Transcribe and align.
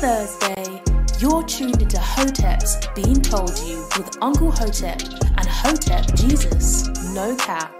Thursday. 0.00 0.80
You're 1.18 1.42
tuned 1.42 1.82
into 1.82 1.98
Hotep's 1.98 2.86
Been 2.94 3.20
Told 3.20 3.58
You 3.66 3.80
with 3.96 4.16
Uncle 4.22 4.52
Hotep 4.52 5.00
and 5.02 5.44
Hotep 5.44 6.14
Jesus. 6.14 6.86
No 7.12 7.34
cap. 7.34 7.74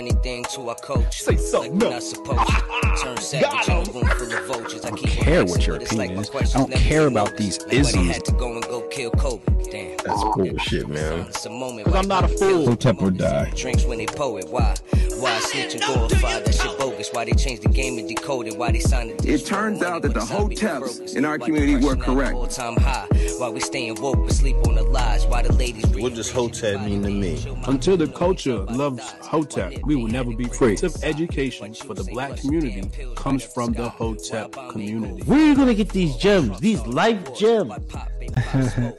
Anything 0.00 0.44
to 0.44 0.68
our 0.70 0.74
coach? 0.76 1.20
Say 1.22 1.36
something 1.36 1.78
like 1.78 1.82
we're 1.82 1.90
not 1.90 2.02
supposed 2.02 2.48
to. 2.48 3.02
Turn 3.02 3.16
savage 3.20 3.68
in 3.68 3.74
a 3.74 3.92
room 3.92 4.06
full 4.18 4.32
of 4.32 4.46
vultures. 4.46 4.84
I, 4.84 4.88
don't 4.88 4.96
keep 4.98 5.10
care 5.10 5.44
what 5.44 5.66
your 5.66 5.76
but 5.76 5.82
it's 5.82 5.92
like 5.92 6.10
opinion 6.10 6.42
is. 6.42 6.54
I 6.54 6.58
don't 6.58 6.72
care 6.72 7.06
about 7.06 7.36
these 7.36 7.58
Nobody 7.60 7.76
isms. 7.78 8.08
had 8.08 8.24
to 8.24 8.32
go 8.32 8.52
and 8.54 8.62
go 8.64 8.80
kill 8.88 9.10
Kobe. 9.12 9.44
Damn. 9.70 9.96
That's 9.98 10.22
bullshit, 10.34 10.88
man. 10.88 11.20
It's 11.28 11.44
a 11.46 11.50
moment 11.50 11.86
Cause 11.86 11.94
I'm 11.94 12.08
not 12.08 12.24
a 12.24 12.28
now. 12.28 12.36
fool. 12.36 12.66
Hotep 12.66 13.02
or 13.02 13.10
die. 13.10 13.50
Drinks 13.54 13.84
when 13.84 13.98
they 13.98 14.06
poet. 14.06 14.48
Why? 14.48 14.74
Why 15.18 15.38
snitch 15.40 15.74
and 15.74 15.82
glorify 15.82 16.40
that 16.40 16.54
shit 16.54 16.78
bogus? 16.78 17.10
Why 17.12 17.26
they 17.26 17.32
changed 17.32 17.62
the 17.62 17.68
game 17.68 17.98
and 17.98 18.08
decoded? 18.08 18.56
Why 18.56 18.72
they 18.72 18.80
signed 18.80 19.10
it? 19.10 19.24
It 19.26 19.44
turns 19.46 19.82
out 19.82 20.02
that 20.02 20.14
the 20.14 20.20
Hoteps 20.20 21.14
in 21.14 21.24
our 21.26 21.38
community 21.38 21.76
were 21.76 21.94
correct. 21.96 22.34
All 22.34 22.46
time 22.46 22.76
high. 22.76 23.06
Why 23.40 23.48
we 23.48 23.60
staying 23.60 23.94
woke 24.02 24.22
but 24.22 24.32
sleep 24.32 24.56
on 24.68 24.74
the 24.74 24.82
lies? 24.82 25.24
Why 25.24 25.40
the 25.40 25.50
ladies 25.54 25.86
What 25.96 26.14
does 26.14 26.30
Hotep 26.30 26.82
mean 26.82 27.02
to 27.04 27.08
me? 27.08 27.42
Until 27.66 27.96
the 27.96 28.06
culture 28.06 28.58
loves 28.64 29.02
Hotep, 29.22 29.78
we 29.86 29.96
will 29.96 30.08
never 30.08 30.30
be 30.36 30.44
free. 30.44 30.76
Of 30.82 31.02
education 31.02 31.72
for 31.72 31.94
the 31.94 32.04
black 32.04 32.36
community 32.36 32.86
comes 33.14 33.42
from 33.42 33.72
the 33.72 33.88
Hotep 33.88 34.52
community. 34.52 35.22
Where 35.22 35.38
are 35.38 35.46
you 35.46 35.56
gonna 35.56 35.72
get 35.72 35.88
these 35.88 36.16
gems? 36.16 36.60
These 36.60 36.86
life 36.86 37.34
gems? 37.34 37.72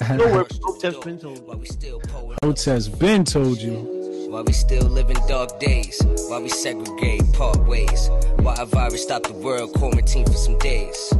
Nowhere 0.10 0.48
Hotep's 0.64 0.98
been 1.06 1.20
told. 1.20 1.46
Why 1.46 1.54
we 1.54 1.68
still 1.68 2.00
poet? 2.00 2.40
Hotep's 2.42 2.88
been 2.88 3.24
told 3.24 3.60
you. 3.60 4.28
Why 4.32 4.42
we 4.42 4.54
still 4.54 4.88
live 4.88 5.12
in 5.12 5.18
dark 5.28 5.60
days? 5.60 6.02
Why 6.30 6.40
we 6.40 6.50
segregate, 6.50 7.32
part 7.34 7.60
ways? 7.68 8.10
Why 8.38 8.56
a 8.58 8.66
virus 8.66 9.04
stopped 9.04 9.28
the 9.28 9.34
world, 9.34 9.74
quarantine 9.74 10.26
for 10.26 10.34
some 10.34 10.58
days? 10.58 11.14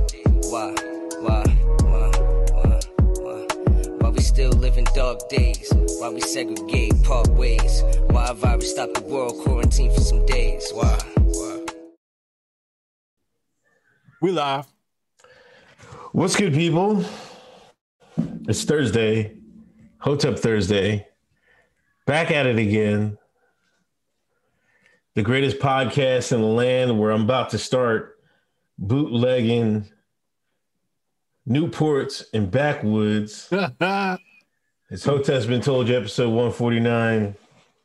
Why, 0.50 0.74
why, 1.20 1.44
we 1.66 1.71
still 4.32 4.54
live 4.54 4.78
in 4.78 4.86
dark 4.96 5.28
days? 5.28 5.74
Why 6.00 6.08
we 6.08 6.22
segregate, 6.22 7.04
part 7.04 7.28
ways? 7.32 7.84
Why 8.12 8.30
a 8.30 8.34
virus 8.34 8.72
stopped 8.72 8.94
the 8.94 9.02
world, 9.02 9.44
quarantine 9.44 9.92
for 9.94 10.00
some 10.00 10.26
days? 10.26 10.72
Why, 10.74 10.98
why? 11.18 11.66
We 14.22 14.32
live. 14.32 14.68
What's 16.14 16.38
good, 16.38 16.54
people? 16.54 17.04
It's 18.48 18.64
Thursday, 18.64 19.36
Hotep 19.98 20.40
Thursday. 20.40 21.08
Back 22.06 22.32
at 22.32 22.46
it 22.46 22.58
again. 22.58 23.18
The 25.16 25.24
greatest 25.24 25.60
podcast 25.60 26.32
in 26.32 26.40
the 26.40 26.48
land 26.48 26.98
where 26.98 27.12
I'm 27.12 27.24
about 27.24 27.50
to 27.50 27.58
start 27.58 28.18
bootlegging 28.78 29.92
Newports 31.48 32.26
and 32.34 32.50
backwoods. 32.52 33.52
It's 34.94 35.06
Hotep's 35.06 35.46
Been 35.46 35.62
Told 35.62 35.88
You, 35.88 35.96
episode 35.96 36.28
149. 36.32 37.34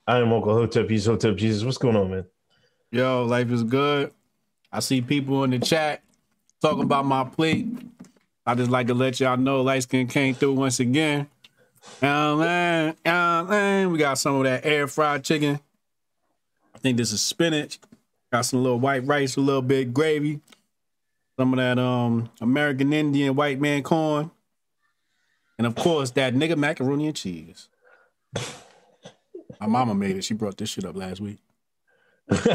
I 0.09 0.19
am 0.19 0.33
Uncle 0.33 0.53
Hotep. 0.55 0.91
He's 0.91 1.07
Hotep 1.07 1.37
Jesus. 1.37 1.63
What's 1.63 1.79
going 1.79 1.95
on, 1.95 2.11
man? 2.11 2.25
Yo, 2.91 3.25
life 3.25 3.49
is 3.53 3.63
good. 3.63 4.13
I 4.73 4.81
see 4.81 5.03
people 5.03 5.45
in 5.45 5.51
the 5.51 5.61
chat 5.61 6.03
talking 6.61 6.83
about 6.83 7.07
my 7.07 7.23
plate. 7.23 7.69
I 8.45 8.57
just 8.57 8.73
like 8.73 8.89
to 8.89 8.95
let 8.95 9.21
y'all 9.21 9.37
know 9.37 9.63
light 9.63 9.85
skin 9.85 10.09
came 10.09 10.35
through 10.35 10.55
once 10.55 10.81
again. 10.81 11.29
Um, 12.03 12.41
man, 12.41 12.97
um, 13.07 13.49
man, 13.51 13.93
we 13.93 13.99
got 13.99 14.19
some 14.19 14.35
of 14.35 14.43
that 14.43 14.67
air 14.67 14.89
fried 14.89 15.23
chicken. 15.23 15.61
I 16.75 16.79
think 16.79 16.97
this 16.97 17.13
is 17.13 17.21
spinach. 17.21 17.79
Got 18.33 18.47
some 18.47 18.65
little 18.65 18.81
white 18.81 19.07
rice, 19.07 19.37
a 19.37 19.41
little 19.41 19.63
bit 19.63 19.95
gravy. 19.95 20.41
Some 21.39 21.53
of 21.53 21.59
that 21.59 21.79
um 21.79 22.31
American 22.41 22.93
Indian 22.93 23.35
white 23.35 23.61
man 23.61 23.83
corn. 23.83 24.31
And 25.59 25.67
of 25.67 25.75
course, 25.75 26.11
that 26.13 26.35
nigga 26.35 26.57
macaroni 26.57 27.07
and 27.07 27.17
cheese. 27.17 27.69
My 29.61 29.67
mama 29.67 29.95
made 29.95 30.17
it. 30.17 30.25
She 30.25 30.35
brought 30.35 30.59
this 30.59 30.71
shit 30.71 30.85
up 30.85 30.97
last 30.97 31.21
week. 31.21 31.39
Still 32.33 32.49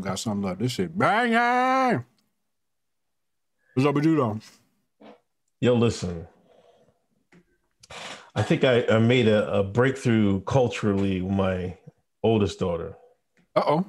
got 0.00 0.18
something 0.18 0.42
left. 0.42 0.60
This 0.60 0.72
shit 0.72 0.96
banging. 0.96 2.04
What's 3.74 3.86
up 3.86 3.94
with 3.94 4.04
you 4.04 4.16
though? 4.16 4.40
Yo, 5.60 5.74
listen. 5.74 6.26
I 8.34 8.42
think 8.42 8.62
I, 8.62 8.84
I 8.86 8.98
made 8.98 9.26
a, 9.26 9.52
a 9.52 9.64
breakthrough 9.64 10.40
culturally 10.42 11.20
with 11.20 11.32
my 11.32 11.76
oldest 12.22 12.58
daughter. 12.60 12.96
Uh 13.56 13.62
oh. 13.66 13.86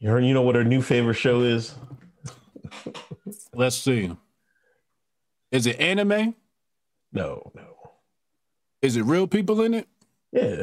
You 0.00 0.08
heard, 0.08 0.24
you 0.24 0.32
know 0.32 0.42
what 0.42 0.54
her 0.54 0.64
new 0.64 0.80
favorite 0.80 1.14
show 1.14 1.42
is? 1.42 1.74
Let's 3.54 3.76
see. 3.76 4.10
Is 5.52 5.66
it 5.66 5.78
anime? 5.78 6.34
No, 7.12 7.52
no. 7.54 7.76
Is 8.80 8.96
it 8.96 9.02
real 9.02 9.26
people 9.26 9.60
in 9.60 9.74
it? 9.74 9.86
Yeah. 10.32 10.62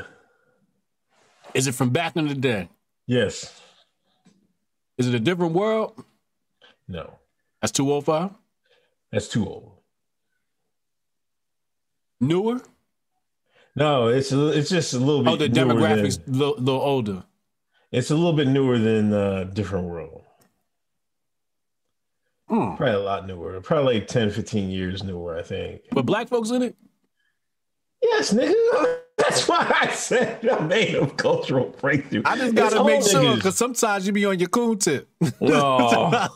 Is 1.54 1.68
it 1.68 1.76
from 1.76 1.92
back 1.92 2.16
in 2.16 2.28
the 2.28 2.34
day? 2.34 2.70
Yes. 3.06 3.62
Is 4.98 5.08
it 5.08 5.14
a 5.14 5.20
different 5.20 5.54
world? 5.54 6.04
No. 6.88 7.14
That's 7.62 7.72
205? 7.74 8.32
That's 9.12 9.28
too 9.28 9.46
old. 9.46 9.74
Newer? 12.20 12.60
No, 13.76 14.08
it's 14.08 14.32
it's 14.32 14.72
just 14.72 14.94
a 14.94 14.98
little 14.98 15.24
bit. 15.24 15.34
Oh, 15.34 15.36
the 15.36 15.48
demographics 15.48 16.18
a 16.28 16.32
little, 16.32 16.56
little 16.56 16.82
older. 16.82 17.24
It's 17.92 18.12
a 18.12 18.16
little 18.16 18.34
bit 18.34 18.48
newer 18.48 18.78
than 18.78 19.14
uh, 19.14 19.44
Different 19.46 19.88
World. 19.88 20.24
Hmm. 22.50 22.76
Probably 22.76 22.92
a 22.96 23.00
lot 23.00 23.28
newer. 23.28 23.60
Probably 23.62 23.96
like 23.96 24.08
10, 24.08 24.32
15 24.32 24.70
years 24.70 25.04
newer, 25.04 25.38
I 25.38 25.44
think. 25.44 25.82
But 25.92 26.06
black 26.06 26.30
folks 26.30 26.50
in 26.50 26.62
it? 26.62 26.76
Yes, 28.02 28.34
nigga. 28.34 28.54
That's 29.18 29.48
why 29.48 29.76
I 29.82 29.88
said 29.92 30.48
I 30.48 30.60
made 30.60 30.94
a 30.96 31.08
cultural 31.08 31.76
breakthrough. 31.82 32.22
I 32.24 32.38
just 32.38 32.54
gotta 32.56 32.78
all 32.80 32.86
make 32.86 33.02
sure 33.02 33.22
niggas. 33.22 33.36
because 33.36 33.58
sometimes 33.58 34.06
you 34.06 34.14
be 34.14 34.26
on 34.26 34.38
your 34.40 34.48
coon 34.48 34.78
tip. 34.78 35.10
No, 35.42 35.80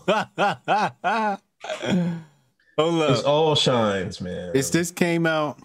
Hold 2.78 3.12
it's 3.12 3.20
up. 3.22 3.28
all 3.28 3.54
shines, 3.56 4.20
man. 4.20 4.52
It's 4.56 4.72
this 4.72 4.90
came 4.90 5.28
out 5.28 5.60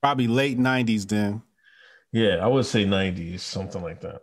probably 0.00 0.28
late 0.28 0.58
90s 0.58 1.08
then. 1.08 1.42
Yeah, 2.14 2.36
I 2.36 2.46
would 2.46 2.64
say 2.64 2.84
90s, 2.86 3.40
something 3.40 3.82
like 3.82 4.00
that. 4.00 4.22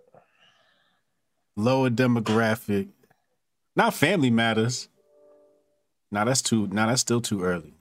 Lower 1.55 1.89
demographic. 1.89 2.87
Not 3.75 3.93
family 3.93 4.31
matters. 4.31 4.87
Now 6.11 6.23
that's 6.25 6.41
too 6.41 6.67
now 6.67 6.87
that's 6.87 7.01
still 7.01 7.21
too 7.21 7.43
early. 7.43 7.73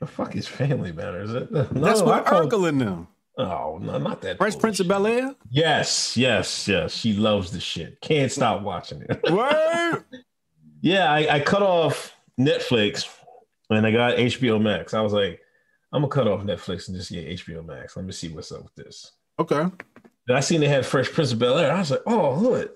The 0.00 0.06
fuck 0.06 0.36
is 0.36 0.46
Family 0.46 0.92
Matters? 0.92 1.30
No, 1.50 1.62
That's 1.64 2.02
what 2.02 2.26
call- 2.26 2.46
Urkel 2.46 2.68
in 2.68 2.78
them. 2.78 3.08
Oh, 3.38 3.78
no, 3.80 3.96
not 3.98 4.20
that. 4.22 4.36
Fresh 4.38 4.58
Prince 4.58 4.80
of. 4.80 4.88
Bel 4.88 5.06
Air? 5.06 5.34
Yes, 5.50 6.16
yes, 6.18 6.68
yes. 6.68 6.92
She 6.92 7.12
loves 7.14 7.50
the 7.50 7.60
shit. 7.60 8.00
Can't 8.02 8.30
stop 8.32 8.62
watching 8.62 9.02
it. 9.08 9.20
Word. 9.32 10.04
yeah, 10.82 11.10
I, 11.12 11.36
I 11.36 11.40
cut 11.40 11.62
off 11.62 12.14
Netflix 12.38 13.08
and 13.70 13.86
I 13.86 13.90
got 13.90 14.16
HBO 14.16 14.60
Max. 14.60 14.92
I 14.94 15.00
was 15.00 15.12
like, 15.14 15.40
I'm 15.92 16.02
gonna 16.02 16.08
cut 16.08 16.28
off 16.28 16.42
Netflix 16.42 16.88
and 16.88 16.96
just 16.96 17.10
get 17.10 17.26
HBO 17.26 17.64
Max. 17.64 17.96
Let 17.96 18.04
me 18.04 18.12
see 18.12 18.28
what's 18.28 18.52
up 18.52 18.64
with 18.64 18.74
this. 18.74 19.12
Okay. 19.38 19.60
And 19.60 20.36
I 20.36 20.40
seen 20.40 20.60
they 20.60 20.68
had 20.68 20.84
Fresh 20.84 21.12
Prince 21.12 21.32
of 21.32 21.38
Bel 21.38 21.58
Air. 21.58 21.72
I 21.72 21.78
was 21.78 21.90
like, 21.90 22.02
oh, 22.06 22.34
look, 22.34 22.72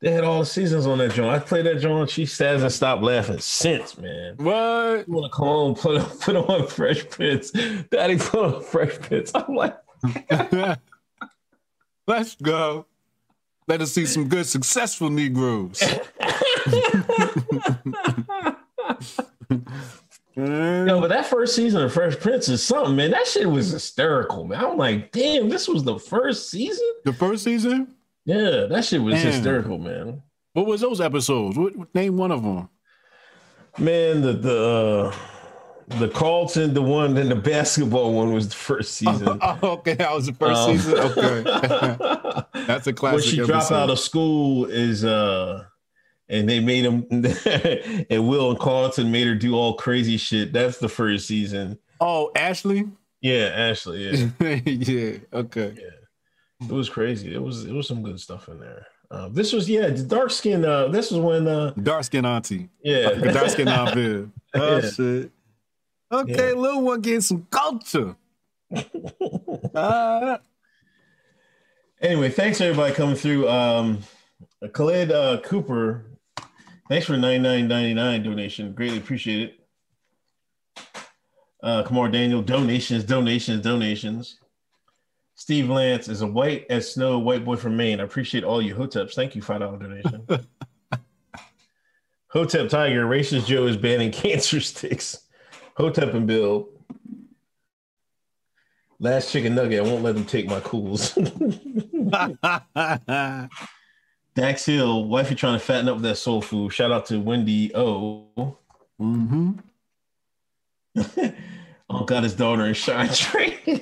they 0.00 0.10
had 0.10 0.24
all 0.24 0.40
the 0.40 0.46
seasons 0.46 0.86
on 0.86 0.98
that 0.98 1.12
joint. 1.12 1.30
I 1.30 1.38
played 1.38 1.66
that 1.66 1.80
joint. 1.80 2.10
She 2.10 2.22
hasn't 2.22 2.72
stopped 2.72 3.02
laughing 3.02 3.38
since, 3.38 3.96
man. 3.96 4.34
What? 4.36 5.06
You 5.06 5.14
want 5.14 5.32
to 5.32 5.36
come 5.36 5.46
home, 5.46 5.74
put 5.74 6.00
on, 6.00 6.18
put 6.18 6.36
on 6.36 6.66
Fresh 6.66 7.08
Prince. 7.10 7.50
Daddy 7.50 8.18
put 8.18 8.54
on 8.54 8.62
Fresh 8.62 8.98
Prince. 9.00 9.32
I'm 9.34 9.54
like, 9.54 9.76
Let's 12.06 12.36
go. 12.36 12.86
Let 13.66 13.82
us 13.82 13.92
see 13.92 14.06
some 14.06 14.28
good, 14.28 14.46
successful 14.46 15.10
Negroes. 15.10 15.82
Yo, 20.38 21.00
but 21.00 21.08
that 21.08 21.26
first 21.26 21.56
season 21.56 21.82
of 21.82 21.92
Fresh 21.92 22.18
Prince 22.20 22.48
is 22.48 22.62
something, 22.62 22.94
man. 22.94 23.10
That 23.10 23.26
shit 23.26 23.48
was 23.48 23.70
hysterical, 23.70 24.44
man. 24.44 24.64
I'm 24.64 24.76
like, 24.76 25.10
damn, 25.10 25.48
this 25.48 25.66
was 25.66 25.82
the 25.84 25.98
first 25.98 26.50
season? 26.50 26.86
the 27.04 27.12
first 27.12 27.42
season? 27.44 27.94
Yeah, 28.24 28.66
that 28.70 28.84
shit 28.84 29.02
was 29.02 29.14
Damn. 29.14 29.32
hysterical, 29.32 29.78
man. 29.78 30.22
What 30.52 30.66
was 30.66 30.80
those 30.80 31.00
episodes? 31.00 31.56
What, 31.58 31.74
what- 31.76 31.94
name 31.94 32.16
one 32.16 32.30
of 32.30 32.42
them. 32.42 32.68
Man, 33.78 34.22
the 34.22 34.32
the 34.32 34.64
uh 34.68 35.14
the 35.98 36.08
Carlton, 36.08 36.74
the 36.74 36.82
one 36.82 37.16
and 37.16 37.30
the 37.30 37.36
basketball 37.36 38.12
one 38.12 38.32
was 38.32 38.48
the 38.48 38.54
first 38.54 38.94
season. 38.98 39.38
Oh, 39.40 39.58
okay, 39.62 39.94
that 39.94 40.12
was 40.12 40.26
the 40.26 40.34
first 40.34 40.60
Um, 40.60 40.76
season. 40.76 40.98
Okay, 40.98 41.42
that's 42.66 42.86
a 42.86 42.92
classic. 42.92 43.14
when 43.16 43.22
she 43.22 43.36
dropped 43.44 43.72
out 43.72 43.88
of 43.90 43.98
school 43.98 44.66
is 44.66 45.04
uh 45.04 45.64
and 46.28 46.48
they 46.48 46.60
made 46.60 46.84
him 46.84 47.06
and 48.10 48.28
Will 48.28 48.50
and 48.50 48.58
Carlton 48.58 49.10
made 49.10 49.26
her 49.26 49.34
do 49.34 49.54
all 49.54 49.74
crazy 49.74 50.16
shit. 50.16 50.52
That's 50.52 50.78
the 50.78 50.88
first 50.88 51.26
season. 51.26 51.78
Oh, 52.00 52.30
Ashley. 52.36 52.86
Yeah, 53.20 53.50
Ashley. 53.54 54.04
Yeah, 54.40 54.54
yeah. 54.66 55.18
Okay. 55.32 55.74
it 56.60 56.70
was 56.72 56.88
crazy. 56.88 57.34
It 57.34 57.42
was 57.42 57.64
it 57.64 57.72
was 57.72 57.88
some 57.88 58.02
good 58.02 58.20
stuff 58.20 58.48
in 58.48 58.60
there. 58.60 58.86
Uh, 59.10 59.28
this 59.30 59.52
was 59.54 59.68
yeah, 59.70 59.88
the 59.88 60.02
dark 60.02 60.30
skin. 60.30 60.64
Uh, 60.64 60.88
this 60.88 61.10
was 61.10 61.18
when 61.20 61.48
uh, 61.48 61.70
Dark 61.82 62.04
skin 62.04 62.24
auntie. 62.26 62.68
yeah, 62.82 63.08
Dark 63.14 63.48
skin 63.50 63.68
auntie. 63.68 64.28
Oh 64.54 64.76
Yeah. 64.76 64.90
shit. 64.90 65.30
Okay, 66.12 66.48
Yeah. 66.50 66.54
little 66.54 66.82
one 66.82 67.00
getting 67.02 67.20
some 67.20 67.46
culture. 67.50 68.16
Uh, 69.74 70.38
Anyway, 72.00 72.30
thanks 72.30 72.60
everybody 72.60 72.94
coming 72.94 73.16
through. 73.16 73.48
Um, 73.48 73.98
Khalid 74.72 75.10
uh, 75.10 75.40
Cooper, 75.40 76.04
thanks 76.88 77.06
for 77.06 77.16
ninety 77.16 77.94
nine 77.94 78.22
donation. 78.22 78.72
Greatly 78.72 78.98
appreciate 78.98 79.50
it. 79.50 79.54
Uh, 81.62 81.82
Kamar 81.82 82.08
Daniel, 82.08 82.42
donations, 82.42 83.04
donations, 83.04 83.62
donations. 83.62 84.38
Steve 85.34 85.70
Lance 85.70 86.08
is 86.08 86.22
a 86.22 86.26
white 86.26 86.66
as 86.68 86.92
snow 86.92 87.18
white 87.18 87.44
boy 87.44 87.56
from 87.56 87.76
Maine. 87.76 88.00
I 88.00 88.04
appreciate 88.04 88.44
all 88.44 88.60
you 88.60 88.74
hoteps. 88.74 89.14
Thank 89.14 89.36
you, 89.36 89.42
five 89.42 89.60
dollar 89.60 89.78
donation. 89.78 90.26
Hotep 92.30 92.68
Tiger, 92.68 93.06
racist 93.06 93.46
Joe 93.46 93.66
is 93.66 93.76
banning 93.76 94.12
cancer 94.12 94.60
sticks. 94.60 95.18
Hotep 95.76 96.14
and 96.14 96.26
Bill. 96.26 96.68
Last 99.00 99.32
chicken 99.32 99.54
nugget, 99.54 99.78
I 99.78 99.82
won't 99.82 100.02
let 100.02 100.16
them 100.16 100.24
take 100.24 100.48
my 100.48 100.58
cools. 100.60 101.16
Dax 104.38 104.64
Hill, 104.66 105.04
wifey 105.06 105.34
trying 105.34 105.58
to 105.58 105.64
fatten 105.64 105.88
up 105.88 105.98
that 106.02 106.14
soul 106.14 106.40
food. 106.40 106.72
Shout 106.72 106.92
out 106.92 107.06
to 107.06 107.18
Wendy 107.18 107.74
O. 107.74 108.56
mm-hmm. 109.00 109.52
Oh, 111.90 112.04
got 112.04 112.22
his 112.22 112.34
daughter 112.34 112.66
in 112.66 112.74
Shine 112.74 113.08
Train. 113.12 113.80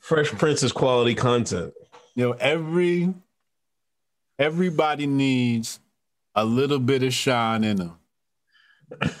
Fresh 0.00 0.32
Princess 0.32 0.72
quality 0.72 1.14
content. 1.14 1.72
you 2.16 2.26
know, 2.26 2.32
every 2.32 3.14
everybody 4.40 5.06
needs 5.06 5.78
a 6.34 6.44
little 6.44 6.80
bit 6.80 7.04
of 7.04 7.14
shine 7.14 7.62
in 7.62 7.76
them. 7.76 7.98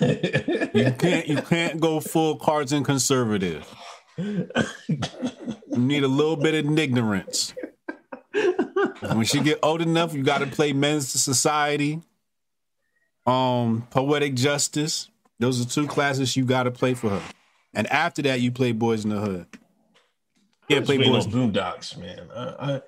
You 0.74 0.92
can't 0.98 1.26
you 1.28 1.40
can't 1.42 1.80
go 1.80 2.00
full 2.00 2.36
cards 2.36 2.72
and 2.72 2.84
conservative. 2.84 3.66
You 4.18 4.48
need 5.76 6.04
a 6.04 6.08
little 6.08 6.36
bit 6.36 6.54
of 6.64 6.78
ignorance. 6.78 7.54
When 9.00 9.24
she 9.24 9.40
get 9.40 9.58
old 9.62 9.82
enough, 9.82 10.14
you 10.14 10.22
got 10.22 10.38
to 10.38 10.46
play 10.46 10.72
Men's 10.72 11.08
Society, 11.08 12.00
um, 13.26 13.86
Poetic 13.90 14.34
Justice. 14.34 15.10
Those 15.38 15.60
are 15.64 15.68
two 15.68 15.86
classes 15.86 16.36
you 16.36 16.44
got 16.44 16.64
to 16.64 16.70
play 16.70 16.94
for 16.94 17.10
her. 17.10 17.22
And 17.74 17.86
after 17.88 18.22
that, 18.22 18.40
you 18.40 18.50
play 18.50 18.72
Boyz 18.72 19.04
n 19.04 19.10
the 19.10 19.20
Hood. 19.20 19.46
Yeah, 20.68 20.80
play 20.80 20.96
Boys. 20.96 21.26
on 21.26 21.32
Boondocks, 21.32 21.96
man. 21.96 22.28
I, 22.34 22.72
I 22.74 22.82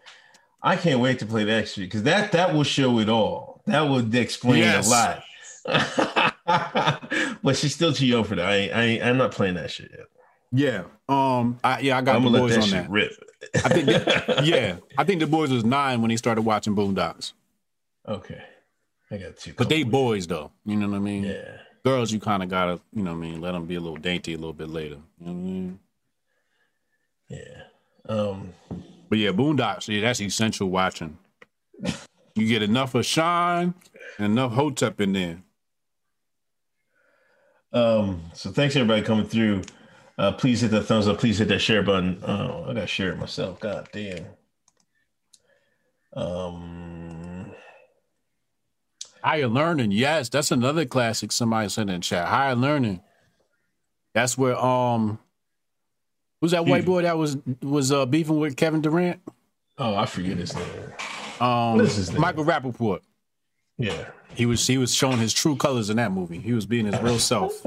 I 0.73 0.77
can't 0.77 1.01
wait 1.01 1.19
to 1.21 1.27
play 1.27 1.45
that 1.45 1.69
shit 1.69 1.85
because 1.85 2.03
that 2.05 2.33
that 2.33 2.55
will 2.55 2.65
show 2.65 2.99
it 2.99 3.09
all. 3.09 3.63
That 3.67 3.83
would 3.83 4.15
explain 4.15 4.59
Yes. 4.59 4.87
a 4.89 4.91
lot. 4.91 5.23
but 7.43 7.57
she's 7.57 7.75
still 7.75 7.93
too 7.93 8.07
young 8.07 8.25
for 8.25 8.35
that. 8.35 8.47
I, 8.47 8.69
I 8.69 8.83
I'm 9.09 9.19
not 9.19 9.33
playing 9.33 9.55
that 9.55 9.71
shit 9.71 9.91
yet. 9.91 10.07
Yeah. 10.53 10.85
Um. 11.09 11.59
I, 11.63 11.81
yeah, 11.81 11.99
I 11.99 12.01
got 12.01 12.17
I'm 12.17 12.25
the 12.25 12.39
boys 12.39 12.55
that 12.55 12.65
on 12.65 12.71
that. 12.71 12.91
rip. 12.91 13.13
I 13.55 13.69
think. 13.69 13.87
That, 13.87 14.45
yeah, 14.45 14.77
I 14.97 15.05
think 15.05 15.21
the 15.21 15.27
boys 15.27 15.51
was 15.51 15.65
nine 15.65 16.01
when 16.03 16.09
they 16.09 16.17
started 16.17 16.43
watching 16.43 16.75
Boondocks. 16.75 17.33
Okay. 18.07 18.43
I 19.11 19.17
got 19.19 19.37
two. 19.37 19.55
But 19.57 19.69
they 19.69 19.83
couple- 19.83 19.93
boys 20.01 20.27
though. 20.27 20.51
You 20.65 20.77
know 20.77 20.89
what 20.89 20.97
I 20.97 21.01
mean? 21.01 21.25
Yeah. 21.25 21.59
Girls, 21.85 22.13
you 22.13 22.21
kind 22.21 22.43
of 22.43 22.49
gotta, 22.49 22.81
you 22.93 23.03
know 23.03 23.13
what 23.13 23.19
I 23.19 23.31
mean, 23.31 23.41
let 23.41 23.53
them 23.53 23.65
be 23.65 23.77
a 23.77 23.81
little 23.81 23.97
dainty 23.97 24.35
a 24.35 24.37
little 24.37 24.53
bit 24.53 24.69
later. 24.69 24.99
You 25.19 25.27
know 25.27 25.33
what 25.33 25.39
I 25.39 25.43
mean? 25.43 25.79
Yeah. 27.29 27.63
Um. 28.09 28.53
But 29.09 29.19
yeah, 29.19 29.31
Boondocks, 29.31 29.89
yeah, 29.89 30.03
that's 30.03 30.21
essential 30.21 30.69
watching. 30.69 31.17
You 32.35 32.47
get 32.47 32.63
enough 32.63 32.95
of 32.95 33.07
Shine 33.07 33.75
and 34.19 34.33
enough 34.33 34.53
Hotep 34.53 35.01
in 35.01 35.13
there. 35.13 35.39
Um. 37.73 38.23
So 38.35 38.51
thanks 38.51 38.77
everybody 38.77 39.03
coming 39.03 39.27
through. 39.27 39.63
Uh, 40.19 40.33
please 40.33 40.61
hit 40.61 40.73
the 40.73 40.83
thumbs 40.83 41.07
up. 41.07 41.19
Please 41.19 41.39
hit 41.39 41.49
that 41.49 41.61
share 41.61 41.83
button. 41.83 42.21
Oh, 42.27 42.65
I 42.65 42.75
gotta 42.75 42.87
share 42.87 43.13
it 43.13 43.19
myself. 43.19 43.61
God 43.61 43.89
damn. 43.93 44.27
Um. 46.15 47.53
Higher 49.23 49.49
learning, 49.49 49.91
yes, 49.91 50.29
that's 50.29 50.51
another 50.51 50.85
classic. 50.85 51.33
Somebody 51.33 51.69
said 51.69 51.91
in 51.91 52.01
chat. 52.01 52.29
Higher 52.29 52.55
learning. 52.55 53.01
That's 54.15 54.39
where 54.39 54.57
um, 54.57 55.19
who's 56.41 56.53
that 56.53 56.67
white 56.67 56.85
boy 56.85 57.03
that 57.03 57.19
was 57.19 57.37
was 57.63 57.93
uh 57.93 58.07
beefing 58.07 58.39
with 58.39 58.57
Kevin 58.57 58.81
Durant? 58.81 59.21
Oh, 59.77 59.95
I 59.95 60.07
forget 60.07 60.37
his 60.37 60.55
name. 60.55 60.67
Um, 61.41 61.79
his 61.79 62.11
name? 62.11 62.21
Michael 62.21 62.45
Rapaport. 62.45 63.01
Yeah. 63.77 64.11
He 64.35 64.47
was 64.47 64.67
he 64.67 64.79
was 64.79 64.95
showing 64.95 65.19
his 65.19 65.33
true 65.33 65.57
colors 65.57 65.91
in 65.91 65.97
that 65.97 66.13
movie. 66.13 66.39
He 66.39 66.53
was 66.53 66.67
being 66.67 66.87
his 66.87 67.01
real 67.01 67.19
self. 67.19 67.61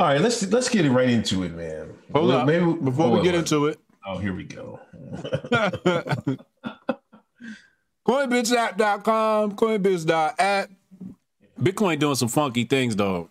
All 0.00 0.06
right, 0.06 0.18
let's 0.18 0.42
let's 0.50 0.70
get 0.70 0.86
it 0.86 0.90
right 0.92 1.10
into 1.10 1.42
it, 1.42 1.54
man. 1.54 1.92
Hold 2.14 2.28
Well, 2.28 2.38
up, 2.38 2.46
maybe 2.46 2.72
before 2.72 3.10
we 3.10 3.20
get 3.22 3.34
into 3.34 3.66
it. 3.66 3.78
Oh, 4.06 4.16
here 4.16 4.32
we 4.32 4.44
go. 4.44 4.80
CoinbitsApp.com, 8.08 9.56
Coinbits.app. 9.56 10.70
Bitcoin 11.60 11.98
doing 11.98 12.14
some 12.14 12.28
funky 12.28 12.64
things, 12.64 12.94
dog. 12.94 13.28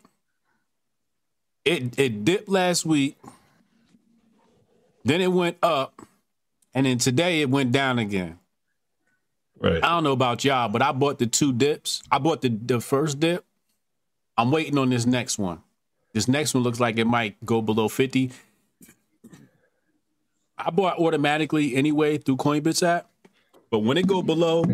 It 1.66 1.98
it 1.98 2.24
dipped 2.24 2.50
last 2.50 2.86
week, 2.86 3.18
then 5.04 5.22
it 5.22 5.32
went 5.32 5.58
up, 5.64 6.00
and 6.76 6.86
then 6.86 7.00
today 7.00 7.42
it 7.42 7.50
went 7.50 7.72
down 7.72 7.98
again. 7.98 8.38
Right. 9.60 9.84
I 9.84 9.88
don't 9.88 10.04
know 10.04 10.12
about 10.12 10.46
y'all, 10.46 10.70
but 10.70 10.84
I 10.84 10.92
bought 10.92 11.18
the 11.18 11.26
two 11.26 11.52
dips. 11.52 12.04
I 12.12 12.20
bought 12.20 12.44
the, 12.44 12.50
the 12.50 12.80
first 12.80 13.20
dip. 13.20 13.44
I'm 14.38 14.52
waiting 14.52 14.78
on 14.78 14.92
this 14.92 15.08
next 15.08 15.40
one. 15.40 15.64
This 16.14 16.28
next 16.28 16.54
one 16.54 16.64
looks 16.64 16.80
like 16.80 16.98
it 16.98 17.06
might 17.06 17.44
go 17.46 17.62
below 17.62 17.88
50. 17.88 18.32
I 20.58 20.70
bought 20.72 20.98
automatically 20.98 21.76
anyway 21.76 22.18
through 22.18 22.38
Coinbits 22.38 22.86
app. 22.86 23.10
But 23.70 23.80
when 23.80 23.98
it 23.98 24.08
go 24.08 24.22
below 24.22 24.66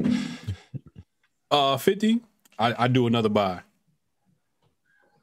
uh 1.51 1.77
50, 1.77 2.21
I, 2.57 2.85
I 2.85 2.87
do 2.87 3.07
another 3.07 3.29
buy. 3.29 3.61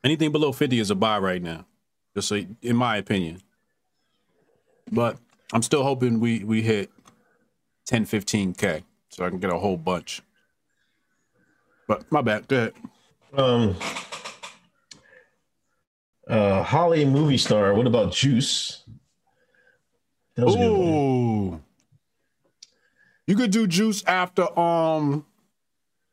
Anything 0.05 0.33
below 0.33 0.53
50 0.53 0.79
is 0.79 0.91
a 0.91 0.95
buy 0.95 1.19
right 1.19 1.43
now. 1.43 1.65
Just 2.15 2.29
so 2.29 2.41
in 2.61 2.77
my 2.77 2.97
opinion. 2.97 3.41
But 4.91 5.19
I'm 5.53 5.63
still 5.63 5.83
hoping 5.83 6.21
we 6.21 6.45
we 6.45 6.63
hit 6.63 6.91
10, 7.87 8.05
15K 8.05 8.83
so 9.09 9.25
I 9.25 9.31
can 9.31 9.39
get 9.39 9.53
a 9.53 9.59
whole 9.59 9.77
bunch. 9.77 10.23
But 11.87 12.11
my 12.13 12.23
bad. 12.23 12.49
Go 12.49 12.57
ahead. 12.57 12.75
Um. 13.35 13.77
Uh, 16.29 16.63
Holly 16.63 17.05
movie 17.05 17.39
star. 17.39 17.75
What 17.75 17.87
about 17.87 18.13
Juice? 18.13 18.85
That 20.37 20.47
was 20.47 20.55
a 20.55 20.59
good 20.59 20.71
one. 20.73 21.65
You 23.27 23.37
could 23.37 23.51
do 23.51 23.67
juice 23.67 24.03
after 24.05 24.59
um 24.59 25.25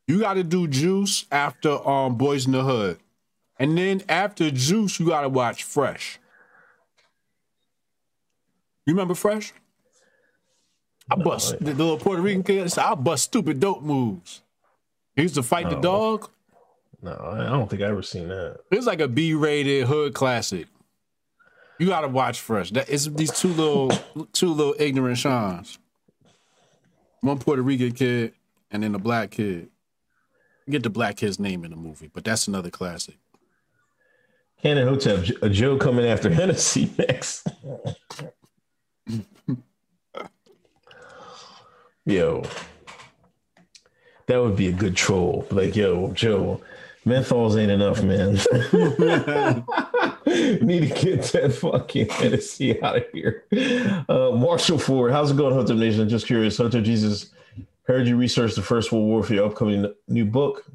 you 0.08 0.20
gotta 0.20 0.44
do 0.44 0.68
juice 0.68 1.26
after 1.32 1.72
um 1.88 2.18
Boyz 2.18 2.46
n 2.48 2.54
the 2.54 2.64
Hood. 2.64 3.00
And 3.58 3.78
then 3.78 4.02
after 4.08 4.50
juice, 4.52 5.00
you 5.00 5.08
gotta 5.08 5.30
watch 5.30 5.64
Fresh. 5.64 6.20
You 8.86 8.94
remember 8.94 9.16
Fresh? 9.16 9.54
I 11.12 11.16
bust 11.16 11.60
the 11.60 11.74
little 11.74 11.98
Puerto 11.98 12.22
Rican 12.22 12.44
kid. 12.44 12.78
I 12.78 12.96
bust 12.96 13.24
stupid 13.24 13.60
dope 13.60 13.82
moves. 13.82 14.42
He 15.16 15.24
used 15.24 15.36
to 15.36 15.44
fight 15.44 15.70
the 15.70 15.76
dog. 15.76 16.30
No, 17.02 17.12
I 17.34 17.46
don't 17.46 17.70
think 17.70 17.82
I 17.82 17.86
ever 17.86 18.02
seen 18.02 18.28
that. 18.28 18.60
It's 18.72 18.86
like 18.86 19.00
a 19.00 19.08
B-rated 19.08 19.88
hood 19.88 20.14
classic. 20.14 20.68
You 21.80 21.88
gotta 21.88 22.10
watch 22.10 22.42
Fresh. 22.42 22.72
That 22.72 22.90
it's 22.90 23.06
these 23.06 23.32
two 23.32 23.48
little 23.50 23.90
two 24.34 24.50
little 24.54 24.76
ignorant 24.78 25.18
Sean's. 25.18 25.80
One 27.22 27.40
Puerto 27.40 27.62
Rican 27.62 27.94
kid 27.94 28.34
and 28.70 28.84
then 28.84 28.96
a 28.96 29.00
black 29.00 29.32
kid. 29.32 29.70
Get 30.70 30.84
the 30.84 30.90
black 30.90 31.16
kid's 31.18 31.40
name 31.40 31.64
in 31.64 31.72
the 31.72 31.78
movie, 31.78 32.12
but 32.14 32.24
that's 32.24 32.48
another 32.48 32.70
classic. 32.70 33.16
Cannon 34.62 34.88
Hotep, 34.88 35.42
a 35.42 35.50
Joe 35.50 35.78
coming 35.78 36.06
after 36.06 36.30
Hennessy 36.30 36.92
next. 36.98 37.48
yo, 42.06 42.44
that 44.28 44.38
would 44.38 44.58
be 44.58 44.68
a 44.68 44.74
good 44.74 44.96
troll. 44.98 45.48
Like, 45.50 45.76
yo, 45.78 46.12
Joe, 46.12 46.62
menthols 47.06 47.60
ain't 47.60 47.72
enough, 47.72 48.04
man. 48.04 48.38
need 50.62 50.88
to 50.88 51.02
get 51.02 51.24
that 51.24 51.54
fucking 51.54 52.10
Hennessy 52.10 52.82
out 52.84 52.98
of 52.98 53.06
here. 53.12 53.46
Uh, 54.08 54.32
Marshall 54.32 54.78
Ford, 54.78 55.12
how's 55.12 55.32
it 55.32 55.38
going, 55.38 55.56
Hunter 55.56 55.74
Nation? 55.74 56.08
Just 56.08 56.28
curious. 56.28 56.58
Hunter 56.58 56.82
Jesus, 56.82 57.32
heard 57.84 58.08
you 58.08 58.16
research 58.16 58.56
the 58.56 58.62
First 58.62 58.92
World 58.92 59.08
War 59.08 59.24
for 59.24 59.34
your 59.34 59.48
upcoming 59.48 59.92
new 60.08 60.26
book. 60.26 60.66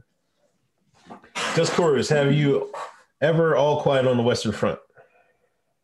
Just 1.54 1.74
curious, 1.74 2.08
have 2.08 2.32
you 2.32 2.72
ever 3.20 3.54
all 3.54 3.80
quiet 3.82 4.06
on 4.06 4.16
the 4.16 4.22
Western 4.22 4.52
Front? 4.52 4.80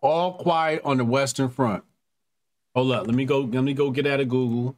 All 0.00 0.34
quiet 0.34 0.80
on 0.84 0.96
the 0.96 1.04
Western 1.04 1.48
Front. 1.48 1.84
Hold 2.74 2.92
up, 2.92 3.06
let 3.06 3.14
me 3.14 3.24
go. 3.24 3.40
Let 3.40 3.62
me 3.62 3.74
go 3.74 3.90
get 3.90 4.06
out 4.06 4.20
of 4.20 4.28
Google 4.28 4.76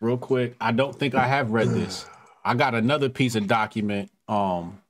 real 0.00 0.18
quick. 0.18 0.54
I 0.60 0.72
don't 0.72 0.94
think 0.94 1.14
I 1.14 1.26
have 1.26 1.50
read 1.50 1.68
this. 1.68 2.06
I 2.44 2.54
got 2.54 2.74
another 2.74 3.08
piece 3.08 3.34
of 3.34 3.46
document 3.46 4.10
um 4.28 4.80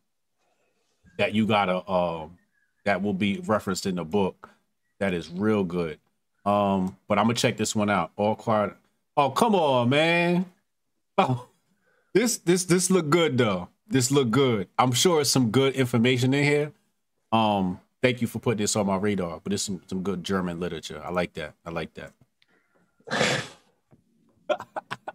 that 1.18 1.34
you 1.34 1.46
gotta 1.46 1.88
um 1.90 2.38
that 2.84 3.02
will 3.02 3.14
be 3.14 3.40
referenced 3.46 3.86
in 3.86 3.96
the 3.96 4.04
book 4.04 4.50
that 4.98 5.12
is 5.12 5.28
real 5.30 5.64
good. 5.64 5.98
Um, 6.44 6.96
but 7.08 7.18
I'm 7.18 7.24
gonna 7.24 7.34
check 7.34 7.56
this 7.56 7.74
one 7.74 7.90
out. 7.90 8.12
All 8.16 8.34
quiet. 8.36 8.74
Oh, 9.16 9.30
come 9.30 9.54
on, 9.54 9.88
man. 9.88 10.46
Oh, 11.18 11.48
this 12.12 12.36
this 12.36 12.64
this 12.64 12.90
look 12.90 13.08
good 13.08 13.38
though. 13.38 13.70
This 13.88 14.10
look 14.10 14.30
good. 14.30 14.68
I'm 14.78 14.92
sure 14.92 15.22
it's 15.22 15.30
some 15.30 15.50
good 15.50 15.74
information 15.74 16.34
in 16.34 16.44
here. 16.44 16.72
Um, 17.32 17.80
thank 18.02 18.20
you 18.20 18.26
for 18.26 18.38
putting 18.38 18.58
this 18.58 18.76
on 18.76 18.84
my 18.84 18.96
radar. 18.96 19.40
But 19.42 19.54
it's 19.54 19.62
some 19.62 19.80
some 19.86 20.02
good 20.02 20.22
German 20.22 20.60
literature. 20.60 21.00
I 21.02 21.10
like 21.10 21.32
that. 21.32 21.54
I 21.64 21.70
like 21.70 21.94
that. 21.94 22.12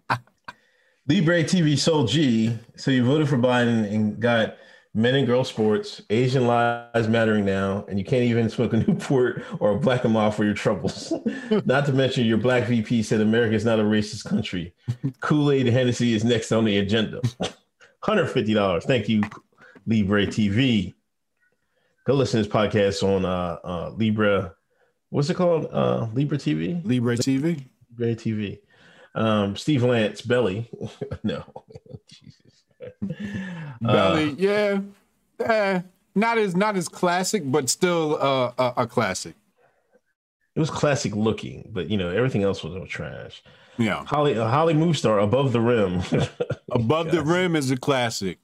Libre 1.07 1.43
TV 1.43 1.77
sold 1.77 2.09
G. 2.09 2.57
So 2.75 2.91
you 2.91 3.03
voted 3.03 3.27
for 3.27 3.37
Biden 3.37 3.91
and 3.91 4.19
got 4.19 4.57
men 4.93 5.15
and 5.15 5.25
girl 5.25 5.43
sports, 5.43 6.01
Asian 6.09 6.45
lives 6.45 7.07
mattering 7.07 7.45
now, 7.45 7.85
and 7.87 7.97
you 7.97 8.05
can't 8.05 8.23
even 8.23 8.49
smoke 8.49 8.73
a 8.73 8.77
Newport 8.87 9.43
or 9.59 9.71
a 9.71 9.79
Black 9.79 10.03
and 10.03 10.13
Mild 10.13 10.35
for 10.35 10.43
your 10.43 10.53
troubles. 10.53 11.13
not 11.65 11.85
to 11.85 11.93
mention 11.93 12.25
your 12.25 12.37
black 12.37 12.67
VP 12.67 13.03
said 13.03 13.21
America 13.21 13.55
is 13.55 13.65
not 13.65 13.79
a 13.79 13.83
racist 13.83 14.25
country. 14.25 14.73
Kool 15.21 15.51
Aid 15.51 15.67
Hennessy 15.67 16.13
is 16.13 16.23
next 16.23 16.51
on 16.51 16.65
the 16.65 16.77
agenda. 16.77 17.21
$150. 18.03 18.83
Thank 18.83 19.09
you, 19.09 19.21
Libre 19.85 20.27
TV. 20.27 20.93
Go 22.05 22.13
listen 22.13 22.41
to 22.41 22.47
this 22.47 22.55
podcast 22.55 23.03
on 23.03 23.25
uh, 23.25 23.57
uh, 23.63 23.91
Libra. 23.95 24.55
What's 25.09 25.29
it 25.29 25.35
called? 25.35 25.67
Uh, 25.71 26.07
Libra 26.13 26.37
TV? 26.37 26.83
Libre 26.83 27.15
TV. 27.15 27.67
Libre 27.97 28.15
TV. 28.15 28.59
Um, 29.13 29.55
Steve 29.55 29.83
Lance, 29.83 30.21
Belly. 30.21 30.69
no. 31.23 31.43
Jesus. 32.07 32.63
Belly, 33.81 34.35
yeah. 34.37 34.81
Eh, 35.39 35.81
not 36.15 36.37
as 36.37 36.55
not 36.55 36.77
as 36.77 36.87
classic, 36.87 37.43
but 37.45 37.69
still 37.69 38.17
uh, 38.21 38.51
a, 38.57 38.83
a 38.83 38.87
classic. 38.87 39.35
It 40.55 40.59
was 40.59 40.69
classic 40.69 41.15
looking, 41.15 41.69
but 41.71 41.89
you 41.89 41.97
know 41.97 42.09
everything 42.09 42.43
else 42.43 42.63
was 42.63 42.75
all 42.75 42.85
trash. 42.85 43.41
Yeah. 43.77 44.03
Holly, 44.05 44.37
uh, 44.37 44.47
Holly 44.47 44.73
Moostar 44.73 45.23
above 45.23 45.53
the 45.53 45.61
rim. 45.61 46.01
Above 46.71 47.11
the 47.11 47.21
Rim 47.21 47.57
is 47.57 47.69
a 47.69 47.75
classic. 47.75 48.39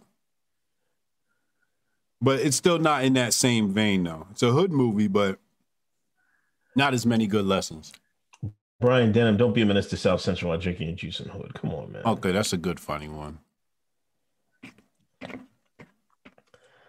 But 2.21 2.41
it's 2.41 2.57
still 2.57 2.77
not 2.77 3.05
in 3.05 3.13
that 3.13 3.33
same 3.33 3.71
vein 3.71 4.03
though. 4.03 4.27
It's 4.31 4.43
a 4.43 4.51
hood 4.51 4.71
movie, 4.71 5.07
but 5.07 5.39
not 6.75 6.93
as 6.93 7.05
many 7.05 7.25
good 7.25 7.45
lessons. 7.45 7.93
Brian 8.79 9.11
Denham, 9.11 9.37
don't 9.37 9.53
be 9.53 9.61
a 9.61 9.65
menace 9.65 9.87
to 9.87 9.97
South 9.97 10.21
Central 10.21 10.49
while 10.49 10.59
drinking 10.59 10.89
and 10.89 10.97
juice 10.97 11.19
and 11.19 11.31
hood. 11.31 11.53
Come 11.55 11.71
on, 11.73 11.91
man. 11.91 12.03
Okay, 12.05 12.31
that's 12.31 12.53
a 12.53 12.57
good 12.57 12.79
funny 12.79 13.07
one. 13.07 13.39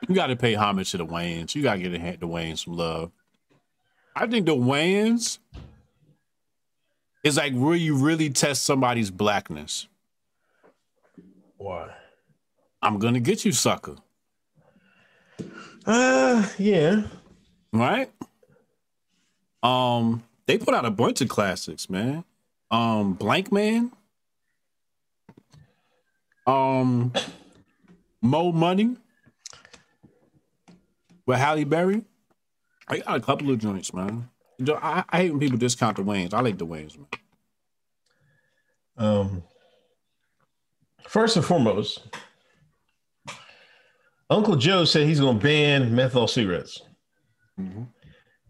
You 0.06 0.14
got 0.14 0.28
to 0.28 0.36
pay 0.36 0.54
homage 0.54 0.90
to 0.92 0.98
the 0.98 1.06
Wayans. 1.06 1.54
You 1.54 1.62
got 1.62 1.74
to 1.74 1.80
get 1.80 2.20
the 2.20 2.26
Wayans 2.26 2.64
some 2.64 2.74
love. 2.74 3.10
I 4.14 4.26
think 4.26 4.46
the 4.46 4.54
Wayans 4.54 5.38
is 7.24 7.36
like 7.36 7.54
where 7.54 7.76
you 7.76 7.94
really 7.94 8.30
test 8.30 8.64
somebody's 8.64 9.10
blackness. 9.10 9.86
Why? 11.56 11.90
I'm 12.80 12.98
gonna 12.98 13.20
get 13.20 13.44
you, 13.44 13.52
sucker. 13.52 13.96
Uh, 15.84 16.48
yeah. 16.58 17.02
Right? 17.72 18.10
Um, 19.62 20.22
they 20.48 20.56
put 20.56 20.74
out 20.74 20.86
a 20.86 20.90
bunch 20.90 21.20
of 21.20 21.28
classics, 21.28 21.90
man. 21.90 22.24
Um, 22.70 23.12
Blank 23.12 23.52
Man. 23.52 23.92
Um, 26.46 27.12
Mo 28.22 28.50
Money 28.50 28.96
with 31.26 31.38
Halle 31.38 31.64
Berry. 31.64 32.02
I 32.88 33.00
got 33.00 33.16
a 33.18 33.20
couple 33.20 33.50
of 33.50 33.58
joints, 33.58 33.92
man. 33.92 34.30
I, 34.66 35.04
I 35.10 35.16
hate 35.18 35.30
when 35.30 35.40
people 35.40 35.58
discount 35.58 35.98
the 35.98 36.02
Wayans. 36.02 36.32
I 36.32 36.40
like 36.40 36.56
the 36.56 36.66
Wayans, 36.66 36.96
man. 36.96 37.06
Um, 38.96 39.42
first 41.06 41.36
and 41.36 41.44
foremost, 41.44 42.00
Uncle 44.30 44.56
Joe 44.56 44.86
said 44.86 45.06
he's 45.06 45.20
going 45.20 45.38
to 45.38 45.42
ban 45.42 45.94
menthol 45.94 46.26
cigarettes. 46.26 46.80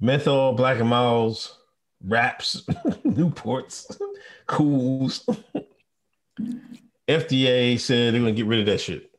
Menthol, 0.00 0.52
Black 0.52 0.78
and 0.78 0.88
Milds, 0.88 1.57
Wraps, 2.04 2.62
Newports, 3.04 4.00
Cools. 4.46 5.28
FDA 7.08 7.78
said 7.80 8.14
they're 8.14 8.20
to 8.22 8.32
get 8.32 8.46
rid 8.46 8.60
of 8.60 8.66
that 8.66 8.80
shit. 8.80 9.10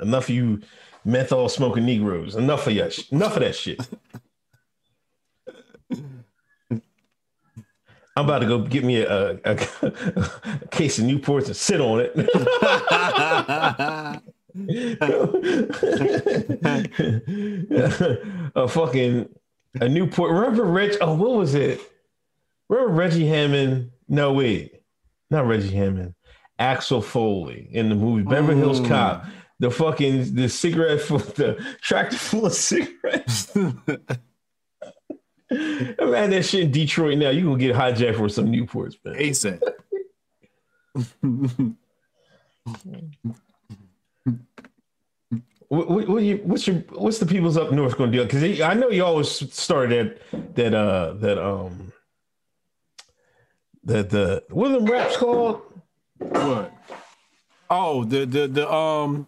Enough 0.00 0.24
of 0.28 0.34
you 0.34 0.60
menthol 1.04 1.48
smoking 1.48 1.84
Negroes. 1.84 2.36
Enough 2.36 2.66
of 2.66 2.74
that. 2.76 2.92
sh- 2.92 3.10
Enough 3.12 3.36
of 3.36 3.42
that 3.42 3.54
shit. 3.54 3.80
I'm 8.16 8.24
about 8.24 8.40
to 8.40 8.46
go 8.46 8.58
get 8.60 8.84
me 8.84 9.00
a, 9.02 9.30
a, 9.32 9.38
a 9.44 9.56
case 10.70 10.98
of 10.98 11.04
Newports 11.04 11.46
and 11.46 11.56
sit 11.56 11.80
on 11.80 12.00
it. 12.00 12.12
a 18.54 18.68
fucking 18.68 19.28
a 19.80 19.88
Newport. 19.88 20.32
Remember 20.32 20.64
Rich? 20.64 20.96
Oh, 21.00 21.14
what 21.14 21.30
was 21.32 21.54
it? 21.54 21.80
Remember 22.70 22.94
Reggie 22.94 23.26
Hammond? 23.26 23.90
No, 24.08 24.32
wait, 24.32 24.82
not 25.28 25.46
Reggie 25.46 25.74
Hammond. 25.74 26.14
Axel 26.58 27.02
Foley 27.02 27.68
in 27.72 27.88
the 27.88 27.96
movie 27.96 28.22
Beverly 28.22 28.58
Hills 28.58 28.80
Cop. 28.86 29.24
The 29.58 29.70
fucking 29.70 30.36
the 30.36 30.48
cigarette 30.48 31.00
full, 31.00 31.18
the 31.18 31.62
tractor 31.82 32.16
full 32.16 32.46
of 32.46 32.52
cigarettes. 32.54 33.54
Man, 33.56 33.76
that 35.50 36.44
shit 36.44 36.62
in 36.62 36.70
Detroit 36.70 37.18
now. 37.18 37.30
You 37.30 37.42
gonna 37.44 37.58
get 37.58 37.74
hijacked 37.74 38.16
for 38.16 38.28
some 38.28 38.46
Newports, 38.46 38.96
man. 39.04 39.16
ASAP. 39.16 39.60
What, 45.68 45.88
what, 45.88 46.08
what 46.08 46.22
you, 46.24 46.38
what's 46.38 46.66
your 46.66 46.78
what's 46.94 47.18
the 47.18 47.26
people's 47.26 47.56
up 47.56 47.70
north 47.70 47.96
going 47.96 48.10
to 48.10 48.18
do? 48.18 48.24
Because 48.24 48.60
I 48.60 48.74
know 48.74 48.88
you 48.88 49.04
always 49.04 49.30
started 49.54 50.20
that 50.32 50.56
that 50.56 50.74
uh 50.74 51.12
that 51.18 51.38
um 51.38 51.89
that 53.90 54.10
the 54.10 54.42
what 54.50 54.70
are 54.70 54.74
them 54.74 54.86
raps 54.86 55.16
called 55.16 55.62
What? 56.18 56.72
Oh, 57.68 58.04
the 58.04 58.24
the 58.26 58.48
the 58.48 58.72
um 58.72 59.26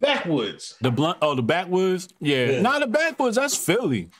backwoods. 0.00 0.76
the 0.80 0.90
blunt. 0.90 1.18
Oh, 1.22 1.34
the 1.34 1.42
backwoods. 1.42 2.08
Yeah, 2.20 2.46
Yeah. 2.50 2.60
not 2.62 2.80
the 2.80 2.86
backwoods. 2.86 3.36
That's 3.36 3.56
Philly. 3.56 4.10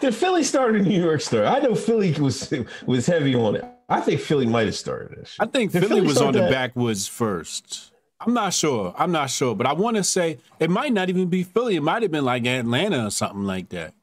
Did 0.00 0.14
Philly 0.14 0.42
start 0.42 0.74
in 0.74 0.82
New 0.84 1.00
York? 1.00 1.20
Start. 1.20 1.46
I 1.46 1.58
know 1.60 1.74
Philly 1.74 2.12
was 2.14 2.52
was 2.86 3.06
heavy 3.06 3.34
on 3.34 3.56
it. 3.56 3.64
I 3.88 4.00
think 4.00 4.20
Philly 4.20 4.46
might 4.46 4.66
have 4.66 4.74
started 4.74 5.18
this. 5.18 5.36
I 5.38 5.46
think 5.46 5.72
Did 5.72 5.86
Philly 5.86 6.00
was 6.00 6.16
start 6.16 6.34
on 6.34 6.42
the 6.44 6.50
backwoods 6.50 7.06
first. 7.06 7.90
I'm 8.24 8.34
not 8.34 8.54
sure. 8.54 8.94
I'm 8.96 9.12
not 9.12 9.30
sure, 9.30 9.54
but 9.54 9.66
I 9.66 9.72
want 9.72 9.96
to 9.96 10.04
say 10.04 10.38
it 10.60 10.70
might 10.70 10.92
not 10.92 11.08
even 11.08 11.28
be 11.28 11.42
Philly. 11.42 11.76
It 11.76 11.82
might 11.82 12.02
have 12.02 12.10
been 12.12 12.24
like 12.24 12.46
Atlanta 12.46 13.06
or 13.06 13.10
something 13.10 13.44
like 13.44 13.68
that. 13.70 13.94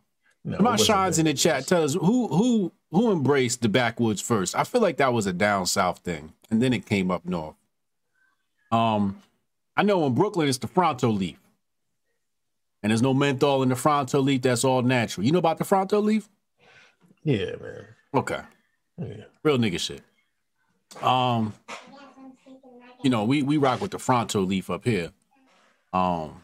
No, 0.44 0.58
My 0.60 0.72
wasn't 0.72 0.88
Sean's 0.88 1.20
in 1.20 1.26
the 1.26 1.34
chat. 1.34 1.68
Tell 1.68 1.84
us 1.84 1.94
who 1.94 2.28
who 2.28 2.72
who 2.92 3.12
embraced 3.12 3.62
the 3.62 3.70
backwoods 3.70 4.22
first. 4.22 4.56
I 4.56 4.64
feel 4.64 4.82
like 4.82 4.98
that 4.98 5.14
was 5.14 5.28
a 5.28 5.34
down 5.34 5.66
south 5.66 6.00
thing, 6.00 6.34
and 6.50 6.62
then 6.62 6.74
it 6.74 6.86
came 6.86 7.12
up 7.12 7.26
north. 7.26 7.56
Um, 8.72 9.22
I 9.78 9.84
know 9.84 10.06
in 10.06 10.14
Brooklyn 10.14 10.48
it's 10.50 10.58
the 10.58 10.68
Fronto 10.68 11.10
leaf, 11.10 11.40
and 12.84 12.90
there's 12.92 13.02
no 13.02 13.14
menthol 13.14 13.64
in 13.64 13.70
the 13.70 13.76
Fronto 13.76 14.20
leaf. 14.20 14.42
That's 14.42 14.64
all 14.64 14.82
natural. 14.82 15.26
You 15.26 15.32
know 15.32 15.40
about 15.40 15.58
the 15.58 15.64
Fronto 15.66 16.00
leaf? 16.00 16.30
Yeah, 17.24 17.56
man. 17.62 17.86
Okay, 18.14 18.42
Yeah. 18.98 19.24
real 19.44 19.58
nigga 19.58 19.80
shit. 19.80 20.02
Um, 21.04 21.54
you 23.04 23.10
know 23.10 23.24
we 23.24 23.44
we 23.44 23.58
rock 23.58 23.82
with 23.82 23.92
the 23.92 24.00
Fronto 24.00 24.42
leaf 24.42 24.70
up 24.70 24.84
here. 24.84 25.12
Um, 25.94 26.42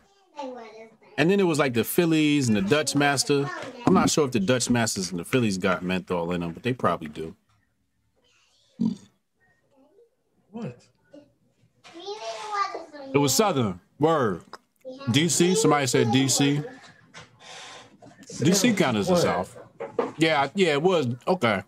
and 1.17 1.29
then 1.29 1.39
it 1.39 1.43
was 1.43 1.59
like 1.59 1.73
the 1.73 1.83
Phillies 1.83 2.47
and 2.47 2.57
the 2.57 2.61
Dutch 2.61 2.95
Master. 2.95 3.49
I'm 3.85 3.93
not 3.93 4.09
sure 4.09 4.25
if 4.25 4.31
the 4.31 4.39
Dutch 4.39 4.69
Masters 4.69 5.11
and 5.11 5.19
the 5.19 5.25
Phillies 5.25 5.57
got 5.57 5.83
menthol 5.83 6.31
in 6.31 6.41
them, 6.41 6.51
but 6.51 6.63
they 6.63 6.73
probably 6.73 7.07
do. 7.07 7.35
What? 10.51 10.77
It 13.13 13.17
was 13.17 13.33
Southern. 13.33 13.79
Word. 13.99 14.41
DC. 15.09 15.55
Somebody 15.55 15.87
said 15.87 16.07
DC. 16.07 16.65
DC 18.27 18.77
counters 18.77 19.07
the 19.07 19.15
South. 19.15 19.57
Yeah, 20.17 20.49
yeah, 20.55 20.73
it 20.73 20.81
was 20.81 21.07
okay. 21.27 21.63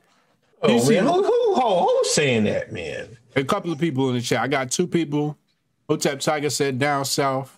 Oh, 0.61 0.67
DC 0.67 0.89
man, 0.89 1.03
who, 1.03 1.23
who, 1.23 1.55
who, 1.55 1.79
who's 1.79 2.11
saying 2.11 2.45
that, 2.45 2.71
man? 2.71 3.17
A 3.35 3.43
couple 3.43 3.71
of 3.71 3.79
people 3.79 4.09
in 4.09 4.15
the 4.15 4.21
chat. 4.21 4.41
I 4.41 4.47
got 4.47 4.71
two 4.71 4.87
people. 4.87 5.37
Hotep 5.87 6.19
Tiger 6.19 6.49
said 6.49 6.79
down 6.79 7.05
south. 7.05 7.56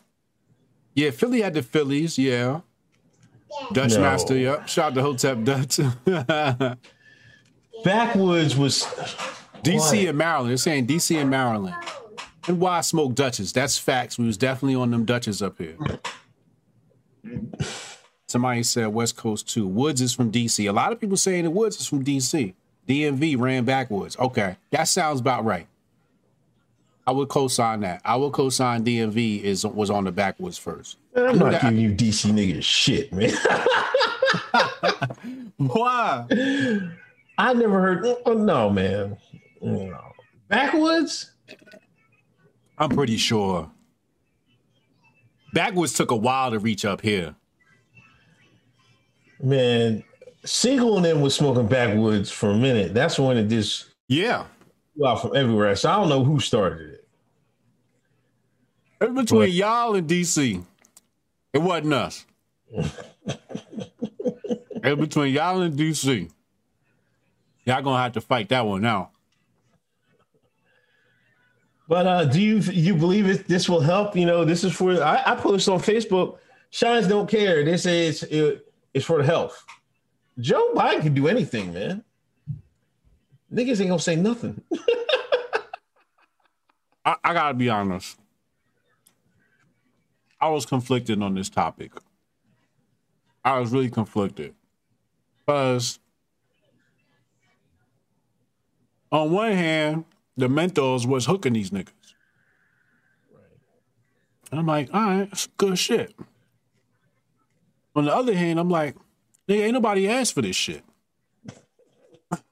Yeah, 0.95 1.11
Philly 1.11 1.41
had 1.41 1.53
the 1.53 1.61
Phillies. 1.61 2.17
Yeah. 2.17 2.61
Dutch 3.73 3.93
No. 3.93 4.01
Master. 4.01 4.37
Yep. 4.37 4.67
Shout 4.67 4.91
out 4.91 4.95
to 4.95 5.01
Hotep 5.01 5.43
Dutch. 5.43 5.79
Backwoods 7.83 8.55
was 8.55 8.83
DC 9.63 9.79
What? 9.79 9.93
and 10.09 10.17
Maryland. 10.17 10.49
They're 10.49 10.57
saying 10.57 10.87
DC 10.87 11.19
and 11.19 11.29
Maryland. 11.29 11.75
And 12.47 12.59
why 12.59 12.81
smoke 12.81 13.15
Dutches? 13.15 13.53
That's 13.53 13.77
facts. 13.77 14.17
We 14.17 14.25
was 14.25 14.37
definitely 14.37 14.75
on 14.75 14.91
them 14.91 15.05
Dutches 15.05 15.41
up 15.41 15.57
here. 15.57 15.77
Somebody 18.27 18.63
said 18.63 18.87
West 18.87 19.17
Coast 19.17 19.47
too. 19.49 19.67
Woods 19.67 20.01
is 20.01 20.13
from 20.13 20.31
DC. 20.31 20.67
A 20.69 20.71
lot 20.71 20.91
of 20.91 20.99
people 20.99 21.17
saying 21.17 21.43
the 21.45 21.51
Woods 21.51 21.79
is 21.79 21.87
from 21.87 22.03
DC. 22.03 22.53
DMV 22.87 23.39
ran 23.39 23.65
backwoods. 23.65 24.17
Okay, 24.17 24.57
that 24.71 24.87
sounds 24.87 25.19
about 25.19 25.45
right. 25.45 25.67
I 27.09 27.11
would 27.11 27.29
co-sign 27.29 27.79
that. 27.79 28.01
I 28.05 28.15
would 28.15 28.33
co-sign 28.33 28.85
DMV 28.85 29.41
is 29.41 29.65
was 29.65 29.89
on 29.89 30.03
the 30.03 30.11
backwoods 30.11 30.59
first. 30.59 30.97
I'm 31.15 31.39
not 31.39 31.53
that- 31.53 31.61
giving 31.63 31.79
you 31.79 31.89
DC 31.91 32.31
niggas 32.31 32.61
shit, 32.63 33.11
man. 33.11 33.31
Why? 35.57 36.25
I 37.39 37.53
never 37.53 37.81
heard. 37.81 38.05
oh, 38.27 38.33
no, 38.33 38.69
man. 38.69 39.17
No. 39.59 39.99
Backwoods? 40.49 41.31
I'm 42.77 42.89
pretty 42.91 43.17
sure. 43.17 43.71
Backwoods 45.55 45.93
took 45.93 46.11
a 46.11 46.15
while 46.15 46.51
to 46.51 46.59
reach 46.59 46.85
up 46.85 47.01
here. 47.01 47.33
Man, 49.41 50.03
Single 50.45 50.97
and 50.97 51.05
them 51.05 51.21
was 51.21 51.33
smoking 51.33 51.65
backwoods 51.67 52.29
for 52.29 52.51
a 52.51 52.55
minute. 52.55 52.93
That's 52.93 53.17
when 53.17 53.35
it 53.37 53.47
just 53.47 53.87
Yeah. 54.07 54.45
well 54.95 55.15
from 55.15 55.35
everywhere. 55.35 55.75
So 55.75 55.89
I 55.89 55.95
don't 55.95 56.09
know 56.09 56.23
who 56.23 56.39
started 56.39 56.91
it. 56.91 56.98
It's 59.01 59.13
between 59.13 59.41
But- 59.41 59.51
y'all 59.51 59.95
and 59.95 60.07
DC. 60.07 60.63
It 61.53 61.57
wasn't 61.59 61.93
us. 61.93 62.25
it's 62.71 62.95
between 64.99 65.33
y'all 65.33 65.61
and 65.61 65.77
DC. 65.77 66.29
Y'all 67.65 67.81
gonna 67.81 68.01
have 68.01 68.13
to 68.13 68.21
fight 68.21 68.47
that 68.49 68.65
one 68.65 68.85
out. 68.85 69.11
But 71.87 72.05
uh, 72.05 72.25
do 72.25 72.39
you 72.39 72.57
you 72.59 72.95
believe 72.95 73.27
it? 73.27 73.47
This 73.47 73.67
will 73.67 73.81
help. 73.81 74.15
You 74.15 74.27
know, 74.27 74.45
this 74.45 74.63
is 74.63 74.73
for. 74.73 75.01
I, 75.01 75.23
I 75.25 75.35
posted 75.35 75.73
on 75.73 75.79
Facebook. 75.79 76.37
Shines 76.69 77.07
don't 77.07 77.27
care. 77.27 77.65
They 77.65 77.77
say 77.77 78.07
it's 78.07 78.21
it, 78.23 78.71
it's 78.93 79.05
for 79.05 79.17
the 79.17 79.23
health. 79.23 79.65
Joe 80.39 80.71
Biden 80.75 81.01
can 81.01 81.13
do 81.15 81.27
anything, 81.27 81.73
man. 81.73 82.03
Niggas 83.51 83.81
ain't 83.81 83.89
gonna 83.89 83.99
say 83.99 84.15
nothing. 84.15 84.61
I, 87.03 87.15
I 87.23 87.33
gotta 87.33 87.55
be 87.55 87.69
honest. 87.69 88.19
I 90.41 90.49
was 90.49 90.65
conflicted 90.65 91.21
on 91.21 91.35
this 91.35 91.49
topic. 91.49 91.91
I 93.43 93.59
was 93.59 93.71
really 93.71 93.89
conflicted. 93.89 94.55
Because 95.45 95.99
on 99.11 99.31
one 99.31 99.51
hand, 99.53 100.05
the 100.37 100.47
mentors 100.47 101.05
was 101.05 101.25
hooking 101.25 101.53
these 101.53 101.71
niggas. 101.71 101.89
I'm 104.51 104.65
like, 104.65 104.89
all 104.93 105.01
right, 105.01 105.29
that's 105.29 105.47
good 105.57 105.77
shit. 105.77 106.15
On 107.95 108.05
the 108.05 108.15
other 108.15 108.35
hand, 108.35 108.59
I'm 108.59 108.69
like, 108.69 108.95
nigga, 109.47 109.61
ain't 109.61 109.73
nobody 109.73 110.07
asked 110.07 110.33
for 110.33 110.41
this 110.41 110.55
shit. 110.55 110.83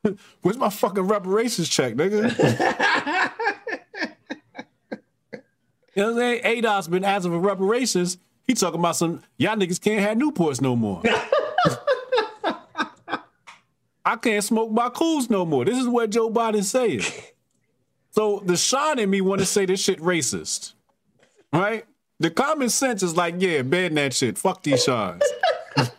Where's 0.41 0.57
my 0.57 0.69
fucking 0.69 1.03
reparations 1.03 1.69
check, 1.69 1.95
nigga? 1.95 2.35
You 5.97 6.03
know 6.03 6.13
what 6.13 6.23
I'm 6.23 6.43
saying? 6.43 6.63
ADOS 6.63 6.89
been 6.91 7.03
asking 7.03 7.31
for 7.31 7.39
reparations. 7.39 8.19
He 8.45 8.53
talking 8.53 8.79
about 8.79 8.95
some 8.95 9.23
y'all 9.37 9.55
niggas 9.55 9.81
can't 9.81 9.99
have 9.99 10.15
Newports 10.15 10.61
no 10.61 10.75
more. 10.75 11.01
I 14.05 14.15
can't 14.15 14.43
smoke 14.43 14.69
my 14.69 14.89
cools 14.89 15.27
no 15.31 15.43
more. 15.43 15.65
This 15.65 15.79
is 15.79 15.87
what 15.87 16.11
Joe 16.11 16.29
Biden 16.29 16.63
saying. 16.63 17.01
So 18.11 18.43
the 18.45 18.55
Sean 18.55 18.99
in 18.99 19.09
me 19.09 19.21
want 19.21 19.39
to 19.39 19.45
say 19.47 19.65
this 19.65 19.83
shit 19.83 19.99
racist. 19.99 20.73
Right? 21.51 21.83
The 22.19 22.29
common 22.29 22.69
sense 22.69 23.01
is 23.01 23.17
like, 23.17 23.33
yeah, 23.39 23.63
ban 23.63 23.95
that 23.95 24.13
shit. 24.13 24.37
Fuck 24.37 24.61
these 24.61 24.85
Seans. 24.85 25.23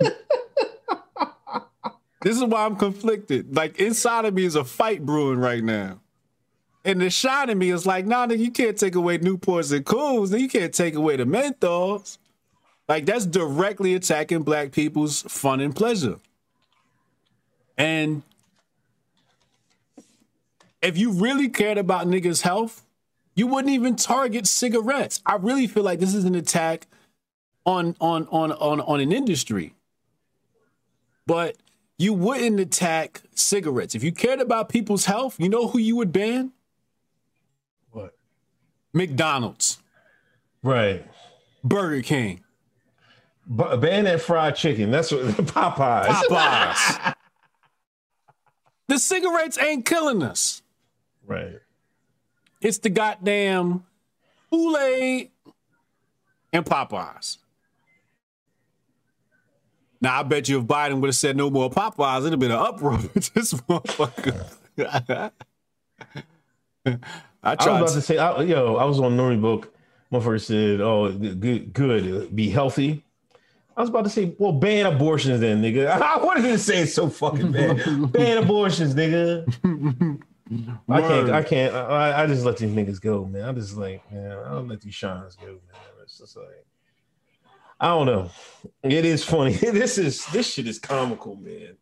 this 2.22 2.36
is 2.36 2.44
why 2.44 2.64
I'm 2.64 2.76
conflicted. 2.76 3.56
Like 3.56 3.80
inside 3.80 4.26
of 4.26 4.34
me 4.34 4.44
is 4.44 4.54
a 4.54 4.62
fight 4.62 5.04
brewing 5.04 5.40
right 5.40 5.64
now. 5.64 5.98
And 6.88 7.02
the 7.02 7.10
shot 7.10 7.50
in 7.50 7.58
me 7.58 7.68
is 7.68 7.84
like, 7.84 8.06
nah, 8.06 8.26
nigga, 8.26 8.38
you 8.38 8.50
can't 8.50 8.78
take 8.78 8.94
away 8.94 9.18
Newports 9.18 9.70
and. 9.70 10.30
Then 10.30 10.40
you 10.40 10.48
can't 10.48 10.72
take 10.72 10.94
away 10.94 11.16
the 11.16 11.24
menthols. 11.24 12.16
Like 12.88 13.04
that's 13.04 13.26
directly 13.26 13.92
attacking 13.92 14.42
black 14.42 14.72
people's 14.72 15.20
fun 15.20 15.60
and 15.60 15.76
pleasure. 15.76 16.16
And 17.76 18.22
if 20.80 20.96
you 20.96 21.12
really 21.12 21.50
cared 21.50 21.76
about 21.76 22.06
niggas' 22.06 22.40
health, 22.40 22.86
you 23.34 23.46
wouldn't 23.46 23.74
even 23.74 23.94
target 23.94 24.46
cigarettes. 24.46 25.20
I 25.26 25.34
really 25.34 25.66
feel 25.66 25.82
like 25.82 26.00
this 26.00 26.14
is 26.14 26.24
an 26.24 26.34
attack 26.34 26.86
on 27.66 27.96
on 28.00 28.26
on 28.30 28.50
on, 28.52 28.80
on 28.80 29.00
an 29.00 29.12
industry. 29.12 29.74
But 31.26 31.56
you 31.98 32.14
wouldn't 32.14 32.58
attack 32.58 33.20
cigarettes. 33.34 33.94
If 33.94 34.02
you 34.02 34.10
cared 34.10 34.40
about 34.40 34.70
people's 34.70 35.04
health, 35.04 35.38
you 35.38 35.50
know 35.50 35.68
who 35.68 35.78
you 35.78 35.94
would 35.94 36.12
ban? 36.12 36.52
McDonald's, 38.92 39.78
Right. 40.62 41.06
Burger 41.62 42.02
King, 42.02 42.44
B- 43.46 43.76
ban 43.78 44.04
that 44.04 44.20
fried 44.20 44.56
chicken. 44.56 44.90
That's 44.90 45.10
what 45.12 45.22
Popeyes. 45.26 46.06
Popeyes. 46.06 47.14
the 48.88 48.98
cigarettes 48.98 49.58
ain't 49.58 49.84
killing 49.86 50.22
us. 50.22 50.62
Right. 51.26 51.58
It's 52.60 52.78
the 52.78 52.90
goddamn 52.90 53.84
Kool-Aid 54.50 55.30
and 56.52 56.64
Popeyes. 56.64 57.38
Now 60.00 60.20
I 60.20 60.22
bet 60.22 60.48
you 60.48 60.58
if 60.60 60.64
Biden 60.64 61.00
would 61.00 61.08
have 61.08 61.16
said 61.16 61.36
no 61.36 61.50
more 61.50 61.70
Popeyes, 61.70 62.20
it'd 62.20 62.32
have 62.32 62.40
been 62.40 62.50
an 62.52 62.58
uproar 62.58 62.92
with 63.14 63.32
this 63.34 63.52
motherfucker. 63.52 65.30
I 67.42 67.50
I 67.50 67.54
was 67.54 67.66
about 67.66 67.88
to- 67.88 67.94
to 67.94 68.00
say, 68.02 68.18
I, 68.18 68.42
yo, 68.42 68.76
I 68.76 68.84
was 68.84 68.98
on 69.00 69.16
Normie 69.16 69.40
book. 69.40 69.72
Motherfucker 70.12 70.40
said, 70.40 70.80
"Oh, 70.80 71.12
good, 71.12 71.72
good, 71.74 72.34
be 72.34 72.48
healthy." 72.48 73.04
I 73.76 73.80
was 73.82 73.90
about 73.90 74.04
to 74.04 74.10
say, 74.10 74.34
"Well, 74.38 74.52
ban 74.52 74.86
abortions, 74.86 75.40
then, 75.40 75.62
nigga." 75.62 75.86
I 76.02 76.16
wanted 76.24 76.42
to 76.42 76.58
say 76.58 76.80
it 76.82 76.86
so 76.88 77.08
fucking 77.10 77.52
bad. 77.52 78.10
ban 78.12 78.38
abortions, 78.38 78.94
nigga. 78.94 79.44
I 80.88 81.00
can't. 81.02 81.30
I 81.30 81.42
can't. 81.42 81.74
I, 81.74 82.22
I 82.22 82.26
just 82.26 82.44
let 82.44 82.56
these 82.56 82.70
niggas 82.70 83.00
go, 83.02 83.26
man. 83.26 83.44
I'm 83.46 83.54
just 83.54 83.76
like, 83.76 84.10
man. 84.10 84.32
I 84.32 84.52
don't 84.54 84.68
let 84.68 84.80
these 84.80 84.94
shines 84.94 85.36
go, 85.36 85.46
man. 85.46 85.60
It's 86.02 86.18
just 86.18 86.36
like, 86.38 86.64
I 87.78 87.88
don't 87.88 88.06
know. 88.06 88.30
It 88.82 89.04
is 89.04 89.22
funny. 89.22 89.52
this 89.56 89.98
is 89.98 90.24
this 90.26 90.50
shit 90.50 90.66
is 90.66 90.78
comical, 90.78 91.36
man. 91.36 91.76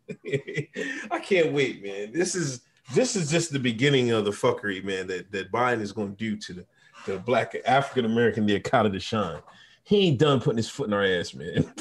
I 1.12 1.21
can't 1.21 1.53
wait, 1.53 1.83
man. 1.83 2.11
This 2.12 2.35
is 2.35 2.62
this 2.94 3.16
is 3.16 3.31
just 3.31 3.53
the 3.53 3.59
beginning 3.59 4.11
of 4.11 4.25
the 4.25 4.31
fuckery, 4.31 4.83
man. 4.85 5.07
That 5.07 5.31
that 5.33 5.51
Biden 5.51 5.81
is 5.81 5.92
going 5.92 6.11
to 6.11 6.16
do 6.16 6.37
to 6.37 6.53
the 6.55 6.66
the 7.07 7.18
black 7.18 7.55
African 7.66 8.05
American, 8.05 8.46
the 8.46 8.59
Akata 8.59 8.92
to 8.92 9.01
shine. 9.01 9.40
He 9.85 10.09
ain't 10.09 10.18
done 10.18 10.40
putting 10.40 10.57
his 10.57 10.68
foot 10.68 10.88
in 10.88 10.92
our 10.92 11.05
ass, 11.05 11.35
man. 11.35 11.72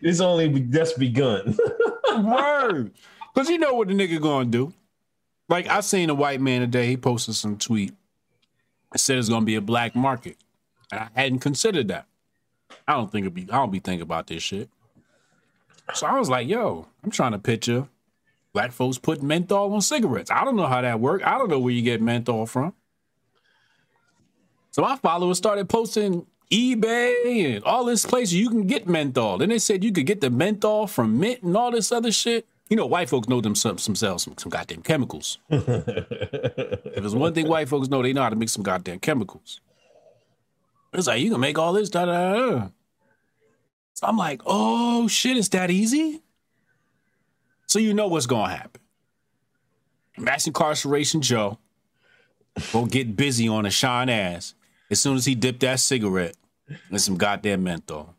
it's 0.00 0.20
only 0.20 0.60
just 0.60 0.98
begun. 0.98 1.58
Word. 2.16 2.92
Because 3.34 3.50
you 3.50 3.58
know 3.58 3.74
what 3.74 3.88
the 3.88 3.94
nigga 3.94 4.20
gonna 4.20 4.44
do. 4.46 4.72
Like 5.48 5.68
I 5.68 5.80
seen 5.80 6.10
a 6.10 6.14
white 6.14 6.40
man 6.40 6.60
today, 6.60 6.86
he 6.86 6.96
posted 6.96 7.34
some 7.34 7.58
tweet. 7.58 7.92
It 8.94 9.00
said 9.00 9.18
it's 9.18 9.28
gonna 9.28 9.44
be 9.44 9.56
a 9.56 9.60
black 9.60 9.96
market. 9.96 10.36
And 10.92 11.00
I 11.00 11.08
hadn't 11.20 11.40
considered 11.40 11.88
that. 11.88 12.06
I 12.86 12.92
don't 12.94 13.10
think 13.10 13.24
it'd 13.24 13.34
be 13.34 13.42
I 13.50 13.56
don't 13.56 13.72
be 13.72 13.80
thinking 13.80 14.02
about 14.02 14.28
this 14.28 14.42
shit. 14.42 14.70
So 15.92 16.06
I 16.06 16.18
was 16.18 16.30
like, 16.30 16.48
yo, 16.48 16.86
I'm 17.02 17.10
trying 17.10 17.32
to 17.32 17.38
picture 17.38 17.88
black 18.54 18.72
folks 18.72 18.96
put 18.96 19.22
menthol 19.22 19.74
on 19.74 19.82
cigarettes. 19.82 20.30
I 20.30 20.44
don't 20.44 20.56
know 20.56 20.66
how 20.66 20.80
that 20.80 21.00
works. 21.00 21.24
I 21.26 21.36
don't 21.36 21.50
know 21.50 21.58
where 21.58 21.72
you 21.72 21.82
get 21.82 22.00
menthol 22.00 22.46
from. 22.46 22.72
So 24.70 24.80
my 24.80 24.96
followers 24.96 25.36
started 25.36 25.68
posting 25.68 26.26
eBay 26.50 27.56
and 27.56 27.64
all 27.64 27.84
this 27.84 28.06
places 28.06 28.34
you 28.34 28.48
can 28.48 28.66
get 28.66 28.88
menthol. 28.88 29.38
Then 29.38 29.50
they 29.50 29.58
said 29.58 29.84
you 29.84 29.92
could 29.92 30.06
get 30.06 30.20
the 30.20 30.30
menthol 30.30 30.86
from 30.86 31.18
mint 31.18 31.42
and 31.42 31.56
all 31.56 31.70
this 31.70 31.92
other 31.92 32.12
shit. 32.12 32.46
You 32.70 32.76
know, 32.76 32.86
white 32.86 33.08
folks 33.08 33.28
know 33.28 33.40
them 33.40 33.54
some, 33.54 33.76
themselves 33.76 34.24
some, 34.24 34.38
some 34.38 34.50
goddamn 34.50 34.82
chemicals. 34.82 35.38
if 35.50 36.94
there's 36.94 37.14
one 37.14 37.34
thing 37.34 37.46
white 37.46 37.68
folks 37.68 37.88
know, 37.88 38.02
they 38.02 38.12
know 38.12 38.22
how 38.22 38.30
to 38.30 38.36
make 38.36 38.48
some 38.48 38.62
goddamn 38.62 39.00
chemicals. 39.00 39.60
It's 40.92 41.08
like 41.08 41.20
you 41.20 41.30
can 41.30 41.40
make 41.40 41.58
all 41.58 41.72
this 41.72 41.90
da 41.90 42.04
da. 42.04 42.32
da. 42.32 42.68
So 43.94 44.06
I'm 44.06 44.16
like, 44.16 44.42
oh 44.46 45.08
shit, 45.08 45.36
it's 45.36 45.48
that 45.50 45.70
easy? 45.70 46.23
So 47.74 47.80
you 47.80 47.92
know 47.92 48.06
what's 48.06 48.26
gonna 48.26 48.54
happen. 48.54 48.80
Mass 50.16 50.46
incarceration 50.46 51.20
Joe 51.22 51.58
go 52.72 52.86
get 52.86 53.16
busy 53.16 53.48
on 53.48 53.66
a 53.66 53.70
Sean 53.70 54.08
ass 54.08 54.54
as 54.92 55.00
soon 55.00 55.16
as 55.16 55.24
he 55.24 55.34
dipped 55.34 55.58
that 55.62 55.80
cigarette 55.80 56.36
in 56.88 57.00
some 57.00 57.16
goddamn 57.16 57.64
menthol 57.64 58.14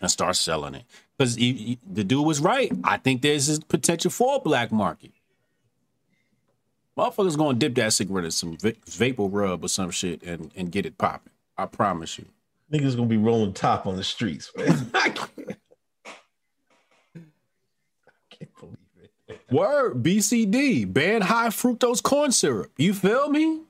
and 0.00 0.10
start 0.10 0.36
selling 0.36 0.74
it. 0.74 0.84
Because 1.18 1.36
the 1.36 1.76
dude 1.84 2.24
was 2.24 2.40
right. 2.40 2.72
I 2.82 2.96
think 2.96 3.20
there's 3.20 3.46
this 3.46 3.58
potential 3.58 4.10
for 4.10 4.36
a 4.36 4.40
black 4.40 4.72
market. 4.72 5.12
Motherfuckers 6.96 7.36
gonna 7.36 7.58
dip 7.58 7.74
that 7.74 7.92
cigarette 7.92 8.24
in 8.24 8.30
some 8.30 8.56
va- 8.56 8.72
vapor 8.86 9.24
rub 9.24 9.66
or 9.66 9.68
some 9.68 9.90
shit 9.90 10.22
and, 10.22 10.50
and 10.56 10.72
get 10.72 10.86
it 10.86 10.96
popping. 10.96 11.34
I 11.58 11.66
promise 11.66 12.18
you. 12.18 12.24
Niggas 12.72 12.96
gonna 12.96 13.06
be 13.06 13.18
rolling 13.18 13.52
top 13.52 13.86
on 13.86 13.96
the 13.96 14.04
streets, 14.04 14.50
man. 14.56 14.90
I 14.94 15.10
can't, 15.10 15.30
I 17.16 18.10
can't 18.30 18.56
believe 18.58 18.76
it. 19.28 19.39
Word, 19.50 20.02
BCD, 20.02 20.90
banned 20.90 21.24
high 21.24 21.48
fructose 21.48 22.02
corn 22.02 22.30
syrup. 22.30 22.70
You 22.76 22.94
feel 22.94 23.28
me? 23.28 23.62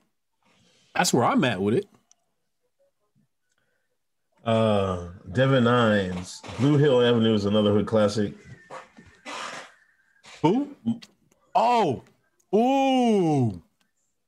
That's 0.95 1.13
where 1.13 1.23
I'm 1.23 1.43
at 1.43 1.61
with 1.61 1.73
it. 1.73 1.87
Uh, 4.45 5.07
Devin 5.31 5.63
Nines, 5.63 6.41
Blue 6.59 6.77
Hill 6.77 7.01
Avenue 7.01 7.33
is 7.33 7.45
another 7.45 7.71
hood 7.73 7.85
classic. 7.85 8.33
Who? 10.41 10.75
Oh, 11.53 12.03
ooh, 12.53 13.61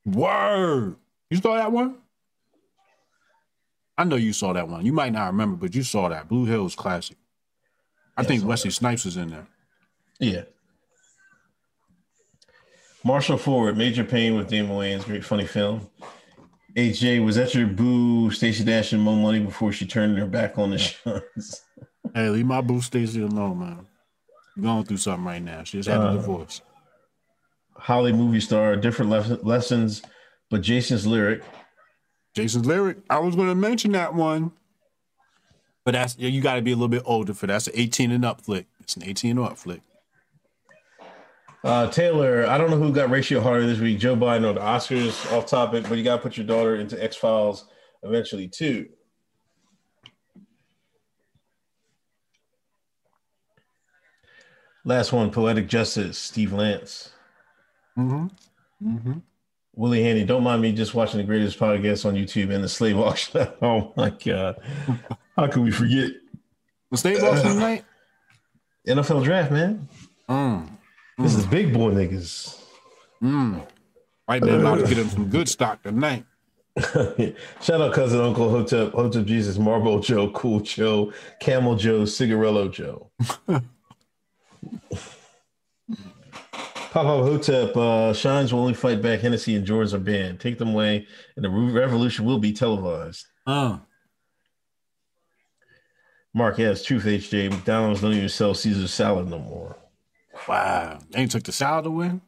word. 0.05 0.95
You 1.29 1.37
saw 1.37 1.55
that 1.55 1.71
one? 1.71 1.95
I 3.97 4.03
know 4.03 4.15
you 4.15 4.33
saw 4.33 4.53
that 4.53 4.67
one. 4.67 4.85
You 4.85 4.93
might 4.93 5.13
not 5.13 5.27
remember, 5.27 5.55
but 5.55 5.75
you 5.75 5.83
saw 5.83 6.09
that. 6.09 6.27
Blue 6.27 6.45
Hills 6.45 6.75
classic. 6.75 7.17
I 8.15 8.23
think 8.23 8.45
Wesley 8.45 8.71
Snipes 8.71 9.05
is 9.05 9.17
in 9.17 9.29
there. 9.29 9.47
Yeah. 10.19 10.43
Marshall 13.05 13.37
Ford, 13.37 13.77
Major 13.77 14.03
Payne 14.03 14.35
with 14.35 14.47
Damon 14.49 14.71
Wayans, 14.77 15.03
great 15.05 15.25
funny 15.25 15.45
film. 15.45 15.89
AJ, 16.75 17.23
was 17.23 17.35
that 17.35 17.53
your 17.53 17.67
boo 17.67 18.31
Stacey 18.31 18.63
Dash 18.63 18.93
and 18.93 19.01
Mo 19.01 19.15
Money 19.15 19.39
before 19.39 19.71
she 19.71 19.85
turned 19.85 20.17
her 20.17 20.25
back 20.25 20.57
on 20.57 20.71
the 20.71 20.77
shows? 20.77 21.61
Hey, 22.13 22.29
leave 22.29 22.45
my 22.45 22.61
boo 22.61 22.79
Stacy 22.81 23.21
alone, 23.23 23.59
man. 23.59 23.87
Going 24.61 24.83
through 24.83 24.97
something 24.97 25.25
right 25.25 25.41
now. 25.41 25.63
She 25.63 25.77
just 25.79 25.89
had 25.89 25.99
a 26.01 26.09
Uh, 26.09 26.13
divorce. 26.13 26.61
Holly 27.75 28.11
movie 28.11 28.41
star, 28.41 28.75
different 28.75 29.09
les- 29.09 29.41
lessons, 29.41 30.03
but 30.51 30.61
Jason's 30.61 31.07
lyric. 31.07 31.41
Jason's 32.35 32.67
lyric. 32.67 32.97
I 33.09 33.17
was 33.19 33.35
going 33.35 33.47
to 33.47 33.55
mention 33.55 33.93
that 33.93 34.13
one, 34.13 34.51
but 35.85 35.93
that's 35.93 36.19
you 36.19 36.39
got 36.41 36.55
to 36.55 36.61
be 36.61 36.71
a 36.71 36.75
little 36.75 36.87
bit 36.89 37.01
older 37.05 37.33
for 37.33 37.47
that. 37.47 37.53
That's 37.53 37.67
an 37.67 37.73
18 37.77 38.11
and 38.11 38.25
up 38.25 38.41
flick. 38.41 38.67
It's 38.81 38.95
an 38.95 39.03
18 39.03 39.31
and 39.31 39.39
up 39.39 39.57
flick. 39.57 39.81
Uh, 41.63 41.89
Taylor, 41.89 42.45
I 42.45 42.57
don't 42.57 42.69
know 42.69 42.77
who 42.77 42.91
got 42.91 43.09
ratio 43.09 43.39
harder 43.39 43.65
this 43.65 43.79
week, 43.79 43.97
Joe 43.97 44.15
Biden 44.17 44.45
or 44.45 44.53
the 44.53 44.59
Oscars, 44.59 45.31
off 45.31 45.45
topic, 45.45 45.85
but 45.87 45.97
you 45.97 46.03
got 46.03 46.17
to 46.17 46.21
put 46.21 46.35
your 46.35 46.45
daughter 46.45 46.75
into 46.75 47.01
X 47.01 47.15
Files 47.15 47.65
eventually, 48.03 48.49
too. 48.49 48.89
Last 54.83 55.13
one, 55.13 55.31
Poetic 55.31 55.67
Justice, 55.67 56.17
Steve 56.17 56.51
Lance. 56.51 57.11
Mm-hmm. 57.97 58.95
Mm-hmm. 58.95 59.19
Willie 59.75 60.03
Handy, 60.03 60.25
don't 60.25 60.43
mind 60.43 60.61
me 60.61 60.73
just 60.73 60.93
watching 60.93 61.19
the 61.19 61.23
greatest 61.23 61.57
podcast 61.57 62.05
on 62.05 62.15
YouTube 62.15 62.53
and 62.53 62.61
the 62.63 62.69
slave 62.69 62.99
auction. 62.99 63.47
oh 63.61 63.93
my 63.95 64.09
God. 64.09 64.61
How 65.37 65.47
can 65.47 65.63
we 65.63 65.71
forget? 65.71 66.11
The 66.91 66.97
state 66.97 67.23
auction 67.23 67.53
tonight. 67.53 67.85
NFL 68.87 69.23
draft, 69.23 69.51
man. 69.51 69.87
Mm. 70.27 70.69
This 71.17 71.35
is 71.35 71.45
big 71.45 71.73
boy 71.73 71.91
niggas. 71.91 72.59
Mm. 73.21 73.65
Right 74.27 74.41
there, 74.41 74.59
about 74.59 74.79
to 74.79 74.87
get 74.87 74.97
him 74.97 75.09
some 75.09 75.29
good 75.29 75.47
stock 75.47 75.83
tonight. 75.83 76.25
Shout 77.61 77.81
out 77.81 77.93
cousin 77.93 78.19
Uncle 78.19 78.49
Hotep, 78.49 78.93
Hotep 78.93 79.25
Jesus, 79.25 79.59
Marble 79.59 79.99
Joe, 79.99 80.31
Cool 80.31 80.61
Joe, 80.61 81.13
Camel 81.39 81.75
Joe, 81.75 82.01
Cigarello 82.01 82.71
Joe. 82.71 83.11
Pop 86.91 87.05
up 87.05 87.23
Hotep, 87.23 87.77
uh, 87.77 88.13
Shines 88.13 88.53
will 88.53 88.61
only 88.61 88.73
fight 88.73 89.01
back. 89.01 89.19
Hennessy 89.19 89.55
and 89.55 89.67
Jordans 89.67 89.93
are 89.93 89.99
banned. 89.99 90.39
Take 90.39 90.57
them 90.57 90.69
away, 90.69 91.07
and 91.35 91.45
the 91.45 91.49
revolution 91.49 92.25
will 92.25 92.39
be 92.39 92.53
televised. 92.53 93.27
Uh. 93.45 93.77
Mark, 96.33 96.57
yes, 96.57 96.83
truth, 96.83 97.03
HJ. 97.03 97.51
McDonald's 97.51 98.01
don't 98.01 98.13
even 98.13 98.29
sell 98.29 98.55
Caesar 98.55 98.87
salad 98.87 99.27
no 99.27 99.37
more. 99.37 99.77
Wow. 100.47 100.99
They 101.09 101.25
took 101.27 101.43
the 101.43 101.51
salad 101.51 101.85
away? 101.85 102.19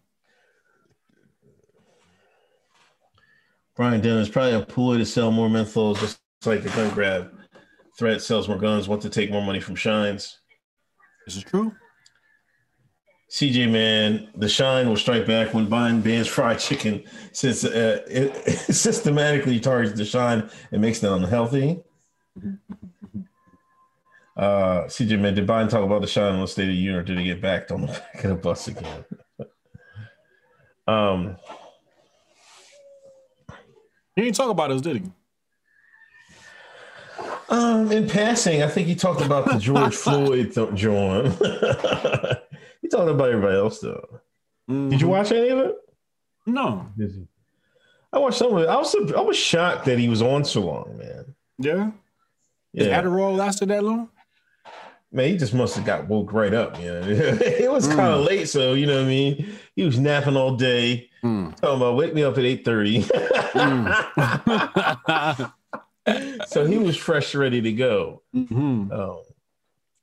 Brian 3.76 4.00
Dennis, 4.00 4.30
probably 4.30 4.54
a 4.54 4.62
ploy 4.62 4.98
to 4.98 5.06
sell 5.06 5.32
more 5.32 5.50
menthols, 5.50 6.00
just 6.00 6.20
like 6.46 6.64
the 6.64 6.70
gun 6.70 6.94
grab 6.94 7.36
threat 7.98 8.22
sells 8.22 8.48
more 8.48 8.58
guns, 8.58 8.88
want 8.88 9.02
to 9.02 9.10
take 9.10 9.32
more 9.32 9.42
money 9.42 9.60
from 9.60 9.76
Shines. 9.76 10.40
This 11.26 11.38
is 11.38 11.44
true. 11.44 11.74
CJ, 13.32 13.72
man, 13.72 14.30
the 14.36 14.48
shine 14.48 14.88
will 14.88 14.96
strike 14.96 15.26
back 15.26 15.54
when 15.54 15.68
Biden 15.68 16.04
bans 16.04 16.28
fried 16.28 16.60
chicken 16.60 17.04
since 17.32 17.66
uh, 17.66 18.02
it, 18.08 18.32
it 18.46 18.76
systematically 18.76 19.60
targets 19.60 19.98
the 19.98 20.06
shine 20.06 20.50
and 20.72 20.82
makes 20.82 21.00
them 21.00 21.24
unhealthy. 21.24 21.82
Uh, 24.38 24.84
CJ, 24.88 25.20
man, 25.20 25.34
did 25.34 25.48
Biden 25.48 25.70
talk 25.70 25.84
about 25.84 26.02
the 26.02 26.08
shine 26.08 26.34
on 26.34 26.42
the 26.42 26.48
State 26.48 26.64
of 26.64 26.68
the 26.70 26.74
Union 26.76 26.96
or 26.96 27.04
did 27.04 27.18
he 27.18 27.24
get 27.26 27.42
backed 27.42 27.72
on 27.72 27.82
the 27.82 27.88
back 28.14 28.24
of 28.24 28.30
the 28.32 28.36
bus 28.36 28.68
again? 28.68 29.06
um, 30.88 31.38
He 34.16 34.22
didn't 34.24 34.36
talk 34.36 34.50
about 34.50 34.72
us, 34.72 34.82
did 34.82 34.98
he? 34.98 35.04
Um, 37.48 37.92
in 37.92 38.10
passing, 38.10 38.64
I 38.64 38.68
think 38.68 38.88
he 38.88 38.96
talked 38.96 39.22
about 39.22 39.46
the 39.46 39.58
George 39.58 39.96
Floyd 40.06 40.54
th- 40.54 40.74
John. 40.74 41.26
he 42.82 42.88
talked 42.90 43.10
about 43.10 43.30
everybody 43.30 43.56
else 43.56 43.80
though. 43.80 44.20
Did 44.68 45.00
you 45.00 45.08
watch 45.08 45.32
any 45.32 45.50
of 45.50 45.60
it? 45.60 45.76
No. 46.48 46.88
I 48.12 48.18
watched 48.20 48.38
some 48.40 48.54
of 48.54 48.64
it. 48.64 48.68
I 48.68 48.76
was 48.78 48.96
I 49.16 49.22
was 49.22 49.38
shocked 49.38 49.86
that 49.86 50.00
he 50.00 50.10
was 50.10 50.22
on 50.24 50.44
so 50.44 50.62
long, 50.62 50.98
man. 50.98 51.36
Yeah. 51.60 51.92
Yeah, 52.74 53.02
Adderall 53.02 53.36
lasted 53.38 53.70
that 53.70 53.84
long? 53.84 54.10
Man, 55.16 55.30
he 55.30 55.38
just 55.38 55.54
must 55.54 55.76
have 55.76 55.86
got 55.86 56.08
woke 56.08 56.32
right 56.34 56.54
up. 56.54 56.78
You 56.80 56.86
know, 56.88 57.02
it 57.08 57.72
was 57.72 57.88
kind 57.88 58.14
of 58.14 58.22
late, 58.26 58.48
so 58.50 58.74
you 58.74 58.86
know 58.86 58.98
what 58.98 59.06
I 59.06 59.08
mean. 59.10 59.56
He 59.76 59.84
was 59.84 59.98
napping 60.00 60.36
all 60.38 60.56
day, 60.56 61.10
Hmm. 61.22 61.50
talking 61.52 61.78
about 61.78 61.96
wake 61.96 62.14
me 62.14 62.24
up 62.24 62.38
at 62.38 62.44
eight 62.44 62.64
thirty. 62.66 63.02
so 66.48 66.66
he 66.66 66.78
was 66.78 66.96
fresh, 66.98 67.34
ready 67.36 67.62
to 67.62 67.72
go. 67.72 68.22
Mhm. 68.36 68.92
Um, 68.92 69.22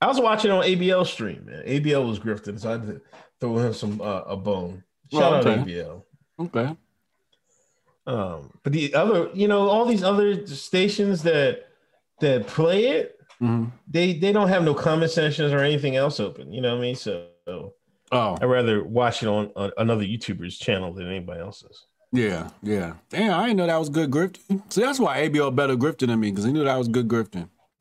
I 0.00 0.06
was 0.08 0.18
watching 0.20 0.50
on 0.50 0.64
ABL 0.64 1.06
stream, 1.06 1.44
man. 1.46 1.62
ABL 1.64 2.06
was 2.08 2.18
grifting, 2.18 2.58
so 2.58 2.70
I 2.70 2.72
had 2.72 2.86
to 2.86 3.00
throw 3.40 3.58
him 3.58 3.72
some 3.72 4.00
uh, 4.00 4.22
a 4.22 4.36
bone. 4.36 4.82
Shout 5.12 5.22
Oh, 5.22 5.36
out 5.36 5.46
okay. 5.46 5.60
ABL. 5.62 6.02
Okay. 6.40 6.76
Um, 8.04 8.50
but 8.64 8.72
the 8.72 8.94
other, 8.94 9.30
you 9.32 9.46
know, 9.46 9.68
all 9.68 9.84
these 9.84 10.02
other 10.02 10.44
stations 10.46 11.22
that 11.22 11.68
that 12.20 12.48
play 12.48 12.86
it, 12.88 13.16
Mhm. 13.42 13.72
they 13.88 14.12
they 14.14 14.32
don't 14.32 14.48
have 14.48 14.62
no 14.64 14.72
comment 14.74 15.10
sessions 15.10 15.52
or 15.52 15.58
anything 15.58 15.96
else 15.96 16.20
open. 16.20 16.52
You 16.52 16.60
know 16.60 16.70
what 16.74 16.78
I 16.78 16.82
mean? 16.82 16.94
So 16.94 17.26
Oh, 18.12 18.36
I'd 18.40 18.44
rather 18.44 18.84
watch 18.84 19.22
it 19.22 19.26
on, 19.26 19.50
on 19.56 19.72
another 19.78 20.04
YouTuber's 20.04 20.56
channel 20.58 20.92
than 20.92 21.08
anybody 21.08 21.40
else's. 21.40 21.86
yeah, 22.12 22.50
yeah. 22.62 22.94
Damn, 23.10 23.32
I 23.40 23.46
didn't 23.46 23.56
know 23.56 23.66
that 23.66 23.78
was 23.78 23.88
good 23.88 24.10
grifting. 24.10 24.62
See, 24.72 24.82
that's 24.82 25.00
why 25.00 25.26
ABL 25.28 25.50
better 25.56 25.76
grifting 25.76 26.08
than 26.08 26.20
me, 26.20 26.30
because 26.30 26.44
he 26.44 26.52
knew 26.52 26.62
that 26.62 26.76
was 26.78 26.88
good 26.88 27.08
grifting. 27.08 27.48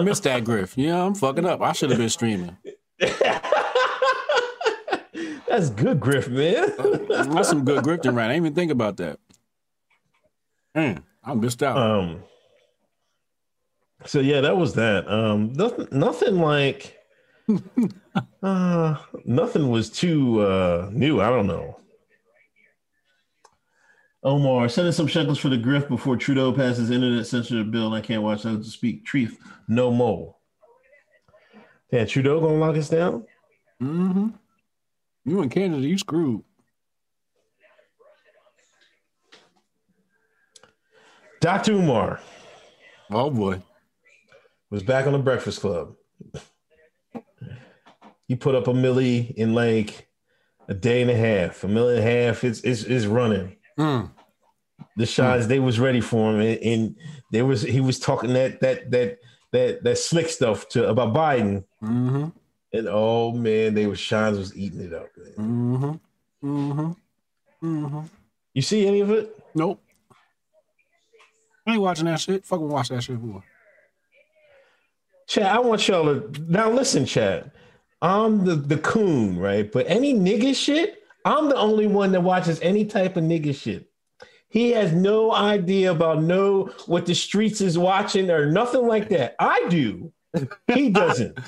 Missed 0.00 0.24
that 0.24 0.42
grift. 0.44 0.72
Yeah, 0.76 1.04
I'm 1.04 1.14
fucking 1.14 1.44
up. 1.46 1.60
I 1.62 1.72
should 1.72 1.90
have 1.90 1.98
been 1.98 2.08
streaming. 2.08 2.56
That's 5.48 5.70
good, 5.70 6.00
Griff, 6.00 6.28
man. 6.28 6.72
That's 7.08 7.48
some 7.48 7.64
good 7.64 7.82
grifting, 7.84 8.14
right? 8.14 8.24
I 8.26 8.32
didn't 8.34 8.44
even 8.46 8.54
think 8.54 8.70
about 8.70 8.98
that. 8.98 9.18
Man, 10.74 11.02
I 11.24 11.32
missed 11.34 11.62
out. 11.62 11.78
um. 11.78 12.22
So 14.06 14.20
yeah, 14.20 14.40
that 14.40 14.56
was 14.56 14.74
that. 14.74 15.08
Um, 15.10 15.52
nothing, 15.52 15.88
nothing 15.90 16.40
like. 16.40 16.96
uh, 18.42 18.96
nothing 19.24 19.70
was 19.70 19.90
too 19.90 20.40
uh 20.40 20.88
new. 20.92 21.20
I 21.20 21.28
don't 21.28 21.46
know. 21.46 21.80
Omar, 24.22 24.68
send 24.68 24.88
us 24.88 24.96
some 24.96 25.06
shekels 25.06 25.38
for 25.38 25.48
the 25.48 25.56
grift 25.56 25.88
before 25.88 26.16
Trudeau 26.16 26.52
passes 26.52 26.90
internet 26.90 27.26
censorship 27.26 27.70
bill. 27.70 27.92
I 27.92 28.00
can't 28.00 28.22
watch 28.22 28.42
those 28.42 28.64
to 28.64 28.70
speak 28.70 29.04
truth 29.04 29.38
no 29.68 29.92
more. 29.92 30.34
Yeah, 31.92 32.04
Trudeau 32.04 32.40
gonna 32.40 32.56
lock 32.56 32.76
us 32.76 32.88
down? 32.88 33.24
mm-hmm. 33.80 34.28
You 35.24 35.42
in 35.42 35.48
Canada, 35.48 35.86
you 35.86 35.98
screwed. 35.98 36.42
Dr. 41.40 41.72
Umar, 41.72 42.20
Oh 43.10 43.30
boy. 43.30 43.62
Was 44.70 44.82
back 44.82 45.06
on 45.06 45.12
the 45.12 45.18
Breakfast 45.18 45.60
Club. 45.60 45.94
he 48.28 48.34
put 48.36 48.54
up 48.54 48.66
a 48.66 48.74
millie 48.74 49.32
in 49.36 49.54
like 49.54 50.08
a 50.68 50.74
day 50.74 51.02
and 51.02 51.10
a 51.10 51.16
half, 51.16 51.62
a 51.64 51.68
million 51.68 51.98
and 52.00 52.08
a 52.08 52.10
half. 52.26 52.44
It's 52.44 52.60
it's, 52.60 52.82
it's 52.84 53.06
running. 53.06 53.56
Mm. 53.78 54.10
The 54.96 55.06
shots 55.06 55.46
they 55.46 55.58
was 55.60 55.78
ready 55.78 56.00
for 56.00 56.32
him, 56.32 56.40
and, 56.40 56.58
and 56.60 56.96
there 57.32 57.44
was 57.46 57.62
he 57.62 57.80
was 57.80 57.98
talking 57.98 58.32
that 58.34 58.60
that 58.60 58.90
that 58.90 59.18
that 59.52 59.84
that 59.84 59.98
slick 59.98 60.28
stuff 60.28 60.68
to 60.70 60.88
about 60.88 61.14
Biden, 61.14 61.64
Mm-hmm. 61.82 62.28
and 62.72 62.88
oh 62.90 63.32
man, 63.32 63.74
they 63.74 63.86
was 63.86 63.98
Shines 64.00 64.38
was 64.38 64.56
eating 64.56 64.80
it 64.80 64.92
up. 64.92 65.08
Man. 65.16 66.00
Mm-hmm. 66.42 66.48
Mm-hmm. 66.48 66.92
Mm-hmm. 67.86 68.00
You 68.54 68.62
see 68.62 68.86
any 68.86 69.00
of 69.00 69.10
it? 69.10 69.34
Nope. 69.54 69.82
I 71.66 71.72
ain't 71.72 71.80
watching 71.82 72.04
that 72.06 72.20
shit. 72.20 72.44
Fucking 72.44 72.68
watch 72.68 72.88
that 72.90 73.02
shit 73.02 73.18
for. 73.18 73.42
Chad, 75.26 75.46
I 75.46 75.58
want 75.58 75.86
y'all 75.88 76.20
to 76.20 76.30
now 76.48 76.70
listen, 76.70 77.04
Chad. 77.06 77.50
I'm 78.02 78.44
the 78.44 78.56
the 78.56 78.78
coon, 78.78 79.38
right? 79.38 79.70
But 79.70 79.86
any 79.88 80.14
nigga 80.14 80.54
shit, 80.54 81.02
I'm 81.24 81.48
the 81.48 81.56
only 81.56 81.86
one 81.86 82.12
that 82.12 82.22
watches 82.22 82.60
any 82.60 82.84
type 82.84 83.16
of 83.16 83.24
nigga 83.24 83.54
shit. 83.54 83.88
He 84.48 84.70
has 84.70 84.92
no 84.92 85.32
idea 85.32 85.90
about 85.90 86.22
no 86.22 86.66
what 86.86 87.06
the 87.06 87.14
streets 87.14 87.60
is 87.60 87.76
watching 87.76 88.30
or 88.30 88.46
nothing 88.46 88.86
like 88.86 89.08
that. 89.10 89.34
I 89.38 89.66
do. 89.68 90.12
He 90.72 90.90
doesn't. 90.90 91.38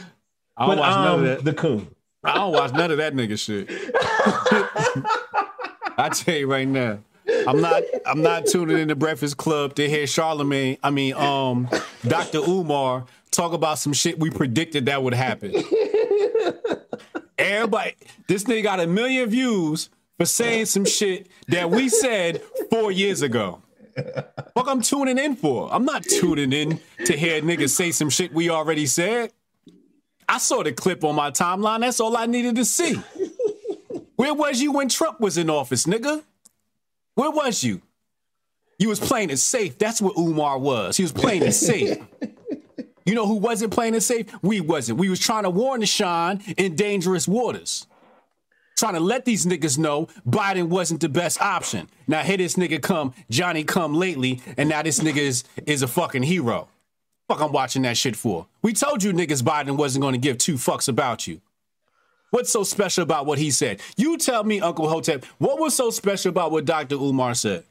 I 0.57 0.67
don't 0.67 0.77
but 0.77 0.79
watch 0.79 0.95
none 0.97 1.07
I'm 1.07 1.21
of 1.21 1.27
that. 1.27 1.45
the 1.45 1.55
coon. 1.55 1.95
I 2.25 2.35
don't 2.35 2.53
watch 2.53 2.73
none 2.73 2.91
of 2.91 2.99
that 2.99 3.15
nigga 3.15 3.39
shit. 3.39 3.71
I 5.97 6.09
tell 6.11 6.35
you 6.35 6.51
right 6.51 6.67
now, 6.67 6.99
I'm 7.47 7.61
not. 7.61 7.83
I'm 8.07 8.23
not 8.23 8.47
tuning 8.47 8.79
in 8.79 8.89
the 8.89 8.97
Breakfast 8.97 9.37
Club 9.37 9.75
to 9.77 9.89
hear 9.89 10.07
Charlemagne. 10.07 10.79
I 10.83 10.91
mean, 10.91 11.15
um, 11.15 11.69
Dr. 12.07 12.39
Umar 12.39 13.07
talk 13.31 13.53
about 13.53 13.79
some 13.79 13.93
shit 13.93 14.19
we 14.19 14.31
predicted 14.31 14.87
that 14.87 15.03
would 15.03 15.15
happen. 15.15 15.55
Everybody, 17.39 17.95
this 18.27 18.45
nigga 18.45 18.63
got 18.63 18.81
a 18.81 18.87
million 18.87 19.29
views 19.31 19.91
for 20.17 20.27
saying 20.27 20.67
some 20.67 20.85
shit 20.85 21.29
that 21.49 21.71
we 21.71 21.89
said 21.89 22.43
four 22.71 22.91
years 22.91 23.23
ago. 23.23 23.63
Fuck, 24.55 24.69
I'm 24.69 24.83
tuning 24.83 25.19
in 25.19 25.37
for. 25.37 25.69
I'm 25.73 25.85
not 25.85 26.03
tuning 26.03 26.53
in 26.53 26.81
to 27.05 27.17
hear 27.17 27.41
niggas 27.41 27.71
say 27.71 27.91
some 27.91 28.11
shit 28.11 28.33
we 28.33 28.51
already 28.51 28.87
said. 28.87 29.33
I 30.29 30.39
saw 30.39 30.63
the 30.63 30.73
clip 30.73 31.05
on 31.05 31.15
my 31.15 31.31
timeline. 31.31 31.81
That's 31.81 32.01
all 32.01 32.17
I 32.17 32.27
needed 32.27 32.57
to 32.57 32.65
see. 32.65 33.01
Where 34.17 34.35
was 34.35 34.61
you 34.61 34.73
when 34.73 34.89
Trump 34.89 35.21
was 35.21 35.39
in 35.39 35.49
office, 35.49 35.87
nigga? 35.87 36.23
Where 37.15 37.31
was 37.31 37.63
you? 37.65 37.83
You 38.79 38.89
was 38.89 39.01
playing 39.01 39.31
it 39.31 39.39
safe. 39.39 39.79
That's 39.79 40.01
what 40.01 40.17
Umar 40.17 40.59
was. 40.59 40.97
He 40.97 41.03
was 41.03 41.13
playing 41.13 41.43
it 41.43 41.53
safe. 41.53 41.99
You 43.09 43.15
know 43.15 43.27
who 43.27 43.37
wasn't 43.37 43.73
playing 43.73 43.95
it 43.95 44.03
safe? 44.03 44.27
We 44.43 44.61
wasn't. 44.61 44.99
We 44.99 45.09
was 45.09 45.19
trying 45.19 45.45
to 45.45 45.51
warn 45.51 45.81
the 45.81 45.87
Sean 45.87 46.43
in 46.59 46.77
dangerous 46.77 47.27
waters. 47.27 47.87
Trying 48.77 48.95
to 48.95 49.01
let 49.01 49.25
these 49.25 49.47
niggas 49.47 49.79
know 49.79 50.09
Biden 50.29 50.69
wasn't 50.69 51.01
the 51.01 51.09
best 51.09 51.41
option. 51.41 51.89
Now 52.07 52.21
here 52.21 52.37
this 52.37 52.57
nigga 52.57 52.83
come, 52.83 53.15
Johnny 53.31 53.65
come 53.65 53.95
lately, 53.95 54.43
and 54.59 54.69
now 54.69 54.83
this 54.83 55.01
nigga 55.01 55.17
is, 55.17 55.45
is 55.65 55.81
a 55.81 55.89
fucking 55.89 56.25
hero. 56.25 56.69
Fuck 57.29 57.41
I'm 57.41 57.51
watching 57.51 57.81
that 57.83 57.97
shit 57.97 58.15
for. 58.15 58.47
We 58.61 58.75
told 58.75 59.03
you 59.03 59.15
niggas 59.15 59.43
Biden 59.43 59.79
wasn't 59.79 60.03
gonna 60.03 60.19
give 60.19 60.37
two 60.37 60.57
fucks 60.57 60.87
about 60.87 61.27
you. 61.27 61.41
What's 62.29 62.51
so 62.51 62.63
special 62.63 63.05
about 63.05 63.25
what 63.25 63.39
he 63.39 63.51
said? 63.51 63.81
You 63.97 64.19
tell 64.19 64.45
me, 64.45 64.61
Uncle 64.61 64.87
Hotep, 64.87 65.25
what 65.39 65.59
was 65.59 65.75
so 65.75 65.89
special 65.89 66.29
about 66.29 66.53
what 66.53 66.67
Dr. 66.67 66.97
Umar 66.97 67.33
said? 67.33 67.65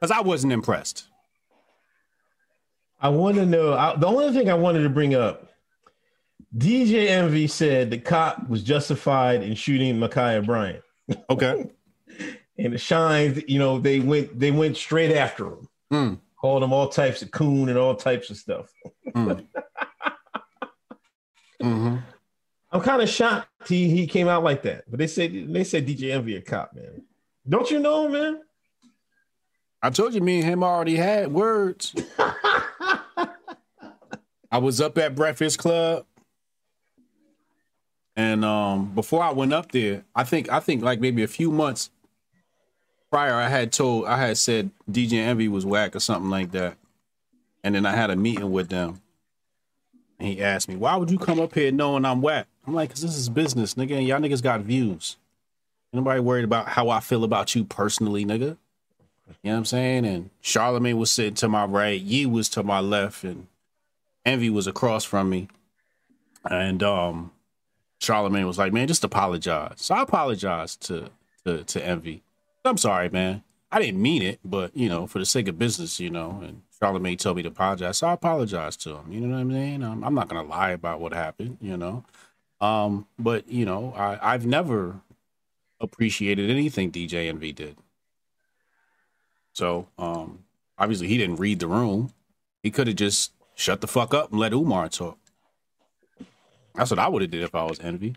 Because 0.00 0.10
I 0.10 0.22
wasn't 0.22 0.54
impressed. 0.54 1.04
I 3.00 3.08
want 3.08 3.36
to 3.36 3.46
know. 3.46 3.72
I, 3.74 3.96
the 3.96 4.06
only 4.06 4.32
thing 4.32 4.50
I 4.50 4.54
wanted 4.54 4.82
to 4.82 4.90
bring 4.90 5.14
up, 5.14 5.50
DJ 6.56 7.08
Envy 7.08 7.46
said 7.46 7.90
the 7.90 7.98
cop 7.98 8.48
was 8.48 8.62
justified 8.62 9.42
in 9.42 9.54
shooting 9.54 9.96
Ma'Khia 9.96 10.44
Bryant, 10.44 10.82
Okay. 11.30 11.70
and 12.58 12.72
the 12.72 12.78
Shines, 12.78 13.42
you 13.48 13.58
know, 13.58 13.78
they 13.78 14.00
went 14.00 14.38
they 14.38 14.50
went 14.50 14.76
straight 14.76 15.14
after 15.14 15.46
him, 15.46 15.68
Mm. 15.92 16.18
called 16.40 16.62
him 16.62 16.72
all 16.72 16.88
types 16.88 17.22
of 17.22 17.30
coon 17.30 17.68
and 17.68 17.78
all 17.78 17.94
types 17.94 18.30
of 18.30 18.36
stuff. 18.36 18.70
Mm. 19.14 19.46
hmm 21.60 21.96
I'm 22.72 22.80
kind 22.82 23.02
of 23.02 23.08
shocked 23.08 23.48
he 23.68 23.90
he 23.90 24.06
came 24.06 24.28
out 24.28 24.44
like 24.44 24.62
that, 24.62 24.84
but 24.88 24.98
they 24.98 25.06
said 25.08 25.32
they 25.52 25.64
said 25.64 25.86
DJ 25.86 26.12
Envy 26.12 26.36
a 26.36 26.40
cop, 26.40 26.72
man. 26.74 27.02
Don't 27.48 27.70
you 27.70 27.80
know, 27.80 28.08
man? 28.08 28.42
I 29.82 29.90
told 29.90 30.12
you, 30.14 30.20
me 30.20 30.36
and 30.40 30.44
him 30.48 30.62
already 30.62 30.94
had 30.96 31.32
words. 31.32 31.94
I 34.50 34.58
was 34.58 34.80
up 34.80 34.98
at 34.98 35.14
Breakfast 35.14 35.58
Club, 35.58 36.04
and 38.16 38.44
um, 38.44 38.92
before 38.94 39.22
I 39.22 39.30
went 39.30 39.52
up 39.52 39.70
there, 39.70 40.04
I 40.14 40.24
think 40.24 40.50
I 40.50 40.60
think 40.60 40.82
like 40.82 41.00
maybe 41.00 41.22
a 41.22 41.28
few 41.28 41.50
months 41.50 41.90
prior, 43.10 43.34
I 43.34 43.48
had 43.48 43.72
told 43.72 44.06
I 44.06 44.16
had 44.16 44.38
said 44.38 44.70
DJ 44.90 45.14
Envy 45.14 45.48
was 45.48 45.66
whack 45.66 45.94
or 45.94 46.00
something 46.00 46.30
like 46.30 46.52
that, 46.52 46.76
and 47.62 47.74
then 47.74 47.86
I 47.86 47.92
had 47.92 48.10
a 48.10 48.16
meeting 48.16 48.50
with 48.50 48.68
them, 48.68 49.00
and 50.18 50.28
he 50.28 50.42
asked 50.42 50.68
me, 50.68 50.76
"Why 50.76 50.96
would 50.96 51.10
you 51.10 51.18
come 51.18 51.40
up 51.40 51.54
here 51.54 51.70
knowing 51.70 52.04
I'm 52.04 52.20
whack?" 52.20 52.48
I'm 52.66 52.74
like, 52.74 52.90
"Cause 52.90 53.02
this 53.02 53.16
is 53.16 53.28
business, 53.28 53.74
nigga. 53.74 53.98
And 53.98 54.06
y'all 54.06 54.20
niggas 54.20 54.42
got 54.42 54.62
views. 54.62 55.16
Nobody 55.92 56.20
worried 56.20 56.44
about 56.44 56.68
how 56.68 56.88
I 56.88 57.00
feel 57.00 57.24
about 57.24 57.54
you 57.54 57.64
personally, 57.64 58.24
nigga." 58.24 58.56
You 59.42 59.50
know 59.50 59.52
what 59.52 59.58
I'm 59.58 59.64
saying? 59.64 60.06
And 60.06 60.30
Charlemagne 60.40 60.98
was 60.98 61.10
sitting 61.10 61.34
to 61.34 61.48
my 61.48 61.64
right, 61.64 62.00
Yee 62.00 62.26
was 62.26 62.48
to 62.50 62.64
my 62.64 62.80
left, 62.80 63.22
and 63.22 63.46
Envy 64.24 64.50
was 64.50 64.66
across 64.66 65.04
from 65.04 65.30
me. 65.30 65.48
And 66.48 66.82
um 66.82 67.32
Charlemagne 68.00 68.46
was 68.46 68.58
like, 68.58 68.72
man, 68.72 68.88
just 68.88 69.04
apologize. 69.04 69.74
So 69.76 69.94
I 69.94 70.02
apologized 70.02 70.82
to 70.86 71.10
to 71.44 71.64
to 71.64 71.84
Envy. 71.84 72.22
I'm 72.64 72.78
sorry, 72.78 73.08
man. 73.08 73.42
I 73.72 73.80
didn't 73.80 74.02
mean 74.02 74.22
it, 74.22 74.40
but 74.44 74.76
you 74.76 74.88
know, 74.88 75.06
for 75.06 75.18
the 75.18 75.26
sake 75.26 75.48
of 75.48 75.58
business, 75.58 76.00
you 76.00 76.10
know, 76.10 76.40
and 76.42 76.62
Charlemagne 76.78 77.16
told 77.16 77.36
me 77.36 77.42
to 77.42 77.48
apologize. 77.48 77.98
So 77.98 78.08
I 78.08 78.12
apologized 78.12 78.82
to 78.82 78.96
him. 78.96 79.12
You 79.12 79.20
know 79.20 79.34
what 79.34 79.40
I'm 79.40 79.52
saying? 79.52 79.82
Um, 79.82 80.02
I'm 80.02 80.14
not 80.14 80.28
gonna 80.28 80.48
lie 80.48 80.70
about 80.70 81.00
what 81.00 81.12
happened, 81.12 81.58
you 81.60 81.76
know. 81.76 82.04
Um, 82.60 83.06
but 83.18 83.48
you 83.48 83.64
know, 83.64 83.94
I, 83.96 84.34
I've 84.34 84.46
never 84.46 85.00
appreciated 85.80 86.50
anything 86.50 86.90
DJ 86.92 87.28
Envy 87.28 87.52
did. 87.52 87.76
So 89.52 89.88
um, 89.98 90.44
obviously 90.78 91.08
he 91.08 91.18
didn't 91.18 91.36
read 91.36 91.60
the 91.60 91.66
room. 91.66 92.12
He 92.62 92.70
could 92.70 92.86
have 92.86 92.96
just 92.96 93.32
shut 93.60 93.82
the 93.82 93.86
fuck 93.86 94.14
up 94.14 94.30
and 94.30 94.40
let 94.40 94.52
Umar 94.54 94.88
talk. 94.88 95.18
That's 96.74 96.90
what 96.90 96.98
I 96.98 97.08
would 97.08 97.20
have 97.20 97.30
did 97.30 97.42
if 97.42 97.54
I 97.54 97.64
was 97.64 97.78
Envy. 97.80 98.16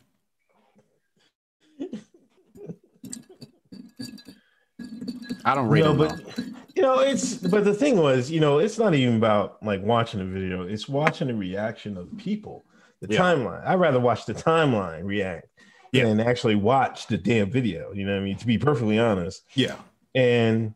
I 5.46 5.56
don't 5.56 5.68
rate 5.68 5.84
No, 5.84 5.94
but 5.96 6.18
though. 6.36 6.44
you 6.76 6.82
know, 6.82 7.00
it's 7.00 7.36
but 7.36 7.64
the 7.66 7.74
thing 7.74 7.98
was, 7.98 8.32
you 8.32 8.40
know, 8.40 8.60
it's 8.60 8.78
not 8.78 8.94
even 8.94 9.18
about 9.18 9.62
like 9.64 9.82
watching 9.84 10.20
the 10.20 10.26
video, 10.26 10.64
it's 10.64 10.88
watching 10.88 11.28
the 11.28 11.34
reaction 11.36 11.98
of 11.98 12.16
people, 12.18 12.64
the 13.02 13.14
Yeah. 13.14 13.20
timeline. 13.20 13.66
I'd 13.66 13.80
rather 13.80 14.00
watch 14.00 14.26
the 14.26 14.34
timeline 14.34 15.04
react 15.04 15.48
Yeah. 15.92 16.06
than 16.06 16.20
actually 16.22 16.56
watch 16.56 17.08
the 17.08 17.18
damn 17.18 17.52
video. 17.52 17.92
You 17.94 18.06
know 18.06 18.14
what 18.14 18.22
I 18.22 18.24
mean? 18.26 18.38
To 18.38 18.48
be 18.48 18.58
perfectly 18.58 18.98
honest. 19.00 19.44
yeah, 19.54 19.76
And 20.16 20.74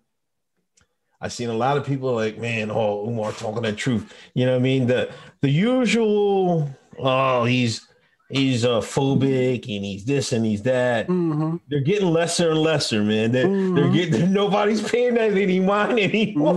I've 1.20 1.34
seen 1.34 1.50
a 1.50 1.54
lot 1.54 1.78
of 1.78 1.86
people 1.86 2.14
like, 2.14 2.38
man, 2.38 2.70
oh, 2.70 3.08
Umar 3.08 3.32
talking 3.32 3.64
the 3.64 3.74
truth. 3.74 4.14
You 4.34 4.46
know 4.46 4.52
what 4.54 4.60
I 4.60 4.64
mean? 4.64 4.88
The 4.88 5.12
the 5.42 5.50
usual, 5.50 6.70
oh, 7.00 7.46
he's 7.46 7.88
he's 8.30 8.66
uh, 8.66 8.82
phobic 8.82 9.74
and 9.76 9.86
he's 9.86 10.06
this 10.06 10.32
and 10.32 10.46
he's 10.46 10.62
that. 10.64 11.08
mm-hmm. 11.08 11.58
They're 11.70 11.82
getting 11.82 12.10
lesser 12.10 12.52
and 12.52 12.60
lesser, 12.60 13.04
man. 13.04 13.32
They're, 13.32 13.48
they're 13.74 13.92
getting 13.92 14.32
nobody's 14.34 14.88
paying 14.88 15.16
that 15.16 15.32
any 15.36 15.60
mind 15.60 16.00
anymore. 16.00 16.54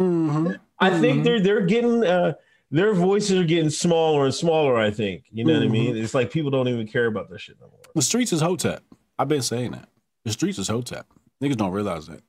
Mm-hmm. 0.00 0.52
I 0.80 1.00
think 1.00 1.24
they're 1.24 1.40
they're 1.40 1.66
getting 1.66 2.04
uh 2.04 2.34
their 2.70 2.94
voices 2.94 3.38
are 3.38 3.44
getting 3.44 3.70
smaller 3.70 4.24
and 4.24 4.34
smaller. 4.34 4.78
I 4.78 4.90
think 4.90 5.24
you 5.30 5.44
know 5.44 5.54
what 5.54 5.62
I 5.62 5.68
mean. 5.68 5.96
It's 5.96 6.14
like 6.14 6.30
people 6.30 6.50
don't 6.50 6.68
even 6.68 6.86
care 6.86 7.06
about 7.06 7.30
this 7.30 7.42
shit 7.42 7.56
no 7.60 7.66
more. 7.66 7.80
the 7.94 8.02
streets 8.02 8.32
is 8.32 8.40
Hotep. 8.40 8.82
I've 9.18 9.28
been 9.28 9.42
saying 9.42 9.72
that. 9.72 9.88
The 10.24 10.32
streets 10.32 10.58
is 10.58 10.68
Hotep. 10.68 11.06
Niggas 11.42 11.56
don't 11.56 11.72
realize 11.72 12.06
that. 12.06 12.22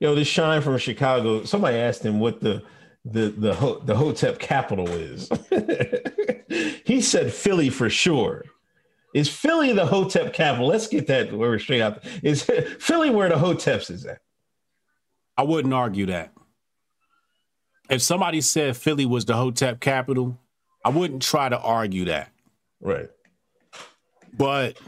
Yo, 0.00 0.14
this 0.14 0.28
shine 0.28 0.62
from 0.62 0.78
Chicago. 0.78 1.44
Somebody 1.44 1.76
asked 1.76 2.04
him 2.04 2.20
what 2.20 2.40
the 2.40 2.62
the 3.04 3.30
the 3.30 3.54
Ho- 3.54 3.80
the 3.84 3.96
Hotep 3.96 4.38
capital 4.38 4.88
is. 4.88 5.28
he 6.84 7.00
said 7.00 7.32
Philly 7.32 7.70
for 7.70 7.90
sure. 7.90 8.44
Is 9.14 9.28
Philly 9.28 9.72
the 9.72 9.86
Hotep 9.86 10.32
capital? 10.34 10.68
Let's 10.68 10.86
get 10.86 11.06
that 11.08 11.32
where 11.32 11.50
we're 11.50 11.58
straight 11.58 11.80
out. 11.80 12.04
Is 12.22 12.42
Philly 12.80 13.10
where 13.10 13.28
the 13.28 13.36
Hoteps 13.36 13.90
is 13.90 14.04
at? 14.06 14.20
I 15.36 15.42
wouldn't 15.44 15.72
argue 15.74 16.06
that. 16.06 16.32
If 17.88 18.02
somebody 18.02 18.40
said 18.42 18.76
Philly 18.76 19.06
was 19.06 19.24
the 19.24 19.34
Hotep 19.34 19.80
capital, 19.80 20.38
I 20.84 20.90
wouldn't 20.90 21.22
try 21.22 21.48
to 21.48 21.58
argue 21.58 22.04
that. 22.06 22.30
Right. 22.80 23.08
but 24.36 24.78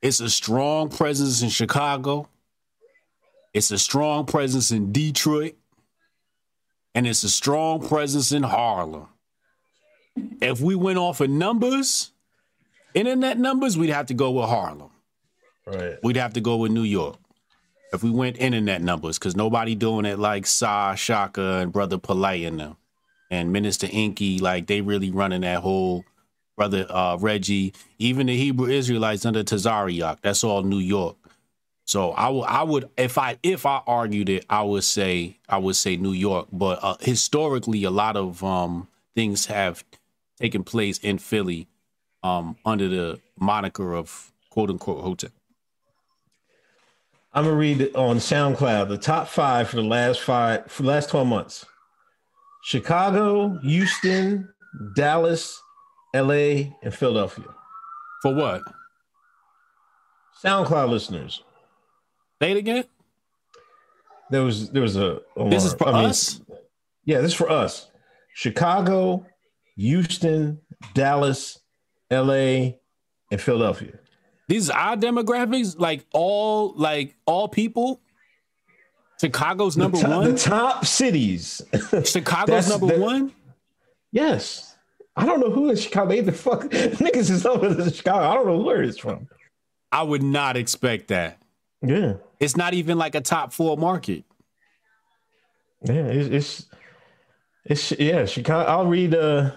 it's 0.00 0.20
a 0.20 0.30
strong 0.30 0.88
presence 0.88 1.42
in 1.42 1.48
Chicago. 1.50 2.28
It's 3.54 3.70
a 3.70 3.78
strong 3.78 4.26
presence 4.26 4.72
in 4.72 4.92
Detroit. 4.92 5.54
and 6.94 7.06
it's 7.06 7.24
a 7.24 7.30
strong 7.30 7.86
presence 7.86 8.32
in 8.32 8.44
Harlem. 8.44 9.08
If 10.40 10.60
we 10.60 10.74
went 10.76 10.98
off 10.98 11.20
of 11.20 11.30
numbers, 11.30 12.12
internet 12.94 13.38
numbers, 13.38 13.78
we'd 13.78 13.90
have 13.90 14.06
to 14.06 14.14
go 14.14 14.32
with 14.32 14.46
Harlem. 14.48 14.90
Right. 15.66 15.98
We'd 16.02 16.16
have 16.16 16.34
to 16.34 16.40
go 16.42 16.56
with 16.56 16.72
New 16.72 16.84
York. 16.84 17.16
If 17.92 18.02
we 18.02 18.10
went 18.10 18.38
internet 18.38 18.82
numbers, 18.82 19.18
because 19.18 19.36
nobody 19.36 19.74
doing 19.74 20.06
it 20.06 20.18
like 20.18 20.46
Sa, 20.46 20.94
Shaka, 20.96 21.58
and 21.60 21.72
Brother 21.72 21.98
Polite 21.98 22.44
and 22.44 22.60
them. 22.60 22.76
And 23.30 23.52
Minister 23.52 23.88
Inky, 23.90 24.38
like 24.40 24.66
they 24.66 24.80
really 24.82 25.10
running 25.10 25.42
that 25.42 25.60
whole 25.60 26.04
brother 26.56 26.86
uh, 26.90 27.16
Reggie, 27.20 27.74
even 27.98 28.26
the 28.28 28.36
Hebrew 28.36 28.68
Israelites 28.68 29.26
under 29.26 29.44
Tazariak. 29.44 30.18
That's 30.22 30.44
all 30.44 30.62
New 30.62 30.78
York. 30.80 31.16
So 31.84 32.12
I 32.12 32.28
would, 32.28 32.44
I 32.44 32.62
would, 32.62 32.90
if 32.96 33.18
I 33.18 33.36
if 33.42 33.66
I 33.66 33.82
argued 33.86 34.28
it, 34.28 34.46
I 34.48 34.62
would 34.62 34.84
say 34.84 35.38
I 35.48 35.58
would 35.58 35.76
say 35.76 35.96
New 35.96 36.12
York. 36.12 36.48
But 36.50 36.78
uh, 36.82 36.96
historically, 37.00 37.84
a 37.84 37.90
lot 37.90 38.16
of 38.16 38.42
um, 38.42 38.88
things 39.14 39.46
have 39.46 39.84
taken 40.40 40.64
place 40.64 40.98
in 40.98 41.18
Philly 41.18 41.68
um, 42.22 42.56
under 42.64 42.88
the 42.88 43.20
moniker 43.38 43.94
of 43.94 44.32
quote 44.50 44.70
unquote 44.70 45.02
hotel. 45.02 45.30
I'm 47.34 47.44
gonna 47.44 47.56
read 47.56 47.94
on 47.94 48.16
SoundCloud 48.16 48.88
the 48.88 48.96
top 48.96 49.28
five 49.28 49.68
for 49.68 49.76
the 49.76 49.82
last 49.82 50.20
five 50.20 50.70
for 50.70 50.82
the 50.82 50.88
last 50.88 51.10
12 51.10 51.26
months. 51.26 51.66
Chicago, 52.62 53.58
Houston, 53.62 54.48
Dallas, 54.96 55.60
LA, 56.14 56.72
and 56.82 56.94
Philadelphia. 56.94 57.44
For 58.22 58.34
what? 58.34 58.62
SoundCloud 60.42 60.88
listeners. 60.88 61.43
Say 62.42 62.52
it 62.52 62.56
again. 62.56 62.84
There 64.30 64.42
was 64.42 64.70
there 64.70 64.82
was 64.82 64.96
a 64.96 65.20
This 65.48 65.64
is 65.64 65.74
for 65.74 65.88
I 65.88 65.92
mean, 65.92 66.04
us. 66.10 66.40
Yeah, 67.04 67.20
this 67.20 67.32
is 67.32 67.36
for 67.36 67.50
us. 67.50 67.90
Chicago, 68.34 69.26
Houston, 69.76 70.60
Dallas, 70.94 71.58
LA, 72.10 72.72
and 73.30 73.40
Philadelphia. 73.40 73.98
These 74.48 74.70
are 74.70 74.78
our 74.78 74.96
demographics, 74.96 75.78
like 75.78 76.04
all 76.12 76.72
like 76.76 77.16
all 77.26 77.48
people. 77.48 78.00
Chicago's 79.20 79.76
number 79.76 79.98
the 79.98 80.02
top, 80.04 80.10
one. 80.22 80.32
The 80.32 80.38
top 80.38 80.86
cities. 80.86 81.62
Chicago's 82.04 82.68
number 82.68 82.86
that- 82.88 82.98
one. 82.98 83.32
yes. 84.12 84.70
I 85.16 85.24
don't 85.26 85.38
know 85.38 85.50
who 85.50 85.70
in 85.70 85.76
Chicago. 85.76 86.08
They 86.08 86.22
the 86.22 86.32
fuck 86.32 86.62
niggas 86.70 87.30
is 87.30 87.46
over 87.46 87.68
in 87.68 87.92
Chicago. 87.92 88.28
I 88.28 88.34
don't 88.34 88.46
know 88.48 88.56
where 88.58 88.82
it's 88.82 88.98
from. 88.98 89.28
I 89.92 90.02
would 90.02 90.24
not 90.24 90.56
expect 90.56 91.06
that. 91.08 91.38
Yeah. 91.84 92.14
It's 92.40 92.56
not 92.56 92.74
even 92.74 92.98
like 92.98 93.14
a 93.14 93.20
top 93.20 93.52
four 93.52 93.76
market. 93.76 94.24
Yeah, 95.82 96.06
it's 96.06 96.28
it's, 96.28 96.66
it's 97.64 98.00
yeah, 98.00 98.24
Chicago. 98.24 98.68
I'll 98.68 98.86
read 98.86 99.14
uh 99.14 99.52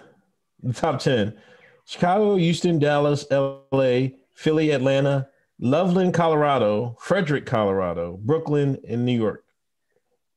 the 0.62 0.74
top 0.74 1.00
ten. 1.00 1.38
Chicago, 1.86 2.36
Houston, 2.36 2.80
Dallas, 2.80 3.26
LA, 3.32 4.10
Philly, 4.34 4.72
Atlanta, 4.72 5.30
Loveland, 5.60 6.14
Colorado, 6.14 6.98
Frederick, 7.00 7.46
Colorado, 7.46 8.20
Brooklyn, 8.22 8.78
and 8.88 9.06
New 9.06 9.18
York. 9.18 9.46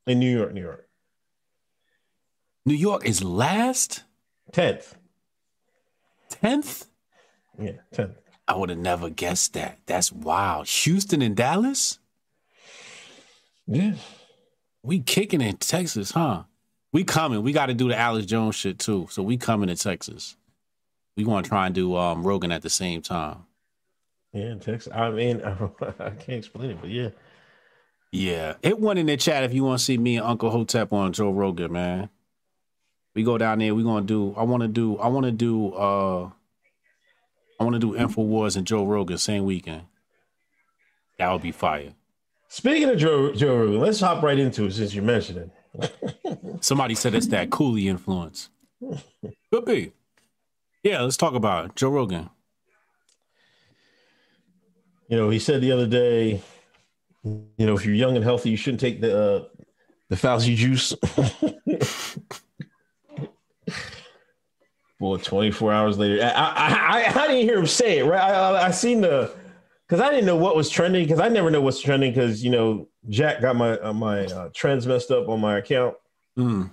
In 0.07 0.19
New 0.19 0.35
York, 0.35 0.53
New 0.53 0.61
York. 0.61 0.87
New 2.65 2.73
York 2.75 3.05
is 3.05 3.23
last, 3.23 4.03
Tenth. 4.51 4.95
tenth. 6.29 6.85
Yeah, 7.59 7.73
tenth. 7.91 8.20
I 8.47 8.55
would 8.55 8.69
have 8.69 8.79
never 8.79 9.09
guessed 9.09 9.53
that. 9.53 9.79
That's 9.85 10.11
wild. 10.11 10.67
Houston 10.67 11.21
and 11.21 11.35
Dallas. 11.35 11.99
Yeah. 13.67 13.93
We 14.83 14.99
kicking 14.99 15.41
in 15.41 15.57
Texas, 15.57 16.11
huh? 16.11 16.43
We 16.91 17.03
coming. 17.03 17.43
We 17.43 17.53
got 17.53 17.67
to 17.67 17.73
do 17.73 17.87
the 17.87 17.97
Alex 17.97 18.25
Jones 18.25 18.55
shit 18.55 18.79
too. 18.79 19.07
So 19.09 19.23
we 19.23 19.37
coming 19.37 19.67
to 19.67 19.75
Texas. 19.75 20.35
We 21.15 21.23
want 21.23 21.45
to 21.45 21.49
try 21.49 21.67
and 21.67 21.75
do 21.75 21.95
um, 21.95 22.23
Rogan 22.23 22.51
at 22.51 22.61
the 22.61 22.69
same 22.69 23.01
time. 23.01 23.45
Yeah, 24.33 24.55
Texas. 24.55 24.91
I 24.93 25.11
mean, 25.11 25.41
I, 25.99 26.09
can't 26.09 26.29
explain 26.29 26.71
it, 26.71 26.81
but 26.81 26.89
yeah. 26.89 27.09
Yeah, 28.11 28.55
hit 28.61 28.79
one 28.79 28.97
in 28.97 29.05
the 29.05 29.15
chat 29.15 29.43
if 29.43 29.53
you 29.53 29.63
want 29.63 29.79
to 29.79 29.85
see 29.85 29.97
me 29.97 30.17
and 30.17 30.25
Uncle 30.25 30.49
Hotep 30.49 30.91
on 30.91 31.13
Joe 31.13 31.31
Rogan, 31.31 31.71
man. 31.71 32.09
We 33.15 33.23
go 33.23 33.37
down 33.37 33.59
there. 33.59 33.73
We 33.73 33.83
gonna 33.83 34.05
do. 34.05 34.33
I 34.35 34.43
want 34.43 34.61
to 34.61 34.67
do. 34.67 34.97
I 34.97 35.07
want 35.07 35.25
to 35.25 35.31
do. 35.31 35.73
uh 35.73 36.29
I 37.61 37.63
want 37.63 37.75
to 37.75 37.79
do 37.79 37.93
Infowars 37.93 38.57
and 38.57 38.65
Joe 38.65 38.83
Rogan 38.83 39.19
same 39.19 39.45
weekend. 39.45 39.83
That 41.19 41.31
would 41.31 41.43
be 41.43 41.51
fire. 41.51 41.93
Speaking 42.47 42.89
of 42.89 42.97
Joe, 42.97 43.33
Joe 43.33 43.55
Rogan, 43.55 43.79
let's 43.79 43.99
hop 43.99 44.23
right 44.23 44.39
into 44.39 44.65
it 44.65 44.71
since 44.71 44.95
you 44.95 45.03
mentioned 45.03 45.51
it. 45.75 46.57
Somebody 46.61 46.95
said 46.95 47.13
it's 47.13 47.27
that 47.27 47.51
Cooley 47.51 47.87
influence. 47.87 48.49
Could 49.51 49.65
be. 49.65 49.91
Yeah, 50.81 51.01
let's 51.03 51.17
talk 51.17 51.35
about 51.35 51.65
it. 51.65 51.75
Joe 51.75 51.91
Rogan. 51.91 52.31
You 55.07 55.17
know, 55.17 55.29
he 55.29 55.37
said 55.37 55.61
the 55.61 55.71
other 55.71 55.85
day, 55.85 56.41
you 57.23 57.45
know, 57.59 57.75
if 57.75 57.85
you're 57.85 57.93
young 57.93 58.15
and 58.15 58.25
healthy, 58.25 58.49
you 58.49 58.57
shouldn't 58.57 58.81
take 58.81 59.01
the 59.01 59.15
uh, 59.15 59.43
the 60.09 60.15
Fauci 60.15 60.55
juice. 60.55 60.95
Boy, 65.01 65.17
24 65.17 65.73
hours 65.73 65.97
later, 65.97 66.23
I, 66.23 66.29
I, 66.29 66.69
I, 66.69 67.23
I 67.23 67.27
didn't 67.27 67.41
hear 67.41 67.57
him 67.57 67.65
say 67.65 67.97
it, 67.97 68.03
right? 68.05 68.21
I, 68.21 68.67
I, 68.67 68.69
seen 68.69 69.01
the, 69.01 69.33
because 69.87 69.99
I 69.99 70.11
didn't 70.11 70.27
know 70.27 70.35
what 70.35 70.55
was 70.55 70.69
trending, 70.69 71.03
because 71.03 71.19
I 71.19 71.27
never 71.27 71.49
know 71.49 71.59
what's 71.59 71.81
trending, 71.81 72.11
because, 72.13 72.43
you 72.43 72.51
know, 72.51 72.87
Jack 73.09 73.41
got 73.41 73.55
my 73.55 73.79
uh, 73.79 73.93
my 73.93 74.25
uh, 74.25 74.49
trends 74.53 74.85
messed 74.85 75.09
up 75.09 75.27
on 75.27 75.41
my 75.41 75.57
account. 75.57 75.95
Mm. 76.37 76.69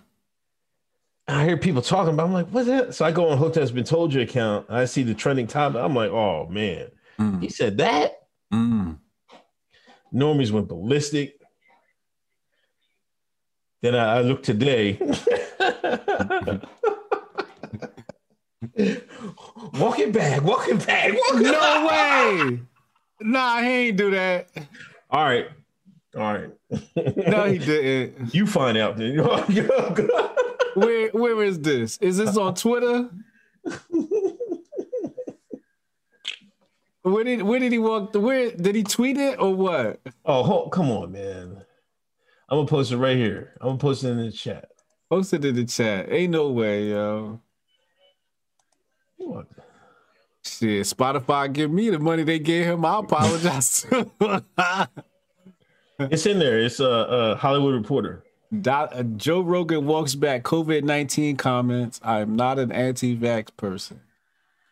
I 1.27 1.43
hear 1.43 1.57
people 1.57 1.81
talking 1.81 2.13
about. 2.13 2.27
I'm 2.27 2.35
like, 2.35 2.49
what's 2.49 2.67
that? 2.67 2.95
So 2.95 3.07
I 3.07 3.13
go 3.13 3.31
on 3.31 3.39
Hotep's 3.39 3.71
Been 3.71 3.85
Told 3.85 4.13
You 4.13 4.21
account. 4.21 4.67
I 4.69 4.85
see 4.85 5.05
the 5.05 5.15
trending 5.15 5.47
topic. 5.47 5.81
I'm 5.81 5.95
like, 5.95 6.11
oh 6.11 6.49
man, 6.51 6.89
Mm. 7.19 7.43
he 7.43 7.49
said 7.49 7.79
that. 7.79 8.13
Mm. 8.53 8.99
Normies 10.13 10.51
went 10.51 10.69
ballistic. 10.69 11.41
Then 13.81 13.95
I, 13.95 14.19
I 14.19 14.21
looked 14.21 14.45
today. 14.45 14.99
walk 19.75 19.99
it 19.99 20.13
back, 20.13 20.43
walk 20.43 20.69
it 20.69 20.87
back, 20.87 21.13
walk 21.13 21.41
it 21.41 21.43
No 21.43 21.87
way. 21.87 22.61
Nah, 23.21 23.61
he 23.61 23.69
ain't 23.69 23.97
do 23.97 24.11
that. 24.13 24.49
All 25.11 25.25
right. 25.25 25.49
All 26.17 26.23
right. 26.23 26.51
No, 27.27 27.45
he 27.45 27.59
didn't. 27.59 28.35
You 28.35 28.47
find 28.47 28.79
out 28.79 28.97
then. 28.97 29.19
Where 30.75 31.09
where 31.09 31.43
is 31.43 31.59
this? 31.61 31.99
Is 31.99 32.19
this 32.19 32.37
on 32.37 32.55
Twitter? 32.55 33.11
Where 37.03 37.25
did 37.25 37.43
where 37.43 37.59
did 37.59 37.73
he 37.73 37.79
walk? 37.79 38.15
Where 38.15 38.53
did 38.53 38.77
he 38.77 38.85
tweet 38.85 39.17
it 39.17 39.41
or 39.41 39.55
what? 39.55 40.01
oh, 40.25 40.69
come 40.69 40.91
on, 40.91 41.11
man. 41.11 41.65
I'm 42.49 42.59
gonna 42.59 42.69
post 42.69 42.93
it 42.93 42.97
right 42.99 43.17
here. 43.17 43.55
I'm 43.61 43.69
gonna 43.69 43.79
post 43.79 44.05
it 44.05 44.11
in 44.11 44.19
the 44.19 44.31
chat. 44.31 44.69
Post 45.11 45.35
it 45.35 45.45
in 45.45 45.57
the 45.57 45.65
chat. 45.65 46.13
Ain't 46.13 46.33
no 46.33 46.51
way, 46.51 46.91
yo. 46.91 47.41
What? 49.19 49.47
Shit, 50.43 50.87
Spotify 50.87 51.53
give 51.53 51.71
me 51.71 51.91
the 51.91 51.99
money 51.99 52.23
they 52.23 52.39
gave 52.39 52.65
him. 52.67 52.85
I 52.85 53.01
apologize. 53.01 53.87
It's 56.01 56.27
in 56.27 56.39
there. 56.39 56.61
It's 56.61 56.79
a 56.79 56.89
uh, 56.89 57.03
uh, 57.03 57.37
Hollywood 57.37 57.75
Reporter. 57.75 58.23
Uh, 58.67 59.03
Joe 59.17 59.41
Rogan 59.41 59.85
walks 59.87 60.15
back 60.15 60.45
COVID 60.45 60.85
19 60.85 61.37
comments. 61.37 62.01
I 62.05 62.21
am 62.21 62.37
not 62.37 62.59
an 62.59 62.71
anti 62.71 63.17
vax 63.17 63.49
person. 63.57 64.01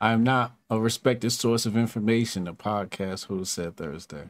I 0.01 0.13
am 0.13 0.23
not 0.23 0.53
a 0.71 0.79
respected 0.79 1.31
source 1.31 1.67
of 1.67 1.77
information, 1.77 2.45
the 2.45 2.55
podcast 2.55 3.27
host 3.27 3.55
said 3.55 3.77
Thursday. 3.77 4.29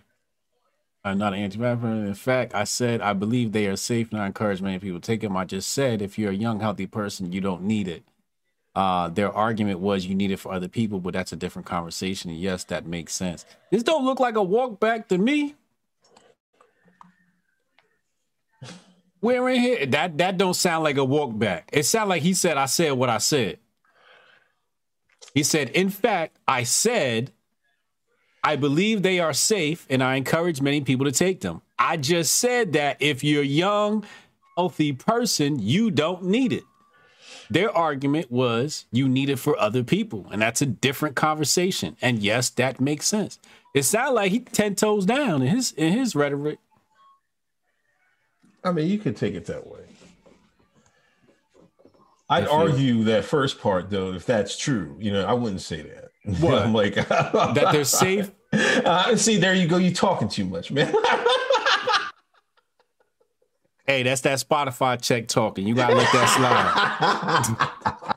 I'm 1.05 1.19
not 1.19 1.35
an 1.35 1.41
anti 1.41 1.59
vax 1.59 1.81
person. 1.83 2.07
In 2.07 2.15
fact, 2.15 2.55
I 2.55 2.65
said 2.65 3.03
I 3.03 3.13
believe 3.13 3.53
they 3.53 3.67
are 3.67 3.77
safe 3.77 4.11
and 4.11 4.21
I 4.21 4.27
encourage 4.27 4.63
many 4.63 4.79
people 4.79 4.99
to 4.99 5.07
take 5.07 5.21
them. 5.21 5.37
I 5.37 5.45
just 5.45 5.71
said 5.71 6.01
if 6.01 6.19
you're 6.19 6.33
a 6.33 6.35
young, 6.35 6.61
healthy 6.61 6.87
person, 6.87 7.31
you 7.31 7.43
don't 7.43 7.63
need 7.63 7.89
it. 7.89 8.05
Uh, 8.77 9.09
their 9.09 9.33
argument 9.33 9.81
was 9.81 10.05
you 10.05 10.15
need 10.15 10.31
it 10.31 10.37
for 10.37 10.53
other 10.53 10.69
people, 10.69 11.01
but 11.01 11.15
that's 11.15 11.33
a 11.33 11.37
different 11.37 11.65
conversation. 11.65 12.31
And 12.31 12.39
yes, 12.39 12.63
that 12.65 12.87
makes 12.87 13.15
sense. 13.15 13.47
This 13.71 13.83
don't 13.83 14.05
look 14.05 14.21
like 14.21 14.37
a 14.37 14.43
walk 14.43 14.79
back 14.79 15.09
to 15.09 15.17
me. 15.17 15.55
We're 19.23 19.49
in 19.49 19.61
here. 19.63 19.87
That 19.87 20.19
that 20.19 20.37
don't 20.37 20.55
sound 20.55 20.85
like 20.85 20.99
a 20.99 21.05
walk 21.05 21.39
back. 21.39 21.71
It 21.73 21.85
sound 21.85 22.11
like 22.11 22.23
he 22.23 22.35
said, 22.35 22.59
I 22.59 22.67
said 22.67 22.93
what 22.93 23.09
I 23.09 23.17
said. 23.17 23.61
He 25.33 25.43
said, 25.43 25.71
in 25.71 25.89
fact, 25.89 26.39
I 26.47 26.65
said, 26.65 27.33
I 28.45 28.57
believe 28.57 29.01
they 29.03 29.21
are 29.21 29.33
safe 29.33 29.87
and 29.89 30.03
I 30.03 30.17
encourage 30.17 30.61
many 30.61 30.83
people 30.83 31.07
to 31.07 31.13
take 31.13 31.41
them. 31.41 31.63
I 31.79 31.97
just 31.97 32.37
said 32.37 32.75
that 32.75 32.99
if 33.01 33.25
you're 33.25 33.43
a 33.43 33.47
young, 33.47 34.05
healthy 34.55 34.93
person, 34.93 35.59
you 35.59 35.91
don't 35.91 36.25
need 36.25 36.53
it. 36.53 36.63
Their 37.51 37.71
argument 37.71 38.31
was 38.31 38.87
you 38.91 39.09
need 39.09 39.29
it 39.31 39.39
for 39.39 39.59
other 39.59 39.85
people, 39.85 40.27
and 40.31 40.43
that's 40.43 40.63
a 40.63 40.67
different 40.67 41.17
conversation. 41.17 41.97
And 42.03 42.19
yes, 42.19 42.51
that 42.51 42.81
makes 42.81 43.07
sense. 43.07 43.39
It 43.75 43.83
sounded 43.85 44.13
like 44.15 44.33
he 44.33 44.41
ten 44.41 44.75
toes 44.75 45.07
down 45.07 45.43
in 45.43 45.49
his 45.49 45.73
in 45.73 45.93
his 45.93 46.15
rhetoric. 46.15 46.59
I 48.65 48.73
mean, 48.73 48.89
you 48.89 48.99
could 48.99 49.17
take 49.17 49.35
it 49.35 49.47
that 49.47 49.67
way. 49.67 49.81
I'd 52.29 52.45
you- 52.45 52.51
argue 52.51 53.05
that 53.05 53.25
first 53.25 53.61
part 53.61 53.91
though, 53.91 54.13
if 54.13 54.27
that's 54.27 54.57
true. 54.57 54.97
You 54.99 55.13
know, 55.13 55.25
I 55.25 55.33
wouldn't 55.33 55.61
say 55.63 55.83
that. 55.83 56.11
What? 56.41 56.63
I'm 56.63 56.73
like 56.75 56.95
that 57.09 57.69
they're 57.73 57.85
safe. 57.85 58.31
Uh, 58.53 59.15
see, 59.17 59.37
there 59.37 59.55
you 59.55 59.67
go. 59.67 59.77
You 59.77 59.93
talking 59.93 60.29
too 60.29 60.47
much, 60.47 60.71
man. 60.71 60.87
Hey, 63.87 64.03
that's 64.03 64.21
that 64.23 64.39
Spotify 64.41 65.01
check 65.01 65.29
talking. 65.29 65.67
You 65.67 65.75
gotta 65.75 65.95
let 65.95 66.13
that 66.13 67.57
slide. 67.97 68.15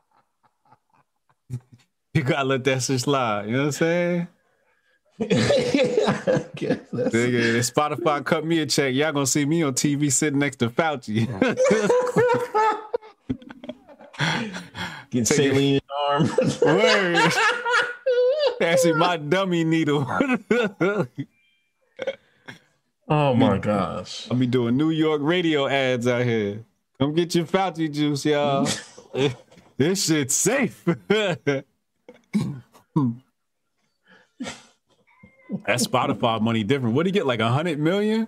you 2.13 2.23
gotta 2.23 2.43
let 2.45 2.63
that 2.63 2.81
shit 2.81 3.01
slide. 3.01 3.45
You 3.45 3.51
know 3.53 3.59
what 3.59 3.65
I'm 3.65 3.71
saying? 3.73 4.27
I 5.21 5.25
guess 6.55 6.79
that's- 6.91 7.13
Nigga, 7.13 7.55
if 7.55 7.73
Spotify 7.73 8.23
cut 8.25 8.45
me 8.45 8.59
a 8.59 8.65
check, 8.65 8.93
y'all 8.95 9.11
gonna 9.11 9.27
see 9.27 9.45
me 9.45 9.61
on 9.63 9.73
TV 9.73 10.11
sitting 10.11 10.39
next 10.39 10.57
to 10.57 10.69
Fauci. 10.69 11.27
Get 15.11 15.27
saline 15.27 15.75
in 15.75 15.81
arm. 16.07 16.29
Word. 16.61 17.31
Actually, 18.61 18.93
my 18.93 19.17
dummy 19.17 19.63
needle. 19.63 20.05
Oh 23.09 23.33
my 23.33 23.57
gosh. 23.57 24.27
I'll 24.29 24.37
be 24.37 24.47
doing 24.47 24.77
New 24.77 24.91
York 24.91 25.21
radio 25.23 25.67
ads 25.67 26.07
out 26.07 26.23
here. 26.23 26.63
Come 26.99 27.13
get 27.13 27.33
your 27.35 27.45
Fauci 27.45 27.91
juice, 27.91 28.25
y'all. 28.25 28.67
this 29.77 30.05
shit's 30.05 30.35
safe. 30.35 30.83
That 35.65 35.79
Spotify 35.79 36.39
money 36.41 36.63
different. 36.63 36.95
What 36.95 37.03
do 37.03 37.09
you 37.09 37.13
get? 37.13 37.25
Like 37.25 37.39
a 37.39 37.49
hundred 37.49 37.79
million? 37.79 38.27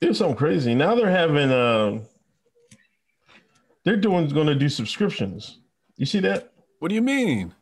There's 0.00 0.18
something 0.18 0.36
crazy. 0.36 0.74
Now 0.74 0.94
they're 0.94 1.10
having 1.10 1.50
uh 1.50 2.00
they're 3.84 3.96
doing 3.96 4.28
gonna 4.28 4.54
do 4.54 4.68
subscriptions. 4.68 5.58
You 5.96 6.06
see 6.06 6.20
that? 6.20 6.52
What 6.78 6.88
do 6.88 6.94
you 6.94 7.02
mean? 7.02 7.54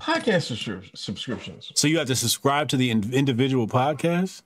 Podcast 0.00 0.50
subscri- 0.52 0.96
subscriptions. 0.96 1.70
So 1.74 1.86
you 1.86 1.98
have 1.98 2.08
to 2.08 2.16
subscribe 2.16 2.68
to 2.68 2.76
the 2.76 2.90
in- 2.90 3.12
individual 3.14 3.66
podcast? 3.68 4.42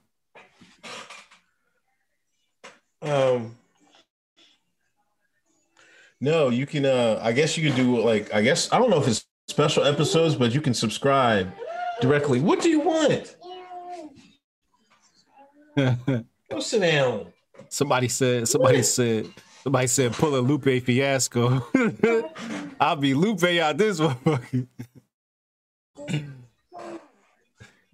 Um 3.01 3.55
No, 6.21 6.49
you 6.49 6.65
can 6.65 6.85
uh 6.85 7.19
I 7.21 7.31
guess 7.31 7.57
you 7.57 7.67
could 7.67 7.75
do 7.77 7.99
like 8.01 8.33
I 8.33 8.41
guess 8.41 8.71
I 8.71 8.77
don't 8.77 8.89
know 8.89 8.99
if 9.01 9.07
it's 9.07 9.25
special 9.47 9.83
episodes, 9.85 10.35
but 10.35 10.53
you 10.53 10.61
can 10.61 10.73
subscribe 10.73 11.51
directly. 12.01 12.39
What 12.41 12.61
do 12.61 12.69
you 12.69 12.81
want? 12.81 13.35
Go 16.49 16.59
sit 16.59 16.81
down. 16.81 17.27
Somebody 17.69 18.07
said. 18.09 18.47
Somebody 18.47 18.83
said. 18.83 19.29
Somebody 19.63 19.87
said 19.87 20.13
pull 20.13 20.35
a 20.35 20.41
Lupe 20.41 20.83
fiasco. 20.83 21.65
I'll 22.79 22.95
be 22.95 23.13
Lupe 23.13 23.43
out 23.43 23.77
this 23.77 23.99
motherfucker. 23.99 24.67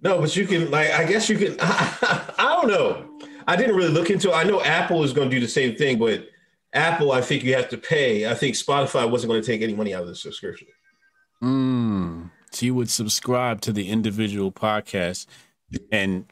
No, 0.00 0.20
but 0.20 0.36
you 0.36 0.46
can 0.46 0.70
like 0.70 0.90
I 0.90 1.04
guess 1.04 1.28
you 1.28 1.38
can 1.38 1.56
I, 1.60 2.58
don't 2.60 2.68
know. 2.68 3.18
I 3.46 3.56
didn't 3.56 3.76
really 3.76 3.90
look 3.90 4.10
into 4.10 4.30
it. 4.30 4.34
I 4.34 4.44
know 4.44 4.60
Apple 4.62 5.02
is 5.02 5.12
going 5.12 5.30
to 5.30 5.36
do 5.36 5.40
the 5.40 5.50
same 5.50 5.76
thing, 5.76 5.98
but 5.98 6.28
Apple 6.72 7.12
I 7.12 7.20
think 7.20 7.44
you 7.44 7.54
have 7.54 7.68
to 7.70 7.78
pay. 7.78 8.28
I 8.28 8.34
think 8.34 8.56
Spotify 8.56 9.08
wasn't 9.08 9.30
going 9.30 9.42
to 9.42 9.46
take 9.46 9.62
any 9.62 9.74
money 9.74 9.94
out 9.94 10.02
of 10.02 10.08
the 10.08 10.14
subscription. 10.14 10.68
Mm. 11.42 12.30
So 12.50 12.66
you 12.66 12.74
would 12.74 12.90
subscribe 12.90 13.60
to 13.62 13.72
the 13.72 13.88
individual 13.88 14.52
podcast, 14.52 15.26
and 15.90 16.26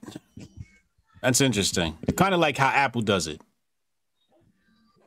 that's 1.23 1.41
interesting. 1.41 1.99
Kind 2.17 2.35
of 2.35 2.41
like 2.41 2.57
how 2.57 2.69
Apple 2.69 3.03
does 3.03 3.27
it. 3.27 3.41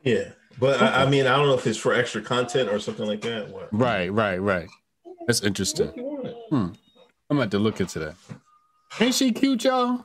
Yeah. 0.02 0.30
But 0.58 0.82
I, 0.82 1.04
I 1.04 1.10
mean, 1.10 1.26
I 1.26 1.36
don't 1.36 1.46
know 1.46 1.54
if 1.54 1.66
it's 1.66 1.78
for 1.78 1.94
extra 1.94 2.20
content 2.20 2.68
or 2.70 2.80
something 2.80 3.06
like 3.06 3.20
that. 3.20 3.48
What? 3.50 3.68
Right, 3.72 4.12
right, 4.12 4.38
right. 4.38 4.68
That's 5.26 5.42
interesting. 5.42 5.92
It? 5.94 6.36
I'm 7.30 7.38
have 7.38 7.50
to 7.50 7.58
look 7.58 7.80
into 7.80 7.98
that. 8.00 8.14
Ain't 9.00 9.14
she 9.14 9.32
cute, 9.32 9.64
y'all? 9.64 10.04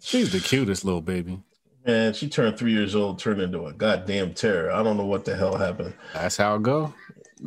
She's 0.00 0.32
the 0.32 0.40
cutest 0.40 0.84
little 0.84 1.00
baby. 1.00 1.42
Man, 1.86 2.12
she 2.12 2.28
turned 2.28 2.58
three 2.58 2.72
years 2.72 2.94
old, 2.94 3.18
turned 3.18 3.40
into 3.40 3.66
a 3.66 3.72
goddamn 3.72 4.34
terror. 4.34 4.72
I 4.72 4.82
don't 4.82 4.96
know 4.96 5.06
what 5.06 5.24
the 5.24 5.36
hell 5.36 5.56
happened. 5.56 5.94
That's 6.12 6.36
how 6.36 6.56
it 6.56 6.62
go. 6.62 6.94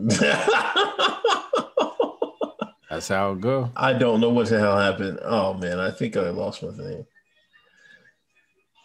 That's 2.90 3.10
how 3.10 3.34
it 3.34 3.42
go. 3.42 3.72
I 3.76 3.94
don't 3.94 4.22
know 4.22 4.30
what 4.30 4.48
the 4.48 4.60
hell 4.60 4.78
happened. 4.78 5.20
Oh 5.24 5.54
man, 5.54 5.80
I 5.80 5.92
think 5.92 6.16
I 6.16 6.30
lost 6.30 6.64
my 6.64 6.72
thing. 6.72 7.06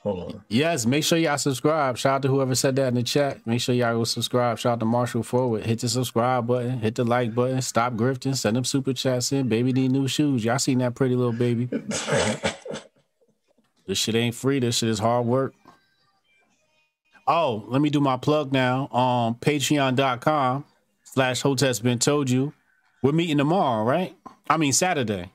Hold 0.03 0.35
on. 0.35 0.45
Yes, 0.49 0.87
make 0.87 1.05
sure 1.05 1.19
y'all 1.19 1.37
subscribe. 1.37 1.99
Shout 1.99 2.15
out 2.15 2.23
to 2.23 2.29
whoever 2.29 2.55
said 2.55 2.75
that 2.77 2.89
in 2.89 2.95
the 2.95 3.03
chat. 3.03 3.47
Make 3.47 3.61
sure 3.61 3.75
y'all 3.75 3.95
go 3.95 4.05
subscribe. 4.05 4.59
Shout 4.59 4.75
out 4.75 4.81
to 4.81 4.87
Marshall 4.87 5.23
Forward. 5.23 5.67
Hit 5.67 5.81
the 5.81 5.91
subscribe 5.91 6.47
button. 6.47 6.81
Hit 6.81 6.95
the 6.95 7.05
like 7.05 7.35
button. 7.35 7.61
Stop 7.61 7.95
grifting. 7.95 8.35
Send 8.35 8.57
them 8.57 8.65
super 8.65 8.95
chats 8.95 9.31
in. 9.31 9.49
Baby 9.49 9.75
need 9.75 9.91
new 9.91 10.09
shoes. 10.09 10.43
Y'all 10.43 10.59
seen 10.59 10.79
that 10.79 10.95
pretty 10.95 11.17
little 11.17 11.35
baby? 11.35 11.67
this 13.87 13.99
shit 13.99 14.15
ain't 14.15 14.35
free. 14.35 14.59
This 14.59 14.79
shit 14.79 14.89
is 14.89 15.01
hard 15.01 15.27
work. 15.27 15.53
Oh, 17.27 17.65
let 17.69 17.83
me 17.83 17.91
do 17.91 18.01
my 18.01 18.17
plug 18.17 18.53
now 18.53 18.89
on 18.91 19.35
patreon.com 19.35 20.65
slash 21.05 21.43
Hotep's 21.43 21.81
been 21.81 21.99
told 21.99 22.31
you. 22.31 22.55
We're 23.03 23.13
meeting 23.13 23.39
tomorrow, 23.39 23.85
right? 23.85 24.17
I 24.49 24.57
mean 24.57 24.73
Saturday. 24.73 25.31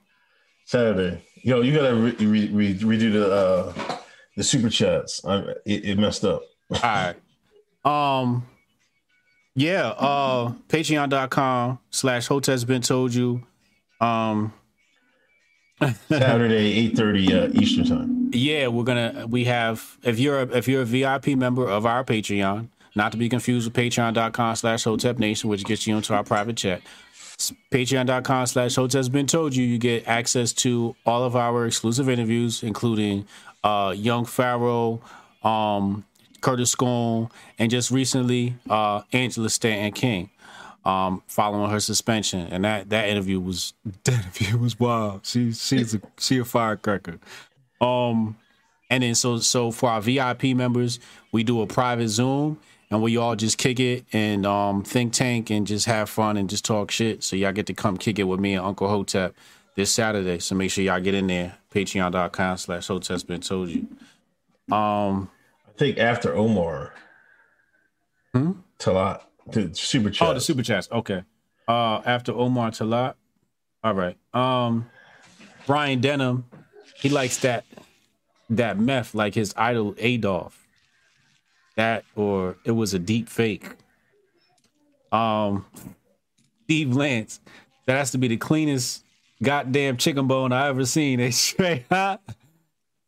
Saturday. 0.66 1.24
Yo, 1.44 1.62
you 1.62 1.74
gotta 1.74 1.96
re- 1.96 2.16
re- 2.20 2.50
re- 2.50 2.80
redo 2.80 3.14
the 3.14 3.32
uh 3.32 3.95
the 4.36 4.44
super 4.44 4.70
chats. 4.70 5.24
I, 5.26 5.38
it, 5.66 5.86
it 5.86 5.98
messed 6.00 6.26
up. 6.26 6.44
All 6.72 6.80
right. 6.84 7.16
Um 7.84 8.48
yeah, 9.56 9.90
uh 9.90 10.54
patreon.com 10.68 11.80
slash 11.92 12.28
Hotep's 12.28 12.64
been 12.64 12.82
told 12.82 13.14
you. 13.14 13.44
Um 14.02 14.54
Saturday, 16.10 16.74
eight 16.74 16.96
thirty 16.96 17.34
uh, 17.34 17.50
Eastern 17.54 17.86
time. 17.86 18.30
yeah, 18.34 18.68
we're 18.68 18.84
gonna 18.84 19.26
we 19.30 19.44
have 19.44 19.98
if 20.04 20.20
you're 20.20 20.42
a, 20.42 20.48
if 20.58 20.68
you're 20.68 20.82
a 20.84 20.86
VIP 20.86 21.28
member 21.38 21.68
of 21.68 21.86
our 21.86 22.04
Patreon, 22.04 22.70
not 22.96 23.12
to 23.12 23.18
be 23.18 23.28
confused 23.28 23.68
with 23.68 23.76
patreon.com 23.76 24.56
slash 24.56 24.84
Hotep 24.86 25.20
Nation, 25.20 25.50
which 25.50 25.66
gets 25.66 25.86
you 25.86 25.98
into 25.98 26.14
our 26.14 26.24
private 26.24 26.56
chat. 26.56 26.82
Patreon.com 27.72 28.46
slash 28.46 28.76
Hotep's 28.76 29.10
been 29.10 29.28
told 29.28 29.54
you 29.54 29.66
you 29.66 29.78
get 29.78 30.08
access 30.08 30.54
to 30.54 30.96
all 31.06 31.24
of 31.24 31.36
our 31.36 31.66
exclusive 31.66 32.08
interviews, 32.08 32.64
including 32.64 33.28
uh 33.66 33.92
Young 33.92 34.26
Pharaoh, 34.26 35.02
um 35.44 36.06
Curtis 36.40 36.72
Scoon, 36.72 37.30
and 37.60 37.70
just 37.72 37.92
recently 37.92 38.56
uh 38.70 39.02
Angela 39.12 39.50
Stanton 39.50 39.92
King. 39.92 40.30
Um, 40.86 41.24
following 41.26 41.72
her 41.72 41.80
suspension, 41.80 42.42
and 42.42 42.64
that 42.64 42.92
that 42.92 43.10
interview 43.10 43.40
was 43.40 43.74
that 44.04 44.14
interview 44.14 44.58
was 44.58 44.80
wild. 44.80 45.26
She 45.26 45.52
she's 45.52 45.96
a 45.96 46.02
she 46.20 46.38
a 46.38 46.46
firecracker. 46.46 47.20
Um, 47.82 48.38
and 48.92 49.02
then 49.02 49.16
so 49.16 49.40
so 49.40 49.72
for 49.72 49.90
our 49.90 50.00
VIP 50.00 50.44
members, 50.56 51.00
we 51.32 51.44
do 51.44 51.62
a 51.62 51.66
private 51.68 52.10
Zoom, 52.10 52.60
and 52.92 53.02
we 53.02 53.18
all 53.18 53.36
just 53.36 53.58
kick 53.58 53.80
it 53.80 54.06
and 54.14 54.46
um 54.46 54.84
think 54.84 55.14
tank 55.14 55.50
and 55.50 55.66
just 55.66 55.88
have 55.88 56.08
fun 56.08 56.38
and 56.38 56.50
just 56.52 56.64
talk 56.64 56.92
shit. 56.92 57.24
So 57.24 57.36
y'all 57.36 57.52
get 57.52 57.66
to 57.66 57.74
come 57.74 57.98
kick 57.98 58.20
it 58.20 58.26
with 58.26 58.40
me 58.40 58.54
and 58.54 58.64
Uncle 58.64 58.88
Hotep 58.88 59.34
this 59.76 59.92
Saturday. 59.92 60.40
So 60.40 60.56
make 60.56 60.72
sure 60.72 60.84
y'all 60.84 61.00
get 61.00 61.14
in 61.14 61.28
there. 61.28 61.58
Patreon.com 61.74 62.58
slash 62.58 62.88
Hotep's 62.88 63.24
been 63.24 63.42
told 63.42 63.70
you. 63.70 63.88
Um, 64.72 65.30
I 65.68 65.72
think 65.78 65.98
after 65.98 66.36
Omar. 66.36 66.94
Talat. 68.80 69.22
The 69.48 69.74
super 69.74 70.10
chat. 70.10 70.28
oh 70.28 70.34
the 70.34 70.42
super 70.42 70.64
chats. 70.64 70.90
Okay. 70.92 71.24
Uh, 71.68 72.02
after 72.06 72.32
Omar 72.34 72.72
Talat. 72.72 73.14
All 73.84 73.94
right. 73.94 74.18
Um, 74.34 74.90
Brian 75.68 76.02
Denham, 76.02 76.46
he 76.98 77.10
likes 77.10 77.38
that 77.38 77.66
that 78.50 78.80
meth 78.80 79.14
like 79.16 79.36
his 79.36 79.54
idol 79.56 79.96
Adolf. 79.98 80.66
That 81.76 82.06
or 82.16 82.58
it 82.66 82.72
was 82.72 82.94
a 82.94 83.00
deep 83.00 83.30
fake. 83.30 83.70
Um, 85.12 85.66
Steve 86.64 86.96
Lance, 86.96 87.40
that 87.86 87.98
has 87.98 88.12
to 88.12 88.18
be 88.18 88.28
the 88.28 88.38
cleanest 88.38 89.05
goddamn 89.42 89.98
chicken 89.98 90.28
bone 90.28 90.52
I 90.52 90.68
ever 90.68 90.86
seen. 90.86 91.20
They 91.26 91.32
straight 91.32 91.86
hot. 91.90 92.22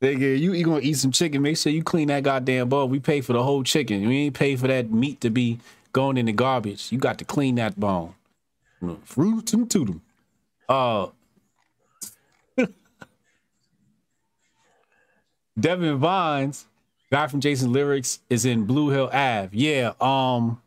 Nigga, 0.02 0.40
you 0.40 0.54
you 0.54 0.64
gonna 0.64 0.82
eat 0.82 0.98
some 0.98 1.12
chicken? 1.12 1.42
Make 1.42 1.58
sure 1.58 1.72
you 1.72 1.84
clean 1.84 2.10
that 2.10 2.24
goddamn 2.24 2.70
bone. 2.70 2.90
We 2.90 3.00
pay 3.00 3.22
for 3.22 3.34
the 3.34 3.42
whole 3.44 3.64
chicken. 3.64 4.08
We 4.08 4.18
ain't 4.18 4.36
pay 4.36 4.56
for 4.56 4.68
that 4.68 4.92
meat 4.92 5.22
to 5.22 5.30
be 5.32 5.60
going 5.92 6.18
in 6.18 6.28
the 6.28 6.34
garbage. 6.34 6.92
You 6.92 7.00
got 7.00 7.18
to 7.18 7.26
clean 7.26 7.56
that 7.56 7.80
bone. 7.80 8.14
Fruit 9.04 9.48
to 9.48 9.66
them. 9.66 10.02
Uh, 10.70 11.08
Devin 15.60 15.98
Vines, 15.98 16.68
guy 17.12 17.26
from 17.28 17.40
Jason 17.40 17.72
Lyrics, 17.74 18.20
is 18.30 18.46
in 18.46 18.66
Blue 18.66 18.90
Hill 18.90 19.10
Ave. 19.12 19.50
Yeah, 19.54 19.94
um, 20.00 20.62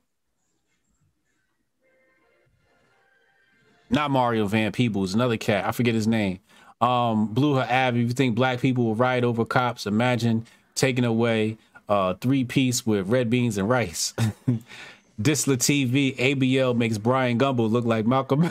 not 3.91 4.11
Mario 4.11 4.47
Van 4.47 4.73
Peebles, 4.73 5.15
another 5.15 5.37
cat. 5.37 5.67
I 5.67 5.73
forget 5.73 5.95
his 5.95 6.07
name. 6.07 6.39
Um, 6.81 7.27
Blue 7.27 7.55
Hill 7.55 7.67
Ave. 7.69 8.01
If 8.01 8.09
you 8.09 8.15
think 8.15 8.35
black 8.35 8.61
people 8.61 8.85
will 8.85 8.95
ride 8.95 9.25
over 9.25 9.45
cops, 9.45 9.87
imagine 9.87 10.47
taking 10.75 11.05
away 11.05 11.59
uh, 11.89 12.15
three 12.15 12.45
piece 12.45 12.87
with 12.87 13.09
red 13.09 13.29
beans 13.29 13.59
and 13.59 13.69
rice. 13.69 14.15
Disla 15.21 15.57
TV, 15.59 16.17
ABL 16.17 16.75
makes 16.75 16.97
Bryant 16.97 17.41
Gumbel 17.41 17.71
look 17.71 17.85
like 17.85 18.07
Malcolm 18.07 18.49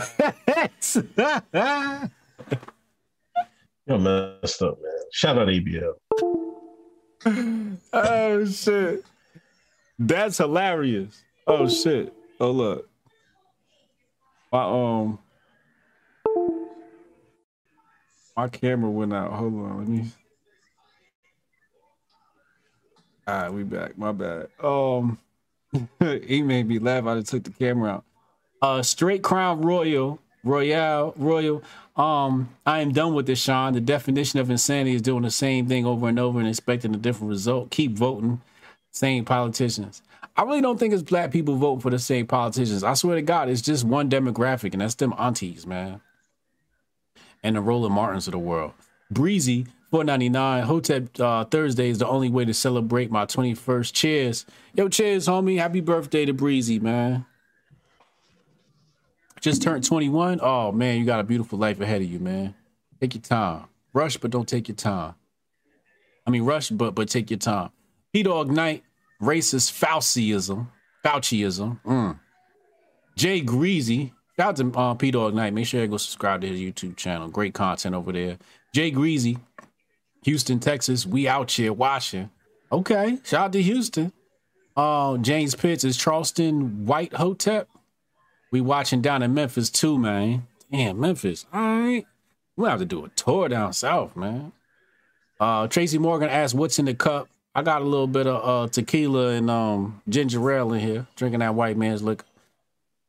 X. 0.48 0.98
You're 3.88 3.98
messed 3.98 4.62
up, 4.62 4.78
man. 4.80 4.92
Shout 5.12 5.40
out 5.40 5.48
ABL. 5.48 5.96
oh 7.94 8.46
shit. 8.46 9.04
That's 9.98 10.38
hilarious. 10.38 11.24
Oh 11.48 11.68
shit. 11.68 12.14
Oh 12.40 12.52
look. 12.52 12.88
My 14.52 14.64
um 14.64 15.18
my 18.40 18.48
camera 18.48 18.90
went 18.90 19.14
out. 19.14 19.34
Hold 19.34 19.54
on, 19.56 19.78
let 19.80 19.88
me 19.90 20.06
All 23.28 23.42
right, 23.42 23.54
we 23.54 23.64
back. 23.64 23.98
My 23.98 24.14
bad. 24.14 24.48
Um 24.64 25.20
he 26.00 26.42
made 26.42 26.68
me 26.68 26.80
laugh. 26.80 27.06
I 27.06 27.20
just 27.20 27.32
took 27.32 27.44
the 27.44 27.50
camera 27.50 27.96
out. 27.96 28.06
Uh 28.62 28.82
straight 28.82 29.24
crown 29.24 29.62
royal, 29.62 30.20
royale, 30.46 31.14
royal. 31.18 31.62
Um, 31.98 32.56
I 32.66 32.80
am 32.80 32.94
done 32.94 33.14
with 33.14 33.26
this, 33.26 33.42
Sean. 33.42 33.74
The 33.74 33.82
definition 33.82 34.40
of 34.40 34.50
insanity 34.50 34.96
is 34.96 35.02
doing 35.02 35.24
the 35.24 35.32
same 35.32 35.68
thing 35.68 35.86
over 35.86 36.08
and 36.08 36.18
over 36.18 36.40
and 36.40 36.48
expecting 36.48 36.96
a 36.96 36.98
different 36.98 37.30
result. 37.30 37.72
Keep 37.72 37.98
voting, 37.98 38.42
same 38.92 39.26
politicians. 39.26 40.02
I 40.38 40.44
really 40.44 40.62
don't 40.62 40.80
think 40.80 40.94
it's 40.94 41.04
black 41.04 41.32
people 41.32 41.56
voting 41.56 41.82
for 41.82 41.90
the 41.90 42.00
same 42.00 42.26
politicians. 42.26 42.86
I 42.86 42.94
swear 42.94 43.16
to 43.18 43.22
God, 43.22 43.50
it's 43.50 43.62
just 43.62 43.84
one 43.84 44.10
demographic, 44.10 44.72
and 44.72 44.82
that's 44.82 44.96
them 44.96 45.14
aunties, 45.18 45.68
man. 45.68 46.00
And 47.44 47.56
the 47.56 47.62
Roland 47.62 47.96
Martins 47.96 48.28
of 48.28 48.34
the 48.34 48.40
world. 48.40 48.74
Breezy, 49.12 49.66
499. 49.92 50.64
Hotep 50.64 51.20
uh, 51.20 51.46
Thursday 51.46 51.90
is 51.90 51.98
the 52.00 52.08
only 52.08 52.30
way 52.30 52.46
to 52.46 52.54
celebrate 52.54 53.10
my 53.12 53.26
21st. 53.26 53.94
Cheers. 53.94 54.46
Yo, 54.74 54.90
cheers, 54.90 55.28
homie. 55.28 55.58
Happy 55.58 55.82
birthday 55.82 56.26
to 56.26 56.34
Breezy, 56.34 56.80
man. 56.80 57.26
Just 59.42 59.62
turned 59.62 59.86
21. 59.86 60.40
Oh, 60.42 60.72
man, 60.72 61.00
you 61.00 61.06
got 61.06 61.22
a 61.22 61.24
beautiful 61.24 61.58
life 61.58 61.80
ahead 61.80 62.02
of 62.02 62.10
you, 62.10 62.20
man. 62.20 62.56
Take 63.00 63.16
your 63.16 63.22
time. 63.22 63.66
Rush, 63.94 64.18
but 64.18 64.32
don't 64.32 64.48
take 64.48 64.68
your 64.68 64.76
time. 64.76 65.16
I 66.28 66.32
mean, 66.32 66.44
rush, 66.44 66.70
but 66.70 66.94
but 66.94 67.10
take 67.10 67.32
your 67.32 67.40
time. 67.40 67.72
P 68.14 68.22
Dog 68.22 68.52
Night, 68.52 68.84
racist 69.22 69.72
Fauciism. 69.72 70.68
Fauciism. 71.04 71.80
Mm. 71.84 72.20
Jay 73.16 73.42
Greasy. 73.42 74.14
Shout 74.40 74.58
out 74.62 74.72
to 74.72 74.80
uh, 74.80 74.94
P 74.94 75.12
Dog 75.12 75.34
Night. 75.34 75.54
Make 75.54 75.66
sure 75.66 75.82
you 75.82 75.88
go 75.88 75.98
subscribe 75.98 76.40
to 76.40 76.48
his 76.48 76.62
YouTube 76.62 76.96
channel. 76.96 77.28
Great 77.28 77.54
content 77.54 77.94
over 77.94 78.14
there. 78.14 78.38
Jay 78.74 78.90
Greasy, 78.90 79.38
Houston, 80.24 80.62
Texas. 80.62 81.06
We 81.06 81.28
out 81.28 81.52
here 81.52 81.74
watching. 81.74 82.30
Okay. 82.72 83.18
Shout 83.26 83.48
out 83.48 83.52
to 83.52 83.62
Houston. 83.62 84.14
Uh, 84.78 85.18
James 85.18 85.56
Pitts 85.56 85.84
is 85.84 85.98
Charleston 85.98 86.86
White 86.86 87.12
Hotep. 87.12 87.68
We 88.50 88.62
watching 88.62 89.02
down 89.02 89.24
in 89.24 89.34
Memphis 89.34 89.70
too, 89.70 90.00
man. 90.00 90.48
Damn, 90.72 91.02
Memphis. 91.02 91.46
All 91.52 91.60
right. 91.60 92.06
We'll 92.56 92.70
have 92.70 92.80
to 92.80 92.86
do 92.86 93.04
a 93.04 93.10
tour 93.10 93.50
down 93.50 93.74
south, 93.74 94.16
man. 94.16 94.54
Uh 95.42 95.68
Tracy 95.68 95.98
Morgan 95.98 96.30
asked 96.30 96.56
what's 96.56 96.80
in 96.80 96.86
the 96.86 96.94
cup. 96.94 97.28
I 97.54 97.62
got 97.62 97.82
a 97.82 97.86
little 97.86 98.08
bit 98.08 98.26
of 98.26 98.48
uh 98.48 98.70
tequila 98.70 99.32
and 99.32 99.50
um 99.50 100.02
ginger 100.08 100.50
ale 100.50 100.72
in 100.72 100.80
here, 100.80 101.08
drinking 101.18 101.42
that 101.42 101.56
white 101.56 101.76
man's 101.76 102.02
liquor. 102.02 102.24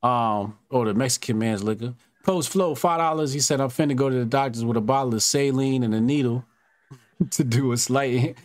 Um, 0.03 0.59
or 0.71 0.87
the 0.87 0.95
Mexican 0.95 1.39
man's 1.39 1.63
liquor. 1.63 1.95
Post 2.23 2.51
flow, 2.51 2.75
five 2.75 2.99
dollars. 2.99 3.33
He 3.33 3.41
said 3.41 3.61
I'm 3.61 3.69
finna 3.69 3.97
go 3.97 4.09
to 4.09 4.17
the 4.17 4.25
doctors 4.25 4.65
with 4.65 4.77
a 4.77 4.81
bottle 4.81 5.15
of 5.15 5.23
saline 5.23 5.83
and 5.83 5.95
a 5.95 6.01
needle 6.01 6.45
to 7.31 7.45
do 7.45 7.73
a 7.73 7.77
slight 7.77 8.37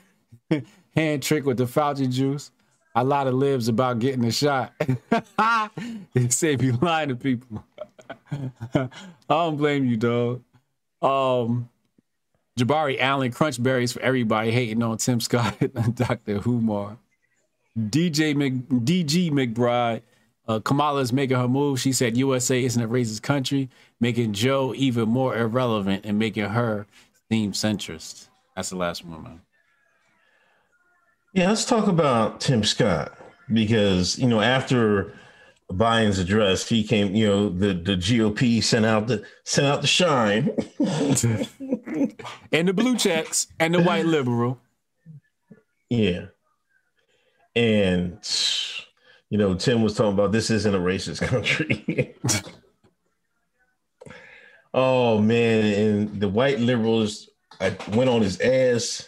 hand 0.96 1.24
trick 1.24 1.46
with 1.46 1.58
the 1.58 1.66
Fauci 1.66 2.12
juice. 2.12 2.52
A 2.98 3.04
lot 3.04 3.28
of 3.28 3.34
lives 3.34 3.68
about 3.68 4.00
getting 4.00 4.24
a 4.24 4.32
shot. 4.32 4.74
they 6.14 6.30
say 6.30 6.56
be 6.56 6.72
lying 6.72 7.10
to 7.10 7.16
people. 7.16 7.66
I 8.74 8.90
don't 9.28 9.58
blame 9.58 9.86
you, 9.86 9.98
dog. 9.98 10.44
Um, 11.02 11.70
Jabari 12.58 13.00
Allen, 13.00 13.32
crunch 13.32 13.62
berries 13.62 13.92
for 13.92 14.02
everybody 14.02 14.52
hating 14.52 14.82
on 14.82 14.98
Tim 14.98 15.20
Scott 15.20 15.58
and 15.60 15.96
Dr. 15.96 16.42
Umar. 16.48 16.98
DJ 17.78 18.34
Mc, 18.34 18.54
DG 18.70 19.32
McBride, 19.32 20.02
uh, 20.48 20.60
Kamala's 20.60 21.12
making 21.12 21.38
her 21.38 21.48
move. 21.48 21.80
She 21.80 21.92
said 21.92 22.18
USA 22.18 22.64
isn't 22.64 22.82
a 22.82 22.88
racist 22.88 23.22
country, 23.22 23.70
making 24.00 24.34
Joe 24.34 24.74
even 24.76 25.10
more 25.10 25.36
irrelevant 25.36 26.06
and 26.06 26.20
making 26.20 26.46
her 26.46 26.86
seem 27.32 27.52
centrist. 27.52 28.30
That's 28.56 28.70
the 28.70 28.78
last 28.78 29.04
one, 29.04 29.24
man. 29.24 29.42
Yeah, 31.34 31.50
let's 31.50 31.66
talk 31.66 31.88
about 31.88 32.40
Tim 32.40 32.64
Scott 32.64 33.18
because 33.52 34.18
you 34.18 34.28
know 34.28 34.40
after 34.40 35.14
Biden's 35.70 36.20
address, 36.20 36.70
he 36.70 36.84
came. 36.84 37.14
You 37.14 37.28
know 37.28 37.50
the 37.50 37.74
the 37.74 37.96
GOP 37.98 38.64
sent 38.64 38.86
out 38.86 39.08
the 39.08 39.26
sent 39.44 39.68
out 39.68 39.82
the 39.82 39.88
shine, 39.88 40.52
and 42.52 42.68
the 42.68 42.74
blue 42.74 42.96
checks 42.96 43.48
and 43.60 43.74
the 43.74 43.82
white 43.82 44.06
liberal. 44.06 44.60
Yeah, 45.90 46.28
and 47.56 48.20
you 49.30 49.38
know 49.38 49.56
Tim 49.56 49.82
was 49.82 49.96
talking 49.96 50.14
about 50.14 50.32
this 50.32 50.50
isn't 50.50 50.76
a 50.76 50.80
racist 50.80 51.22
country. 51.22 52.16
oh 54.74 55.20
man, 55.22 55.66
and 55.66 56.20
the 56.22 56.30
white 56.30 56.60
liberals 56.60 57.30
I 57.60 57.76
went 57.94 58.10
on 58.10 58.22
his 58.22 58.40
ass 58.42 59.08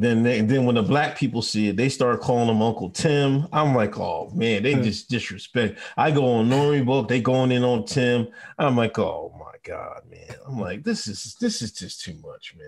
then 0.00 0.22
they, 0.22 0.40
then 0.40 0.64
when 0.64 0.76
the 0.76 0.82
black 0.82 1.18
people 1.18 1.42
see 1.42 1.68
it, 1.68 1.76
they 1.76 1.90
start 1.90 2.20
calling 2.20 2.48
him 2.48 2.62
Uncle 2.62 2.90
Tim. 2.90 3.46
I'm 3.52 3.74
like, 3.74 3.98
oh 3.98 4.30
man, 4.34 4.62
they 4.62 4.74
hmm. 4.74 4.82
just 4.82 5.10
disrespect. 5.10 5.78
I 5.96 6.10
go 6.10 6.26
on 6.26 6.48
Nori 6.48 6.84
book, 6.84 7.08
they 7.08 7.20
going 7.20 7.52
in 7.52 7.64
on 7.64 7.84
Tim. 7.84 8.28
I'm 8.58 8.76
like, 8.76 8.98
oh 8.98 9.34
my 9.38 9.52
god, 9.62 10.02
man. 10.10 10.36
I'm 10.46 10.58
like, 10.58 10.84
this 10.84 11.06
is 11.06 11.36
this 11.40 11.60
is 11.60 11.72
just 11.72 12.00
too 12.00 12.14
much, 12.24 12.54
man. 12.56 12.66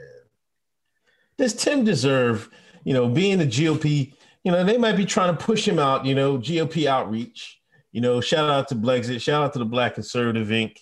Does 1.38 1.54
Tim 1.54 1.84
deserve, 1.84 2.50
you 2.84 2.92
know, 2.92 3.08
being 3.08 3.38
the 3.38 3.46
GOP? 3.46 4.12
You 4.44 4.52
know, 4.52 4.64
they 4.64 4.78
might 4.78 4.96
be 4.96 5.06
trying 5.06 5.36
to 5.36 5.44
push 5.44 5.66
him 5.66 5.78
out. 5.78 6.04
You 6.04 6.14
know, 6.14 6.38
GOP 6.38 6.86
outreach. 6.86 7.60
You 7.92 8.00
know, 8.00 8.20
shout 8.20 8.48
out 8.48 8.68
to 8.68 8.74
Blexit, 8.74 9.20
shout 9.20 9.44
out 9.44 9.52
to 9.52 9.58
the 9.58 9.64
Black 9.64 9.94
Conservative 9.94 10.48
Inc. 10.48 10.78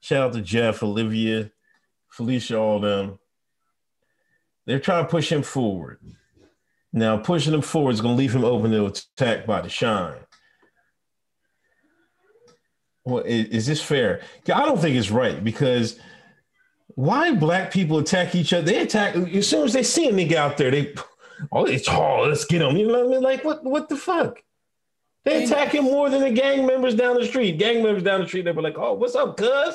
Shout 0.00 0.28
out 0.28 0.32
to 0.34 0.40
Jeff, 0.40 0.82
Olivia, 0.82 1.50
Felicia, 2.08 2.58
all 2.58 2.80
them 2.80 3.18
they're 4.68 4.78
trying 4.78 5.04
to 5.04 5.10
push 5.10 5.32
him 5.32 5.42
forward. 5.42 5.98
Now, 6.92 7.16
pushing 7.16 7.54
him 7.54 7.62
forward 7.62 7.92
is 7.92 8.02
going 8.02 8.14
to 8.14 8.18
leave 8.18 8.34
him 8.34 8.44
open 8.44 8.70
to 8.70 8.84
attack 8.84 9.46
by 9.46 9.62
the 9.62 9.70
shine. 9.70 10.18
Well, 13.02 13.24
is, 13.24 13.46
is 13.46 13.66
this 13.66 13.82
fair? 13.82 14.20
I 14.54 14.66
don't 14.66 14.78
think 14.78 14.94
it's 14.94 15.10
right 15.10 15.42
because 15.42 15.98
why 16.88 17.34
black 17.34 17.72
people 17.72 17.98
attack 17.98 18.34
each 18.34 18.52
other? 18.52 18.66
They 18.66 18.82
attack 18.82 19.16
as 19.16 19.48
soon 19.48 19.64
as 19.64 19.72
they 19.72 19.82
see 19.82 20.10
a 20.10 20.12
nigga 20.12 20.34
out 20.34 20.58
there. 20.58 20.70
They 20.70 20.94
oh, 21.52 21.64
it's 21.64 21.88
oh, 21.88 22.26
let's 22.28 22.44
get 22.44 22.62
him. 22.62 22.76
You 22.76 22.86
know 22.88 22.98
what 22.98 23.06
I 23.06 23.08
mean? 23.08 23.22
Like 23.22 23.44
what? 23.44 23.64
What 23.64 23.88
the 23.88 23.96
fuck? 23.96 24.42
They 25.24 25.44
attack 25.44 25.74
him 25.74 25.84
more 25.84 26.08
than 26.08 26.22
the 26.22 26.30
gang 26.30 26.66
members 26.66 26.94
down 26.94 27.16
the 27.16 27.26
street. 27.26 27.58
Gang 27.58 27.82
members 27.82 28.02
down 28.02 28.20
the 28.20 28.26
street, 28.26 28.44
they 28.44 28.52
were 28.52 28.62
like, 28.62 28.78
"Oh, 28.78 28.94
what's 28.94 29.14
up, 29.14 29.36
cuz?" 29.36 29.74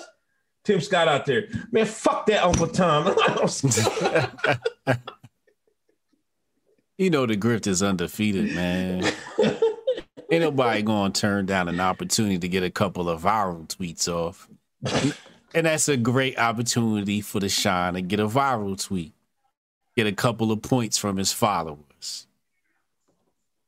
Tim 0.63 0.79
Scott 0.79 1.07
out 1.07 1.25
there. 1.25 1.47
Man, 1.71 1.85
fuck 1.85 2.25
that 2.27 2.43
Uncle 2.43 2.67
Tom. 2.67 3.05
you 6.97 7.09
know 7.09 7.25
the 7.25 7.35
grift 7.35 7.67
is 7.67 7.83
undefeated, 7.83 8.55
man. 8.55 9.03
Ain't 10.31 10.41
nobody 10.41 10.81
gonna 10.81 11.11
turn 11.11 11.45
down 11.45 11.67
an 11.67 11.81
opportunity 11.81 12.39
to 12.39 12.47
get 12.47 12.63
a 12.63 12.71
couple 12.71 13.09
of 13.09 13.21
viral 13.21 13.67
tweets 13.67 14.07
off. 14.07 14.47
And 15.53 15.67
that's 15.67 15.87
a 15.89 15.97
great 15.97 16.39
opportunity 16.39 17.21
for 17.21 17.39
the 17.39 17.49
shine 17.49 17.93
to 17.93 18.01
get 18.01 18.19
a 18.19 18.27
viral 18.27 18.81
tweet. 18.81 19.13
Get 19.95 20.07
a 20.07 20.11
couple 20.11 20.51
of 20.51 20.61
points 20.61 20.97
from 20.97 21.17
his 21.17 21.31
followers. 21.31 22.27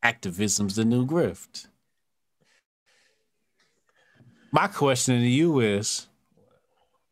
Activism's 0.02 0.76
the 0.76 0.86
new 0.86 1.06
grift. 1.06 1.68
My 4.52 4.68
question 4.68 5.20
to 5.20 5.28
you 5.28 5.60
is 5.60 6.08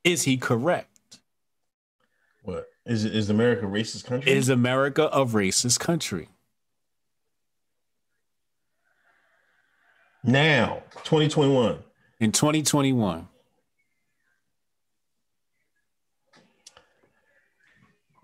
is 0.04 0.24
he 0.24 0.38
correct? 0.38 1.20
What 2.44 2.68
is 2.86 3.06
is 3.06 3.30
America 3.30 3.66
a 3.66 3.70
racist 3.70 4.06
country? 4.06 4.32
Is 4.32 4.50
America 4.50 5.10
a 5.12 5.26
racist 5.26 5.80
country? 5.80 6.30
Now, 10.24 10.84
2021. 11.04 11.80
In 12.20 12.32
2021. 12.32 13.28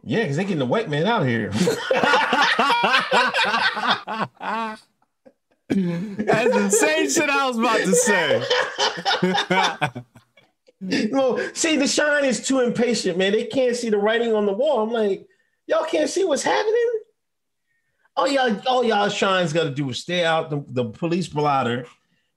Yeah, 0.09 0.23
because 0.23 0.37
they 0.37 0.43
getting 0.43 0.57
the 0.57 0.65
white 0.65 0.89
man 0.89 1.05
out 1.05 1.21
of 1.21 1.27
here. 1.27 1.51
That's 1.51 1.75
the 5.69 6.69
same 6.71 7.07
shit 7.07 7.29
I 7.29 7.47
was 7.47 7.59
about 7.59 7.77
to 7.77 7.93
say. 7.93 8.43
well, 11.11 11.37
see, 11.53 11.77
the 11.77 11.87
shine 11.87 12.25
is 12.25 12.43
too 12.43 12.61
impatient, 12.61 13.19
man. 13.19 13.33
They 13.33 13.45
can't 13.45 13.75
see 13.75 13.91
the 13.91 13.99
writing 13.99 14.33
on 14.33 14.47
the 14.47 14.51
wall. 14.51 14.81
I'm 14.81 14.89
like, 14.89 15.27
y'all 15.67 15.85
can't 15.85 16.09
see 16.09 16.25
what's 16.25 16.41
happening. 16.41 16.91
all 18.17 18.27
y'all, 18.27 18.59
all 18.65 18.83
y'all 18.83 19.09
shines 19.09 19.53
got 19.53 19.65
to 19.65 19.69
do 19.69 19.91
is 19.91 19.99
stay 19.99 20.25
out 20.25 20.49
the, 20.49 20.65
the 20.69 20.85
police 20.85 21.27
blotter. 21.27 21.85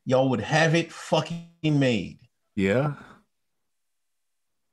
Y'all 0.05 0.29
would 0.29 0.43
have 0.43 0.75
it 0.75 0.93
fucking 0.93 1.49
made. 1.65 2.19
Yeah. 2.55 2.97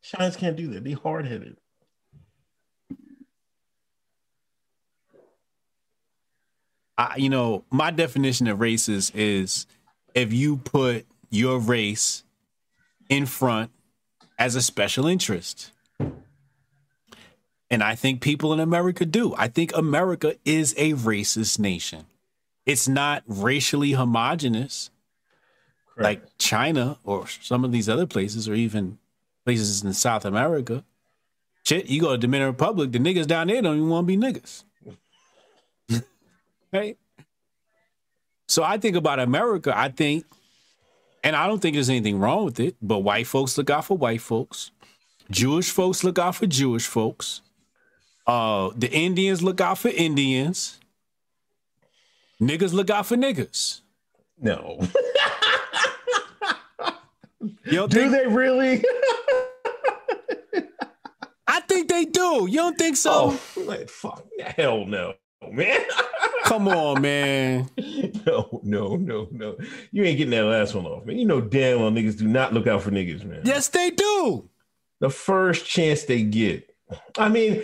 Shines 0.01 0.35
can't 0.35 0.57
do 0.57 0.67
that. 0.73 0.83
They 0.83 0.91
hard 0.91 1.25
headed. 1.25 1.55
I, 6.99 7.15
you 7.15 7.29
know, 7.29 7.63
my 7.71 7.91
definition 7.91 8.47
of 8.47 8.59
racist 8.59 9.13
is 9.15 9.65
if 10.13 10.33
you 10.33 10.57
put 10.57 11.05
your 11.29 11.57
race 11.57 12.25
in 13.07 13.25
front 13.25 13.71
as 14.37 14.55
a 14.55 14.61
special 14.61 15.07
interest. 15.07 15.71
And 17.71 17.81
I 17.83 17.95
think 17.95 18.19
people 18.19 18.51
in 18.51 18.59
America 18.59 19.05
do. 19.05 19.33
I 19.37 19.47
think 19.47 19.71
America 19.77 20.35
is 20.43 20.75
a 20.77 20.93
racist 20.93 21.57
nation. 21.57 22.05
It's 22.65 22.87
not 22.87 23.23
racially 23.27 23.93
homogenous 23.93 24.91
like 25.95 26.21
China 26.37 26.97
or 27.05 27.27
some 27.27 27.63
of 27.63 27.71
these 27.71 27.87
other 27.87 28.07
places, 28.07 28.49
or 28.49 28.55
even 28.55 28.97
places 29.45 29.83
in 29.83 29.93
South 29.93 30.25
America. 30.25 30.83
Shit, 31.65 31.87
you 31.87 32.01
go 32.01 32.11
to 32.11 32.17
Dominican 32.17 32.51
Republic, 32.51 32.91
the 32.91 32.99
niggas 32.99 33.27
down 33.27 33.47
there 33.47 33.61
don't 33.61 33.77
even 33.77 33.89
want 33.89 34.07
to 34.07 34.17
be 34.17 34.17
niggas. 34.17 34.63
Right? 36.71 36.97
So 38.47 38.63
I 38.63 38.77
think 38.77 38.95
about 38.95 39.19
America, 39.19 39.77
I 39.77 39.89
think, 39.89 40.25
and 41.23 41.35
I 41.35 41.47
don't 41.47 41.59
think 41.61 41.75
there's 41.75 41.89
anything 41.89 42.19
wrong 42.19 42.45
with 42.45 42.59
it, 42.59 42.75
but 42.81 42.99
white 42.99 43.27
folks 43.27 43.57
look 43.57 43.69
out 43.69 43.85
for 43.85 43.97
white 43.97 44.21
folks. 44.21 44.71
Jewish 45.29 45.69
folks 45.69 46.03
look 46.03 46.17
out 46.17 46.35
for 46.35 46.47
Jewish 46.47 46.87
folks. 46.87 47.41
Uh, 48.25 48.69
the 48.75 48.91
Indians 48.91 49.43
look 49.43 49.61
out 49.61 49.77
for 49.77 49.89
Indians. 49.89 50.79
Niggas 52.41 52.73
look 52.73 52.89
out 52.89 53.05
for 53.05 53.15
niggas. 53.17 53.81
No. 54.39 54.79
You 57.65 57.71
don't 57.77 57.91
think, 57.93 58.11
they 58.11 58.27
really? 58.27 58.83
I 61.47 61.61
think 61.61 61.87
they 61.87 62.05
do. 62.05 62.47
You 62.49 62.57
don't 62.57 62.77
think 62.77 62.97
so? 62.97 63.37
oh, 63.57 63.85
fuck. 63.87 64.25
Hell 64.39 64.85
no, 64.85 65.13
Oh, 65.49 65.51
man. 65.51 65.79
Come 66.43 66.67
on, 66.67 67.01
man. 67.01 67.69
no, 68.25 68.59
no, 68.63 68.95
no, 68.95 69.27
no. 69.31 69.55
You 69.91 70.03
ain't 70.03 70.17
getting 70.17 70.31
that 70.31 70.43
last 70.45 70.73
one 70.73 70.85
off, 70.85 71.05
man. 71.05 71.17
You 71.17 71.25
know 71.25 71.39
damn 71.41 71.79
well 71.79 71.91
niggas 71.91 72.17
do 72.17 72.27
not 72.27 72.53
look 72.53 72.67
out 72.67 72.81
for 72.81 72.91
niggas, 72.91 73.23
man. 73.23 73.41
Yes, 73.45 73.67
they 73.69 73.91
do. 73.91 74.49
The 74.99 75.09
first 75.09 75.65
chance 75.65 76.03
they 76.03 76.23
get. 76.23 76.75
I 77.17 77.29
mean, 77.29 77.63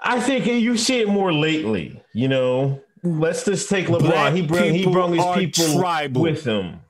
I 0.00 0.20
think 0.20 0.46
you 0.46 0.76
see 0.76 1.00
it 1.00 1.08
more 1.08 1.32
lately, 1.32 2.02
you 2.12 2.28
know. 2.28 2.82
Let's 3.02 3.44
just 3.44 3.68
take 3.68 3.86
LeBron. 3.86 4.00
Black 4.00 4.34
he 4.34 4.42
brought 4.42 4.64
he 4.64 4.84
brought 4.84 5.10
his 5.10 5.24
people 5.36 5.78
tribal. 5.78 6.22
with 6.22 6.44
him. 6.44 6.80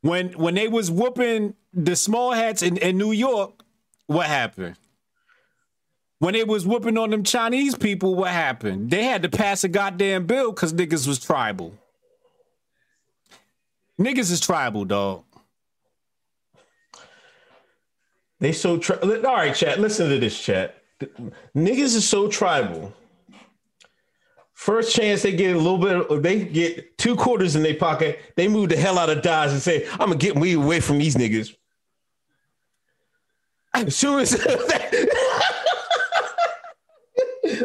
When 0.00 0.30
when 0.32 0.54
they 0.54 0.68
was 0.68 0.90
whooping 0.90 1.54
the 1.72 1.96
small 1.96 2.32
hats 2.32 2.62
in, 2.62 2.76
in 2.78 2.96
New 2.96 3.12
York, 3.12 3.62
what 4.06 4.26
happened? 4.26 4.76
When 6.20 6.34
it 6.34 6.48
was 6.48 6.66
whooping 6.66 6.98
on 6.98 7.10
them 7.10 7.22
Chinese 7.22 7.76
people, 7.76 8.14
what 8.14 8.30
happened? 8.30 8.90
They 8.90 9.04
had 9.04 9.22
to 9.22 9.28
pass 9.28 9.62
a 9.62 9.68
goddamn 9.68 10.26
bill 10.26 10.50
because 10.50 10.72
niggas 10.72 11.06
was 11.06 11.20
tribal. 11.20 11.74
Niggas 14.00 14.30
is 14.30 14.40
tribal, 14.40 14.84
dog. 14.84 15.24
They 18.40 18.52
so 18.52 18.78
tri- 18.78 18.96
all 18.96 19.22
right, 19.22 19.54
chat. 19.54 19.80
Listen 19.80 20.08
to 20.10 20.18
this, 20.18 20.40
chat. 20.40 20.82
Niggas 21.56 21.94
is 21.96 22.08
so 22.08 22.28
tribal. 22.28 22.92
First 24.54 24.94
chance 24.94 25.22
they 25.22 25.32
get 25.32 25.54
a 25.54 25.58
little 25.58 25.78
bit, 25.78 26.22
they 26.22 26.44
get 26.44 26.98
two 26.98 27.14
quarters 27.14 27.54
in 27.54 27.62
their 27.62 27.74
pocket. 27.74 28.20
They 28.36 28.48
move 28.48 28.70
the 28.70 28.76
hell 28.76 28.98
out 28.98 29.08
of 29.08 29.22
Dodge 29.22 29.52
and 29.52 29.62
say, 29.62 29.88
"I'm 29.92 29.98
gonna 29.98 30.16
get 30.16 30.36
me 30.36 30.54
away 30.54 30.80
from 30.80 30.98
these 30.98 31.14
niggas." 31.14 31.54
As 33.74 33.94
soon 33.94 34.20
as 34.20 34.32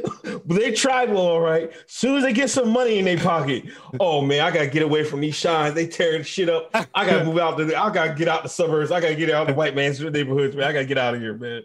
they 0.46 0.72
tribal, 0.72 1.18
all 1.18 1.40
right. 1.40 1.72
Soon 1.88 2.18
as 2.18 2.24
they 2.24 2.34
get 2.34 2.50
some 2.50 2.70
money 2.70 3.00
in 3.00 3.06
their 3.06 3.18
pocket, 3.18 3.66
oh 4.00 4.22
man, 4.22 4.42
I 4.42 4.52
gotta 4.52 4.68
get 4.68 4.84
away 4.84 5.04
from 5.04 5.22
these 5.22 5.36
shines. 5.36 5.76
They 5.76 5.88
tearing 5.88 6.24
shit 6.24 6.50
up. 6.50 6.70
I 6.74 7.06
gotta 7.06 7.24
move 7.26 7.38
out. 7.38 7.58
The, 7.58 7.76
I 7.76 7.92
gotta 7.92 8.14
get 8.14 8.28
out 8.28 8.44
the 8.44 8.50
suburbs. 8.50 8.92
I 8.92 9.00
gotta 9.00 9.16
get 9.16 9.30
out 9.30 9.44
of 9.44 9.48
the 9.50 9.54
white 9.54 9.76
man's 9.76 10.00
neighborhoods. 10.00 10.56
Man, 10.56 10.68
I 10.68 10.74
gotta 10.74 10.86
get 10.86 10.98
out 10.98 11.16
of 11.16 11.22
here, 11.22 11.36
man. 11.36 11.64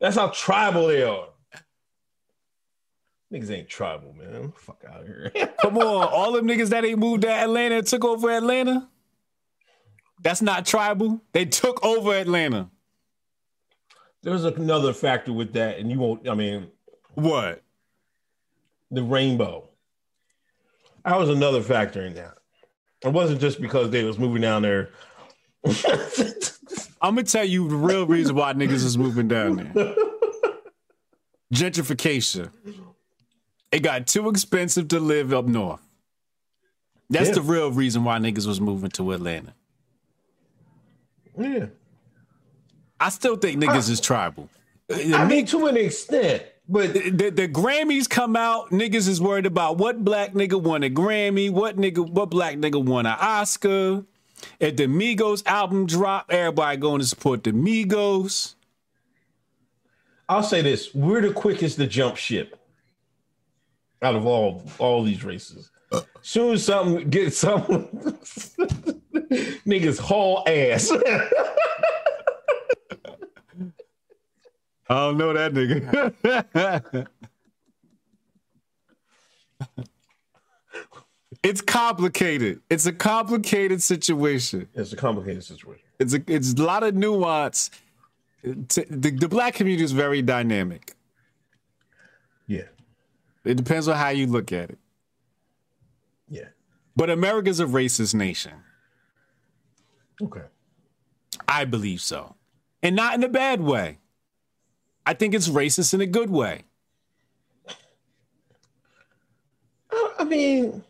That's 0.00 0.16
how 0.16 0.28
tribal 0.28 0.88
they 0.88 1.02
are. 1.02 1.28
Niggas 3.32 3.50
ain't 3.50 3.68
tribal, 3.68 4.12
man. 4.12 4.52
Fuck 4.56 4.84
out 4.88 5.00
of 5.00 5.06
here. 5.06 5.32
Come 5.60 5.78
on, 5.78 6.08
all 6.08 6.32
them 6.32 6.46
niggas 6.46 6.68
that 6.68 6.84
ain't 6.84 6.98
moved 6.98 7.22
to 7.22 7.30
Atlanta 7.30 7.76
and 7.76 7.86
took 7.86 8.04
over 8.04 8.30
Atlanta. 8.30 8.88
That's 10.22 10.40
not 10.40 10.64
tribal. 10.64 11.20
They 11.32 11.44
took 11.44 11.84
over 11.84 12.14
Atlanta. 12.14 12.70
There's 14.22 14.44
another 14.44 14.92
factor 14.92 15.32
with 15.32 15.52
that, 15.52 15.78
and 15.78 15.90
you 15.90 15.98
won't. 15.98 16.28
I 16.28 16.34
mean, 16.34 16.68
What? 17.14 17.60
the 18.90 19.02
rainbow. 19.02 19.68
That 21.04 21.18
was 21.18 21.28
another 21.28 21.60
factor 21.62 22.02
in 22.06 22.14
that. 22.14 22.34
It 23.04 23.08
wasn't 23.12 23.40
just 23.40 23.60
because 23.60 23.90
they 23.90 24.04
was 24.04 24.18
moving 24.18 24.40
down 24.42 24.62
there. 24.62 24.90
I'm 27.02 27.14
gonna 27.16 27.24
tell 27.24 27.44
you 27.44 27.68
the 27.68 27.74
real 27.76 28.06
reason 28.06 28.36
why 28.36 28.52
niggas 28.52 28.84
is 28.84 28.96
moving 28.96 29.26
down 29.28 29.56
there. 29.74 29.94
Gentrification. 31.52 32.50
It 33.72 33.80
got 33.80 34.06
too 34.06 34.28
expensive 34.28 34.88
to 34.88 35.00
live 35.00 35.32
up 35.32 35.46
north. 35.46 35.80
That's 37.10 37.28
Yeah. 37.28 37.34
the 37.34 37.42
real 37.42 37.70
reason 37.72 38.04
why 38.04 38.18
niggas 38.18 38.46
was 38.46 38.60
moving 38.60 38.90
to 38.90 39.12
Atlanta. 39.12 39.54
yeah, 41.38 41.66
I 43.00 43.08
still 43.08 43.36
think 43.36 43.60
niggas 43.62 43.90
is 43.90 44.00
tribal. 44.00 44.48
I 44.92 45.24
mean 45.26 45.46
to 45.46 45.66
an 45.66 45.76
extent, 45.76 46.44
but 46.68 46.94
the, 46.94 47.30
the 47.30 47.48
Grammys 47.48 48.08
come 48.08 48.36
out, 48.36 48.70
niggas 48.70 49.06
is 49.08 49.20
worried 49.20 49.46
about 49.46 49.76
what 49.76 50.04
black 50.04 50.32
nigga 50.32 50.60
won 50.60 50.82
a 50.82 50.90
Grammy, 50.90 51.50
what 51.50 51.76
nigga, 51.76 52.08
what 52.08 52.30
black 52.30 52.56
nigga 52.56 52.82
won 52.82 53.06
an 53.06 53.16
Oscar. 53.20 54.04
If 54.60 54.76
the 54.76 54.86
Migos 54.86 55.46
album 55.46 55.86
drop, 55.86 56.26
everybody 56.30 56.76
going 56.78 57.00
to 57.00 57.06
support 57.06 57.44
the 57.44 57.52
Migos. 57.52 58.54
I'll 60.28 60.42
say 60.42 60.62
this: 60.62 60.94
we're 60.94 61.20
the 61.20 61.32
quickest 61.32 61.76
to 61.76 61.86
jump 61.86 62.16
ship 62.16 62.58
out 64.00 64.14
of 64.14 64.26
all 64.26 64.62
all 64.78 65.02
these 65.02 65.22
races. 65.22 65.70
Soon 66.22 66.58
something 66.58 67.08
gets 67.10 67.36
something, 67.36 67.86
niggas 69.66 69.98
haul 69.98 70.42
ass. 70.46 70.90
I 74.88 74.94
don't 74.94 75.16
know 75.18 75.32
that 75.32 75.52
nigga. 75.54 77.06
it's 81.42 81.60
complicated. 81.60 82.60
It's 82.70 82.86
a 82.86 82.92
complicated 82.92 83.82
situation. 83.82 84.68
it's 84.74 84.92
a 84.92 84.96
complicated 84.96 85.44
situation. 85.44 85.84
It's 85.98 86.14
a 86.14 86.22
it's 86.26 86.54
a 86.54 86.62
lot 86.62 86.82
of 86.82 86.94
nuance. 86.94 87.70
The, 88.42 89.10
the 89.18 89.28
black 89.28 89.54
community 89.54 89.84
is 89.84 89.92
very 89.92 90.20
dynamic. 90.20 90.94
Yeah, 92.46 92.64
It 93.44 93.54
depends 93.54 93.88
on 93.88 93.96
how 93.96 94.10
you 94.10 94.26
look 94.26 94.52
at 94.52 94.68
it. 94.68 94.78
yeah. 96.28 96.48
But 96.94 97.08
America's 97.08 97.58
a 97.58 97.64
racist 97.64 98.14
nation. 98.14 98.52
Okay. 100.22 100.42
I 101.48 101.64
believe 101.64 102.02
so. 102.02 102.34
And 102.82 102.94
not 102.94 103.14
in 103.14 103.24
a 103.24 103.28
bad 103.28 103.62
way. 103.62 103.98
I 105.06 105.14
think 105.14 105.34
it's 105.34 105.48
racist 105.48 105.94
in 105.94 106.00
a 106.00 106.06
good 106.06 106.30
way. 106.30 106.62
I 109.92 110.14
I 110.20 110.24
mean, 110.24 110.82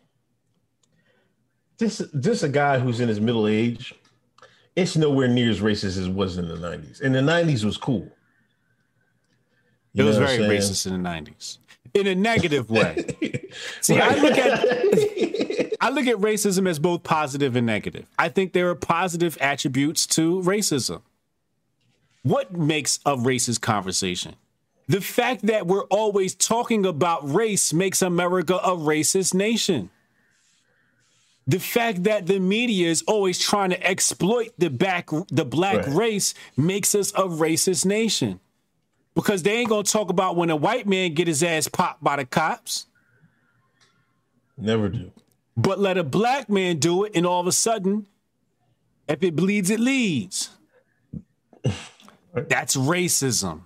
this 1.77 2.01
this 2.13 2.43
a 2.43 2.49
guy 2.49 2.79
who's 2.79 2.99
in 2.99 3.09
his 3.09 3.19
middle 3.19 3.47
age. 3.47 3.93
It's 4.75 4.97
nowhere 4.97 5.29
near 5.29 5.49
as 5.49 5.61
racist 5.61 5.85
as 5.85 6.07
it 6.07 6.13
was 6.13 6.37
in 6.37 6.47
the 6.47 6.55
'90s. 6.55 7.01
In 7.01 7.13
the 7.13 7.19
'90s 7.19 7.63
was 7.63 7.77
cool. 7.77 8.11
It 9.95 10.03
was 10.03 10.17
very 10.17 10.39
racist 10.39 10.85
in 10.87 11.01
the 11.01 11.09
90s. 11.09 11.57
In 11.93 12.07
a 12.07 12.15
negative 12.15 12.69
way. 12.69 13.05
See, 13.81 13.97
I 13.99 14.15
look 14.15 14.37
at 14.37 14.59
I 15.81 15.89
look 15.89 16.07
at 16.07 16.17
racism 16.17 16.67
as 16.67 16.79
both 16.79 17.03
positive 17.03 17.55
and 17.55 17.65
negative. 17.65 18.05
I 18.19 18.29
think 18.29 18.53
there 18.53 18.69
are 18.69 18.75
positive 18.75 19.37
attributes 19.39 20.05
to 20.07 20.41
racism. 20.41 21.01
What 22.25 22.51
makes 22.57 22.97
a 23.05 23.15
racist 23.15 23.61
conversation? 23.61 24.33
The 24.87 24.99
fact 24.99 25.45
that 25.45 25.67
we're 25.67 25.83
always 25.85 26.33
talking 26.33 26.83
about 26.83 27.31
race 27.31 27.71
makes 27.71 28.01
America 28.01 28.55
a 28.55 28.71
racist 28.71 29.35
nation. 29.35 29.91
The 31.45 31.59
fact 31.59 32.05
that 32.05 32.25
the 32.25 32.39
media 32.39 32.89
is 32.89 33.03
always 33.03 33.37
trying 33.37 33.69
to 33.69 33.87
exploit 33.87 34.53
the 34.57 34.71
back 34.71 35.11
the 35.29 35.45
black 35.45 35.85
Right. 35.85 35.95
race 35.95 36.33
makes 36.57 36.95
us 36.95 37.11
a 37.11 37.25
racist 37.27 37.85
nation. 37.85 38.39
Because 39.13 39.43
they 39.43 39.57
ain't 39.57 39.69
gonna 39.69 39.83
talk 39.83 40.09
about 40.09 40.35
when 40.35 40.49
a 40.49 40.55
white 40.55 40.87
man 40.87 41.13
get 41.13 41.27
his 41.27 41.43
ass 41.43 41.67
popped 41.67 42.03
by 42.03 42.15
the 42.15 42.25
cops. 42.25 42.87
Never 44.57 44.89
do. 44.89 45.11
But 45.55 45.77
let 45.77 45.99
a 45.99 46.03
black 46.03 46.49
man 46.49 46.79
do 46.79 47.03
it, 47.03 47.11
and 47.13 47.23
all 47.23 47.39
of 47.39 47.45
a 47.45 47.51
sudden, 47.51 48.07
if 49.07 49.21
it 49.21 49.35
bleeds, 49.35 49.69
it 49.69 49.79
leads. 49.79 50.49
That's 52.35 52.75
racism. 52.75 53.61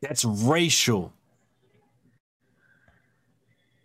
That's 0.00 0.24
racial. 0.24 1.12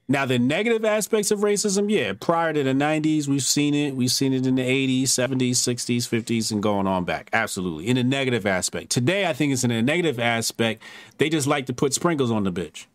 Now, 0.09 0.25
the 0.25 0.39
negative 0.39 0.85
aspects 0.85 1.31
of 1.31 1.39
racism, 1.39 1.91
yeah, 1.91 2.13
prior 2.17 2.53
to 2.53 2.63
the 2.63 2.71
90s, 2.71 3.27
we've 3.27 3.43
seen 3.43 3.73
it. 3.73 3.93
We've 3.93 4.11
seen 4.11 4.31
it 4.31 4.47
in 4.47 4.55
the 4.55 4.61
80s, 4.61 5.03
70s, 5.03 5.55
60s, 5.55 6.07
50s, 6.07 6.51
and 6.51 6.63
going 6.63 6.87
on 6.87 7.03
back. 7.03 7.29
Absolutely. 7.33 7.87
In 7.87 7.97
a 7.97 8.03
negative 8.03 8.45
aspect. 8.45 8.89
Today, 8.89 9.27
I 9.27 9.33
think 9.33 9.51
it's 9.51 9.65
in 9.65 9.71
a 9.71 9.81
negative 9.81 10.17
aspect. 10.17 10.81
They 11.17 11.29
just 11.29 11.45
like 11.45 11.65
to 11.65 11.73
put 11.73 11.93
sprinkles 11.93 12.31
on 12.31 12.45
the 12.45 12.53
bitch. 12.53 12.85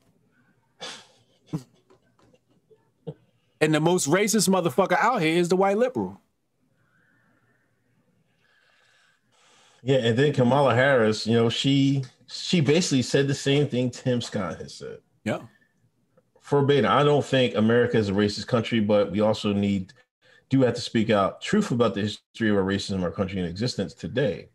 and 3.60 3.74
the 3.74 3.80
most 3.80 4.08
racist 4.08 4.48
motherfucker 4.48 4.96
out 4.98 5.20
here 5.20 5.36
is 5.36 5.50
the 5.50 5.56
white 5.56 5.76
liberal. 5.76 6.18
Yeah, 9.82 9.98
and 9.98 10.16
then 10.16 10.32
Kamala 10.32 10.74
Harris, 10.74 11.26
you 11.26 11.34
know, 11.34 11.48
she 11.48 12.04
she 12.26 12.60
basically 12.60 13.02
said 13.02 13.28
the 13.28 13.34
same 13.34 13.68
thing 13.68 13.90
Tim 13.90 14.20
Scott 14.20 14.58
has 14.58 14.74
said. 14.74 14.98
Yeah. 15.24 15.40
Verbatim. 16.42 16.90
I 16.90 17.02
don't 17.02 17.24
think 17.24 17.54
America 17.54 17.96
is 17.96 18.08
a 18.08 18.12
racist 18.12 18.46
country, 18.46 18.80
but 18.80 19.10
we 19.10 19.20
also 19.20 19.52
need 19.52 19.92
do 20.48 20.62
have 20.62 20.74
to 20.74 20.80
speak 20.80 21.10
out 21.10 21.40
truth 21.40 21.70
about 21.70 21.94
the 21.94 22.02
history 22.02 22.50
of 22.50 22.56
our 22.56 22.62
racism 22.62 22.96
in 22.96 23.04
our 23.04 23.10
country 23.10 23.38
in 23.38 23.46
existence 23.46 23.94
today. 23.94 24.48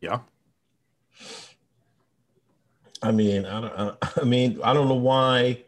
Yeah. 0.00 0.20
I 3.02 3.12
mean, 3.12 3.46
I 3.46 3.60
don't. 3.60 3.96
I 4.18 4.24
mean, 4.24 4.58
I 4.62 4.72
don't 4.72 4.88
know 4.88 4.94
why 4.94 5.62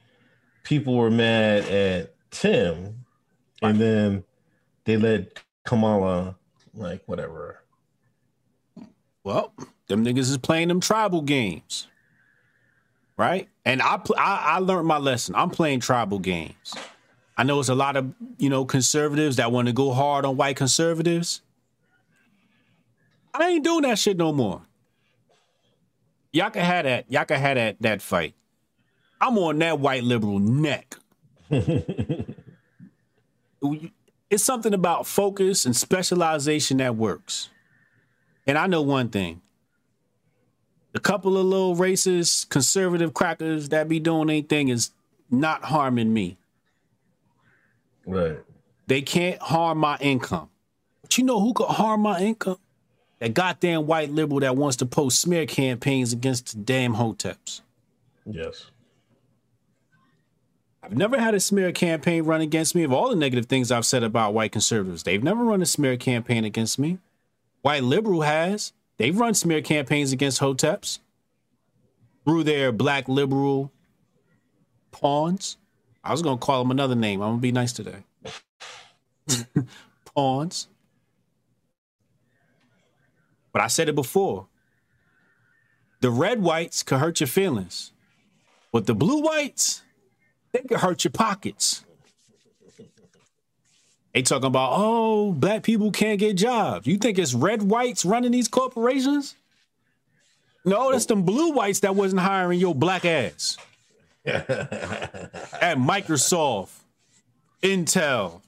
people 0.64 0.96
were 0.96 1.10
mad 1.10 1.64
at 1.68 2.14
Tim, 2.30 3.04
and 3.62 3.80
then 3.80 4.24
they 4.84 4.96
let 4.96 5.42
Kamala 5.64 6.36
like 6.74 7.02
whatever. 7.06 7.62
Well, 9.28 9.52
them 9.88 10.06
niggas 10.06 10.30
is 10.30 10.38
playing 10.38 10.68
them 10.68 10.80
tribal 10.80 11.20
games, 11.20 11.86
right? 13.18 13.46
And 13.62 13.82
I, 13.82 13.98
pl- 13.98 14.16
I 14.18 14.54
I 14.54 14.58
learned 14.60 14.88
my 14.88 14.96
lesson. 14.96 15.34
I'm 15.34 15.50
playing 15.50 15.80
tribal 15.80 16.18
games. 16.18 16.74
I 17.36 17.42
know 17.42 17.60
it's 17.60 17.68
a 17.68 17.74
lot 17.74 17.98
of 17.98 18.14
you 18.38 18.48
know 18.48 18.64
conservatives 18.64 19.36
that 19.36 19.52
want 19.52 19.68
to 19.68 19.74
go 19.74 19.92
hard 19.92 20.24
on 20.24 20.38
white 20.38 20.56
conservatives. 20.56 21.42
I 23.34 23.50
ain't 23.50 23.64
doing 23.64 23.82
that 23.82 23.98
shit 23.98 24.16
no 24.16 24.32
more. 24.32 24.62
Y'all 26.32 26.48
can 26.48 26.64
have 26.64 26.86
that. 26.86 27.04
Y'all 27.12 27.26
can 27.26 27.38
have 27.38 27.56
that 27.56 27.76
that 27.82 28.00
fight. 28.00 28.32
I'm 29.20 29.36
on 29.36 29.58
that 29.58 29.78
white 29.78 30.04
liberal 30.04 30.38
neck. 30.38 30.96
it's 31.50 32.32
something 34.38 34.72
about 34.72 35.06
focus 35.06 35.66
and 35.66 35.76
specialization 35.76 36.78
that 36.78 36.96
works. 36.96 37.50
And 38.48 38.56
I 38.56 38.66
know 38.66 38.80
one 38.80 39.10
thing. 39.10 39.42
A 40.94 40.98
couple 40.98 41.36
of 41.36 41.44
little 41.44 41.76
racist 41.76 42.48
conservative 42.48 43.12
crackers 43.12 43.68
that 43.68 43.88
be 43.88 44.00
doing 44.00 44.30
anything 44.30 44.68
is 44.68 44.90
not 45.30 45.64
harming 45.64 46.14
me. 46.14 46.38
Right. 48.06 48.38
They 48.86 49.02
can't 49.02 49.38
harm 49.40 49.76
my 49.78 49.98
income. 49.98 50.48
But 51.02 51.18
you 51.18 51.24
know 51.24 51.40
who 51.40 51.52
could 51.52 51.68
harm 51.68 52.00
my 52.00 52.20
income? 52.20 52.56
That 53.18 53.34
goddamn 53.34 53.86
white 53.86 54.10
liberal 54.10 54.40
that 54.40 54.56
wants 54.56 54.78
to 54.78 54.86
post 54.86 55.20
smear 55.20 55.44
campaigns 55.44 56.14
against 56.14 56.54
the 56.54 56.62
damn 56.62 56.94
hoteps. 56.94 57.60
Yes. 58.24 58.70
I've 60.82 60.96
never 60.96 61.20
had 61.20 61.34
a 61.34 61.40
smear 61.40 61.70
campaign 61.72 62.24
run 62.24 62.40
against 62.40 62.74
me 62.74 62.82
of 62.82 62.94
all 62.94 63.10
the 63.10 63.16
negative 63.16 63.44
things 63.44 63.70
I've 63.70 63.84
said 63.84 64.02
about 64.02 64.32
white 64.32 64.52
conservatives. 64.52 65.02
They've 65.02 65.22
never 65.22 65.44
run 65.44 65.60
a 65.60 65.66
smear 65.66 65.98
campaign 65.98 66.44
against 66.44 66.78
me. 66.78 66.98
White 67.62 67.82
liberal 67.82 68.22
has. 68.22 68.72
They've 68.96 69.18
run 69.18 69.34
smear 69.34 69.62
campaigns 69.62 70.12
against 70.12 70.40
hoteps 70.40 70.98
through 72.24 72.44
their 72.44 72.72
black 72.72 73.08
liberal 73.08 73.72
pawns. 74.90 75.56
I 76.02 76.12
was 76.12 76.22
going 76.22 76.38
to 76.38 76.44
call 76.44 76.62
them 76.62 76.70
another 76.70 76.94
name. 76.94 77.20
I'm 77.20 77.28
going 77.28 77.38
to 77.38 77.42
be 77.42 77.52
nice 77.52 77.72
today. 77.72 78.04
pawns. 80.14 80.68
But 83.52 83.62
I 83.62 83.66
said 83.68 83.88
it 83.88 83.94
before. 83.94 84.46
The 86.00 86.10
red 86.10 86.40
whites 86.40 86.82
could 86.82 86.98
hurt 86.98 87.20
your 87.20 87.26
feelings, 87.26 87.92
but 88.72 88.86
the 88.86 88.94
blue 88.94 89.20
whites, 89.20 89.82
they 90.52 90.60
could 90.60 90.78
hurt 90.78 91.02
your 91.02 91.10
pockets. 91.10 91.84
They 94.18 94.22
talking 94.22 94.46
about, 94.46 94.72
oh, 94.74 95.30
black 95.30 95.62
people 95.62 95.92
can't 95.92 96.18
get 96.18 96.36
jobs. 96.36 96.88
You 96.88 96.98
think 96.98 97.20
it's 97.20 97.34
red 97.34 97.62
whites 97.62 98.04
running 98.04 98.32
these 98.32 98.48
corporations? 98.48 99.36
No, 100.64 100.90
that's 100.90 101.06
them 101.06 101.22
blue 101.22 101.52
whites 101.52 101.78
that 101.80 101.94
wasn't 101.94 102.22
hiring 102.22 102.58
your 102.58 102.74
black 102.74 103.04
ass. 103.04 103.56
At 104.26 105.78
Microsoft, 105.78 106.70
Intel, 107.62 108.40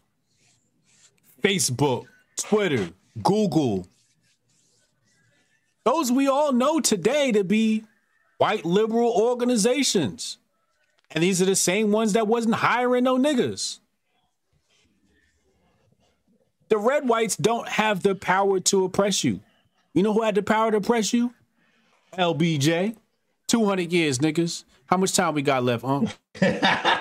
Facebook, 1.40 2.06
Twitter, 2.36 2.88
Google. 3.22 3.86
Those 5.84 6.10
we 6.10 6.26
all 6.26 6.52
know 6.52 6.80
today 6.80 7.30
to 7.30 7.44
be 7.44 7.84
white 8.38 8.64
liberal 8.64 9.12
organizations. 9.12 10.38
And 11.12 11.22
these 11.22 11.40
are 11.40 11.46
the 11.46 11.54
same 11.54 11.92
ones 11.92 12.14
that 12.14 12.26
wasn't 12.26 12.56
hiring 12.56 13.04
no 13.04 13.16
niggas. 13.16 13.79
The 16.70 16.78
red 16.78 17.08
whites 17.08 17.36
don't 17.36 17.68
have 17.68 18.02
the 18.02 18.14
power 18.14 18.60
to 18.60 18.84
oppress 18.84 19.24
you. 19.24 19.40
You 19.92 20.04
know 20.04 20.14
who 20.14 20.22
had 20.22 20.36
the 20.36 20.42
power 20.42 20.70
to 20.70 20.78
oppress 20.78 21.12
you? 21.12 21.34
LBJ. 22.16 22.96
200 23.48 23.92
years, 23.92 24.18
niggas. 24.20 24.64
How 24.86 24.96
much 24.96 25.12
time 25.14 25.34
we 25.34 25.42
got 25.42 25.64
left, 25.64 25.84
huh? 25.84 26.00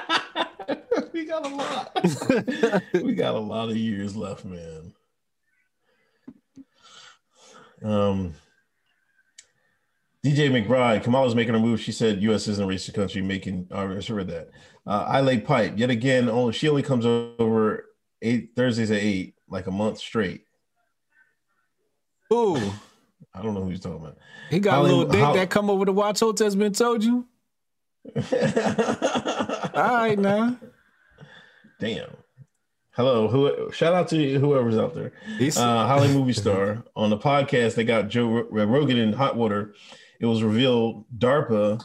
we 1.13 1.25
got 1.25 1.45
a 1.45 1.55
lot. 1.55 2.83
we 2.93 3.13
got 3.13 3.35
a 3.35 3.39
lot 3.39 3.69
of 3.69 3.77
years 3.77 4.15
left, 4.15 4.43
man. 4.43 4.93
Um, 7.83 8.33
DJ 10.25 10.49
McBride, 10.49 11.03
Kamala's 11.03 11.35
making 11.35 11.53
a 11.55 11.59
move. 11.59 11.79
She 11.79 11.91
said 11.91 12.21
U.S. 12.23 12.47
isn't 12.47 12.63
a 12.63 12.67
racist 12.67 12.95
country. 12.95 13.21
Making, 13.21 13.67
I 13.71 13.83
read 13.83 14.27
that. 14.27 14.49
Uh, 14.85 15.05
I 15.07 15.21
lay 15.21 15.39
pipe 15.39 15.73
yet 15.77 15.91
again. 15.91 16.27
Only 16.27 16.53
she 16.53 16.67
only 16.67 16.83
comes 16.83 17.05
over 17.05 17.85
eight 18.21 18.51
Thursdays 18.55 18.91
at 18.91 19.01
eight, 19.01 19.35
like 19.49 19.67
a 19.67 19.71
month 19.71 19.97
straight. 19.99 20.41
Ooh, 22.33 22.55
I 23.33 23.41
don't 23.41 23.53
know 23.53 23.63
who 23.63 23.69
he's 23.69 23.79
talking 23.81 24.01
about. 24.01 24.17
he 24.49 24.59
got 24.59 24.75
Holly- 24.75 24.91
a 24.91 24.95
little 24.95 25.11
dick 25.11 25.21
Hol- 25.21 25.33
that 25.35 25.49
come 25.49 25.69
over 25.69 25.85
to 25.85 25.91
watch 25.91 26.19
Hotep's 26.19 26.55
been 26.55 26.73
told 26.73 27.03
you. 27.03 27.25
All 28.15 29.95
right, 29.97 30.17
now. 30.17 30.57
Damn. 31.79 32.09
Hello, 32.91 33.27
who? 33.27 33.71
Shout 33.71 33.93
out 33.93 34.07
to 34.09 34.39
whoever's 34.39 34.77
out 34.77 34.93
there. 34.93 35.13
He's- 35.37 35.57
Uh, 35.57 35.85
Holly 35.87 36.09
movie 36.09 36.33
star 36.33 36.83
on 36.95 37.09
the 37.09 37.17
podcast. 37.17 37.75
They 37.75 37.83
got 37.83 38.09
Joe 38.09 38.27
Ro- 38.49 38.65
Rogan 38.65 38.97
in 38.97 39.13
hot 39.13 39.35
water. 39.37 39.73
It 40.19 40.25
was 40.25 40.43
revealed 40.43 41.05
DARPA 41.17 41.81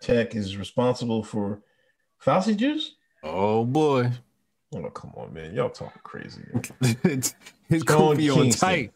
tech 0.00 0.36
is 0.36 0.56
responsible 0.56 1.24
for 1.24 1.62
Fauci 2.24 2.56
juice. 2.56 2.94
Oh 3.24 3.64
boy, 3.64 4.10
Oh 4.74 4.82
come 4.90 5.12
on, 5.16 5.32
man! 5.34 5.54
Y'all 5.54 5.68
talking 5.70 6.00
crazy. 6.02 6.42
his 7.02 7.34
Sean 7.70 8.16
Kofi 8.16 8.36
on 8.36 8.50
tight. 8.50 8.92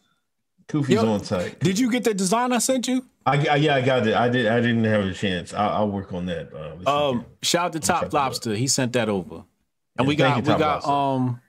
kufi's 0.67 0.89
Yo- 0.89 1.07
on 1.13 1.21
tight. 1.21 1.59
Did 1.59 1.77
you 1.77 1.91
get 1.91 2.03
the 2.03 2.13
design 2.13 2.51
I 2.51 2.57
sent 2.57 2.87
you? 2.87 3.05
I, 3.25 3.45
I 3.47 3.55
yeah, 3.57 3.75
I 3.75 3.81
got 3.81 4.07
it. 4.07 4.15
I 4.15 4.29
did. 4.29 4.47
I 4.47 4.59
didn't 4.59 4.85
have 4.85 5.05
a 5.05 5.13
chance. 5.13 5.53
I'll, 5.53 5.69
I'll 5.69 5.89
work 5.89 6.13
on 6.13 6.25
that. 6.27 6.49
Uh, 6.53 7.09
Um, 7.09 7.25
shout 7.43 7.65
out 7.67 7.73
to 7.73 7.79
Top. 7.79 8.11
Lobster. 8.13 8.55
He 8.55 8.67
sent 8.67 8.93
that 8.93 9.09
over, 9.09 9.35
and 9.35 9.45
Yeah, 9.99 10.03
we 10.07 10.15
got 10.15 10.37
you, 10.37 10.53
we 10.53 10.57
got 10.57 10.83
Lobster. 10.85 10.91
um 10.91 11.41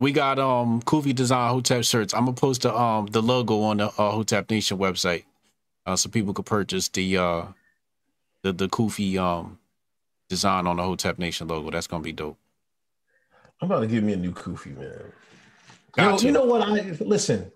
we 0.00 0.12
got 0.12 0.38
um 0.38 0.80
Kofi 0.82 1.14
Design 1.14 1.50
Hotep 1.50 1.84
shirts. 1.84 2.14
I'm 2.14 2.24
gonna 2.24 2.32
post 2.34 2.62
the 2.62 2.74
um 2.76 3.06
the 3.06 3.20
logo 3.22 3.60
on 3.62 3.76
the 3.76 3.86
uh, 3.88 4.10
Hotep 4.10 4.50
Nation 4.50 4.78
website, 4.78 5.24
uh, 5.86 5.94
so 5.96 6.08
people 6.08 6.32
could 6.34 6.46
purchase 6.46 6.88
the 6.88 7.16
uh 7.18 7.44
the 8.42 8.52
the 8.52 8.68
Kofi 8.68 9.16
um 9.18 9.58
design 10.28 10.66
on 10.66 10.76
the 10.78 10.82
Hotep 10.82 11.18
Nation 11.18 11.46
logo. 11.48 11.70
That's 11.70 11.86
gonna 11.86 12.02
be 12.02 12.12
dope. 12.12 12.38
I'm 13.60 13.70
about 13.70 13.80
to 13.80 13.86
give 13.86 14.04
me 14.04 14.12
a 14.12 14.16
new 14.16 14.32
kufi, 14.32 14.76
man. 14.76 14.84
You 14.84 15.12
Got 15.92 16.10
know, 16.10 16.18
you. 16.18 16.26
you 16.26 16.32
know 16.32 16.44
what? 16.44 16.62
I 16.62 16.92
listen. 17.00 17.50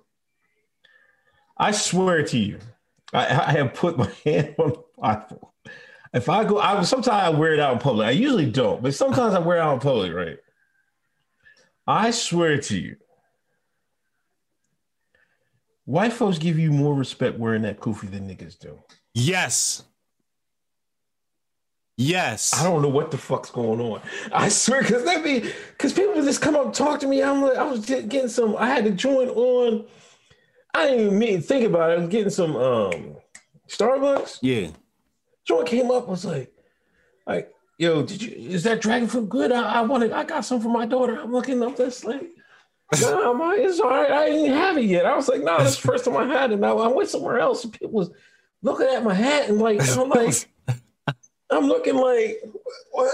I 1.56 1.70
swear 1.70 2.24
to 2.24 2.38
you, 2.38 2.58
I, 3.12 3.26
I 3.26 3.52
have 3.52 3.74
put 3.74 3.96
my 3.96 4.10
hand 4.24 4.54
on 4.58 4.70
the 4.70 4.82
Bible. 4.98 5.54
If 6.12 6.28
I 6.28 6.44
go, 6.44 6.58
I 6.58 6.82
sometimes 6.82 7.08
I 7.08 7.30
wear 7.30 7.54
it 7.54 7.60
out 7.60 7.74
in 7.74 7.78
public. 7.78 8.06
I 8.06 8.10
usually 8.10 8.50
don't, 8.50 8.82
but 8.82 8.94
sometimes 8.94 9.34
I 9.34 9.38
wear 9.38 9.58
it 9.58 9.60
out 9.60 9.74
in 9.74 9.80
public, 9.80 10.12
right? 10.12 10.38
I 11.86 12.10
swear 12.10 12.58
to 12.58 12.78
you, 12.78 12.96
white 15.84 16.12
folks 16.12 16.38
give 16.38 16.58
you 16.58 16.70
more 16.70 16.94
respect 16.94 17.38
wearing 17.38 17.62
that 17.62 17.80
kufi 17.80 18.10
than 18.10 18.28
niggas 18.28 18.58
do. 18.58 18.78
Yes. 19.14 19.84
Yes. 21.96 22.54
I 22.54 22.64
don't 22.64 22.82
know 22.82 22.88
what 22.88 23.10
the 23.10 23.18
fuck's 23.18 23.50
going 23.50 23.80
on. 23.80 24.00
I 24.32 24.48
swear, 24.48 24.82
because 24.82 25.04
that 25.04 25.22
be 25.22 25.40
because 25.40 25.92
people 25.92 26.14
just 26.22 26.40
come 26.40 26.56
up 26.56 26.66
and 26.66 26.74
talk 26.74 27.00
to 27.00 27.06
me. 27.06 27.22
I'm 27.22 27.42
like, 27.42 27.56
I 27.56 27.64
was 27.64 27.84
getting 27.84 28.28
some. 28.28 28.56
I 28.56 28.66
had 28.66 28.84
to 28.84 28.90
join 28.90 29.28
on. 29.28 29.84
I 30.74 30.86
didn't 30.86 31.06
even 31.06 31.18
mean 31.18 31.42
think 31.42 31.66
about 31.66 31.90
it. 31.90 31.94
I 31.94 32.00
was 32.00 32.08
getting 32.08 32.30
some 32.30 32.56
um 32.56 33.16
Starbucks. 33.68 34.38
Yeah. 34.42 34.68
Joint 35.44 35.66
came 35.66 35.90
up 35.90 36.06
I 36.06 36.10
was 36.10 36.24
like, 36.24 36.52
like, 37.26 37.52
yo, 37.78 38.02
did 38.02 38.22
you 38.22 38.32
is 38.36 38.62
that 38.64 38.80
dragon 38.80 39.08
fruit 39.08 39.28
good? 39.28 39.52
I, 39.52 39.62
I 39.62 39.80
wanted, 39.82 40.12
I 40.12 40.24
got 40.24 40.44
some 40.44 40.60
for 40.60 40.68
my 40.68 40.86
daughter. 40.86 41.18
I'm 41.20 41.32
looking 41.32 41.62
up 41.62 41.76
this 41.76 42.04
like, 42.04 42.30
nah, 43.00 43.32
my, 43.32 43.56
it's 43.56 43.80
all 43.80 43.90
right. 43.90 44.10
I 44.10 44.30
didn't 44.30 44.52
have 44.52 44.76
it 44.76 44.84
yet. 44.84 45.06
I 45.06 45.16
was 45.16 45.28
like, 45.28 45.40
no, 45.40 45.56
nah, 45.56 45.58
that's 45.58 45.76
the 45.76 45.88
first 45.88 46.04
time 46.04 46.16
I 46.16 46.26
had 46.26 46.52
it. 46.52 46.60
Now 46.60 46.78
I 46.78 46.88
went 46.88 47.08
somewhere 47.08 47.38
else 47.38 47.64
and 47.64 47.72
people 47.72 47.90
was 47.90 48.10
looking 48.62 48.86
at 48.86 49.02
my 49.02 49.14
hat 49.14 49.48
and 49.48 49.58
like, 49.58 49.80
I'm 49.98 50.08
like, 50.10 50.48
I'm 51.52 51.66
looking 51.66 51.96
like, 51.96 52.42
what, 52.90 53.12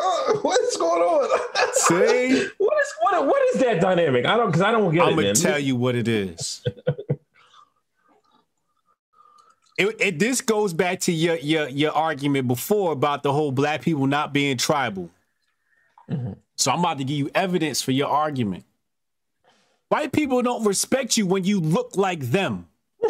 uh, 0.00 0.34
what's 0.42 0.76
going 0.76 1.02
on? 1.02 1.72
See? 1.74 2.48
what 2.58 2.78
is 2.80 2.94
what, 3.00 3.26
what 3.26 3.42
is 3.54 3.60
that 3.60 3.80
dynamic? 3.80 4.26
I 4.26 4.36
don't 4.36 4.46
because 4.46 4.62
I 4.62 4.70
don't 4.70 4.92
get 4.92 5.02
it. 5.02 5.10
I'm 5.10 5.16
gonna 5.16 5.34
tell 5.34 5.58
you 5.58 5.76
what 5.76 5.94
it 5.94 6.08
is. 6.08 6.62
It, 9.78 9.96
it, 9.98 10.18
this 10.18 10.42
goes 10.42 10.74
back 10.74 11.00
to 11.00 11.12
your, 11.12 11.36
your 11.36 11.68
your 11.68 11.92
argument 11.92 12.48
before 12.48 12.92
about 12.92 13.22
the 13.22 13.32
whole 13.32 13.50
black 13.50 13.80
people 13.80 14.06
not 14.06 14.32
being 14.32 14.58
tribal. 14.58 15.10
So 16.56 16.70
I'm 16.70 16.80
about 16.80 16.98
to 16.98 17.04
give 17.04 17.16
you 17.16 17.30
evidence 17.34 17.80
for 17.80 17.92
your 17.92 18.08
argument. 18.08 18.64
White 19.88 20.12
people 20.12 20.42
don't 20.42 20.64
respect 20.64 21.16
you 21.16 21.26
when 21.26 21.44
you 21.44 21.60
look 21.60 21.96
like 21.96 22.20
them. 22.20 22.68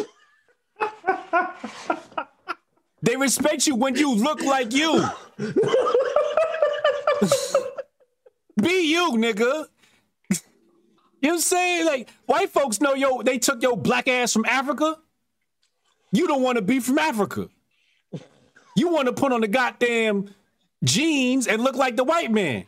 they 3.01 3.15
respect 3.15 3.67
you 3.67 3.75
when 3.75 3.95
you 3.95 4.15
look 4.15 4.41
like 4.41 4.73
you. 4.73 5.03
Be 8.61 8.91
you, 8.91 9.11
nigga. 9.13 9.65
You 11.21 11.29
know 11.29 11.33
what 11.33 11.33
I'm 11.33 11.39
saying? 11.39 11.85
Like, 11.85 12.09
white 12.25 12.49
folks 12.49 12.81
know 12.81 12.93
yo, 12.93 13.21
they 13.21 13.37
took 13.37 13.61
your 13.61 13.77
black 13.77 14.07
ass 14.07 14.33
from 14.33 14.45
Africa. 14.45 14.97
You 16.11 16.27
don't 16.27 16.41
want 16.41 16.57
to 16.57 16.61
be 16.61 16.79
from 16.79 16.99
Africa. 16.99 17.49
You 18.75 18.89
want 18.89 19.07
to 19.07 19.13
put 19.13 19.31
on 19.31 19.41
the 19.41 19.47
goddamn 19.47 20.33
jeans 20.83 21.47
and 21.47 21.63
look 21.63 21.75
like 21.75 21.95
the 21.95 22.03
white 22.03 22.31
man. 22.31 22.65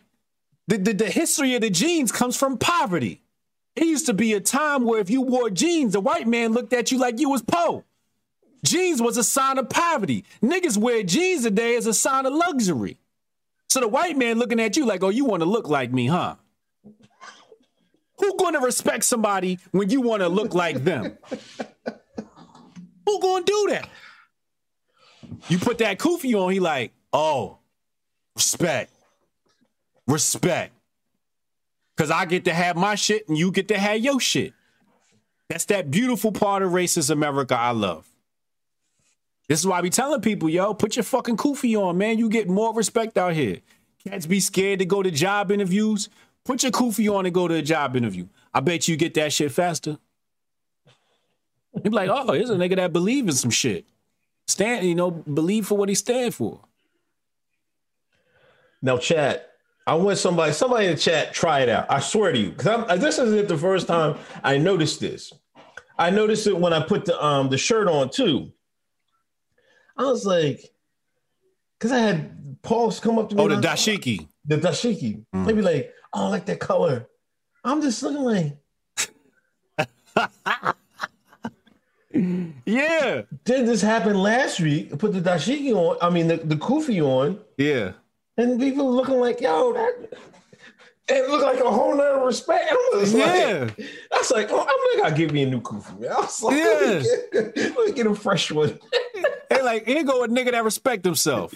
The, 0.67 0.77
the, 0.77 0.93
the 0.93 1.09
history 1.09 1.55
of 1.55 1.61
the 1.61 1.69
jeans 1.69 2.11
comes 2.11 2.37
from 2.37 2.57
poverty. 2.57 3.21
It 3.75 3.85
used 3.85 4.05
to 4.05 4.13
be 4.13 4.33
a 4.33 4.39
time 4.39 4.83
where 4.85 4.99
if 4.99 5.09
you 5.09 5.21
wore 5.21 5.49
jeans, 5.49 5.93
the 5.93 5.99
white 5.99 6.27
man 6.27 6.53
looked 6.53 6.73
at 6.73 6.91
you 6.91 6.99
like 6.99 7.19
you 7.19 7.29
was 7.29 7.41
poor. 7.41 7.83
Jeans 8.63 9.01
was 9.01 9.17
a 9.17 9.23
sign 9.23 9.57
of 9.57 9.69
poverty. 9.69 10.23
Niggas 10.41 10.77
wear 10.77 11.03
jeans 11.03 11.43
today 11.43 11.75
as 11.75 11.85
a 11.85 11.93
sign 11.93 12.25
of 12.25 12.33
luxury. 12.33 12.97
So 13.69 13.79
the 13.79 13.87
white 13.87 14.17
man 14.17 14.39
looking 14.39 14.59
at 14.59 14.77
you 14.77 14.85
like, 14.85 15.03
oh, 15.03 15.09
you 15.09 15.25
want 15.25 15.41
to 15.41 15.49
look 15.49 15.67
like 15.67 15.91
me, 15.91 16.07
huh? 16.07 16.35
Who 18.19 18.37
gonna 18.37 18.59
respect 18.59 19.03
somebody 19.03 19.59
when 19.71 19.89
you 19.89 19.99
want 19.99 20.21
to 20.21 20.29
look 20.29 20.53
like 20.53 20.83
them? 20.83 21.17
Who 23.05 23.19
gonna 23.19 23.43
do 23.43 23.67
that? 23.71 23.89
You 25.49 25.57
put 25.57 25.79
that 25.79 25.99
kufi 25.99 26.39
on, 26.39 26.53
he 26.53 26.59
like, 26.59 26.93
oh, 27.11 27.57
respect. 28.35 28.91
Respect. 30.07 30.73
Cause 31.97 32.11
I 32.11 32.25
get 32.25 32.45
to 32.45 32.53
have 32.53 32.75
my 32.75 32.95
shit 32.95 33.27
and 33.27 33.37
you 33.37 33.51
get 33.51 33.67
to 33.67 33.77
have 33.77 33.99
your 33.99 34.19
shit. 34.19 34.53
That's 35.49 35.65
that 35.65 35.91
beautiful 35.91 36.31
part 36.31 36.63
of 36.63 36.71
racist 36.71 37.09
America 37.09 37.55
I 37.55 37.71
love. 37.71 38.12
This 39.49 39.59
is 39.59 39.67
why 39.67 39.77
I 39.77 39.81
be 39.81 39.89
telling 39.89 40.21
people, 40.21 40.49
yo, 40.49 40.73
put 40.73 40.95
your 40.95 41.03
fucking 41.03 41.37
kufi 41.37 41.75
on, 41.79 41.97
man. 41.97 42.17
You 42.17 42.29
get 42.29 42.47
more 42.47 42.73
respect 42.73 43.17
out 43.17 43.33
here. 43.33 43.59
Cats 44.07 44.25
be 44.25 44.39
scared 44.39 44.79
to 44.79 44.85
go 44.85 45.03
to 45.03 45.11
job 45.11 45.51
interviews. 45.51 46.09
Put 46.45 46.63
your 46.63 46.71
kufi 46.71 47.13
on 47.13 47.25
and 47.25 47.33
go 47.33 47.47
to 47.47 47.55
a 47.55 47.61
job 47.61 47.95
interview. 47.95 48.27
I 48.53 48.59
bet 48.61 48.87
you 48.87 48.95
get 48.95 49.13
that 49.15 49.33
shit 49.33 49.51
faster. 49.51 49.97
You 51.75 51.81
be 51.81 51.89
like, 51.89 52.09
oh, 52.09 52.33
here's 52.33 52.49
a 52.49 52.55
nigga 52.55 52.75
that 52.77 52.93
believe 52.93 53.27
in 53.27 53.33
some 53.33 53.51
shit. 53.51 53.85
Stand, 54.47 54.85
you 54.87 54.95
know, 54.95 55.09
believe 55.11 55.65
for 55.65 55.77
what 55.77 55.89
he 55.89 55.95
stand 55.95 56.35
for. 56.35 56.59
Now, 58.81 58.97
chat. 58.97 59.49
I 59.85 59.95
want 59.95 60.17
somebody, 60.17 60.53
somebody 60.53 60.85
in 60.85 60.95
the 60.95 60.97
chat, 60.97 61.33
try 61.33 61.59
it 61.59 61.69
out. 61.69 61.87
I 61.89 61.99
swear 61.99 62.31
to 62.31 62.37
you, 62.39 62.51
because 62.51 62.99
this 63.01 63.19
isn't 63.19 63.49
the 63.49 63.57
first 63.57 63.87
time 63.87 64.17
I 64.43 64.57
noticed 64.57 65.01
this. 65.01 65.33
I 65.97 66.09
noticed 66.09 66.47
it 66.47 66.57
when 66.57 66.71
I 66.71 66.81
put 66.81 67.05
the 67.05 67.21
um 67.23 67.49
the 67.49 67.57
shirt 67.57 67.87
on 67.87 68.09
too. 68.09 68.51
I 69.97 70.03
was 70.03 70.25
like, 70.25 70.71
because 71.77 71.91
I 71.91 71.99
had 71.99 72.57
Pauls 72.61 72.99
come 72.99 73.19
up 73.19 73.29
to 73.29 73.35
me. 73.35 73.41
Oh, 73.43 73.47
the 73.47 73.55
and 73.57 73.65
I 73.65 73.71
was- 73.73 73.79
dashiki. 73.81 74.27
the 74.45 74.57
dashiki. 74.57 75.23
Mm. 75.35 75.45
Maybe 75.45 75.61
like, 75.61 75.93
oh, 76.13 76.25
I 76.25 76.29
like 76.29 76.45
that 76.47 76.59
color. 76.59 77.07
I'm 77.63 77.81
just 77.81 78.01
looking 78.03 78.23
like, 78.23 78.57
Yeah. 82.65 83.23
did 83.43 83.67
this 83.67 83.81
happen 83.81 84.15
last 84.15 84.59
week? 84.59 84.97
Put 84.99 85.13
the 85.13 85.21
dashiki 85.21 85.73
on. 85.73 85.97
I 86.01 86.09
mean, 86.09 86.27
the, 86.27 86.37
the 86.37 86.55
kufi 86.55 87.01
on, 87.03 87.39
Yeah. 87.57 87.93
and 88.37 88.59
people 88.59 88.93
looking 88.93 89.19
like, 89.19 89.41
yo, 89.41 89.73
that. 89.73 90.13
It 91.09 91.29
looked 91.29 91.43
like 91.43 91.59
a 91.59 91.69
whole 91.69 91.95
nother 91.95 92.25
respect. 92.25 92.71
I'm 92.71 92.99
just 93.01 93.13
Yeah. 93.15 93.67
like, 93.77 93.79
I 94.13 94.17
was 94.17 94.31
like, 94.31 94.47
oh, 94.51 94.61
I'm 94.61 95.01
gonna 95.01 95.15
give 95.17 95.31
me 95.31 95.43
a 95.43 95.47
new 95.49 95.59
kufi, 95.61 95.99
man. 95.99 96.11
I 96.11 96.15
was 96.21 96.41
like, 96.41 96.55
Yeah. 96.57 96.63
let, 96.63 97.03
me 97.03 97.09
get, 97.31 97.57
let 97.77 97.87
me 97.87 97.91
get 97.93 98.07
a 98.07 98.15
fresh 98.15 98.51
one. 98.51 98.79
Hey, 99.49 99.61
like, 99.61 99.85
here 99.85 100.03
go 100.03 100.23
a 100.23 100.27
nigga 100.29 100.51
that 100.51 100.63
respect 100.63 101.03
himself. 101.03 101.53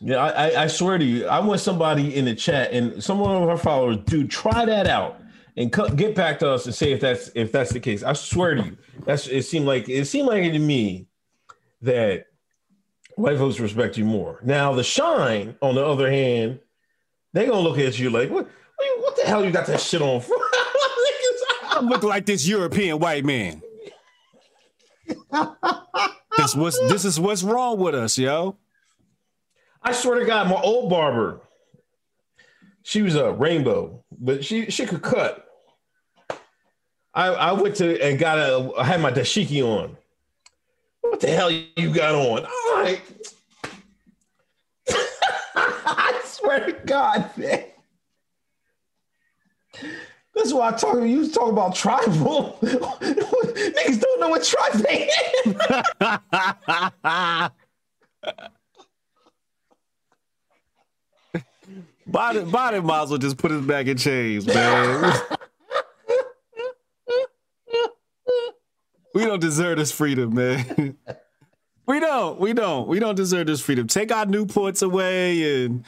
Yeah, 0.00 0.16
I, 0.18 0.28
I, 0.50 0.62
I 0.64 0.66
swear 0.66 0.98
to 0.98 1.04
you, 1.04 1.26
I 1.26 1.38
want 1.40 1.60
somebody 1.60 2.14
in 2.14 2.24
the 2.24 2.34
chat 2.34 2.72
and 2.72 3.02
some 3.02 3.20
of 3.22 3.28
our 3.48 3.56
followers, 3.56 3.98
dude, 4.04 4.30
try 4.30 4.64
that 4.66 4.86
out 4.86 5.20
and 5.56 5.72
co- 5.72 5.88
get 5.88 6.14
back 6.14 6.38
to 6.40 6.50
us 6.50 6.66
and 6.66 6.74
say 6.74 6.92
if 6.92 7.00
that's 7.00 7.30
if 7.34 7.52
that's 7.52 7.72
the 7.72 7.80
case. 7.80 8.02
I 8.02 8.12
swear 8.14 8.56
to 8.56 8.62
you, 8.62 8.76
that's 9.06 9.26
it 9.28 9.42
seemed 9.44 9.66
like 9.66 9.88
it 9.88 10.06
seemed 10.06 10.26
like 10.28 10.42
to 10.52 10.58
me 10.58 11.06
that 11.82 12.26
white 13.16 13.38
folks 13.38 13.60
respect 13.60 13.96
you 13.96 14.04
more. 14.04 14.40
Now 14.42 14.72
the 14.74 14.82
shine, 14.84 15.56
on 15.62 15.76
the 15.76 15.84
other 15.86 16.10
hand, 16.10 16.58
they 17.32 17.46
gonna 17.46 17.60
look 17.60 17.78
at 17.78 17.98
you 17.98 18.10
like, 18.10 18.30
what, 18.30 18.48
what, 18.76 19.00
what 19.00 19.16
the 19.16 19.22
hell 19.22 19.44
you 19.44 19.50
got 19.50 19.66
that 19.66 19.80
shit 19.80 20.02
on 20.02 20.20
for? 20.20 20.36
I 21.70 21.80
look 21.80 22.02
like 22.02 22.26
this 22.26 22.46
European 22.46 22.98
white 22.98 23.24
man. 23.24 23.62
this 26.36 26.54
what's 26.54 26.78
this 26.80 27.04
is 27.04 27.18
what's 27.18 27.42
wrong 27.42 27.78
with 27.78 27.94
us, 27.94 28.18
yo. 28.18 28.56
I 29.82 29.92
swear 29.92 30.20
to 30.20 30.26
God, 30.26 30.48
my 30.48 30.60
old 30.60 30.90
barber, 30.90 31.40
she 32.82 33.02
was 33.02 33.16
a 33.16 33.32
rainbow, 33.32 34.04
but 34.10 34.44
she 34.44 34.70
she 34.70 34.86
could 34.86 35.02
cut. 35.02 35.46
I 37.14 37.28
I 37.28 37.52
went 37.52 37.76
to 37.76 38.00
and 38.02 38.18
got 38.18 38.38
a 38.38 38.70
I 38.78 38.84
had 38.84 39.00
my 39.00 39.10
dashiki 39.10 39.62
on. 39.62 39.96
What 41.00 41.20
the 41.20 41.28
hell 41.28 41.50
you 41.50 41.92
got 41.92 42.14
on? 42.14 42.46
I'm 42.46 42.84
like, 42.84 43.02
I 45.54 46.20
swear 46.42 46.66
to 46.66 46.72
God, 46.86 47.30
man. 47.36 47.64
This 50.34 50.46
is 50.46 50.54
why 50.54 50.68
I 50.68 50.72
talk. 50.72 50.96
You 50.96 51.30
talk 51.30 51.50
about 51.50 51.74
tribal. 51.74 52.58
Niggas 52.62 54.00
don't 54.00 54.20
know 54.20 54.28
what 54.28 54.44
tribe 54.44 54.72
they. 54.72 55.10
Body, 62.04 62.40
body 62.44 62.80
might 62.80 63.02
as 63.04 63.10
well 63.10 63.18
just 63.18 63.38
put 63.38 63.52
his 63.52 63.64
back 63.64 63.86
in 63.86 63.96
chains, 63.96 64.46
man. 64.46 65.14
we 69.14 69.24
don't 69.24 69.40
deserve 69.40 69.78
this 69.78 69.92
freedom, 69.92 70.34
man. 70.34 70.96
We 71.86 72.00
don't. 72.00 72.38
We 72.38 72.52
don't. 72.52 72.86
We 72.88 73.00
don't 73.00 73.14
deserve 73.14 73.46
this 73.46 73.60
freedom. 73.60 73.86
Take 73.86 74.12
our 74.12 74.24
Newports 74.24 74.82
away 74.82 75.64
and 75.64 75.84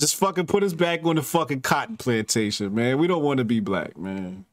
just 0.00 0.16
fucking 0.16 0.46
put 0.46 0.62
us 0.62 0.72
back 0.72 1.04
on 1.04 1.16
the 1.16 1.22
fucking 1.22 1.60
cotton 1.62 1.96
plantation, 1.96 2.74
man. 2.74 2.98
We 2.98 3.06
don't 3.06 3.22
want 3.22 3.38
to 3.38 3.44
be 3.44 3.60
black, 3.60 3.96
man. 3.98 4.44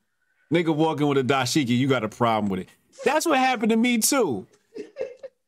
Nigga 0.54 0.76
walking 0.76 1.08
with 1.08 1.18
a 1.18 1.24
dashiki, 1.24 1.70
you 1.78 1.88
got 1.88 2.04
a 2.04 2.10
problem 2.10 2.50
with 2.50 2.62
it. 2.62 2.70
That's 3.04 3.26
what 3.26 3.38
happened 3.38 3.70
to 3.72 3.76
me 3.78 3.98
too. 4.00 4.48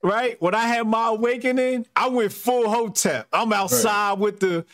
Right? 0.04 0.40
When 0.42 0.54
I 0.56 0.68
had 0.68 0.88
my 0.88 1.10
awakening, 1.10 1.86
I 1.96 2.08
went 2.10 2.32
full 2.32 2.70
hotep. 2.70 3.28
I'm 3.34 3.52
outside 3.52 4.20
with 4.20 4.40
the, 4.40 4.66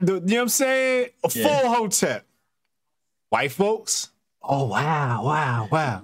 the, 0.00 0.14
you 0.14 0.20
know 0.20 0.20
what 0.36 0.40
I'm 0.42 0.48
saying? 0.48 1.08
A 1.24 1.28
full 1.28 1.42
Yeah. 1.42 1.74
hotep. 1.74 2.24
White 3.30 3.52
folks, 3.52 4.10
oh 4.42 4.66
wow, 4.66 5.24
wow, 5.24 5.68
wow. 5.72 6.02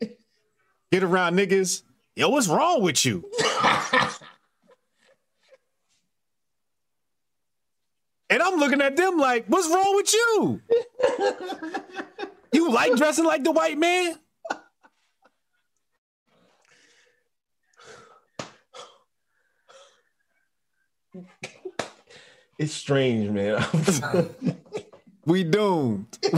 Get 0.90 1.02
around 1.04 1.36
niggas. 1.36 1.82
Yo, 2.16 2.28
what's 2.30 2.48
wrong 2.48 2.82
with 2.82 3.04
you? 3.04 3.24
and 8.30 8.42
I'm 8.42 8.56
looking 8.58 8.80
at 8.80 8.96
them 8.96 9.18
like, 9.18 9.46
what's 9.46 9.68
wrong 9.68 9.96
with 9.96 10.12
you? 10.14 10.60
You 12.52 12.70
like 12.70 12.94
dressing 12.96 13.26
like 13.26 13.44
the 13.44 13.52
white 13.52 13.76
man? 13.76 14.18
It's 22.58 22.72
strange, 22.72 23.28
man. 23.30 23.62
We 25.26 25.42
doomed. 25.42 26.06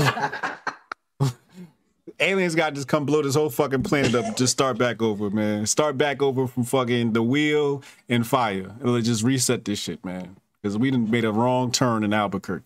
Aliens 2.21 2.55
got 2.55 2.71
to 2.71 2.75
just 2.77 2.89
come 2.89 3.05
blow 3.05 3.21
this 3.21 3.35
whole 3.35 3.51
fucking 3.51 3.83
planet 3.83 4.15
up. 4.15 4.35
Just 4.35 4.53
start 4.53 4.79
back 4.79 5.03
over, 5.03 5.29
man. 5.29 5.67
Start 5.67 5.99
back 5.99 6.23
over 6.23 6.47
from 6.47 6.65
fucking 6.65 7.13
the 7.13 7.23
wheel 7.23 7.83
and 8.09 8.27
fire. 8.27 8.75
It'll 8.81 9.01
just 9.03 9.23
reset 9.23 9.67
this 9.67 9.79
shit, 9.79 10.03
man. 10.07 10.39
Because 10.69 10.79
we 10.79 10.91
done 10.91 11.11
made 11.11 11.25
a 11.25 11.33
wrong 11.33 11.73
turn 11.73 12.05
in 12.05 12.13
Albuquerque. 12.13 12.63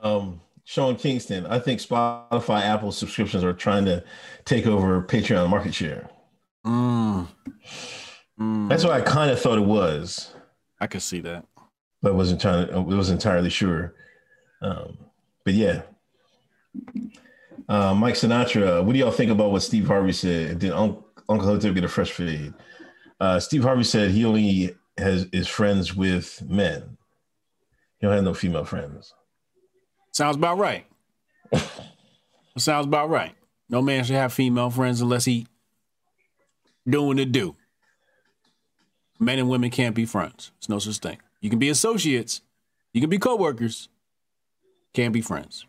um, 0.00 0.40
Sean 0.64 0.94
Kingston, 0.94 1.44
I 1.46 1.58
think 1.58 1.80
Spotify, 1.80 2.62
Apple 2.62 2.92
subscriptions 2.92 3.42
are 3.42 3.52
trying 3.52 3.84
to 3.86 4.04
take 4.44 4.64
over 4.64 5.02
Patreon 5.02 5.48
market 5.50 5.74
share. 5.74 6.08
Mm. 6.64 7.26
That's 8.68 8.84
what 8.84 8.92
I 8.92 9.00
kind 9.00 9.32
of 9.32 9.40
thought 9.40 9.58
it 9.58 9.64
was, 9.64 10.32
I 10.80 10.86
could 10.86 11.02
see 11.02 11.18
that. 11.22 11.44
but 12.02 12.14
wasn't 12.14 12.40
trying 12.40 12.68
to. 12.68 12.74
I 12.74 12.78
wasn't 12.78 13.20
entirely 13.20 13.50
sure. 13.50 13.94
Um, 14.62 14.98
but 15.44 15.54
yeah, 15.54 15.82
uh, 17.68 17.94
Mike 17.94 18.14
Sinatra. 18.14 18.84
What 18.84 18.92
do 18.92 18.98
y'all 18.98 19.10
think 19.10 19.30
about 19.30 19.50
what 19.50 19.62
Steve 19.62 19.86
Harvey 19.86 20.12
said? 20.12 20.58
Did 20.58 20.72
Uncle 20.72 21.04
Hotep 21.28 21.74
get 21.74 21.84
a 21.84 21.88
fresh 21.88 22.12
fade? 22.12 22.54
Uh, 23.18 23.38
Steve 23.38 23.62
Harvey 23.62 23.84
said 23.84 24.10
he 24.10 24.24
only 24.24 24.74
has 25.00 25.26
is 25.32 25.48
friends 25.48 25.94
with 25.94 26.42
men. 26.48 26.96
He 27.98 28.06
don't 28.06 28.14
have 28.14 28.24
no 28.24 28.34
female 28.34 28.64
friends. 28.64 29.14
Sounds 30.12 30.36
about 30.36 30.58
right. 30.58 30.86
Sounds 32.58 32.86
about 32.86 33.10
right. 33.10 33.34
No 33.68 33.82
man 33.82 34.04
should 34.04 34.16
have 34.16 34.32
female 34.32 34.70
friends 34.70 35.00
unless 35.00 35.24
he 35.24 35.46
doing 36.88 37.16
the 37.16 37.24
do. 37.24 37.56
Men 39.18 39.38
and 39.38 39.48
women 39.48 39.70
can't 39.70 39.94
be 39.94 40.06
friends. 40.06 40.50
It's 40.58 40.68
no 40.68 40.78
such 40.78 40.98
thing. 40.98 41.18
You 41.40 41.50
can 41.50 41.58
be 41.58 41.68
associates. 41.68 42.40
You 42.92 43.00
can 43.00 43.10
be 43.10 43.18
co-workers. 43.18 43.88
Can't 44.94 45.12
be 45.12 45.20
friends. 45.20 45.66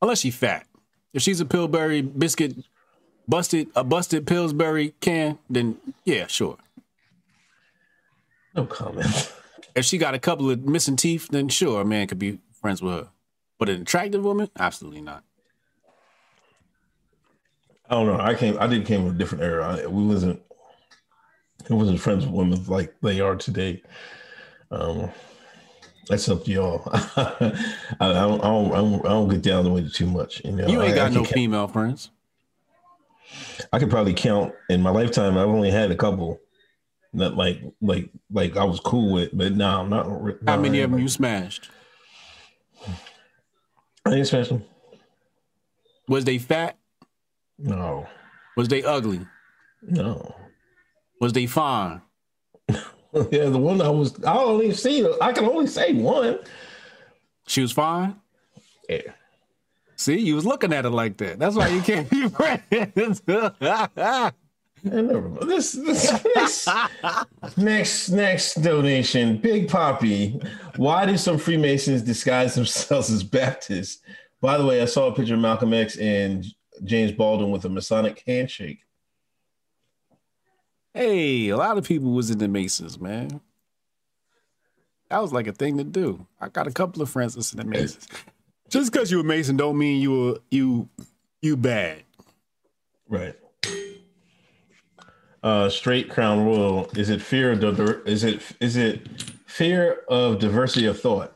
Unless 0.00 0.20
she's 0.20 0.36
fat. 0.36 0.66
If 1.12 1.22
she's 1.22 1.40
a 1.40 1.46
Pillsbury 1.46 2.02
biscuit 2.02 2.54
busted 3.26 3.68
a 3.74 3.82
busted 3.82 4.26
Pillsbury 4.26 4.94
can, 5.00 5.38
then 5.50 5.76
yeah, 6.04 6.26
sure. 6.26 6.56
No 8.58 8.66
comment. 8.66 9.32
If 9.74 9.84
she 9.84 9.96
got 9.96 10.14
a 10.14 10.18
couple 10.18 10.50
of 10.50 10.64
missing 10.64 10.96
teeth, 10.96 11.28
then 11.30 11.48
sure, 11.48 11.82
a 11.82 11.84
man 11.84 12.08
could 12.08 12.18
be 12.18 12.40
friends 12.52 12.82
with 12.82 12.94
her. 12.94 13.08
But 13.58 13.68
an 13.68 13.82
attractive 13.82 14.24
woman, 14.24 14.50
absolutely 14.58 15.02
not. 15.02 15.22
I 17.88 17.94
don't 17.94 18.06
know. 18.06 18.18
I 18.18 18.34
came. 18.34 18.56
I 18.58 18.66
didn't 18.66 18.86
came 18.86 19.02
from 19.02 19.14
a 19.14 19.18
different 19.18 19.44
era. 19.44 19.76
I, 19.76 19.86
we 19.86 20.04
wasn't. 20.04 20.42
I 21.70 21.74
wasn't 21.74 22.00
friends 22.00 22.26
with 22.26 22.34
women 22.34 22.64
like 22.66 22.92
they 23.02 23.20
are 23.20 23.36
today. 23.36 23.82
Um, 24.72 25.10
that's 26.08 26.28
up 26.28 26.44
to 26.44 26.50
y'all. 26.50 26.82
I, 26.92 27.52
I, 28.00 28.12
don't, 28.12 28.40
I, 28.40 28.48
don't, 28.48 28.72
I 28.72 28.76
don't. 28.76 29.06
I 29.06 29.08
don't 29.10 29.28
get 29.28 29.42
down 29.42 29.62
the 29.62 29.70
way 29.70 29.88
too 29.88 30.06
much. 30.06 30.44
You 30.44 30.52
know, 30.52 30.66
You 30.66 30.82
ain't 30.82 30.96
got 30.96 31.12
no 31.12 31.22
female 31.22 31.68
friends. 31.68 32.10
I 33.72 33.78
could 33.78 33.90
probably 33.90 34.14
count 34.14 34.54
in 34.70 34.82
my 34.82 34.90
lifetime. 34.90 35.38
I've 35.38 35.48
only 35.48 35.70
had 35.70 35.92
a 35.92 35.96
couple. 35.96 36.40
That 37.14 37.36
like 37.36 37.60
like 37.80 38.10
like 38.30 38.56
I 38.56 38.64
was 38.64 38.80
cool 38.80 39.12
with, 39.14 39.30
but 39.36 39.52
no, 39.52 39.80
I'm 39.80 39.88
not. 39.88 40.06
How 40.46 40.58
many 40.58 40.80
of 40.82 40.90
them 40.90 41.00
you 41.00 41.08
smashed? 41.08 41.70
I 44.04 44.14
ain't 44.14 44.26
special. 44.26 44.62
Was 46.06 46.24
they 46.24 46.38
fat? 46.38 46.78
No, 47.58 48.06
Was 48.56 48.68
they 48.68 48.82
ugly? 48.82 49.26
no. 49.82 50.34
Was 51.20 51.32
they 51.32 51.46
fine? 51.46 52.02
Yeah, 53.32 53.46
the 53.48 53.58
one 53.58 53.80
I 53.80 53.88
was. 53.88 54.22
I 54.22 54.36
only 54.36 54.72
see. 54.74 55.04
I 55.22 55.32
can 55.32 55.46
only 55.46 55.66
say 55.66 55.94
one. 55.94 56.38
She 57.46 57.62
was 57.62 57.72
fine? 57.72 58.16
Yeah. 58.86 59.00
See, 59.96 60.18
you 60.18 60.34
was 60.34 60.44
looking 60.44 60.74
at 60.74 60.84
it 60.84 60.90
like 60.90 61.16
that. 61.16 61.38
That's 61.38 61.56
why 61.56 61.68
you 61.68 61.80
can't 61.80 62.08
be 62.10 62.28
friends. 62.28 63.22
And 64.84 65.08
never 65.08 65.28
mind. 65.28 65.48
This, 65.48 65.72
this 65.72 66.24
next, 66.34 66.68
next 67.56 68.08
next 68.10 68.54
donation, 68.62 69.38
Big 69.38 69.68
Poppy. 69.68 70.40
Why 70.76 71.06
do 71.06 71.16
some 71.16 71.38
Freemasons 71.38 72.02
disguise 72.02 72.54
themselves 72.54 73.10
as 73.10 73.22
Baptists? 73.22 74.02
By 74.40 74.56
the 74.58 74.64
way, 74.64 74.80
I 74.80 74.84
saw 74.84 75.08
a 75.08 75.14
picture 75.14 75.34
of 75.34 75.40
Malcolm 75.40 75.74
X 75.74 75.96
and 75.96 76.44
James 76.84 77.12
Baldwin 77.12 77.50
with 77.50 77.64
a 77.64 77.68
Masonic 77.68 78.22
handshake. 78.26 78.80
hey, 80.94 81.48
a 81.48 81.56
lot 81.56 81.78
of 81.78 81.84
people 81.84 82.10
was 82.12 82.30
in 82.30 82.38
the 82.38 82.48
Masons, 82.48 83.00
man. 83.00 83.40
That 85.10 85.22
was 85.22 85.32
like 85.32 85.46
a 85.46 85.52
thing 85.52 85.78
to 85.78 85.84
do. 85.84 86.26
I 86.40 86.48
got 86.48 86.66
a 86.66 86.72
couple 86.72 87.02
of 87.02 87.08
friends 87.08 87.34
that's 87.34 87.52
in 87.52 87.58
the 87.58 87.64
Masons. 87.64 88.06
Just 88.68 88.92
because 88.92 89.10
you 89.10 89.20
a 89.20 89.24
Mason 89.24 89.56
don't 89.56 89.78
mean 89.78 90.00
you 90.00 90.10
were 90.10 90.38
you 90.50 90.88
you 91.40 91.56
bad. 91.56 92.02
Right. 93.08 93.34
Uh, 95.42 95.68
straight 95.68 96.10
crown 96.10 96.44
royal. 96.44 96.90
Is 96.96 97.10
it 97.10 97.22
fear 97.22 97.52
of 97.52 97.60
diver- 97.60 98.02
is 98.02 98.24
it 98.24 98.42
is 98.60 98.76
it 98.76 99.06
fear 99.46 100.00
of 100.08 100.40
diversity 100.40 100.86
of 100.86 101.00
thought? 101.00 101.32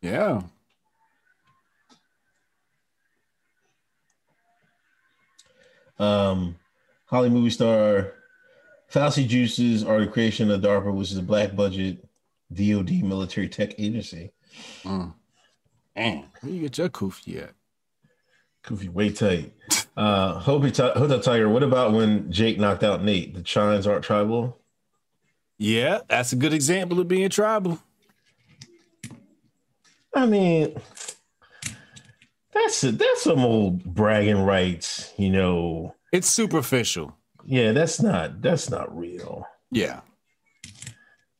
Yeah. 0.00 0.42
Um, 5.98 6.56
Holly 7.06 7.30
movie 7.30 7.50
star 7.50 8.14
Fauci 8.92 9.26
juices 9.26 9.84
are 9.84 10.00
the 10.00 10.06
creation 10.10 10.50
of 10.50 10.60
DARPA, 10.60 10.92
which 10.92 11.12
is 11.12 11.16
a 11.16 11.22
black 11.22 11.54
budget 11.54 12.04
DoD 12.52 13.02
military 13.02 13.48
tech 13.48 13.78
agency. 13.78 14.32
Man, 14.84 16.24
where 16.40 16.52
you 16.52 16.60
get 16.62 16.76
your 16.78 16.88
kufi 16.88 17.42
at? 17.44 17.52
Goofy, 18.62 18.88
way 18.88 19.10
tight. 19.10 19.52
Uh, 19.96 20.38
Hotel 20.38 21.20
Tiger. 21.20 21.48
What 21.48 21.62
about 21.62 21.92
when 21.92 22.30
Jake 22.32 22.58
knocked 22.58 22.82
out 22.82 23.02
Nate? 23.02 23.34
The 23.34 23.44
shines 23.44 23.86
aren't 23.86 24.04
tribal. 24.04 24.58
Yeah, 25.58 26.00
that's 26.08 26.32
a 26.32 26.36
good 26.36 26.52
example 26.52 26.98
of 26.98 27.08
being 27.08 27.28
tribal. 27.30 27.78
I 30.14 30.26
mean, 30.26 30.74
that's 32.52 32.80
that's 32.80 33.22
some 33.22 33.40
old 33.40 33.84
bragging 33.84 34.42
rights, 34.42 35.12
you 35.16 35.30
know. 35.30 35.94
It's 36.12 36.28
superficial. 36.28 37.16
Yeah, 37.44 37.72
that's 37.72 38.00
not 38.02 38.42
that's 38.42 38.70
not 38.70 38.96
real. 38.96 39.46
Yeah. 39.70 40.00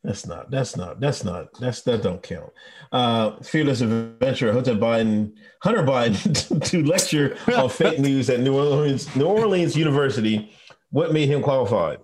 That's 0.05 0.27
not. 0.27 0.51
That's 0.51 0.77
not. 0.77 0.99
That's 1.01 1.23
not. 1.23 1.49
That's 1.61 1.83
that 1.83 2.03
don't 2.03 2.21
count. 2.23 2.51
Uh, 2.91 3.37
fearless 3.43 3.81
adventure. 3.83 4.53
Hunter 4.53 4.75
Biden. 4.75 5.33
Hunter 5.63 5.85
Biden 5.85 6.65
to 6.71 6.85
lecture 6.85 7.37
on 7.57 7.69
fake 7.69 7.99
news 8.01 8.29
at 8.29 8.41
New 8.41 8.57
Orleans 8.57 9.15
New 9.15 9.27
Orleans 9.27 9.77
University. 9.77 10.53
What 10.91 11.13
made 11.13 11.29
him 11.29 11.41
qualified? 11.43 11.99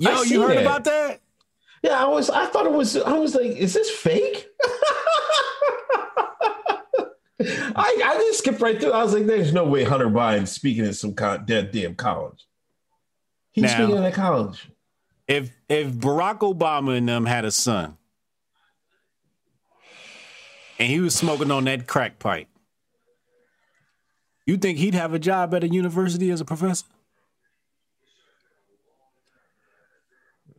Yo, 0.00 0.22
you 0.22 0.42
heard 0.42 0.56
that. 0.56 0.62
about 0.62 0.84
that? 0.84 1.20
Yeah, 1.84 2.04
I 2.04 2.08
was. 2.08 2.30
I 2.30 2.46
thought 2.46 2.66
it 2.66 2.72
was. 2.72 2.96
I 2.96 3.12
was 3.16 3.34
like, 3.36 3.52
is 3.52 3.74
this 3.74 3.90
fake? 3.90 4.46
I 7.42 8.02
I 8.04 8.14
just 8.28 8.40
skipped 8.40 8.60
right 8.60 8.78
through. 8.78 8.92
I 8.92 9.02
was 9.02 9.14
like, 9.14 9.26
there's 9.26 9.52
no 9.52 9.64
way 9.64 9.84
Hunter 9.84 10.10
Biden 10.10 10.46
speaking 10.46 10.84
in 10.84 10.92
some 10.92 11.14
kind 11.14 11.46
dead 11.46 11.70
damn 11.70 11.94
college. 11.94 12.44
He's 13.52 13.62
Now- 13.64 13.74
speaking 13.74 13.96
in 13.96 14.04
a 14.04 14.12
college. 14.12 14.68
If 15.30 15.52
if 15.68 15.92
Barack 15.92 16.40
Obama 16.40 16.98
and 16.98 17.08
them 17.08 17.24
had 17.24 17.44
a 17.44 17.52
son 17.52 17.96
and 20.76 20.90
he 20.90 20.98
was 20.98 21.14
smoking 21.14 21.52
on 21.52 21.62
that 21.66 21.86
crack 21.86 22.18
pipe, 22.18 22.48
you 24.44 24.56
think 24.56 24.78
he'd 24.78 24.94
have 24.94 25.14
a 25.14 25.20
job 25.20 25.54
at 25.54 25.62
a 25.62 25.68
university 25.68 26.32
as 26.32 26.40
a 26.40 26.44
professor? 26.44 26.84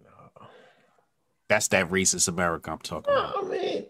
No. 0.01 0.47
That's 1.49 1.67
that 1.67 1.89
racist 1.89 2.29
America 2.29 2.71
I'm 2.71 2.79
talking 2.79 3.11
about. 3.11 3.43
I 3.43 3.47
mean, 3.49 3.85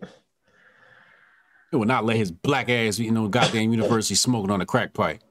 He 1.69 1.77
would 1.77 1.88
not 1.88 2.05
let 2.05 2.17
his 2.17 2.32
black 2.32 2.69
ass, 2.69 2.97
you 2.97 3.11
know, 3.11 3.27
goddamn 3.27 3.71
university 3.71 4.15
smoking 4.15 4.49
on 4.49 4.61
a 4.61 4.65
crack 4.65 4.95
pipe. 4.95 5.21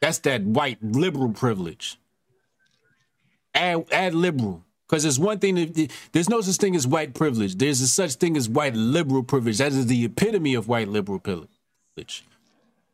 That's 0.00 0.20
that 0.20 0.44
white 0.44 0.82
liberal 0.82 1.28
privilege. 1.34 1.98
Add, 3.56 3.86
add 3.90 4.14
liberal. 4.14 4.62
Because 4.86 5.02
there's 5.02 5.18
one 5.18 5.40
thing, 5.40 5.56
that, 5.56 5.90
there's 6.12 6.28
no 6.28 6.40
such 6.40 6.56
thing 6.56 6.76
as 6.76 6.86
white 6.86 7.14
privilege. 7.14 7.56
There's 7.56 7.80
a 7.80 7.88
such 7.88 8.14
thing 8.14 8.36
as 8.36 8.48
white 8.48 8.74
liberal 8.74 9.24
privilege. 9.24 9.58
That 9.58 9.72
is 9.72 9.86
the 9.86 10.04
epitome 10.04 10.54
of 10.54 10.68
white 10.68 10.88
liberal 10.88 11.18
privilege. 11.18 12.24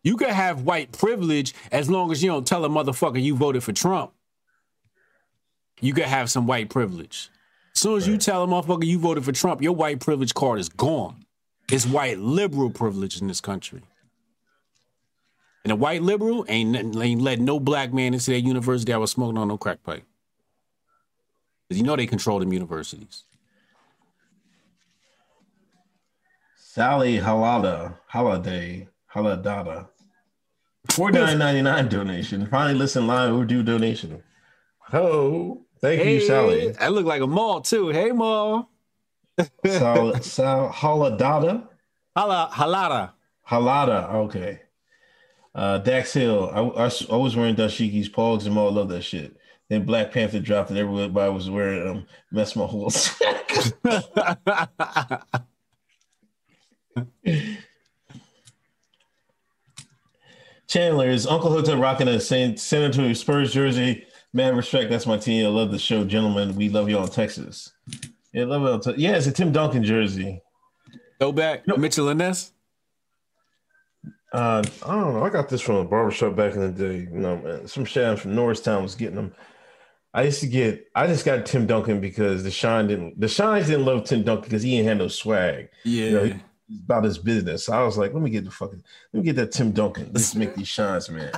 You 0.03 0.17
can 0.17 0.31
have 0.31 0.63
white 0.63 0.93
privilege 0.93 1.55
as 1.71 1.91
long 1.91 2.11
as 2.11 2.23
you 2.23 2.31
don't 2.31 2.47
tell 2.47 2.65
a 2.65 2.69
motherfucker 2.69 3.23
you 3.23 3.37
voted 3.37 3.63
for 3.63 3.73
Trump. 3.73 4.13
You 5.81 5.93
can 5.93 6.05
have 6.05 6.31
some 6.31 6.47
white 6.47 6.71
privilege. 6.71 7.29
As 7.75 7.81
soon 7.81 7.97
as 7.97 8.09
you 8.09 8.17
tell 8.17 8.45
a 8.45 8.47
motherfucker 8.47 8.87
you 8.87 8.99
voted 8.99 9.25
for 9.25 9.33
Trump, 9.33 9.61
your 9.61 9.75
white 9.75 10.01
privilege 10.01 10.33
card 10.33 10.61
is 10.61 10.69
gone. 10.69 11.25
It's 11.71 11.87
white 11.87 12.19
liberal 12.19 12.71
privilege 12.71 13.21
in 13.21 13.29
this 13.29 13.41
country. 13.41 13.83
And 15.65 15.73
a 15.73 15.77
white 15.77 16.03
liberal 16.03 16.45
ain't, 16.49 16.77
ain't 16.77 17.21
letting 17.23 17.45
no 17.45 17.61
black 17.61 17.93
man 17.93 18.15
into 18.15 18.31
that 18.31 18.41
university 18.41 18.93
that 18.93 19.01
was 19.01 19.11
smoking 19.11 19.39
on 19.39 19.49
no 19.49 19.59
crack 19.59 19.83
pipe. 19.83 20.05
Because 21.73 21.81
you 21.81 21.87
know 21.87 21.97
they 21.97 22.07
control 22.07 22.39
them 22.39 22.53
universities. 22.53 23.25
Sally 26.55 27.19
Halada, 27.19 27.95
Holiday, 28.09 28.89
Haladada. 29.15 29.89
Four 30.91 31.11
nine 31.13 31.39
ninety 31.39 31.63
nine 31.63 31.89
donation. 31.89 32.47
Finally 32.47 32.75
listen 32.75 33.07
live 33.07 33.35
or 33.35 33.47
do 33.47 33.63
donation. 33.63 34.23
Oh, 34.93 35.63
thank 35.81 36.03
Hey, 36.03 36.17
you, 36.17 36.21
Sally. 36.21 36.69
That 36.73 36.93
look 36.93 37.07
like 37.07 37.23
a 37.23 37.27
mall 37.27 37.63
too. 37.63 37.89
Hey, 37.89 38.11
mall. 38.11 38.69
Sal, 39.65 40.15
Sal 40.23 40.69
Haladada. 40.69 41.67
Hala, 42.15 42.51
halada. 42.53 43.13
Halada. 43.49 44.13
Okay. 44.27 44.61
Uh, 45.55 45.79
Dax 45.79 46.13
Hill. 46.13 46.51
I 46.55 46.61
I 46.61 47.17
was 47.17 47.35
wearing 47.35 47.57
Dashiki's 47.57 48.11
Pogs 48.11 48.45
and 48.45 48.59
all 48.59 48.71
love 48.71 48.91
that 48.91 49.05
shit. 49.05 49.39
Then 49.73 49.87
Black 49.87 50.13
Panther 50.13 50.39
dropped 50.39 50.69
and 50.69 50.79
everybody 50.79 51.33
was 51.33 51.49
wearing 51.49 51.83
them. 51.83 52.05
Messed 52.31 52.57
my 52.57 52.67
whole 52.67 52.91
Chandler 60.69 61.09
is 61.09 61.27
Uncle 61.27 61.51
Hotep 61.51 61.79
rocking 61.79 62.09
a 62.09 62.21
San, 62.21 62.59
Antonio 62.71 63.15
Spurs 63.15 63.55
jersey. 63.55 64.07
Man, 64.35 64.57
respect. 64.57 64.91
That's 64.91 65.07
my 65.07 65.17
team. 65.17 65.47
I 65.47 65.49
love 65.49 65.73
the 65.73 65.79
show, 65.79 66.05
gentlemen. 66.05 66.55
We 66.55 66.69
love 66.69 66.91
y'all 66.91 67.05
in 67.05 67.11
Texas. 67.11 67.73
Yeah, 68.35 68.45
love. 68.45 68.85
Te- 68.85 68.97
yeah, 68.99 69.17
it's 69.17 69.27
a 69.27 69.33
Tim 69.33 69.53
Duncan 69.53 69.85
jersey. 69.85 70.43
Go 71.19 71.33
back, 71.33 71.67
Mitchell 71.67 72.11
and 72.11 72.19
Ness. 72.19 72.53
Uh, 74.35 74.63
I 74.85 74.95
don't 74.95 75.15
know. 75.15 75.25
I 75.25 75.31
got 75.31 75.49
this 75.49 75.63
from 75.63 75.77
a 75.77 75.85
barbershop 75.85 76.37
back 76.37 76.57
in 76.57 76.61
the 76.61 76.69
day. 76.69 77.09
You 77.11 77.21
know, 77.21 77.39
man, 77.39 77.67
some 77.67 77.87
sham 77.87 78.19
from 78.19 78.35
Norristown 78.35 78.83
was 78.83 78.95
getting 78.95 79.17
them. 79.17 79.33
I 80.15 80.25
used 80.25 80.41
to 80.41 80.47
get. 80.47 80.89
I 80.95 81.07
just 81.07 81.25
got 81.25 81.47
Tim 81.47 81.67
Duncan 81.67 82.01
because 82.01 82.45
the 82.45 82.51
Shine 82.51 82.87
didn't. 82.87 83.19
The 83.21 83.29
Shines 83.29 83.67
didn't 83.69 83.87
love 83.87 84.05
Tim 84.05 84.23
Duncan 84.23 84.45
because 84.45 84.63
he 84.63 84.77
ain't 84.79 84.87
had 84.87 84.99
no 84.99 85.09
swag. 85.09 85.69
Yeah. 85.85 86.05
You 86.05 86.11
know, 86.13 86.25
he- 86.25 86.35
about 86.85 87.05
his 87.05 87.19
business. 87.19 87.67
So 87.67 87.73
I 87.75 87.83
was 87.83 87.99
like, 87.99 88.15
let 88.15 88.23
me 88.23 88.31
get 88.31 88.45
the 88.45 88.51
fucking. 88.51 88.83
Let 89.13 89.21
me 89.21 89.25
get 89.27 89.37
that 89.37 89.53
Tim 89.53 89.73
Duncan. 89.73 90.11
Let's 90.13 90.35
make 90.35 90.55
these 90.55 90.69
shines, 90.69 91.11
man. 91.11 91.33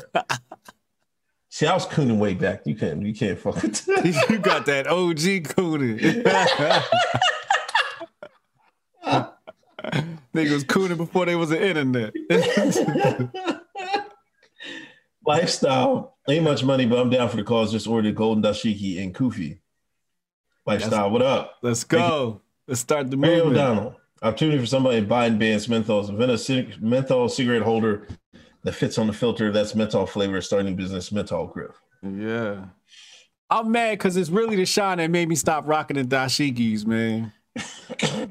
See, 1.50 1.66
I 1.66 1.74
was 1.74 1.86
cooning 1.86 2.18
way 2.18 2.34
back. 2.34 2.62
You 2.66 2.74
can't. 2.74 3.04
You 3.04 3.14
can't 3.14 3.38
fuck 3.38 3.62
with 3.62 3.84
that. 3.86 4.26
you 4.30 4.38
got 4.38 4.66
that 4.66 4.86
OG 4.88 5.18
cooning. 5.54 6.00
Nigga 10.34 10.52
was 10.52 10.64
cooning 10.64 10.96
before 10.96 11.26
there 11.26 11.38
was 11.38 11.52
an 11.52 11.58
internet. 11.58 12.12
Lifestyle 15.26 16.13
ain't 16.28 16.44
much 16.44 16.64
money, 16.64 16.86
but 16.86 16.98
I'm 16.98 17.10
down 17.10 17.28
for 17.28 17.36
the 17.36 17.44
cause. 17.44 17.72
Just 17.72 17.86
ordered 17.86 18.14
golden 18.14 18.42
dashiki 18.42 19.02
and 19.02 19.14
kufi. 19.14 19.58
Lifestyle, 20.66 21.10
what 21.10 21.22
up? 21.22 21.58
Let's 21.62 21.84
go. 21.84 22.40
Let's 22.66 22.80
start 22.80 23.10
the 23.10 23.16
Mary 23.16 23.36
movement. 23.36 23.56
O'Donnell. 23.56 24.00
Opportunity 24.22 24.58
for 24.58 24.66
somebody 24.66 25.00
to 25.00 25.06
buy 25.06 25.26
and 25.26 25.38
bans 25.38 25.66
menthols. 25.66 26.08
Invent 26.08 26.30
a 26.30 26.38
cig- 26.38 26.82
menthol 26.82 27.28
cigarette 27.28 27.62
holder 27.62 28.08
that 28.62 28.72
fits 28.72 28.96
on 28.96 29.06
the 29.06 29.12
filter. 29.12 29.52
That's 29.52 29.74
menthol 29.74 30.06
flavor. 30.06 30.40
Starting 30.40 30.74
business, 30.74 31.12
menthol 31.12 31.46
grip. 31.46 31.74
Yeah. 32.02 32.64
I'm 33.50 33.70
mad 33.70 33.98
because 33.98 34.16
it's 34.16 34.30
really 34.30 34.56
the 34.56 34.64
shine 34.64 34.98
that 34.98 35.10
made 35.10 35.28
me 35.28 35.34
stop 35.34 35.68
rocking 35.68 35.96
the 35.96 36.04
dashikis, 36.04 36.86
man. 36.86 37.32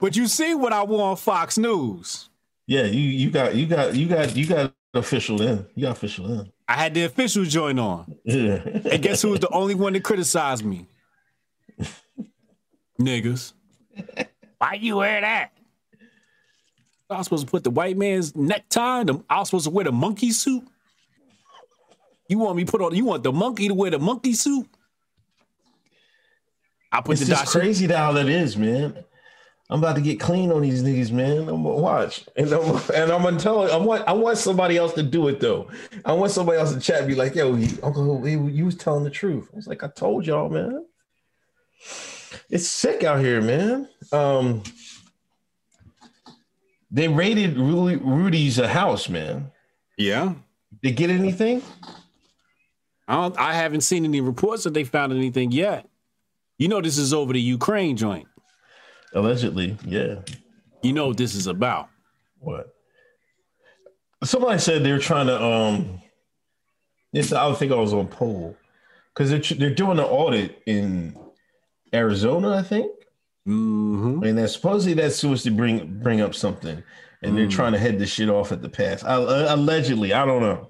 but 0.00 0.16
you 0.16 0.26
see 0.26 0.54
what 0.54 0.72
I 0.72 0.82
wore 0.82 1.10
on 1.10 1.16
Fox 1.16 1.58
News. 1.58 2.30
Yeah, 2.66 2.84
you 2.84 3.00
you 3.00 3.30
got 3.30 3.54
you 3.54 3.66
got 3.66 3.94
you 3.94 4.08
got 4.08 4.34
you 4.34 4.46
got 4.46 4.72
official 4.94 5.40
in. 5.42 5.66
You 5.74 5.82
got 5.82 5.92
official 5.92 6.40
in. 6.40 6.52
I 6.68 6.74
had 6.74 6.94
the 6.94 7.04
official 7.04 7.44
joint 7.44 7.80
on. 7.80 8.14
Yeah. 8.24 8.62
And 8.64 9.02
guess 9.02 9.22
who 9.22 9.30
was 9.30 9.40
the 9.40 9.48
only 9.50 9.74
one 9.74 9.92
that 9.94 10.04
criticized 10.04 10.64
me? 10.64 10.88
Niggas. 13.00 13.52
Why 14.58 14.74
you 14.74 14.96
wear 14.96 15.20
that? 15.20 15.52
I 17.08 17.16
was 17.16 17.26
supposed 17.26 17.46
to 17.46 17.50
put 17.50 17.64
the 17.64 17.70
white 17.70 17.96
man's 17.96 18.36
necktie. 18.36 19.04
The, 19.04 19.22
I 19.28 19.40
was 19.40 19.48
supposed 19.48 19.64
to 19.64 19.70
wear 19.70 19.84
the 19.84 19.92
monkey 19.92 20.30
suit. 20.30 20.62
You 22.28 22.38
want 22.38 22.56
me 22.56 22.64
put 22.64 22.80
on? 22.80 22.94
You 22.94 23.04
want 23.04 23.24
the 23.24 23.32
monkey 23.32 23.66
to 23.66 23.74
wear 23.74 23.90
the 23.90 23.98
monkey 23.98 24.34
suit? 24.34 24.68
I 26.92 27.00
put 27.00 27.12
It's 27.12 27.22
the 27.22 27.34
just 27.34 27.46
crazy 27.46 27.86
how 27.88 28.12
that 28.12 28.28
is, 28.28 28.56
man. 28.56 29.04
I'm 29.70 29.78
about 29.78 29.94
to 29.94 30.02
get 30.02 30.18
clean 30.18 30.50
on 30.50 30.62
these 30.62 30.82
niggas, 30.82 31.12
man. 31.12 31.48
I'm 31.48 31.62
gonna 31.62 31.76
watch, 31.76 32.26
and 32.36 32.52
I'm 32.52 32.76
and 32.92 33.12
I'm 33.12 33.22
gonna 33.22 33.38
tell. 33.38 33.70
I 33.70 33.76
want 33.76 34.06
I 34.08 34.12
want 34.12 34.36
somebody 34.36 34.76
else 34.76 34.92
to 34.94 35.02
do 35.02 35.28
it 35.28 35.38
though. 35.38 35.68
I 36.04 36.12
want 36.12 36.32
somebody 36.32 36.58
else 36.58 36.74
to 36.74 36.80
chat, 36.80 36.98
and 36.98 37.08
be 37.08 37.14
like, 37.14 37.36
"Yo, 37.36 37.54
Uncle, 37.82 38.26
you 38.26 38.64
was 38.64 38.74
telling 38.74 39.04
the 39.04 39.10
truth." 39.10 39.48
I 39.52 39.56
was 39.56 39.68
like, 39.68 39.84
"I 39.84 39.88
told 39.88 40.26
y'all, 40.26 40.50
man. 40.50 40.84
It's 42.50 42.66
sick 42.66 43.04
out 43.04 43.20
here, 43.20 43.40
man." 43.40 43.88
Um, 44.10 44.64
they 46.90 47.06
raided 47.06 47.56
Rudy, 47.56 47.96
Rudy's 47.96 48.58
uh, 48.58 48.66
house, 48.66 49.08
man. 49.08 49.52
Yeah. 49.96 50.34
They 50.82 50.90
get 50.90 51.10
anything? 51.10 51.62
I 53.06 53.14
don't, 53.14 53.38
I 53.38 53.54
haven't 53.54 53.82
seen 53.82 54.04
any 54.04 54.20
reports 54.20 54.64
that 54.64 54.74
they 54.74 54.84
found 54.84 55.12
anything 55.12 55.52
yet. 55.52 55.88
You 56.58 56.68
know 56.68 56.80
this 56.80 56.98
is 56.98 57.14
over 57.14 57.32
the 57.32 57.40
Ukraine 57.40 57.96
joint. 57.96 58.26
Allegedly, 59.14 59.76
yeah. 59.84 60.16
You 60.82 60.92
know 60.92 61.08
what 61.08 61.16
this 61.16 61.34
is 61.34 61.46
about. 61.46 61.88
What? 62.38 62.74
Somebody 64.22 64.58
said 64.58 64.84
they're 64.84 64.98
trying 64.98 65.26
to 65.26 65.42
um. 65.42 66.00
This 67.12 67.32
I 67.32 67.46
would 67.46 67.56
think 67.56 67.72
I 67.72 67.76
was 67.76 67.92
on 67.92 68.06
poll 68.06 68.56
because 69.14 69.30
they're 69.30 69.58
they're 69.58 69.74
doing 69.74 69.98
an 69.98 70.04
audit 70.04 70.62
in 70.66 71.16
Arizona, 71.92 72.52
I 72.56 72.62
think, 72.62 72.90
Mm-hmm. 73.48 74.22
and 74.22 74.38
that's 74.38 74.52
supposedly 74.52 74.94
that's 74.94 75.16
supposed 75.16 75.44
to 75.44 75.50
bring 75.50 76.00
bring 76.02 76.20
up 76.20 76.34
something, 76.34 76.82
and 77.22 77.36
they're 77.36 77.48
trying 77.48 77.72
to 77.72 77.78
head 77.78 77.98
this 77.98 78.10
shit 78.10 78.28
off 78.28 78.52
at 78.52 78.62
the 78.62 78.68
pass. 78.68 79.02
I, 79.02 79.14
uh, 79.14 79.54
allegedly, 79.54 80.12
I 80.12 80.26
don't 80.26 80.42
know. 80.42 80.69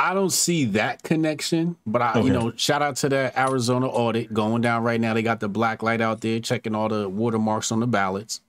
I 0.00 0.14
don't 0.14 0.30
see 0.30 0.64
that 0.64 1.02
connection, 1.02 1.76
but 1.84 2.00
I, 2.00 2.20
you 2.20 2.32
know, 2.32 2.54
shout 2.56 2.80
out 2.80 2.96
to 2.96 3.10
that 3.10 3.36
Arizona 3.36 3.86
audit 3.86 4.32
going 4.32 4.62
down 4.62 4.82
right 4.82 4.98
now. 4.98 5.12
They 5.12 5.20
got 5.22 5.40
the 5.40 5.48
black 5.48 5.82
light 5.82 6.00
out 6.00 6.22
there 6.22 6.40
checking 6.40 6.74
all 6.74 6.88
the 6.88 7.06
watermarks 7.06 7.70
on 7.70 7.80
the 7.80 7.86
ballots. 7.86 8.40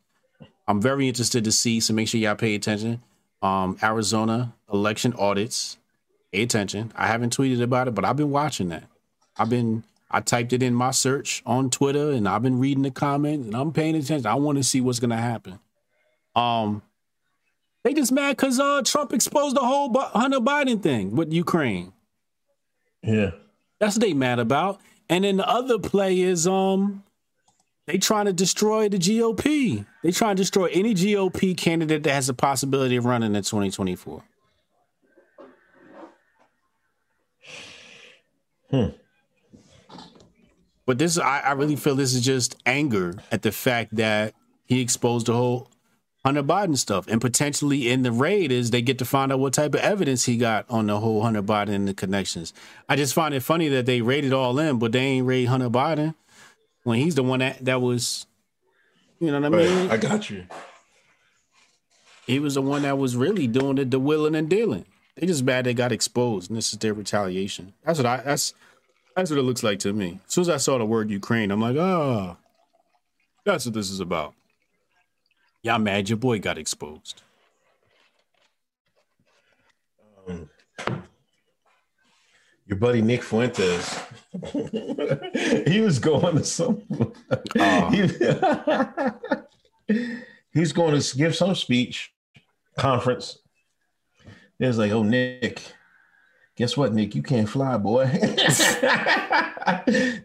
I'm 0.66 0.82
very 0.82 1.10
interested 1.10 1.44
to 1.44 1.52
see, 1.52 1.82
so 1.82 1.94
make 1.94 2.08
sure 2.08 2.22
y'all 2.22 2.36
pay 2.36 2.56
attention. 2.56 3.02
Um, 3.42 3.78
Arizona 3.84 4.54
election 4.72 5.12
audits, 5.20 5.78
pay 6.32 6.44
attention. 6.44 6.94
I 6.96 7.08
haven't 7.08 7.36
tweeted 7.36 7.62
about 7.62 7.90
it, 7.90 7.96
but 7.96 8.06
I've 8.06 8.16
been 8.16 8.32
watching 8.32 8.70
that. 8.70 8.86
I've 9.36 9.50
been, 9.50 9.84
I 10.10 10.22
typed 10.22 10.54
it 10.54 10.64
in 10.64 10.74
my 10.74 10.92
search 10.92 11.44
on 11.46 11.70
Twitter, 11.70 12.12
and 12.12 12.30
I've 12.30 12.44
been 12.44 12.60
reading 12.60 12.84
the 12.84 12.92
comments, 12.92 13.48
and 13.48 13.58
I'm 13.58 13.74
paying 13.74 13.98
attention. 13.98 14.26
I 14.26 14.36
want 14.36 14.58
to 14.58 14.64
see 14.64 14.80
what's 14.80 15.00
gonna 15.00 15.18
happen. 15.18 15.60
Um, 16.34 16.82
they 17.84 17.94
just 17.94 18.12
mad 18.12 18.38
because 18.38 18.60
uh, 18.60 18.82
Trump 18.84 19.14
exposed 19.14 19.56
the 19.56 19.62
whole 19.62 19.92
Hunter 19.94 20.40
Biden 20.40 20.82
thing 20.82 21.16
with 21.16 21.34
Ukraine. 21.34 21.94
Yeah, 23.04 23.32
That's 23.80 23.96
what 23.96 24.02
they 24.02 24.14
mad 24.14 24.40
about. 24.40 24.80
And 25.10 25.24
then 25.24 25.38
the 25.38 25.50
other 25.50 25.80
play 25.80 26.22
is 26.22 26.48
um 26.48 27.04
they 27.88 27.98
trying 27.98 28.26
to 28.26 28.34
destroy 28.34 28.88
the 28.90 28.98
GOP. 28.98 29.86
They 30.04 30.12
trying 30.12 30.36
to 30.36 30.42
destroy 30.42 30.68
any 30.68 30.94
GOP 30.94 31.58
candidate 31.58 32.04
that 32.04 32.14
has 32.14 32.30
a 32.30 32.34
possibility 32.34 32.96
of 32.96 33.06
running 33.06 33.36
in 33.36 33.42
2024. 33.42 34.24
Hmm. 38.70 38.86
But 40.86 40.98
this, 41.00 41.18
I, 41.18 41.40
I 41.40 41.52
really 41.54 41.76
feel 41.76 41.96
this 41.96 42.14
is 42.14 42.22
just 42.22 42.56
anger 42.66 43.16
at 43.32 43.42
the 43.42 43.52
fact 43.52 43.96
that 43.96 44.34
he 44.66 44.82
exposed 44.82 45.28
the 45.28 45.34
whole 45.34 45.71
Hunter 46.24 46.44
Biden 46.44 46.78
stuff, 46.78 47.08
and 47.08 47.20
potentially 47.20 47.90
in 47.90 48.04
the 48.04 48.12
raid 48.12 48.52
is 48.52 48.70
they 48.70 48.82
get 48.84 49.00
to 49.00 49.06
find 49.06 49.32
out 49.32 49.40
what 49.40 49.54
type 49.54 49.74
of 49.74 49.80
evidence 49.82 50.26
he 50.26 50.38
got 50.38 50.66
on 50.70 50.86
the 50.86 51.00
whole 51.00 51.24
Hunter 51.24 51.42
Biden 51.42 51.70
and 51.74 51.88
the 51.88 51.96
connections. 51.96 52.54
I 52.88 52.96
just 52.96 53.16
find 53.16 53.34
it 53.34 53.42
funny 53.42 53.70
that 53.70 53.88
they 53.88 54.02
raided 54.02 54.32
all 54.32 54.60
in, 54.60 54.78
but 54.78 54.92
they 54.92 55.00
ain't 55.00 55.26
raid 55.26 55.46
Hunter 55.46 55.70
Biden 55.70 56.14
when 56.84 57.00
he's 57.00 57.16
the 57.16 57.24
one 57.24 57.40
that 57.40 57.66
that 57.66 57.82
was, 57.82 58.28
you 59.20 59.32
know 59.32 59.40
what 59.40 59.54
I 59.54 59.58
mean? 59.66 59.90
I 59.92 59.98
got 59.98 60.30
you. 60.30 60.46
he 62.28 62.40
was 62.40 62.54
the 62.54 62.62
one 62.62 62.84
that 62.84 63.00
was 63.00 63.16
really 63.16 63.48
doing 63.48 63.76
the, 63.78 63.86
the 63.86 64.00
willing 64.00 64.36
and 64.36 64.48
dealing. 64.50 64.86
They 65.16 65.26
just 65.26 65.46
bad 65.46 65.66
they 65.66 65.74
got 65.74 65.92
exposed, 65.92 66.50
and 66.50 66.58
this 66.58 66.72
is 66.72 66.80
their 66.80 66.94
retaliation. 66.94 67.74
That's 67.84 67.98
what 67.98 68.06
I 68.06 68.18
that's 68.18 68.54
that's 69.16 69.30
what 69.32 69.40
it 69.40 69.44
looks 69.44 69.64
like 69.64 69.80
to 69.80 69.92
me. 69.92 70.20
As 70.28 70.34
soon 70.34 70.44
as 70.44 70.50
I 70.50 70.58
saw 70.58 70.78
the 70.78 70.86
word 70.86 71.10
Ukraine, 71.10 71.50
I'm 71.52 71.62
like, 71.62 71.76
oh, 71.76 72.38
that's 73.44 73.66
what 73.66 73.74
this 73.74 73.90
is 73.90 74.00
about. 74.00 74.36
Y'all 75.64 75.78
mad 75.78 76.10
your 76.10 76.18
boy 76.18 76.40
got 76.40 76.58
exposed. 76.58 77.22
Um, 80.28 80.50
your 82.66 82.78
buddy 82.80 83.02
Nick 83.02 83.22
Fuentes, 83.22 84.00
he 85.68 85.82
was 85.82 86.00
going 86.00 86.38
to 86.38 86.44
some. 86.44 86.82
Oh. 87.60 87.90
he, 89.88 90.04
he's 90.54 90.72
going 90.74 91.00
to 91.00 91.18
give 91.18 91.36
some 91.36 91.54
speech 91.54 92.12
conference. 92.78 93.38
It 94.60 94.66
was 94.66 94.80
like, 94.80 94.92
oh 94.92 95.04
Nick, 95.04 95.62
guess 96.56 96.76
what, 96.76 96.94
Nick? 96.94 97.14
You 97.14 97.22
can't 97.22 97.50
fly, 97.50 97.78
boy. 97.78 98.06
this 98.06 98.60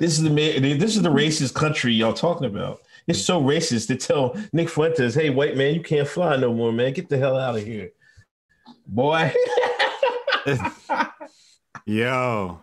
is 0.00 0.22
the. 0.22 0.76
This 0.78 0.96
is 0.96 1.02
the 1.02 1.10
racist 1.10 1.52
country 1.52 1.92
y'all 1.92 2.14
talking 2.14 2.46
about. 2.46 2.80
It's 3.06 3.24
so 3.24 3.40
racist 3.40 3.86
to 3.88 3.96
tell 3.96 4.36
Nick 4.52 4.68
Fuentes, 4.68 5.14
"Hey, 5.14 5.30
white 5.30 5.56
man, 5.56 5.74
you 5.74 5.82
can't 5.82 6.08
fly 6.08 6.36
no 6.36 6.52
more, 6.52 6.72
man. 6.72 6.92
Get 6.92 7.08
the 7.08 7.18
hell 7.18 7.38
out 7.38 7.56
of 7.56 7.64
here, 7.64 7.90
boy." 8.86 9.32
Yo, 11.86 12.60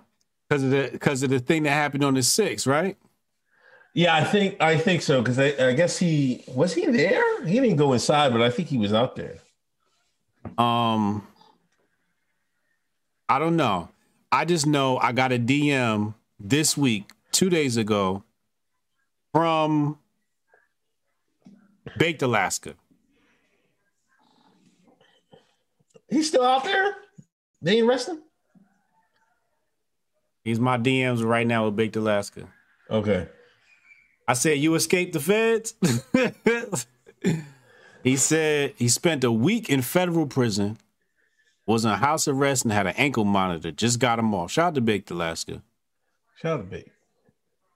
because 0.48 0.64
of 0.64 0.70
the 0.70 0.90
because 0.92 1.24
of 1.24 1.30
the 1.30 1.40
thing 1.40 1.64
that 1.64 1.72
happened 1.72 2.04
on 2.04 2.14
the 2.14 2.24
six, 2.24 2.68
right? 2.68 2.98
yeah, 3.94 4.16
I 4.16 4.24
think 4.24 4.60
I 4.60 4.78
think 4.78 5.02
so 5.02 5.22
because 5.22 5.38
I, 5.38 5.54
I 5.60 5.74
guess 5.74 5.98
he 5.98 6.44
was 6.48 6.74
he 6.74 6.88
there. 6.88 7.46
He 7.46 7.60
didn't 7.60 7.78
go 7.78 7.94
inside, 7.94 8.32
but 8.32 8.42
I 8.42 8.50
think 8.50 8.68
he 8.68 8.78
was 8.78 8.94
out 8.94 9.16
there. 9.16 9.36
Um, 10.58 11.26
I 13.30 13.40
don't 13.40 13.56
know. 13.56 13.90
I 14.32 14.46
just 14.46 14.66
know 14.66 14.98
I 14.98 15.12
got 15.12 15.32
a 15.32 15.38
DM 15.38 16.16
this 16.40 16.76
week, 16.76 17.12
two 17.32 17.50
days 17.50 17.78
ago, 17.78 18.24
from 19.32 20.00
Baked 21.98 22.22
Alaska. 22.22 22.76
He's 26.10 26.28
still 26.28 26.44
out 26.44 26.64
there. 26.64 26.96
They 27.62 27.78
ain't 27.78 27.88
resting. 27.88 28.22
He's 30.44 30.60
my 30.60 30.78
DMs 30.78 31.24
right 31.26 31.48
now 31.48 31.66
with 31.66 31.76
Baked 31.76 31.96
Alaska. 31.96 32.48
Okay. 32.90 33.28
I 34.28 34.34
said, 34.34 34.60
You 34.60 34.76
escaped 34.76 35.14
the 35.14 35.20
feds? 35.20 35.76
he 38.04 38.18
said 38.18 38.74
he 38.76 38.88
spent 38.88 39.24
a 39.24 39.32
week 39.32 39.70
in 39.70 39.82
federal 39.82 40.28
prison, 40.28 40.78
was 41.66 41.86
in 41.86 41.92
house 41.92 42.28
arrest, 42.28 42.64
and 42.66 42.74
had 42.74 42.88
an 42.88 42.96
ankle 42.98 43.26
monitor. 43.26 43.72
Just 43.72 44.00
got 44.00 44.20
him 44.20 44.34
off. 44.36 44.52
Shout 44.52 44.68
out 44.68 44.76
to 44.76 44.82
Baked 44.82 45.12
Alaska. 45.12 45.62
Shout 46.36 46.60
out 46.60 46.64
to 46.64 46.64
Big. 46.64 46.92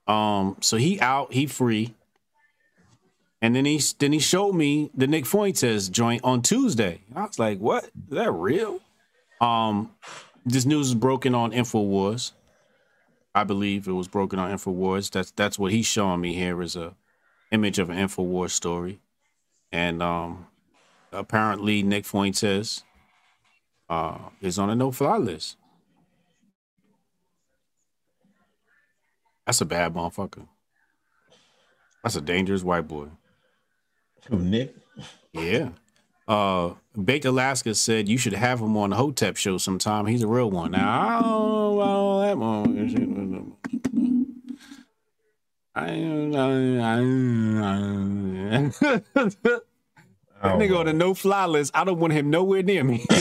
Um, 0.06 0.56
so 0.60 0.76
he 0.76 1.00
out, 1.00 1.32
he 1.32 1.46
free. 1.46 1.94
And 3.40 3.54
then 3.54 3.64
he 3.64 3.80
then 3.98 4.12
he 4.12 4.18
showed 4.18 4.54
me 4.54 4.90
the 4.94 5.06
Nick 5.06 5.24
Fuentes 5.24 5.88
joint 5.88 6.22
on 6.24 6.42
Tuesday. 6.42 7.02
I 7.14 7.22
was 7.22 7.38
like, 7.38 7.58
"What? 7.58 7.84
Is 7.84 7.90
that 8.10 8.32
real?" 8.32 8.80
Um, 9.40 9.94
this 10.44 10.66
news 10.66 10.88
is 10.88 10.94
broken 10.94 11.34
on 11.34 11.52
Infowars. 11.52 12.32
I 13.34 13.44
believe 13.44 13.86
it 13.86 13.92
was 13.92 14.08
broken 14.08 14.38
on 14.40 14.50
Infowars. 14.50 15.10
That's 15.10 15.30
that's 15.30 15.58
what 15.58 15.70
he's 15.70 15.86
showing 15.86 16.20
me 16.20 16.34
here 16.34 16.60
is 16.62 16.74
a 16.74 16.96
image 17.52 17.78
of 17.78 17.90
an 17.90 17.96
Infowars 17.96 18.50
story, 18.50 19.00
and 19.70 20.02
um, 20.02 20.48
apparently 21.12 21.84
Nick 21.84 22.06
Fuentes 22.06 22.82
uh, 23.88 24.18
is 24.40 24.58
on 24.58 24.68
a 24.70 24.74
no-fly 24.74 25.16
list. 25.16 25.56
That's 29.46 29.60
a 29.60 29.64
bad 29.64 29.94
motherfucker. 29.94 30.46
That's 32.02 32.16
a 32.16 32.20
dangerous 32.20 32.62
white 32.62 32.86
boy. 32.88 33.08
Nick? 34.30 34.74
Yeah. 35.32 35.70
Uh, 36.26 36.74
Baked 37.02 37.24
Alaska 37.24 37.74
said 37.74 38.08
you 38.08 38.18
should 38.18 38.34
have 38.34 38.60
him 38.60 38.76
on 38.76 38.90
the 38.90 38.96
Hotep 38.96 39.36
show 39.36 39.56
sometime. 39.58 40.06
He's 40.06 40.22
a 40.22 40.26
real 40.26 40.50
one. 40.50 40.72
Now 40.72 41.00
I 41.00 41.20
don't 41.20 41.22
know 41.22 41.80
about 41.80 41.88
all 41.88 42.20
that 42.20 42.38
one. 42.38 43.52
I, 45.74 45.86
that 50.42 50.58
nigga 50.58 50.78
on 50.78 50.86
the 50.86 50.92
no 50.92 51.14
fly 51.14 51.46
list. 51.46 51.70
I 51.74 51.84
don't 51.84 51.98
want 51.98 52.12
him 52.12 52.30
nowhere 52.30 52.62
near 52.62 52.84
me. 52.84 53.04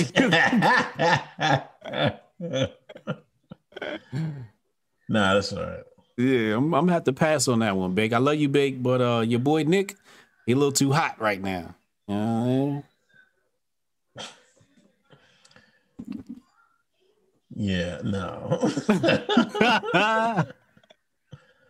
Nah, 5.09 5.35
that's 5.35 5.53
all 5.53 5.63
right. 5.63 5.83
yeah, 6.17 6.57
I'm, 6.57 6.65
I'm 6.73 6.81
gonna 6.81 6.91
have 6.91 7.05
to 7.05 7.13
pass 7.13 7.47
on 7.47 7.59
that 7.59 7.77
one, 7.77 7.93
Bake. 7.93 8.11
I 8.11 8.17
love 8.17 8.35
you, 8.35 8.49
Bake, 8.49 8.83
but 8.83 9.01
uh, 9.01 9.21
your 9.21 9.39
boy 9.39 9.63
Nick, 9.63 9.95
he 10.47 10.53
a 10.53 10.55
little 10.55 10.71
too 10.71 10.91
hot 10.93 11.19
right 11.19 11.41
now. 11.41 11.75
You 12.07 12.15
know 12.15 12.23
what 12.23 12.41
I 12.41 12.45
mean? 12.45 12.83
Yeah, 17.53 17.99
no. 18.03 18.59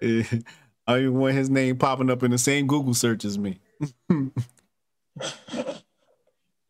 I 0.03 0.93
don't 0.93 1.01
even 1.01 1.13
want 1.15 1.35
his 1.35 1.49
name 1.49 1.77
popping 1.77 2.11
up 2.11 2.21
in 2.21 2.29
the 2.29 2.37
same 2.37 2.67
Google 2.67 2.93
search 2.93 3.25
as 3.25 3.39
me. 3.39 3.59
I 4.11 4.31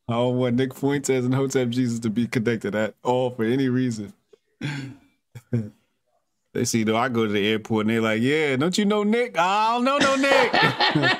don't 0.07 0.37
want 0.37 0.55
Nick 0.55 0.73
Fuentes 0.73 1.25
and 1.25 1.35
Hotep 1.35 1.69
Jesus 1.69 1.99
to 1.99 2.09
be 2.09 2.25
connected 2.25 2.73
at 2.73 2.95
all 3.03 3.31
for 3.31 3.43
any 3.43 3.67
reason. 3.67 4.13
they 5.51 6.63
see 6.63 6.85
though 6.85 6.95
I 6.95 7.09
go 7.09 7.25
to 7.25 7.31
the 7.33 7.45
airport 7.45 7.87
and 7.87 7.89
they're 7.89 8.01
like, 8.01 8.21
"Yeah, 8.21 8.55
don't 8.55 8.77
you 8.77 8.85
know 8.85 9.03
Nick? 9.03 9.35
Ah, 9.37 9.71
I 9.71 9.73
don't 9.73 9.83
know 9.83 9.97
no 9.97 10.15
Nick. 10.15 11.17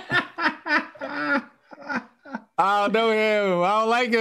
I 2.58 2.88
don't 2.88 2.94
know 2.94 3.12
him. 3.12 3.62
I 3.64 3.80
don't 3.80 3.90
like 3.90 4.14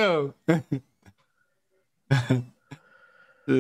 him." 3.49 3.49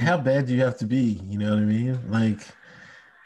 How 0.00 0.18
bad 0.18 0.46
do 0.46 0.54
you 0.54 0.62
have 0.62 0.78
to 0.78 0.86
be? 0.86 1.20
You 1.28 1.38
know 1.38 1.50
what 1.50 1.58
I 1.58 1.62
mean? 1.64 2.10
Like 2.10 2.38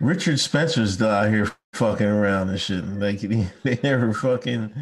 Richard 0.01 0.41
Spencer's 0.41 1.01
out 1.01 1.29
here 1.29 1.53
fucking 1.73 2.07
around 2.07 2.49
and 2.51 2.61
shit. 2.61 2.85
Like 2.85 3.19
he, 3.21 3.47
they 3.63 3.79
never 3.83 4.13
fucking 4.13 4.73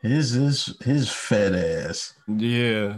his 0.00 0.30
his 0.32 0.76
his 0.84 1.10
fat 1.10 1.54
ass. 1.54 2.14
yeah. 2.26 2.96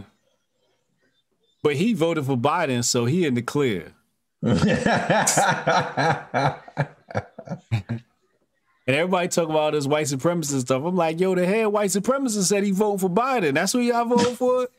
But 1.63 1.75
he 1.75 1.93
voted 1.93 2.25
for 2.25 2.37
Biden, 2.37 2.83
so 2.83 3.05
he 3.05 3.25
in 3.25 3.33
the 3.33 3.41
clear. 3.41 3.93
And 8.87 8.95
everybody 8.95 9.27
talk 9.27 9.49
about 9.49 9.73
this 9.73 9.85
white 9.85 10.05
supremacist 10.05 10.61
stuff. 10.61 10.81
I'm 10.83 10.95
like, 10.95 11.19
yo, 11.19 11.35
the 11.35 11.45
head 11.45 11.65
white 11.67 11.89
supremacist 11.89 12.45
said 12.45 12.63
he 12.63 12.71
voted 12.71 13.01
for 13.01 13.09
Biden. 13.09 13.53
That's 13.53 13.73
who 13.73 13.79
y'all 13.79 14.05
voted 14.05 14.37
for? 14.37 14.69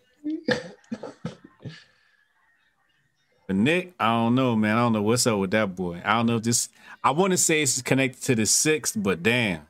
but 3.47 3.57
Nick, 3.57 3.93
I 4.01 4.07
don't 4.07 4.35
know, 4.35 4.57
man. 4.57 4.77
I 4.77 4.81
don't 4.81 4.95
know 4.95 5.03
what's 5.03 5.27
up 5.27 5.39
with 5.39 5.51
that 5.51 5.77
boy. 5.77 6.01
I 6.03 6.15
don't 6.15 6.25
know 6.27 6.37
if 6.37 6.43
this 6.43 6.71
I 7.05 7.11
want 7.11 7.33
to 7.33 7.37
say 7.37 7.63
it's 7.63 7.83
connected 7.83 8.23
to 8.25 8.35
the 8.35 8.47
sixth, 8.47 8.95
but 8.97 9.23
damn. 9.23 9.67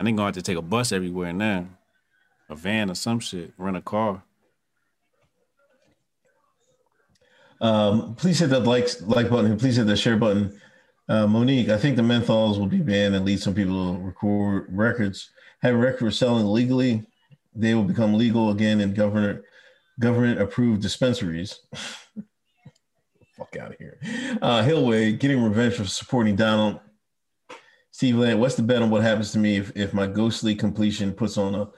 I 0.00 0.04
think 0.04 0.16
gonna 0.16 0.28
have 0.28 0.34
to 0.36 0.42
take 0.42 0.56
a 0.56 0.62
bus 0.62 0.90
everywhere 0.90 1.34
now. 1.34 1.68
A 2.48 2.56
van 2.56 2.90
or 2.90 2.94
some 2.94 3.20
shit. 3.20 3.52
Rent 3.58 3.76
a 3.76 3.82
car. 3.82 4.22
Um, 7.60 8.14
please 8.16 8.38
hit 8.38 8.50
that 8.50 8.60
like 8.60 8.88
like 9.02 9.28
button. 9.28 9.58
Please 9.58 9.76
hit 9.76 9.86
the 9.86 9.96
share 9.96 10.16
button. 10.16 10.58
Uh, 11.08 11.26
Monique, 11.26 11.68
I 11.68 11.76
think 11.76 11.96
the 11.96 12.02
menthols 12.02 12.58
will 12.58 12.66
be 12.66 12.78
banned 12.80 13.14
and 13.14 13.24
lead 13.24 13.40
some 13.40 13.54
people 13.54 13.94
to 13.94 14.00
record 14.00 14.66
records. 14.70 15.30
Have 15.62 15.74
records 15.74 16.18
selling 16.18 16.46
legally, 16.46 17.04
they 17.54 17.74
will 17.74 17.84
become 17.84 18.14
legal 18.14 18.50
again 18.50 18.80
in 18.80 18.94
government 18.94 19.42
government 20.00 20.40
approved 20.40 20.82
dispensaries. 20.82 21.60
Fuck 23.36 23.56
out 23.60 23.72
of 23.72 23.78
here. 23.78 23.98
Uh, 24.40 24.62
Hillway 24.62 25.12
getting 25.12 25.42
revenge 25.42 25.74
for 25.74 25.84
supporting 25.84 26.36
Donald. 26.36 26.80
Steve 27.90 28.16
Land, 28.16 28.40
what's 28.40 28.54
the 28.56 28.62
bet 28.62 28.82
on 28.82 28.90
what 28.90 29.02
happens 29.02 29.30
to 29.32 29.38
me 29.38 29.56
if, 29.56 29.76
if 29.76 29.94
my 29.94 30.06
ghostly 30.06 30.54
completion 30.54 31.12
puts 31.12 31.36
on 31.38 31.54
a 31.54 31.68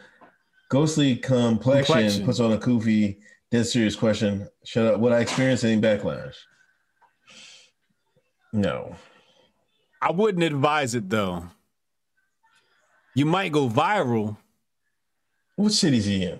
ghostly 0.70 1.16
complexion, 1.16 1.94
Complexion. 1.94 2.24
puts 2.24 2.40
on 2.40 2.52
a 2.52 2.56
goofy, 2.58 3.18
dead 3.50 3.66
serious 3.66 3.96
question? 3.96 4.48
Shut 4.64 4.94
up. 4.94 5.00
Would 5.00 5.12
I 5.12 5.20
experience 5.20 5.62
any 5.64 5.80
backlash? 5.80 6.34
No. 8.52 8.94
I 10.01 10.10
wouldn't 10.10 10.44
advise 10.44 10.94
it 10.94 11.09
though. 11.09 11.44
You 13.14 13.24
might 13.24 13.52
go 13.52 13.68
viral. 13.68 14.36
What 15.56 15.73
city's 15.73 16.05
he 16.05 16.24
in? 16.24 16.39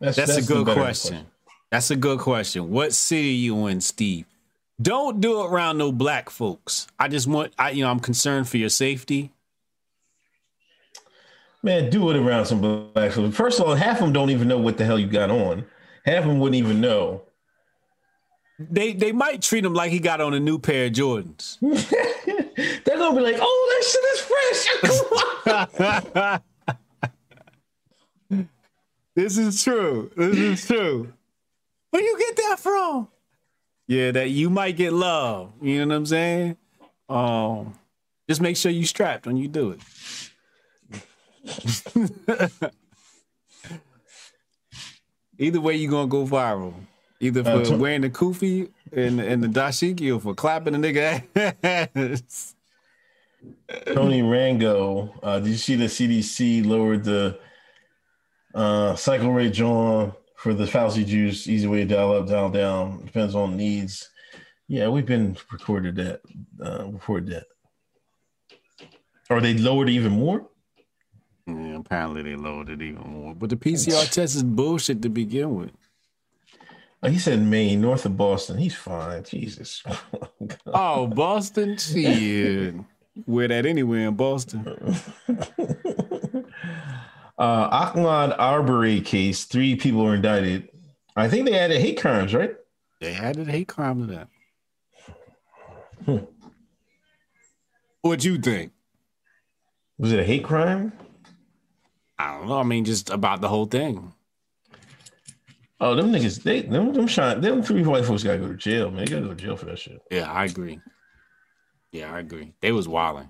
That's, 0.00 0.18
a 0.18 0.42
good 0.42 0.66
better 0.66 0.80
question. 0.80 1.26
That's 1.70 1.90
a 1.90 1.96
good 1.96 2.18
question. 2.18 2.70
What 2.70 2.92
city 2.92 3.30
are 3.30 3.32
you 3.32 3.66
in, 3.68 3.80
Steve? 3.80 4.26
Don't 4.80 5.20
do 5.20 5.40
it 5.40 5.50
around 5.50 5.78
no 5.78 5.92
black 5.92 6.28
folks. 6.30 6.86
I 6.98 7.08
just 7.08 7.26
want 7.26 7.52
I 7.58 7.70
you 7.70 7.84
know, 7.84 7.90
I'm 7.90 8.00
concerned 8.00 8.48
for 8.48 8.58
your 8.58 8.68
safety. 8.68 9.32
Man, 11.62 11.88
do 11.88 12.10
it 12.10 12.16
around 12.16 12.44
some 12.44 12.60
black 12.92 13.12
folks. 13.12 13.34
First 13.34 13.58
of 13.58 13.66
all, 13.66 13.74
half 13.74 13.96
of 13.96 14.02
them 14.02 14.12
don't 14.12 14.30
even 14.30 14.48
know 14.48 14.58
what 14.58 14.76
the 14.76 14.84
hell 14.84 14.98
you 14.98 15.06
got 15.06 15.30
on. 15.30 15.64
Half 16.04 16.24
of 16.24 16.28
them 16.28 16.38
wouldn't 16.38 16.62
even 16.62 16.82
know. 16.82 17.22
They 18.58 18.92
they 18.92 19.12
might 19.12 19.42
treat 19.42 19.64
him 19.64 19.74
like 19.74 19.90
he 19.90 19.98
got 19.98 20.20
on 20.20 20.34
a 20.34 20.40
new 20.40 20.58
pair 20.58 20.86
of 20.86 20.92
Jordans. 20.92 21.58
They're 22.84 22.98
gonna 22.98 23.16
be 23.16 23.22
like, 23.22 23.36
"Oh, 23.40 23.68
that 23.70 23.84
shit 23.90 24.04
is 24.14 24.20
fresh." 25.40 26.40
This 29.14 29.38
is 29.38 29.62
true. 29.62 30.10
This 30.16 30.36
is 30.36 30.66
true. 30.66 31.12
Where 31.90 32.02
you 32.02 32.18
get 32.18 32.36
that 32.36 32.58
from? 32.58 33.06
Yeah, 33.86 34.10
that 34.10 34.30
you 34.30 34.50
might 34.50 34.76
get 34.76 34.92
love. 34.92 35.52
You 35.62 35.80
know 35.80 35.86
what 35.86 35.94
I'm 35.98 36.06
saying? 36.06 36.56
Um, 37.08 37.78
just 38.28 38.40
make 38.40 38.56
sure 38.56 38.72
you 38.72 38.84
strapped 38.86 39.26
when 39.26 39.36
you 39.36 39.46
do 39.46 39.70
it. 39.70 39.80
Either 45.38 45.60
way, 45.60 45.76
you're 45.76 45.90
gonna 45.90 46.08
go 46.08 46.26
viral. 46.26 46.74
Either 47.24 47.42
for 47.42 47.50
Uh, 47.50 47.64
to- 47.64 47.76
wearing 47.76 48.02
the 48.02 48.10
kufi 48.10 48.68
and, 48.92 49.18
and 49.18 49.42
the 49.42 49.48
dashiki 49.48 50.14
or 50.14 50.20
for 50.20 50.34
clapping 50.34 50.78
the 50.78 50.92
nigga 50.92 51.22
ass. 51.94 52.54
Tony 53.86 54.22
Rango. 54.22 55.12
Uh, 55.22 55.38
did 55.38 55.48
you 55.48 55.56
see 55.56 55.74
the 55.76 55.86
CDC 55.86 56.64
lowered 56.66 57.04
the 57.04 57.38
uh, 58.54 58.94
cycle 58.96 59.32
rate, 59.32 59.52
John, 59.54 60.12
for 60.36 60.52
the 60.54 60.64
Fauci 60.64 61.04
juice? 61.06 61.46
Easy 61.48 61.66
way, 61.66 61.78
to 61.80 61.94
dial 61.94 62.12
up, 62.12 62.26
dial 62.28 62.50
down. 62.50 63.04
Depends 63.06 63.34
on 63.34 63.56
needs. 63.56 64.10
Yeah, 64.68 64.88
we've 64.88 65.06
been 65.06 65.36
recorded 65.50 65.96
that, 65.96 66.20
uh, 66.62 66.86
reported 66.90 67.28
that. 67.30 67.46
Or 69.30 69.40
they 69.40 69.54
lowered 69.54 69.88
even 69.88 70.12
more? 70.12 70.46
Yeah, 71.46 71.76
apparently 71.78 72.22
they 72.22 72.36
lowered 72.36 72.68
it 72.70 72.80
even 72.82 73.02
more. 73.10 73.34
But 73.34 73.50
the 73.50 73.56
PCR 73.56 74.10
test 74.10 74.36
is 74.36 74.42
bullshit 74.42 75.00
to 75.02 75.08
begin 75.08 75.54
with. 75.54 75.70
Oh, 77.04 77.08
he 77.10 77.18
said 77.18 77.38
Maine, 77.42 77.82
north 77.82 78.06
of 78.06 78.16
Boston. 78.16 78.56
He's 78.56 78.74
fine. 78.74 79.22
Jesus. 79.24 79.82
Oh, 80.66 81.06
Boston? 81.06 81.76
Shit. 81.78 82.74
Wear 83.26 83.48
that 83.48 83.64
anywhere 83.64 84.08
in 84.08 84.14
Boston. 84.14 84.66
uh, 87.38 87.92
Ahmaud 87.92 88.36
Arbery 88.38 89.00
case, 89.00 89.44
three 89.44 89.76
people 89.76 90.04
were 90.04 90.16
indicted. 90.16 90.68
I 91.16 91.28
think 91.28 91.46
they 91.46 91.58
added 91.58 91.80
hate 91.80 92.00
crimes, 92.00 92.34
right? 92.34 92.56
They 93.00 93.14
added 93.14 93.48
hate 93.48 93.68
crime 93.68 94.06
to 94.06 94.28
that. 96.06 96.28
What'd 98.02 98.24
you 98.24 98.38
think? 98.38 98.72
Was 99.98 100.12
it 100.12 100.20
a 100.20 100.24
hate 100.24 100.44
crime? 100.44 100.92
I 102.18 102.36
don't 102.38 102.48
know. 102.48 102.58
I 102.58 102.64
mean, 102.64 102.84
just 102.84 103.10
about 103.10 103.40
the 103.40 103.48
whole 103.48 103.66
thing. 103.66 104.12
Oh, 105.84 105.94
them 105.94 106.10
niggas, 106.10 106.42
they 106.42 106.62
them 106.62 106.94
them 106.94 107.06
shine, 107.06 107.42
them 107.42 107.62
three 107.62 107.82
white 107.82 108.06
folks 108.06 108.22
gotta 108.22 108.38
go 108.38 108.48
to 108.48 108.54
jail, 108.54 108.90
man. 108.90 109.04
They 109.04 109.10
gotta 109.10 109.20
go 109.20 109.28
to 109.28 109.34
jail 109.34 109.54
for 109.54 109.66
that 109.66 109.78
shit. 109.78 110.00
Yeah, 110.10 110.32
I 110.32 110.46
agree. 110.46 110.80
Yeah, 111.92 112.10
I 112.10 112.20
agree. 112.20 112.54
They 112.62 112.72
was 112.72 112.88
wilding. 112.88 113.28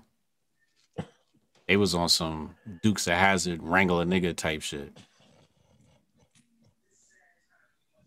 They 1.67 1.75
was 1.75 1.93
on 1.93 2.07
some 2.07 2.55
Dukes 2.81 3.07
of 3.07 3.13
Hazzard, 3.15 3.61
wrangle 3.61 3.99
a 3.99 4.05
nigga 4.05 4.33
type 4.33 4.61
shit. 4.61 4.97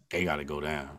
They 0.08 0.24
got 0.24 0.36
to 0.36 0.44
go 0.44 0.62
down. 0.62 0.98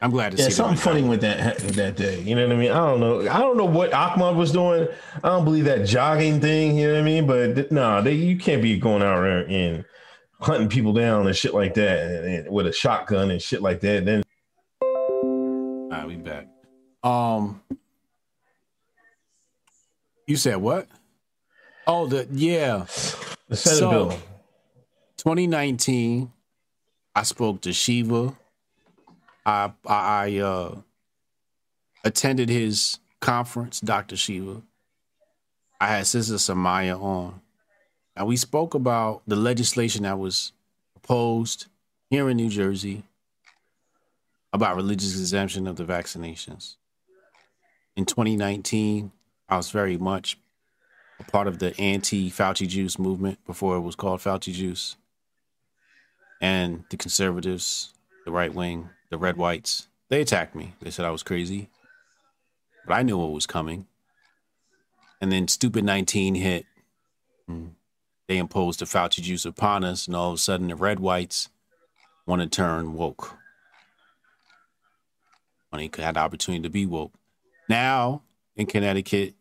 I'm 0.00 0.10
glad 0.10 0.32
to 0.32 0.38
Yeah, 0.38 0.46
see 0.46 0.52
something 0.52 0.78
funny 0.78 1.02
with 1.02 1.20
that 1.20 1.58
that 1.58 1.96
day. 1.96 2.22
You 2.22 2.34
know 2.34 2.46
what 2.46 2.56
I 2.56 2.58
mean? 2.58 2.70
I 2.70 2.76
don't 2.76 3.00
know. 3.00 3.20
I 3.28 3.40
don't 3.40 3.58
know 3.58 3.66
what 3.66 3.90
Ahmaud 3.90 4.36
was 4.36 4.52
doing. 4.52 4.88
I 5.22 5.28
don't 5.28 5.44
believe 5.44 5.66
that 5.66 5.84
jogging 5.86 6.40
thing. 6.40 6.78
You 6.78 6.86
know 6.86 6.92
what 6.94 7.00
I 7.00 7.04
mean? 7.04 7.26
But 7.26 7.70
no, 7.70 8.00
they 8.00 8.14
you 8.14 8.38
can't 8.38 8.62
be 8.62 8.78
going 8.78 9.02
out 9.02 9.20
there 9.20 9.46
and 9.46 9.84
hunting 10.40 10.68
people 10.68 10.92
down 10.92 11.26
and 11.26 11.36
shit 11.36 11.54
like 11.54 11.74
that 11.74 11.98
and, 12.00 12.24
and 12.26 12.48
with 12.50 12.66
a 12.66 12.72
shotgun 12.72 13.30
and 13.30 13.42
shit 13.42 13.60
like 13.62 13.80
that. 13.80 14.04
Then 14.04 14.22
All 14.82 15.88
right, 15.90 16.06
we 16.06 16.16
back. 16.16 16.46
Um, 17.02 17.60
you 20.26 20.36
said 20.36 20.56
what? 20.56 20.86
Oh, 21.86 22.06
the 22.06 22.28
yeah. 22.30 22.84
the 23.48 23.56
Senate 23.56 23.78
So- 23.78 23.90
bill. 23.90 24.18
2019, 25.16 26.30
I 27.14 27.22
spoke 27.24 27.60
to 27.62 27.72
Shiva. 27.72 28.36
I 29.44 29.72
I, 29.86 29.94
I 30.26 30.36
uh, 30.38 30.76
attended 32.04 32.48
his 32.48 33.00
conference, 33.20 33.80
Dr. 33.80 34.16
Shiva. 34.16 34.62
I 35.80 35.88
had 35.88 36.06
Sister 36.06 36.34
Samaya 36.34 37.00
on. 37.02 37.40
And 38.18 38.26
we 38.26 38.36
spoke 38.36 38.74
about 38.74 39.22
the 39.28 39.36
legislation 39.36 40.02
that 40.02 40.18
was 40.18 40.52
proposed 40.92 41.66
here 42.10 42.28
in 42.28 42.36
New 42.36 42.48
Jersey 42.48 43.04
about 44.52 44.74
religious 44.74 45.16
exemption 45.16 45.68
of 45.68 45.76
the 45.76 45.84
vaccinations. 45.84 46.74
In 47.94 48.04
2019, 48.04 49.12
I 49.48 49.56
was 49.56 49.70
very 49.70 49.96
much 49.96 50.36
a 51.20 51.24
part 51.30 51.46
of 51.46 51.60
the 51.60 51.80
anti 51.80 52.28
Fauci 52.28 52.66
juice 52.66 52.98
movement 52.98 53.38
before 53.46 53.76
it 53.76 53.82
was 53.82 53.94
called 53.94 54.18
Fauci 54.18 54.52
juice. 54.52 54.96
And 56.40 56.86
the 56.90 56.96
conservatives, 56.96 57.94
the 58.24 58.32
right 58.32 58.52
wing, 58.52 58.88
the 59.10 59.18
red 59.18 59.36
whites, 59.36 59.86
they 60.08 60.20
attacked 60.20 60.56
me. 60.56 60.74
They 60.82 60.90
said 60.90 61.04
I 61.04 61.10
was 61.10 61.22
crazy. 61.22 61.70
But 62.84 62.94
I 62.94 63.02
knew 63.02 63.18
what 63.18 63.30
was 63.30 63.46
coming. 63.46 63.86
And 65.20 65.30
then 65.30 65.46
Stupid 65.46 65.84
19 65.84 66.34
hit. 66.34 66.66
Mm. 67.48 67.74
They 68.28 68.36
imposed 68.36 68.80
the 68.80 68.84
Fauci 68.84 69.22
juice 69.22 69.46
upon 69.46 69.84
us, 69.84 70.06
and 70.06 70.14
all 70.14 70.28
of 70.28 70.34
a 70.34 70.38
sudden 70.38 70.68
the 70.68 70.76
red 70.76 71.00
whites 71.00 71.48
want 72.26 72.42
to 72.42 72.48
turn 72.48 72.92
woke. 72.92 73.34
When 75.70 75.80
they 75.80 76.02
had 76.02 76.16
the 76.16 76.20
opportunity 76.20 76.62
to 76.62 76.70
be 76.70 76.86
woke. 76.86 77.12
Now, 77.68 78.22
in 78.54 78.66
Connecticut, 78.66 79.34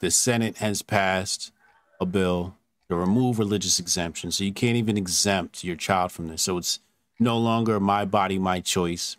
the 0.00 0.10
Senate 0.10 0.56
has 0.58 0.82
passed 0.82 1.52
a 2.00 2.06
bill 2.06 2.56
to 2.88 2.96
remove 2.96 3.38
religious 3.38 3.78
exemption. 3.78 4.32
So 4.32 4.44
you 4.44 4.52
can't 4.52 4.76
even 4.76 4.96
exempt 4.96 5.62
your 5.62 5.76
child 5.76 6.10
from 6.12 6.28
this. 6.28 6.42
So 6.42 6.58
it's 6.58 6.80
no 7.20 7.38
longer 7.38 7.78
my 7.78 8.04
body, 8.04 8.38
my 8.38 8.60
choice, 8.60 9.16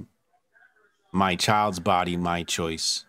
my 1.11 1.35
child's 1.35 1.79
body, 1.79 2.17
my 2.17 2.43
choice. 2.43 3.05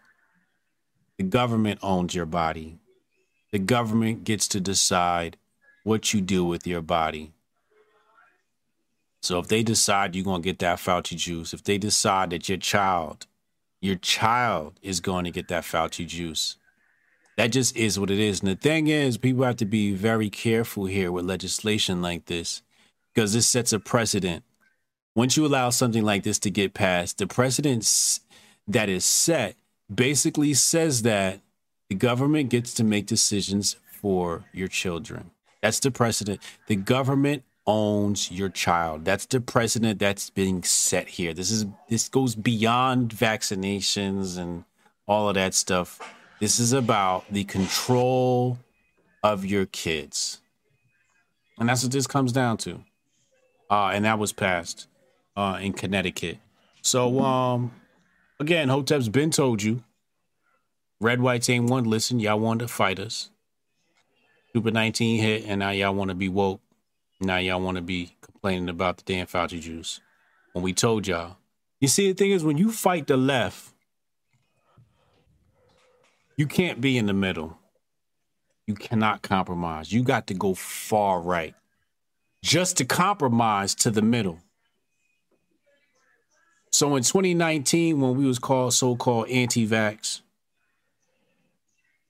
The 1.19 1.25
government 1.25 1.81
owns 1.83 2.15
your 2.15 2.27
body. 2.27 2.79
The 3.51 3.59
government 3.59 4.25
gets 4.25 4.47
to 4.49 4.61
decide 4.61 5.37
what 5.85 6.13
you 6.13 6.21
do 6.21 6.45
with 6.45 6.67
your 6.67 6.83
body. 6.83 7.33
So 9.23 9.39
if 9.39 9.49
they 9.49 9.63
decide 9.63 10.15
you're 10.15 10.25
going 10.25 10.43
to 10.43 10.47
get 10.47 10.59
that 10.59 10.79
Fauci 10.79 11.17
juice, 11.17 11.55
if 11.55 11.65
they 11.65 11.79
decide 11.79 12.31
that 12.31 12.49
your 12.49 12.59
child, 12.59 13.27
your 13.81 13.97
child 13.97 14.79
is 14.83 15.01
going 15.01 15.25
to 15.25 15.31
get 15.31 15.49
that 15.49 15.65
Fauci 15.65 16.07
juice, 16.07 16.57
that 17.37 17.49
just 17.49 17.77
is 17.77 17.99
what 17.99 18.11
it 18.11 18.19
is. 18.19 18.41
And 18.41 18.51
the 18.51 18.57
thing 18.57 18.89
is, 18.89 19.17
people 19.17 19.45
have 19.45 19.57
to 19.57 19.65
be 19.65 19.93
very 19.93 20.31
careful 20.31 20.87
here 20.87 21.11
with 21.11 21.25
legislation 21.25 22.03
like 22.03 22.27
this 22.27 22.63
because 23.15 23.33
this 23.33 23.47
sets 23.47 23.73
a 23.73 23.81
precedent. 23.81 24.45
Once 25.15 25.37
you 25.37 25.47
allow 25.47 25.71
something 25.71 26.03
like 26.03 26.23
this 26.23 26.39
to 26.41 26.51
get 26.51 26.75
passed, 26.75 27.19
the 27.19 27.27
precedent 27.27 28.21
that 28.67 28.89
is 28.89 29.05
set 29.05 29.57
basically 29.93 30.55
says 30.55 31.03
that 31.03 31.41
the 31.89 31.95
government 31.95 32.51
gets 32.51 32.75
to 32.75 32.85
make 32.85 33.07
decisions 33.07 33.77
for 33.87 34.45
your 34.53 34.69
children. 34.69 35.31
That's 35.65 35.81
the 35.81 35.91
precedent. 35.91 36.43
The 36.67 36.77
government 36.77 37.43
owns 37.67 38.31
your 38.31 38.51
child. 38.51 39.07
That's 39.07 39.25
the 39.25 39.41
precedent 39.41 39.99
that's 39.99 40.29
being 40.29 40.63
set 40.63 41.09
here. 41.09 41.33
This 41.33 41.51
is 41.51 41.65
this 41.89 42.11
goes 42.11 42.35
beyond 42.35 43.13
vaccinations 43.13 44.37
and 44.37 44.65
all 45.09 45.27
of 45.27 45.37
that 45.37 45.55
stuff. 45.55 46.01
This 46.39 46.61
is 46.61 46.75
about 46.75 47.25
the 47.31 47.45
control 47.45 48.59
of 49.23 49.47
your 49.47 49.65
kids. 49.65 50.43
And 51.59 51.71
that's 51.71 51.83
what 51.83 51.93
this 51.93 52.07
comes 52.07 52.33
down 52.33 52.59
to. 52.59 52.85
Uh, 53.71 53.93
and 53.95 54.05
that 54.05 54.19
was 54.19 54.35
passed 54.35 54.87
uh, 55.35 55.59
in 55.63 55.73
Connecticut. 55.73 56.37
So, 56.83 57.21
um, 57.21 57.73
again, 58.39 58.69
Hotep's 58.69 59.09
been 59.09 59.31
told 59.31 59.63
you. 59.63 59.83
Red 61.01 61.23
Whites 61.23 61.49
ain't 61.49 61.71
one 61.71 61.85
listen. 61.85 62.21
Y'all 62.21 62.39
wanted 62.39 62.67
to 62.67 62.69
fight 62.69 63.01
us. 63.01 63.31
Stupid 64.55 64.75
19 64.75 65.21
hit, 65.21 65.47
and 65.49 65.59
now 65.59 65.71
y'all 65.71 65.93
want 65.93 66.11
to 66.11 66.15
be 66.15 66.29
woke. 66.29 66.61
Now 67.21 67.39
y'all 67.39 67.61
want 67.61 67.75
to 67.75 67.83
be 67.83 68.15
complaining 68.21 68.69
about 68.69 68.99
the 68.99 69.03
damn 69.03 69.27
Fauci 69.27 69.61
juice. 69.61 70.01
When 70.53 70.63
we 70.63 70.73
told 70.73 71.09
y'all. 71.09 71.39
You 71.81 71.89
see, 71.89 72.07
the 72.07 72.15
thing 72.15 72.31
is, 72.31 72.45
when 72.45 72.57
you 72.57 72.71
fight 72.71 73.09
the 73.09 73.17
left, 73.17 73.73
you 76.37 76.47
can't 76.47 76.81
be 76.81 76.97
in 76.97 77.07
the 77.07 77.13
middle. 77.13 77.59
You 78.69 78.75
cannot 78.75 79.23
compromise. 79.23 79.93
You 79.93 80.05
got 80.05 80.29
to 80.29 80.35
go 80.35 80.55
far 80.55 81.21
right 81.21 81.57
just 82.41 82.77
to 82.77 82.85
compromise 82.85 83.75
to 83.75 83.91
the 83.91 84.03
middle. 84.03 84.39
So 86.71 86.95
in 86.95 87.03
2019, 87.03 88.01
when 88.01 88.17
we 88.17 88.25
was 88.25 88.39
called 88.39 88.73
so-called 88.73 89.31
anti-vax, 89.31 90.21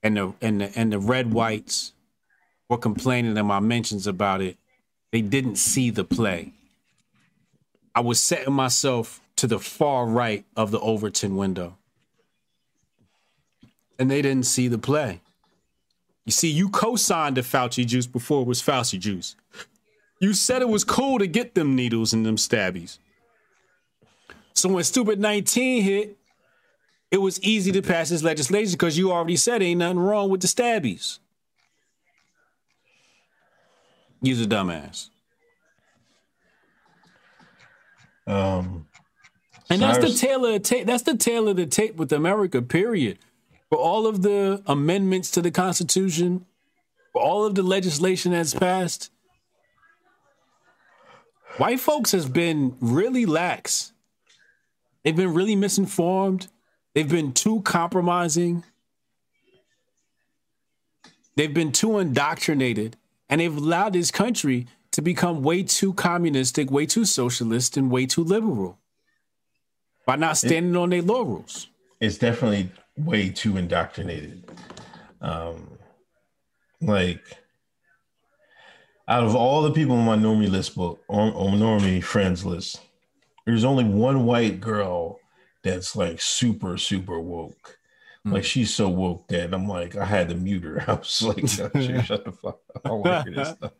and 0.02 0.18
the 0.18 0.34
and 0.42 0.60
the 0.60 0.78
and 0.78 0.92
the 0.92 0.98
red 0.98 1.32
whites 1.32 1.93
were 2.68 2.78
complaining 2.78 3.36
in 3.36 3.46
my 3.46 3.60
mentions 3.60 4.06
about 4.06 4.40
it, 4.40 4.56
they 5.12 5.20
didn't 5.20 5.56
see 5.56 5.90
the 5.90 6.04
play. 6.04 6.52
I 7.94 8.00
was 8.00 8.20
setting 8.20 8.52
myself 8.52 9.20
to 9.36 9.46
the 9.46 9.58
far 9.58 10.06
right 10.06 10.44
of 10.56 10.70
the 10.70 10.80
Overton 10.80 11.36
window. 11.36 11.76
And 13.98 14.10
they 14.10 14.22
didn't 14.22 14.46
see 14.46 14.66
the 14.68 14.78
play. 14.78 15.20
You 16.24 16.32
see, 16.32 16.48
you 16.48 16.68
co-signed 16.68 17.36
the 17.36 17.42
Fauci 17.42 17.86
juice 17.86 18.06
before 18.06 18.42
it 18.42 18.48
was 18.48 18.62
Fauci 18.62 18.98
juice. 18.98 19.36
You 20.20 20.32
said 20.32 20.62
it 20.62 20.68
was 20.68 20.84
cool 20.84 21.18
to 21.18 21.26
get 21.26 21.54
them 21.54 21.76
needles 21.76 22.12
and 22.12 22.24
them 22.24 22.36
stabbies. 22.36 22.98
So 24.54 24.68
when 24.68 24.84
Stupid 24.84 25.20
19 25.20 25.82
hit, 25.82 26.16
it 27.10 27.18
was 27.18 27.40
easy 27.42 27.70
to 27.72 27.82
pass 27.82 28.08
this 28.08 28.22
legislation 28.22 28.72
because 28.72 28.96
you 28.96 29.12
already 29.12 29.36
said 29.36 29.62
ain't 29.62 29.78
nothing 29.78 29.98
wrong 29.98 30.30
with 30.30 30.40
the 30.40 30.48
stabbies. 30.48 31.18
You's 34.24 34.40
a 34.40 34.46
dumbass. 34.46 35.10
Um, 38.26 38.86
And 39.68 39.82
that's 39.82 39.98
the 39.98 40.06
Cyrus- 40.08 40.20
tail 40.20 40.46
of 40.46 40.52
the 40.54 40.60
tape. 40.60 40.86
That's 40.86 41.02
the 41.02 41.16
tail 41.16 41.48
of 41.48 41.56
the 41.56 41.66
tape 41.66 41.96
with 41.96 42.12
America, 42.12 42.62
period. 42.62 43.18
for 43.70 43.78
all 43.78 44.06
of 44.06 44.22
the 44.22 44.62
amendments 44.66 45.32
to 45.32 45.42
the 45.42 45.50
Constitution, 45.50 46.46
for 47.12 47.20
all 47.20 47.44
of 47.44 47.56
the 47.56 47.62
legislation 47.62 48.30
that's 48.30 48.54
passed, 48.54 49.10
white 51.56 51.80
folks 51.80 52.12
has 52.12 52.28
been 52.28 52.76
really 52.80 53.26
lax. 53.26 53.92
They've 55.02 55.16
been 55.16 55.34
really 55.34 55.56
misinformed. 55.56 56.46
They've 56.94 57.08
been 57.08 57.32
too 57.32 57.62
compromising. 57.62 58.62
They've 61.34 61.52
been 61.54 61.72
too 61.72 61.98
indoctrinated, 61.98 62.96
and 63.28 63.40
they've 63.40 63.56
allowed 63.56 63.92
this 63.92 64.10
country 64.10 64.66
to 64.92 65.02
become 65.02 65.42
way 65.42 65.62
too 65.62 65.92
communistic, 65.94 66.70
way 66.70 66.86
too 66.86 67.04
socialist, 67.04 67.76
and 67.76 67.90
way 67.90 68.06
too 68.06 68.22
liberal 68.22 68.78
by 70.06 70.16
not 70.16 70.36
standing 70.36 70.76
on 70.76 70.90
their 70.90 71.02
laurels. 71.02 71.68
It's 72.00 72.18
definitely 72.18 72.70
way 72.96 73.30
too 73.30 73.56
indoctrinated. 73.56 74.48
Um, 75.20 75.78
like 76.80 77.22
out 79.08 79.24
of 79.24 79.34
all 79.34 79.62
the 79.62 79.72
people 79.72 79.96
on 79.96 80.04
my 80.04 80.16
normie 80.16 80.50
list 80.50 80.74
book 80.76 81.00
on, 81.08 81.32
on 81.32 81.58
normie 81.58 82.02
friends 82.02 82.44
list, 82.44 82.80
there's 83.46 83.64
only 83.64 83.84
one 83.84 84.26
white 84.26 84.60
girl 84.60 85.18
that's 85.62 85.96
like 85.96 86.20
super 86.20 86.76
super 86.78 87.18
woke. 87.18 87.78
Like 88.26 88.44
she's 88.44 88.74
so 88.74 88.88
woke 88.88 89.28
that 89.28 89.52
I'm 89.52 89.68
like 89.68 89.96
I 89.96 90.04
had 90.04 90.30
to 90.30 90.34
mute 90.34 90.64
her. 90.64 90.82
I 90.88 90.94
was 90.94 91.22
like, 91.22 91.46
shut 91.48 92.24
the 92.24 92.32
fuck 92.32 92.60
up. 92.74 92.80
I 92.84 92.90
want 92.90 93.04
to 93.04 93.22
hear 93.30 93.44
this 93.44 93.48
stuff. 93.56 93.72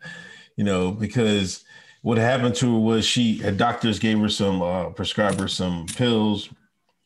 You 0.57 0.65
know, 0.65 0.93
because 0.93 1.65
what 2.03 2.19
happened 2.19 2.55
to 2.57 2.75
her 2.75 2.79
was 2.79 3.07
she 3.07 3.39
her 3.39 3.51
doctors 3.51 3.99
gave 3.99 4.19
her 4.19 4.29
some 4.29 4.61
uh 4.63 4.91
prescribed 4.91 5.41
her 5.41 5.49
some 5.49 5.87
pills. 5.87 6.51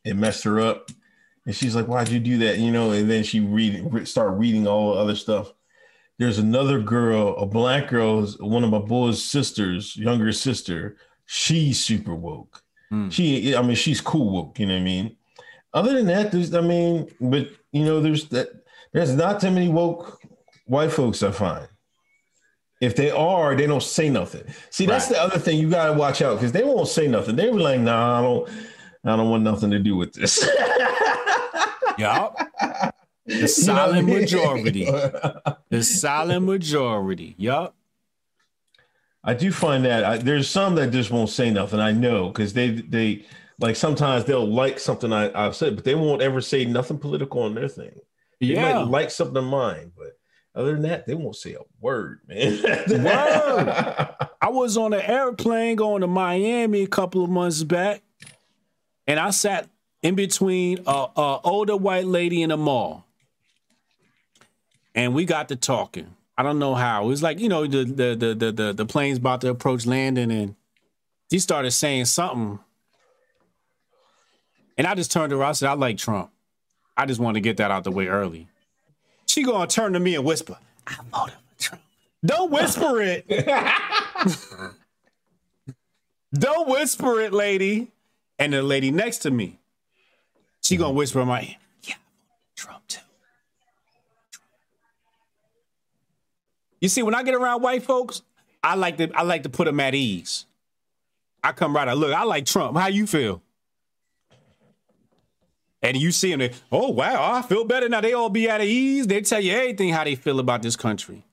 It 0.03 0.15
messed 0.17 0.43
her 0.43 0.59
up. 0.59 0.89
And 1.45 1.55
she's 1.55 1.75
like, 1.75 1.87
why'd 1.87 2.09
you 2.09 2.19
do 2.19 2.37
that? 2.39 2.59
You 2.59 2.71
know, 2.71 2.91
and 2.91 3.09
then 3.09 3.23
she 3.23 3.39
read 3.39 4.05
start 4.07 4.37
reading 4.37 4.67
all 4.67 4.93
the 4.93 4.99
other 4.99 5.15
stuff. 5.15 5.53
There's 6.17 6.37
another 6.37 6.81
girl, 6.81 7.35
a 7.37 7.45
black 7.45 7.87
girl, 7.87 8.25
one 8.39 8.65
of 8.65 8.69
my 8.69 8.79
boy's 8.79 9.23
sisters, 9.23 9.95
younger 9.95 10.33
sister. 10.33 10.97
She's 11.25 11.79
super 11.83 12.13
woke. 12.13 12.61
She, 13.09 13.55
I 13.55 13.61
mean, 13.61 13.75
she's 13.75 14.01
cool 14.01 14.29
woke. 14.29 14.59
You 14.59 14.65
know 14.65 14.73
what 14.73 14.81
I 14.81 14.83
mean? 14.83 15.15
Other 15.73 15.93
than 15.93 16.07
that, 16.07 16.31
there's, 16.31 16.53
I 16.53 16.61
mean, 16.61 17.09
but 17.21 17.49
you 17.71 17.85
know, 17.85 18.01
there's 18.01 18.27
that. 18.29 18.49
There's 18.91 19.13
not 19.13 19.39
too 19.39 19.51
many 19.51 19.69
woke 19.69 20.19
white 20.65 20.91
folks 20.91 21.21
I 21.21 21.31
find. 21.31 21.67
If 22.81 22.95
they 22.95 23.11
are, 23.11 23.55
they 23.55 23.67
don't 23.67 23.83
say 23.83 24.09
nothing. 24.09 24.43
See, 24.69 24.85
that's 24.85 25.07
the 25.07 25.21
other 25.21 25.37
thing 25.37 25.59
you 25.59 25.69
gotta 25.69 25.93
watch 25.93 26.21
out 26.21 26.35
because 26.35 26.53
they 26.53 26.63
won't 26.63 26.87
say 26.87 27.07
nothing. 27.07 27.35
They 27.35 27.49
were 27.49 27.59
like, 27.59 27.81
"Nah, 27.81 28.19
I 28.19 28.21
don't, 28.21 28.49
I 29.03 29.15
don't 29.15 29.29
want 29.29 29.43
nothing 29.43 29.69
to 29.71 29.79
do 29.79 29.95
with 29.95 30.13
this." 30.13 30.43
Yup. 31.97 32.35
The 32.37 32.93
You 33.25 33.35
know 33.35 33.41
what 33.41 33.49
silent 33.49 34.07
majority. 34.07 34.87
The 35.69 35.83
silent 35.83 36.45
majority. 36.45 37.35
Yup. 37.37 37.75
I 39.23 39.33
do 39.33 39.51
find 39.51 39.85
that 39.85 40.03
I, 40.03 40.17
there's 40.17 40.49
some 40.49 40.75
that 40.75 40.91
just 40.91 41.11
won't 41.11 41.29
say 41.29 41.51
nothing. 41.51 41.79
I 41.79 41.91
know 41.91 42.29
because 42.29 42.53
they 42.53 42.69
they 42.69 43.25
like 43.59 43.75
sometimes 43.75 44.25
they'll 44.25 44.47
like 44.47 44.79
something 44.79 45.11
I, 45.13 45.31
I've 45.33 45.55
said, 45.55 45.75
but 45.75 45.85
they 45.85 45.95
won't 45.95 46.21
ever 46.21 46.41
say 46.41 46.65
nothing 46.65 46.97
political 46.97 47.41
on 47.43 47.55
their 47.55 47.67
thing. 47.67 47.93
They 48.39 48.47
Yeah. 48.47 48.61
might 48.61 48.87
like 48.87 49.11
something 49.11 49.37
of 49.37 49.43
mine, 49.43 49.91
but 49.97 50.17
other 50.55 50.73
than 50.73 50.83
that, 50.83 51.05
they 51.05 51.13
won't 51.13 51.35
say 51.35 51.53
a 51.53 51.59
word, 51.79 52.21
man. 52.27 52.61
Word. 52.63 53.05
I 54.41 54.49
was 54.49 54.77
on 54.77 54.93
an 54.93 55.01
airplane 55.01 55.75
going 55.75 56.01
to 56.01 56.07
Miami 56.07 56.83
a 56.83 56.87
couple 56.87 57.23
of 57.23 57.29
months 57.29 57.63
back, 57.63 58.01
and 59.05 59.19
I 59.19 59.29
sat 59.31 59.67
in 60.01 60.15
between 60.15 60.79
a, 60.87 61.07
a 61.15 61.39
older 61.43 61.75
white 61.75 62.05
lady 62.05 62.41
in 62.41 62.51
a 62.51 62.57
mall, 62.57 63.05
and 64.95 65.13
we 65.13 65.25
got 65.25 65.49
to 65.49 65.55
talking. 65.55 66.15
I 66.37 66.43
don't 66.43 66.59
know 66.59 66.73
how. 66.75 67.03
It 67.03 67.07
was 67.07 67.21
like 67.21 67.39
you 67.39 67.49
know 67.49 67.67
the 67.67 67.83
the 67.83 68.15
the 68.15 68.33
the 68.35 68.51
the, 68.51 68.73
the 68.73 68.85
plane's 68.85 69.17
about 69.17 69.41
to 69.41 69.49
approach 69.49 69.85
landing, 69.85 70.31
and 70.31 70.55
she 71.29 71.39
started 71.39 71.71
saying 71.71 72.05
something, 72.05 72.59
and 74.79 74.87
I 74.87 74.95
just 74.95 75.11
turned 75.11 75.29
to 75.31 75.37
her. 75.37 75.43
I 75.43 75.51
said, 75.51 75.69
"I 75.69 75.73
like 75.73 75.97
Trump. 75.97 76.31
I 76.97 77.05
just 77.05 77.19
want 77.19 77.35
to 77.35 77.41
get 77.41 77.57
that 77.57 77.69
out 77.69 77.83
the 77.83 77.91
way 77.91 78.07
early." 78.07 78.47
She 79.27 79.43
gonna 79.43 79.67
turn 79.67 79.93
to 79.93 79.99
me 79.99 80.15
and 80.15 80.23
whisper, 80.23 80.57
"I 80.87 80.95
voted 81.11 81.35
for 81.35 81.61
Trump." 81.61 81.83
Don't 82.25 82.49
whisper 82.49 83.01
it. 83.01 83.27
Don't 86.33 86.69
whisper 86.69 87.19
it, 87.19 87.33
lady. 87.33 87.91
And 88.39 88.53
the 88.53 88.63
lady 88.63 88.89
next 88.89 89.19
to 89.19 89.31
me, 89.31 89.59
she 90.61 90.77
gonna 90.77 90.93
whisper 90.93 91.19
in 91.19 91.27
my 91.27 91.41
ear, 91.41 91.55
yeah, 91.83 91.95
Trump 92.55 92.87
too. 92.87 93.01
You 96.79 96.87
see, 96.87 97.03
when 97.03 97.13
I 97.15 97.23
get 97.23 97.35
around 97.35 97.61
white 97.61 97.83
folks, 97.83 98.21
I 98.63 98.75
like 98.75 98.95
to 98.97 99.11
I 99.13 99.23
like 99.23 99.43
to 99.43 99.49
put 99.49 99.65
them 99.65 99.81
at 99.81 99.93
ease. 99.93 100.45
I 101.43 101.51
come 101.51 101.75
right 101.75 101.87
out. 101.87 101.97
Look, 101.97 102.13
I 102.13 102.23
like 102.23 102.45
Trump. 102.45 102.77
How 102.77 102.87
you 102.87 103.05
feel? 103.05 103.41
And 105.81 105.95
you 105.95 106.11
see 106.11 106.31
them, 106.31 106.39
they, 106.39 106.51
oh 106.71 106.89
wow, 106.89 107.33
I 107.33 107.41
feel 107.41 107.63
better 107.63 107.87
now. 107.87 108.01
They 108.01 108.13
all 108.13 108.29
be 108.29 108.49
at 108.49 108.61
ease. 108.61 109.07
They 109.07 109.21
tell 109.21 109.39
you 109.39 109.53
everything 109.53 109.89
how 109.89 110.03
they 110.03 110.15
feel 110.15 110.39
about 110.39 110.61
this 110.61 110.75
country. 110.75 111.23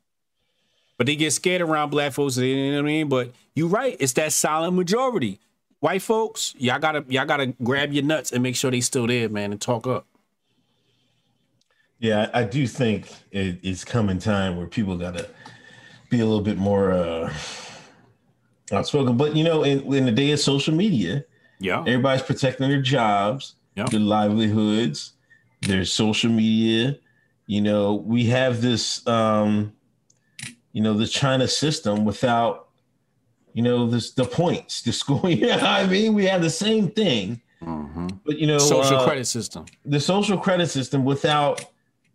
But 0.98 1.06
they 1.06 1.16
get 1.16 1.32
scared 1.32 1.60
around 1.62 1.90
black 1.90 2.12
folks, 2.12 2.36
you 2.38 2.70
know 2.70 2.76
what 2.76 2.78
I 2.78 2.82
mean? 2.82 3.08
But 3.08 3.32
you're 3.54 3.68
right, 3.68 3.96
it's 4.00 4.12
that 4.14 4.32
silent 4.32 4.74
majority. 4.74 5.40
White 5.80 6.00
folks, 6.02 6.54
y'all 6.58 6.78
gotta 6.78 7.04
y'all 7.08 7.26
gotta 7.26 7.48
grab 7.62 7.92
your 7.92 8.04
nuts 8.04 8.32
and 8.32 8.42
make 8.42 8.56
sure 8.56 8.70
they 8.70 8.80
still 8.80 9.06
there, 9.06 9.28
man, 9.28 9.52
and 9.52 9.60
talk 9.60 9.86
up. 9.86 10.06
Yeah, 11.98 12.30
I 12.32 12.40
I 12.40 12.44
do 12.44 12.66
think 12.66 13.08
it, 13.30 13.58
it's 13.62 13.84
coming 13.84 14.18
time 14.18 14.56
where 14.56 14.66
people 14.66 14.96
gotta 14.96 15.28
be 16.10 16.20
a 16.20 16.24
little 16.24 16.40
bit 16.42 16.56
more 16.56 16.92
uh 16.92 17.32
outspoken. 18.72 19.16
But 19.16 19.36
you 19.36 19.44
know, 19.44 19.62
in, 19.64 19.92
in 19.92 20.06
the 20.06 20.12
day 20.12 20.30
of 20.32 20.40
social 20.40 20.74
media, 20.74 21.24
Yeah. 21.60 21.80
everybody's 21.80 22.22
protecting 22.22 22.68
their 22.68 22.82
jobs, 22.82 23.54
Yeah. 23.76 23.84
their 23.90 24.00
livelihoods, 24.00 25.12
their 25.62 25.84
social 25.84 26.30
media. 26.30 26.96
You 27.46 27.60
know, 27.60 27.94
we 27.94 28.24
have 28.26 28.60
this 28.62 29.06
um, 29.06 29.72
you 30.72 30.82
know, 30.82 30.94
the 30.94 31.06
China 31.06 31.46
system 31.48 32.04
without, 32.04 32.68
you 33.54 33.62
know, 33.62 33.86
this 33.88 34.12
the 34.12 34.24
points, 34.24 34.82
the 34.82 34.92
score. 35.02 35.30
You 35.30 35.46
know 35.46 35.58
I 35.58 35.86
mean? 35.86 36.14
We 36.14 36.24
have 36.26 36.42
the 36.42 36.50
same 36.50 36.90
thing, 36.90 37.40
but 37.60 38.38
you 38.38 38.46
know, 38.46 38.58
Social 38.58 38.98
uh, 38.98 39.04
credit 39.06 39.26
system. 39.26 39.66
the 39.84 40.00
social 40.00 40.38
credit 40.38 40.68
system 40.68 41.04
without 41.04 41.64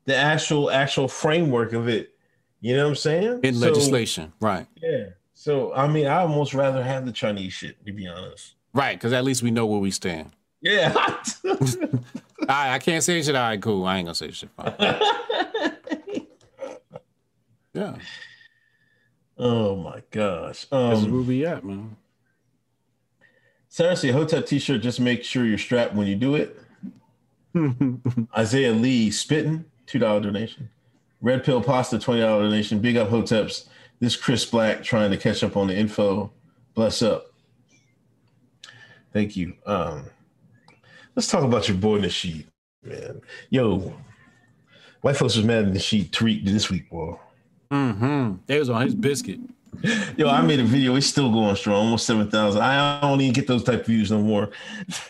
the 0.06 0.16
actual 0.16 0.70
actual 0.72 1.08
framework 1.08 1.74
of 1.74 1.88
it. 1.88 2.10
You 2.60 2.76
know 2.76 2.84
what 2.84 2.90
I'm 2.90 2.96
saying? 2.96 3.40
In 3.44 3.56
So, 3.56 3.68
legislation. 3.68 4.34
Right. 4.40 4.68
Yeah. 4.82 5.06
So 5.34 5.74
I 5.74 5.88
mean, 5.88 6.06
I 6.08 6.18
almost 6.22 6.54
rather 6.54 6.84
have 6.84 7.06
the 7.06 7.12
Chinese 7.12 7.54
shit, 7.54 7.84
to 7.86 7.94
be 7.94 8.08
honest. 8.08 8.56
Right, 8.74 8.98
because 8.98 9.12
at 9.14 9.24
least 9.24 9.42
we 9.44 9.50
know 9.52 9.66
where 9.66 9.80
we 9.80 9.92
stand. 9.92 10.32
Yeah. 10.62 10.94
I 12.48 12.76
I 12.76 12.80
can't 12.80 13.04
say 13.04 13.22
shit. 13.22 13.36
All 13.36 13.42
right, 13.42 13.62
cool. 13.62 13.86
I 13.86 13.98
ain't 13.98 14.06
gonna 14.06 14.16
say 14.16 14.32
shit. 14.32 14.50
Yeah. 17.74 17.96
oh 19.38 19.78
my 19.78 20.04
gosh. 20.12 20.66
That's 20.66 21.04
Um, 21.04 21.10
where 21.12 21.22
we 21.22 21.46
at, 21.46 21.64
man. 21.64 21.96
seriously, 23.70 24.12
Hotep 24.12 24.46
t-shirt. 24.46 24.82
Just 24.82 25.00
make 25.00 25.24
sure 25.24 25.46
you're 25.46 25.58
strapped 25.58 25.96
when 25.96 26.06
you 26.08 26.16
do 26.18 26.36
it. 26.36 26.60
Isaiah 28.38 28.74
Lee 28.74 29.10
spitting 29.10 29.64
two 29.86 30.00
dollar 30.00 30.20
donation. 30.20 30.70
Red 31.22 31.46
Pill 31.46 31.62
Pasta 31.62 31.98
twenty 31.98 32.20
dollar 32.22 32.44
donation. 32.44 32.80
Big 32.80 32.98
up 32.98 33.10
Hoteps. 33.10 33.68
This 34.02 34.18
Chris 34.18 34.44
Black 34.44 34.84
trying 34.84 35.12
to 35.12 35.18
catch 35.18 35.42
up 35.42 35.56
on 35.56 35.68
the 35.68 35.76
info. 35.76 36.30
Bless 36.74 37.02
up. 37.02 37.28
Thank 39.14 39.38
you. 39.38 39.54
Um, 39.66 40.08
let's 41.16 41.28
talk 41.28 41.44
about 41.44 41.68
your 41.68 41.78
boy 41.78 42.00
Nasheed, 42.00 42.46
man. 42.84 43.22
Yo, 43.50 43.94
white 45.02 45.18
folks 45.18 45.36
was 45.36 45.46
mad 45.46 45.66
at 45.66 45.74
Nasheed 45.74 46.10
Tariq 46.10 46.46
this 46.46 46.70
week, 46.70 46.90
boy. 46.90 47.18
Mm-hmm. 47.72 48.36
They 48.48 48.60
was 48.60 48.70
on 48.70 48.82
his 48.82 48.96
biscuit. 48.96 49.40
Yo, 50.18 50.28
I 50.28 50.42
made 50.42 50.60
a 50.60 50.64
video. 50.64 50.96
It's 50.96 51.08
still 51.08 51.32
going 51.32 51.56
strong, 51.56 51.86
almost 51.86 52.06
seven 52.06 52.30
thousand. 52.30 52.62
I 52.62 53.00
don't 53.02 53.22
even 53.22 53.34
get 53.34 53.48
those 53.48 53.64
type 53.64 53.82
of 53.82 53.86
views 53.86 54.12
no 54.12 54.22
more. 54.22 54.50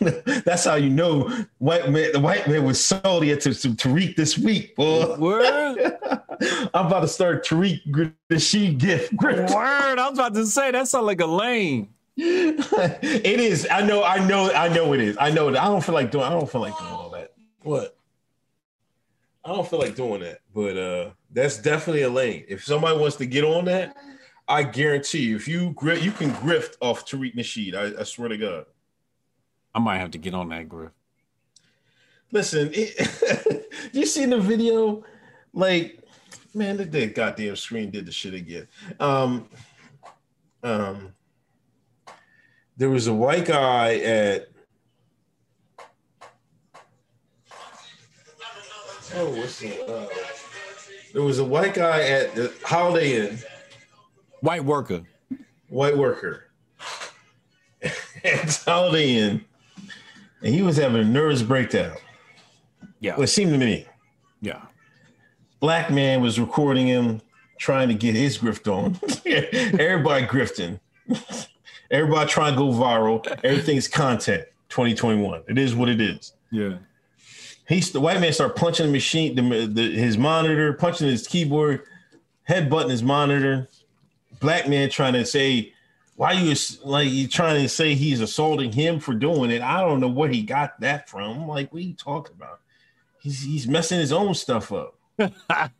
That's 0.00 0.64
how 0.64 0.76
you 0.76 0.88
know 0.88 1.28
white 1.58 1.90
man. 1.90 2.12
The 2.12 2.20
white 2.20 2.46
man 2.48 2.64
was 2.64 2.82
salty 2.82 3.32
at 3.32 3.40
to, 3.42 3.54
to 3.54 3.68
Tariq 3.70 4.16
this 4.16 4.38
week, 4.38 4.76
boy. 4.76 5.16
Word. 5.16 5.98
I'm 6.74 6.86
about 6.86 7.00
to 7.00 7.08
start 7.08 7.44
Tariq 7.44 8.14
the 8.28 8.38
she 8.38 8.72
gift. 8.72 9.12
Word. 9.14 9.50
I 9.50 10.08
was 10.08 10.18
about 10.18 10.34
to 10.34 10.46
say 10.46 10.70
that 10.70 10.88
sound 10.88 11.06
like 11.06 11.20
a 11.20 11.26
lane. 11.26 11.88
it 12.16 13.40
is. 13.40 13.66
I 13.70 13.82
know. 13.82 14.04
I 14.04 14.26
know. 14.26 14.52
I 14.52 14.68
know 14.68 14.92
it 14.92 15.00
is. 15.00 15.16
I 15.18 15.30
know 15.30 15.48
it. 15.48 15.56
I 15.56 15.64
don't 15.64 15.82
feel 15.82 15.94
like 15.94 16.10
doing. 16.10 16.24
I 16.24 16.30
don't 16.30 16.50
feel 16.50 16.60
like 16.60 16.76
doing 16.78 16.90
all 16.90 17.10
that. 17.10 17.32
What? 17.62 17.96
I 19.44 19.48
don't 19.48 19.68
feel 19.68 19.78
like 19.78 19.96
doing 19.96 20.20
that. 20.20 20.38
But 20.54 20.76
uh 20.76 21.10
that's 21.30 21.58
definitely 21.58 22.02
a 22.02 22.10
lane. 22.10 22.44
If 22.48 22.64
somebody 22.64 22.98
wants 22.98 23.16
to 23.16 23.26
get 23.26 23.44
on 23.44 23.64
that, 23.64 23.96
I 24.46 24.62
guarantee 24.62 25.20
you, 25.20 25.36
if 25.36 25.48
you 25.48 25.70
gri- 25.70 26.00
you 26.00 26.12
can 26.12 26.30
grift 26.32 26.76
off 26.80 27.06
Tariq 27.06 27.34
Nasheed. 27.34 27.74
I, 27.74 28.00
I 28.00 28.04
swear 28.04 28.28
to 28.28 28.36
God. 28.36 28.66
I 29.74 29.78
might 29.78 29.98
have 29.98 30.10
to 30.10 30.18
get 30.18 30.34
on 30.34 30.50
that 30.50 30.68
griff. 30.68 30.90
Listen, 32.30 32.70
it, 32.72 33.68
you 33.92 34.04
seen 34.06 34.30
the 34.30 34.40
video? 34.40 35.04
Like, 35.54 36.00
man, 36.54 36.76
the, 36.76 36.84
the 36.84 37.06
goddamn 37.06 37.56
screen 37.56 37.90
did 37.90 38.06
the 38.06 38.12
shit 38.12 38.34
again. 38.34 38.68
Um, 39.00 39.48
um, 40.62 41.14
there 42.76 42.90
was 42.90 43.06
a 43.06 43.14
white 43.14 43.46
guy 43.46 43.96
at. 43.98 44.48
Oh, 49.14 49.30
what's 49.36 49.58
the? 49.60 49.84
Uh, 49.84 50.08
there 51.12 51.22
was 51.22 51.38
a 51.38 51.44
white 51.44 51.74
guy 51.74 52.02
at 52.02 52.34
the 52.34 52.52
Holiday 52.64 53.20
Inn, 53.28 53.38
White 54.40 54.64
worker. 54.64 55.02
white 55.68 55.96
worker, 55.96 56.46
at 58.24 58.62
Holiday 58.64 59.16
Inn, 59.16 59.44
and 60.42 60.54
he 60.54 60.62
was 60.62 60.78
having 60.78 61.02
a 61.02 61.04
nervous 61.04 61.42
breakdown. 61.42 61.96
Yeah. 63.00 63.12
Well, 63.14 63.24
it 63.24 63.28
seemed 63.28 63.52
to 63.52 63.58
me. 63.58 63.86
Yeah. 64.40 64.62
black 65.60 65.90
man 65.90 66.20
was 66.22 66.40
recording 66.40 66.86
him 66.88 67.20
trying 67.58 67.88
to 67.88 67.94
get 67.94 68.14
his 68.14 68.38
grift 68.38 68.66
on. 68.66 68.98
Everybody 69.80 70.26
grifting. 70.26 70.80
Everybody 71.92 72.28
trying 72.28 72.54
to 72.54 72.58
go 72.58 72.68
viral. 72.70 73.24
Everything's 73.44 73.86
content. 73.86 74.46
2021. 74.70 75.42
It 75.48 75.58
is 75.58 75.74
what 75.74 75.90
it 75.90 76.00
is. 76.00 76.32
Yeah. 76.50 76.78
He's 77.68 77.92
the 77.92 78.00
white 78.00 78.20
man 78.20 78.32
started 78.32 78.56
punching 78.56 78.86
the 78.86 78.92
machine, 78.92 79.34
the, 79.36 79.66
the, 79.66 79.92
his 79.92 80.18
monitor, 80.18 80.72
punching 80.72 81.06
his 81.06 81.26
keyboard, 81.28 81.82
head 82.44 82.68
headbutting 82.68 82.90
his 82.90 83.02
monitor. 83.02 83.68
Black 84.40 84.68
man 84.68 84.90
trying 84.90 85.12
to 85.12 85.24
say, 85.24 85.72
why 86.16 86.32
you 86.32 86.54
like 86.84 87.10
you 87.10 87.28
trying 87.28 87.62
to 87.62 87.68
say 87.68 87.94
he's 87.94 88.20
assaulting 88.20 88.72
him 88.72 88.98
for 88.98 89.14
doing 89.14 89.50
it? 89.50 89.62
I 89.62 89.80
don't 89.80 90.00
know 90.00 90.08
where 90.08 90.28
he 90.28 90.42
got 90.42 90.80
that 90.80 91.08
from. 91.08 91.46
Like, 91.46 91.72
what 91.72 91.82
are 91.82 91.86
you 91.86 91.94
talking 91.94 92.34
about? 92.34 92.60
He's 93.20 93.42
he's 93.42 93.68
messing 93.68 94.00
his 94.00 94.12
own 94.12 94.34
stuff 94.34 94.72
up. 94.72 94.94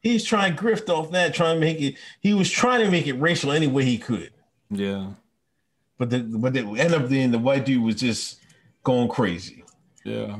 He's 0.00 0.24
trying 0.24 0.54
to 0.54 0.62
grift 0.62 0.88
off 0.88 1.10
that, 1.10 1.34
trying 1.34 1.56
to 1.56 1.60
make 1.60 1.80
it. 1.80 1.96
He 2.20 2.32
was 2.32 2.48
trying 2.48 2.84
to 2.84 2.90
make 2.90 3.08
it 3.08 3.14
racial 3.14 3.50
any 3.50 3.66
way 3.66 3.84
he 3.84 3.98
could, 3.98 4.30
Yeah. 4.70 5.08
But 5.98 6.10
the 6.10 6.20
but 6.20 6.52
the 6.52 6.60
end 6.78 6.94
up 6.94 7.08
being 7.08 7.30
the 7.30 7.38
white 7.38 7.66
dude 7.66 7.82
was 7.82 7.96
just 7.96 8.40
going 8.84 9.08
crazy. 9.08 9.64
Yeah. 10.04 10.38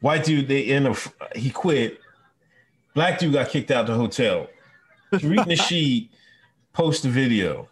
White 0.00 0.24
dude, 0.24 0.48
they 0.48 0.64
end 0.66 0.86
up 0.86 0.98
he 1.34 1.50
quit. 1.50 1.98
Black 2.94 3.18
dude 3.18 3.32
got 3.32 3.48
kicked 3.48 3.70
out 3.70 3.86
the 3.86 3.94
hotel. 3.94 4.48
Tariq 5.12 5.46
Nasheed 5.46 6.10
posted 6.72 7.10
a 7.10 7.14
video, 7.14 7.68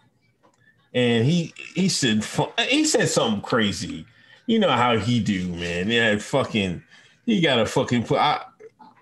and 0.94 1.26
he 1.26 1.52
he 1.74 1.88
said 1.88 2.24
he 2.68 2.84
said 2.84 3.08
something 3.08 3.42
crazy. 3.42 4.06
You 4.46 4.58
know 4.58 4.70
how 4.70 4.96
he 4.96 5.20
do, 5.20 5.48
man. 5.48 5.88
Yeah, 5.88 6.16
fucking. 6.18 6.82
He 7.26 7.40
got 7.40 7.60
a 7.60 7.66
fucking 7.66 8.04
put. 8.04 8.18
I, 8.18 8.44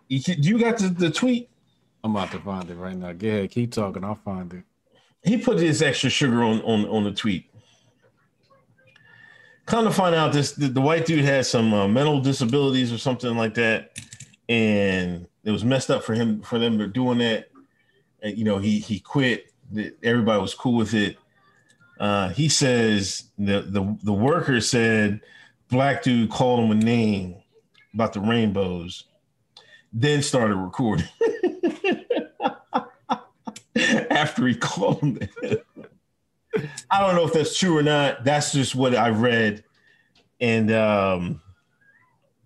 you, 0.09 0.21
you 0.27 0.59
got 0.59 0.79
the, 0.79 0.89
the 0.89 1.11
tweet? 1.11 1.49
I'm 2.03 2.17
about 2.17 2.33
to 2.33 2.41
find 2.41 2.69
it 2.69 2.75
right 2.75 2.97
now. 2.97 3.13
Go 3.13 3.29
ahead. 3.29 3.51
Keep 3.51 3.73
talking. 3.73 4.05
I'll 4.05 4.15
find 4.17 4.53
it. 4.53 4.65
He 5.23 5.37
put 5.37 5.59
his 5.59 5.83
extra 5.83 6.11
sugar 6.11 6.43
on 6.43 6.61
on 6.63 6.87
on 6.87 7.05
the 7.05 7.13
tweet. 7.13 7.47
Come 9.67 9.85
to 9.85 9.93
find 9.93 10.15
out, 10.15 10.33
this 10.33 10.53
the, 10.53 10.69
the 10.69 10.81
white 10.81 11.07
dude 11.07 11.25
had 11.25 11.47
some 11.47 11.73
uh, 11.73 11.87
mental 11.87 12.21
disabilities 12.21 12.93
or 12.93 12.99
something 12.99 13.37
like 13.37 13.55
that, 13.55 14.01
and 14.49 15.27
it 15.45 15.51
was 15.51 15.65
messed 15.65 15.91
up 15.91 16.03
for 16.03 16.15
him 16.15 16.43
for 16.43 16.59
them 16.59 16.79
to 16.79 16.87
doing 16.87 17.19
that. 17.19 17.51
And, 18.23 18.37
you 18.37 18.45
know, 18.45 18.59
he 18.59 18.79
he 18.79 18.99
quit. 18.99 19.53
Everybody 20.03 20.41
was 20.41 20.55
cool 20.55 20.75
with 20.75 20.95
it. 20.95 21.17
Uh, 22.01 22.31
he 22.31 22.49
says 22.49 23.25
the 23.39 23.61
the 23.61 23.97
the 24.03 24.13
worker 24.13 24.61
said 24.61 25.21
black 25.69 26.03
dude 26.03 26.31
called 26.31 26.65
him 26.65 26.71
a 26.73 26.75
name 26.75 27.37
about 27.95 28.13
the 28.13 28.21
rainbows, 28.21 29.05
then 29.93 30.23
started 30.23 30.57
recording. 30.57 31.07
after 34.11 34.47
he 34.47 34.55
called 34.55 35.01
him. 35.01 35.19
I 36.91 37.01
don't 37.01 37.15
know 37.15 37.25
if 37.25 37.33
that's 37.33 37.59
true 37.59 37.79
or 37.79 37.83
not. 37.83 38.25
That's 38.25 38.53
just 38.53 38.75
what 38.75 38.95
I 38.95 39.11
read. 39.11 39.65
And 40.41 40.73
um 40.73 41.41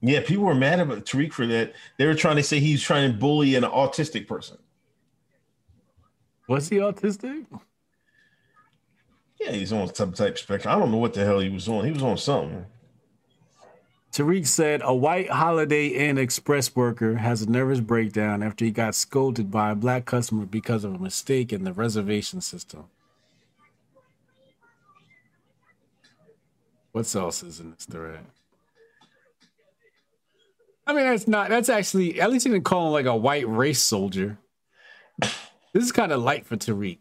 yeah, 0.07 0.21
people 0.21 0.45
were 0.45 0.55
mad 0.55 0.81
about 0.81 1.07
Tariq 1.07 1.33
for 1.33 1.47
that. 1.47 1.73
They 1.97 2.07
were 2.07 2.15
trying 2.15 2.37
to 2.37 2.43
say 2.43 2.61
he's 2.61 2.83
trying 2.83 3.11
to 3.11 3.19
bully 3.19 3.55
an 3.55 3.63
autistic 3.63 4.29
person. 4.29 4.59
Was 6.47 6.69
he 6.69 6.77
autistic? 6.77 7.47
Yeah, 9.41 9.53
he's 9.53 9.73
on 9.73 9.95
some 9.95 10.13
type 10.13 10.37
spectrum. 10.37 10.75
I 10.75 10.79
don't 10.79 10.91
know 10.91 10.99
what 10.99 11.15
the 11.15 11.25
hell 11.25 11.41
he 11.41 11.49
was 11.49 11.69
on. 11.69 11.87
He 11.87 11.91
was 11.91 12.03
on 12.03 12.19
something. 12.19 12.67
Tariq 14.15 14.47
said 14.47 14.81
a 14.85 14.95
white 14.95 15.29
Holiday 15.29 15.89
Inn 15.89 16.19
Express 16.19 16.77
worker 16.77 17.17
has 17.17 17.43
a 17.43 17.51
nervous 17.51 17.81
breakdown 17.81 18.45
after 18.45 18.65
he 18.65 18.71
got 18.71 18.95
scolded 18.95 19.51
by 19.51 19.73
a 19.73 19.75
black 19.75 20.05
customer 20.05 20.47
because 20.47 20.85
of 20.85 20.95
a 20.95 20.99
mistake 20.99 21.53
in 21.53 21.65
the 21.65 21.73
reservation 21.73 22.41
system. 22.41 22.85
What 26.93 27.13
else 27.13 27.43
is 27.43 27.59
in 27.59 27.73
this 27.73 27.87
thread? 27.87 28.25
I 30.87 30.93
mean, 30.93 31.07
that's 31.07 31.27
not, 31.27 31.49
that's 31.49 31.69
actually, 31.69 32.21
at 32.21 32.31
least 32.31 32.47
he 32.47 32.53
didn't 32.53 32.65
call 32.65 32.87
him 32.87 32.93
like 32.93 33.07
a 33.07 33.17
white 33.17 33.49
race 33.49 33.83
soldier. 33.83 34.39
This 35.21 35.83
is 35.83 35.91
kind 35.91 36.13
of 36.13 36.23
light 36.23 36.47
for 36.47 36.57
Tariq. 36.57 36.99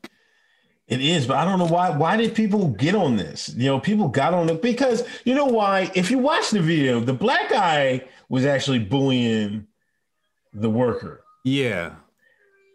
It 0.88 1.02
is, 1.02 1.26
but 1.28 1.38
I 1.38 1.46
don't 1.46 1.60
know 1.60 1.68
why. 1.68 1.92
Why 1.92 2.18
did 2.18 2.36
people 2.36 2.70
get 2.70 2.94
on 2.96 3.16
this? 3.18 3.50
You 3.56 3.68
know, 3.68 3.80
people 3.80 4.10
got 4.10 4.34
on 4.34 4.50
it 4.50 4.62
because 4.62 5.04
you 5.26 5.34
know 5.34 5.46
why? 5.46 5.92
If 5.96 6.12
you 6.12 6.18
watch 6.20 6.52
the 6.52 6.60
video, 6.62 7.00
the 7.00 7.14
black 7.14 7.50
guy 7.50 8.04
was 8.30 8.46
actually 8.46 8.80
bullying 8.80 9.68
the 10.54 10.70
worker. 10.70 11.24
Yeah. 11.46 11.96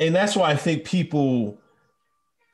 and 0.01 0.15
that's 0.15 0.37
why 0.37 0.51
I 0.51 0.57
think 0.57 0.85
people 0.85 1.61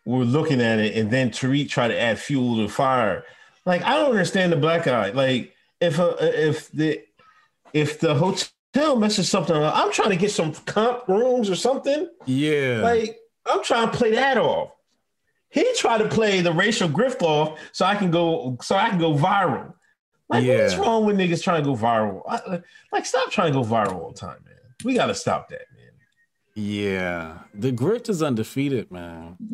were 0.07 0.25
looking 0.25 0.61
at 0.61 0.79
it, 0.81 0.97
and 0.97 1.11
then 1.11 1.31
Tariq 1.31 1.69
tried 1.69 1.89
to 1.89 1.99
add 2.01 2.19
fuel 2.19 2.57
to 2.57 2.63
the 2.63 2.69
fire. 2.69 3.25
Like 3.67 3.83
I 3.83 3.95
don't 3.95 4.11
understand 4.11 4.53
the 4.53 4.57
black 4.57 4.85
guy. 4.85 5.11
Like 5.11 5.55
if 5.81 5.99
a, 5.99 6.17
if 6.51 6.71
the 6.73 7.03
if 7.73 8.01
the 8.01 8.15
hotel 8.15 8.97
messes 8.97 9.29
something 9.31 9.57
up, 9.57 9.75
I'm 9.77 9.93
trying 9.93 10.11
to 10.11 10.17
get 10.17 10.31
some 10.31 10.53
comp 10.67 11.09
rooms 11.09 11.49
or 11.51 11.57
something. 11.57 12.09
Yeah. 12.27 12.81
Like 12.83 13.19
I'm 13.47 13.63
trying 13.65 13.91
to 13.91 13.97
play 13.97 14.13
that 14.13 14.37
off. 14.39 14.71
He 15.55 15.65
tried 15.77 15.99
to 15.99 16.09
play 16.09 16.41
the 16.41 16.53
racial 16.53 16.89
grift 16.89 17.23
off 17.23 17.61
so 17.71 17.87
I 17.87 17.95
can 17.95 18.11
go 18.11 18.59
so 18.61 18.75
I 18.75 18.89
can 18.91 18.99
go 18.99 19.15
viral. 19.15 19.73
Like 20.29 20.45
what's 20.45 20.75
wrong 20.75 21.07
with 21.07 21.17
niggas 21.17 21.45
trying 21.45 21.63
to 21.63 21.71
go 21.71 21.77
viral? 21.77 22.23
I- 22.29 22.61
like 22.93 23.07
stop 23.07 23.31
trying 23.31 23.53
to 23.53 23.61
go 23.61 23.65
viral 23.65 23.95
all 23.95 24.11
the 24.11 24.19
time, 24.19 24.39
man. 24.45 24.55
We 24.85 24.95
got 24.95 25.07
to 25.07 25.15
stop 25.15 25.49
that, 25.51 25.63
man. 25.73 25.93
Yeah, 26.57 27.39
the 27.55 27.71
Grift 27.71 28.09
is 28.09 28.21
undefeated, 28.21 28.91
man. 28.91 29.37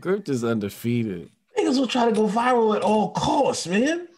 Grift 0.00 0.30
is 0.30 0.42
undefeated. 0.42 1.30
Niggas 1.58 1.78
will 1.78 1.86
try 1.86 2.06
to 2.06 2.12
go 2.12 2.26
viral 2.28 2.74
at 2.74 2.80
all 2.82 3.10
costs, 3.10 3.66
man. 3.66 4.08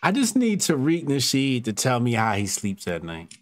I 0.00 0.12
just 0.12 0.36
need 0.36 0.60
Tariq 0.60 1.06
Nasheed 1.06 1.64
to 1.64 1.72
tell 1.72 1.98
me 1.98 2.12
how 2.12 2.34
he 2.34 2.46
sleeps 2.46 2.86
at 2.86 3.02
night. 3.02 3.34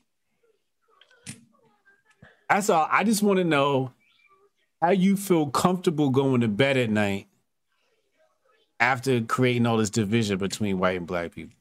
That's 2.48 2.70
all. 2.70 2.88
I 2.90 3.04
just 3.04 3.22
want 3.22 3.36
to 3.38 3.44
know 3.44 3.92
how 4.82 4.90
you 4.90 5.16
feel 5.16 5.46
comfortable 5.46 6.10
going 6.10 6.40
to 6.40 6.48
bed 6.48 6.76
at 6.76 6.90
night 6.90 7.28
after 8.80 9.20
creating 9.20 9.64
all 9.64 9.76
this 9.76 9.90
division 9.90 10.38
between 10.38 10.78
white 10.78 10.96
and 10.96 11.06
black 11.06 11.32
people. 11.32 11.54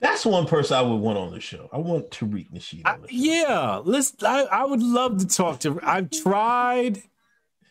That's 0.00 0.26
one 0.26 0.46
person 0.46 0.76
I 0.76 0.82
would 0.82 0.96
want 0.96 1.18
on 1.18 1.30
the 1.30 1.40
show. 1.40 1.68
I 1.72 1.78
want 1.78 2.10
Tariq 2.10 2.50
Nasheed 2.50 2.86
on 2.86 3.02
the 3.02 3.08
show. 3.08 3.14
Yeah, 3.14 3.80
let's. 3.84 4.14
I, 4.22 4.42
I 4.44 4.64
would 4.64 4.82
love 4.82 5.18
to 5.18 5.28
talk 5.28 5.60
to. 5.60 5.78
I've 5.82 6.10
tried. 6.10 7.02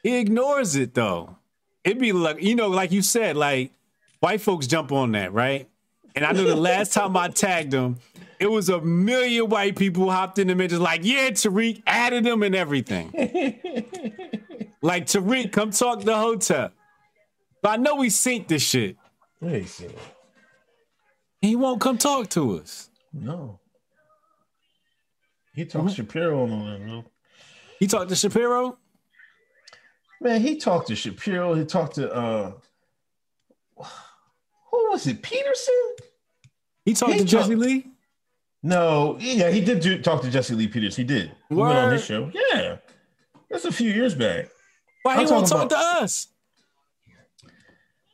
He 0.03 0.17
ignores 0.17 0.75
it 0.75 0.93
though. 0.93 1.37
It'd 1.83 1.99
be 1.99 2.13
like 2.13 2.41
you 2.41 2.55
know, 2.55 2.69
like 2.69 2.91
you 2.91 3.01
said, 3.01 3.35
like 3.35 3.71
white 4.19 4.41
folks 4.41 4.67
jump 4.67 4.91
on 4.91 5.11
that, 5.13 5.33
right? 5.33 5.67
And 6.15 6.23
I 6.23 6.31
know 6.31 6.43
the 6.43 6.55
last 6.55 6.93
time 6.93 7.17
I 7.17 7.29
tagged 7.29 7.73
him, 7.73 7.97
it 8.39 8.49
was 8.49 8.69
a 8.69 8.79
million 8.81 9.49
white 9.49 9.75
people 9.75 10.09
hopped 10.09 10.39
in 10.39 10.47
the 10.47 10.67
just 10.67 10.81
like, 10.81 11.01
yeah, 11.03 11.29
Tariq 11.29 11.83
added 11.85 12.23
them 12.23 12.41
and 12.41 12.55
everything. 12.55 13.11
like 14.81 15.07
Tariq, 15.07 15.51
come 15.51 15.71
talk 15.71 15.99
to 15.99 16.05
the 16.05 16.17
Hotel. 16.17 16.71
But 17.61 17.69
I 17.69 17.75
know 17.75 17.95
we 17.95 18.07
synced 18.07 18.47
this 18.47 18.61
shit. 18.61 18.95
He 21.41 21.55
won't 21.55 21.81
come 21.81 21.97
talk 21.97 22.29
to 22.29 22.59
us. 22.59 22.89
No. 23.11 23.59
He 25.53 25.65
talked 25.65 25.89
to 25.89 25.95
Shapiro 25.95 26.43
on 26.43 26.65
that, 26.65 26.85
bro. 26.85 27.05
He 27.79 27.87
talked 27.87 28.09
to 28.09 28.15
Shapiro. 28.15 28.77
Man, 30.21 30.39
he 30.41 30.57
talked 30.57 30.87
to 30.87 30.95
Shapiro. 30.95 31.55
He 31.55 31.65
talked 31.65 31.95
to 31.95 32.11
uh 32.13 32.53
who 33.75 33.87
was 34.91 35.07
it? 35.07 35.21
Peterson? 35.21 35.73
He 36.85 36.93
talked 36.93 37.13
He 37.13 37.19
to 37.19 37.25
Jesse 37.25 37.55
Lee. 37.55 37.87
No, 38.61 39.17
yeah, 39.19 39.49
he 39.49 39.61
did 39.61 39.79
do, 39.79 40.01
talk 40.01 40.21
to 40.21 40.29
Jesse 40.29 40.53
Lee 40.53 40.67
Peters. 40.67 40.95
He 40.95 41.03
did. 41.03 41.31
He 41.47 41.55
went 41.55 41.77
on 41.77 41.93
his 41.93 42.03
show. 42.03 42.29
Yeah. 42.33 42.77
That's 43.49 43.65
a 43.65 43.71
few 43.71 43.91
years 43.91 44.13
back. 44.13 44.49
Why 45.03 45.15
he 45.15 45.23
I'm 45.23 45.29
won't 45.29 45.47
talking 45.47 45.69
talk 45.69 45.79
to 45.79 46.03
us? 46.03 46.27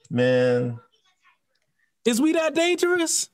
Man, 0.09 0.79
Is 2.05 2.21
we 2.21 2.33
that 2.33 2.53
dangerous? 2.53 3.29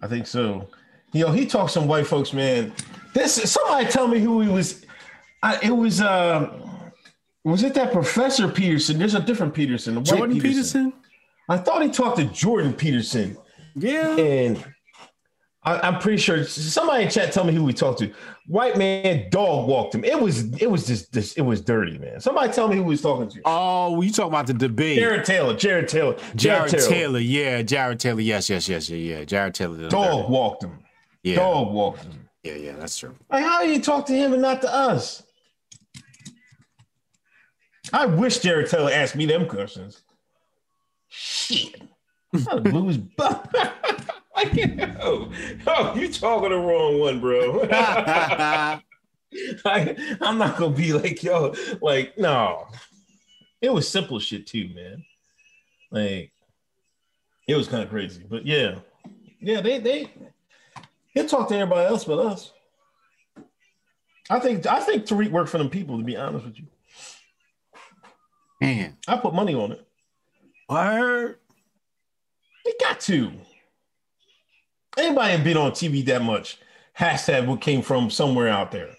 I 0.00 0.06
think 0.06 0.26
so. 0.26 0.68
You 1.12 1.26
know, 1.26 1.32
he 1.32 1.44
talked 1.44 1.72
some 1.72 1.88
white 1.88 2.06
folks, 2.06 2.32
man. 2.32 2.72
This 3.14 3.34
somebody 3.50 3.86
tell 3.86 4.08
me 4.08 4.20
who 4.20 4.40
he 4.40 4.48
was. 4.48 4.86
I, 5.42 5.58
it 5.62 5.70
was 5.70 6.00
uh 6.00 6.50
was 7.44 7.64
it 7.64 7.74
that 7.74 7.92
Professor 7.92 8.48
Peterson? 8.48 8.98
There's 8.98 9.14
a 9.14 9.20
different 9.20 9.54
Peterson. 9.54 10.02
Jordan 10.04 10.40
Peterson? 10.40 10.92
I 11.48 11.58
thought 11.58 11.82
he 11.82 11.88
talked 11.88 12.18
to 12.18 12.24
Jordan 12.26 12.72
Peterson, 12.72 13.36
Yeah. 13.74 14.16
and 14.16 14.64
I, 15.64 15.78
I'm 15.86 16.00
pretty 16.00 16.18
sure 16.18 16.44
somebody 16.44 17.04
in 17.04 17.10
chat 17.10 17.32
tell 17.32 17.44
me 17.44 17.54
who 17.54 17.62
we 17.62 17.72
talked 17.72 18.00
to. 18.00 18.12
White 18.48 18.76
man 18.76 19.30
dog 19.30 19.68
walked 19.68 19.94
him. 19.94 20.04
It 20.04 20.20
was 20.20 20.52
it 20.60 20.68
was 20.68 20.86
just 20.86 21.12
this 21.12 21.34
it 21.34 21.42
was 21.42 21.60
dirty, 21.60 21.98
man. 21.98 22.20
Somebody 22.20 22.52
tell 22.52 22.66
me 22.66 22.76
who 22.76 22.82
he 22.82 22.88
was 22.88 23.02
talking 23.02 23.28
to. 23.28 23.40
Oh, 23.44 24.02
you 24.02 24.10
talking 24.10 24.32
about 24.32 24.48
the 24.48 24.54
debate? 24.54 24.98
Jared 24.98 25.24
Taylor. 25.24 25.54
Jared 25.56 25.88
Taylor. 25.88 26.16
Jared 26.34 26.70
Taylor. 26.70 27.20
Yeah, 27.20 27.62
Jared 27.62 28.00
Taylor. 28.00 28.20
Yes, 28.20 28.50
yes, 28.50 28.68
yes, 28.68 28.90
yeah, 28.90 29.18
yeah. 29.18 29.24
Jared 29.24 29.54
Taylor. 29.54 29.88
Dog 29.88 30.22
that. 30.24 30.28
walked 30.28 30.64
him. 30.64 30.78
Yeah, 31.22 31.36
Dog 31.36 31.72
walked 31.72 32.02
him. 32.02 32.28
yeah, 32.42 32.54
yeah. 32.54 32.72
That's 32.72 32.98
true. 32.98 33.14
Like, 33.30 33.44
how 33.44 33.62
do 33.62 33.68
you 33.68 33.80
talk 33.80 34.06
to 34.06 34.12
him 34.12 34.32
and 34.32 34.42
not 34.42 34.62
to 34.62 34.74
us? 34.74 35.22
I 37.92 38.06
wish 38.06 38.38
Jared 38.40 38.68
Taylor 38.68 38.90
asked 38.90 39.14
me 39.14 39.26
them 39.26 39.46
questions. 39.46 40.02
Shit. 41.08 41.82
His 42.32 42.98
butt. 43.16 43.48
I 44.34 44.44
can't. 44.46 44.96
Oh, 45.00 45.30
oh, 45.66 45.94
you 45.94 46.10
talking 46.10 46.50
the 46.50 46.56
wrong 46.56 46.98
one, 46.98 47.20
bro. 47.20 47.68
I, 47.72 48.82
I'm 50.20 50.38
not 50.38 50.56
gonna 50.56 50.74
be 50.74 50.92
like 50.92 51.22
yo, 51.22 51.54
like 51.80 52.18
no. 52.18 52.66
It 53.60 53.72
was 53.72 53.88
simple 53.88 54.18
shit 54.18 54.46
too, 54.46 54.70
man. 54.74 55.04
Like 55.90 56.32
it 57.46 57.54
was 57.54 57.68
kind 57.68 57.82
of 57.82 57.90
crazy, 57.90 58.24
but 58.28 58.46
yeah, 58.46 58.76
yeah. 59.40 59.60
They 59.60 59.78
they 59.78 60.10
he'll 61.14 61.26
talk 61.28 61.48
to 61.48 61.54
everybody 61.54 61.86
else 61.86 62.04
but 62.04 62.18
us. 62.18 62.52
I 64.30 64.38
think 64.38 64.66
I 64.66 64.80
think 64.80 65.04
Tariq 65.04 65.30
worked 65.30 65.50
for 65.50 65.58
them 65.58 65.70
people. 65.70 65.98
To 65.98 66.04
be 66.04 66.16
honest 66.16 66.46
with 66.46 66.58
you, 66.58 66.66
Man, 68.60 68.96
I 69.08 69.16
put 69.16 69.34
money 69.34 69.54
on 69.54 69.72
it. 69.72 69.86
word. 70.68 71.38
They 72.64 72.72
got 72.80 73.00
to. 73.00 73.32
Anybody 74.96 75.42
been 75.42 75.56
on 75.56 75.72
TV 75.72 76.04
that 76.06 76.22
much? 76.22 76.58
has 76.94 77.22
Hashtag 77.22 77.46
what 77.46 77.60
came 77.60 77.82
from 77.82 78.10
somewhere 78.10 78.48
out 78.48 78.70
there. 78.70 78.90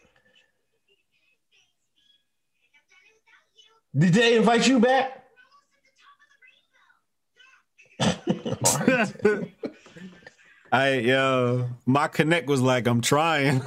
Did 3.95 4.14
they 4.14 4.38
invite 4.38 4.68
you 4.68 4.80
back? 4.80 5.23
I 10.72 10.94
yo, 10.94 11.69
my 11.85 12.07
connect 12.07 12.48
was 12.48 12.61
like, 12.61 12.88
I'm 12.88 13.02
trying. 13.02 13.61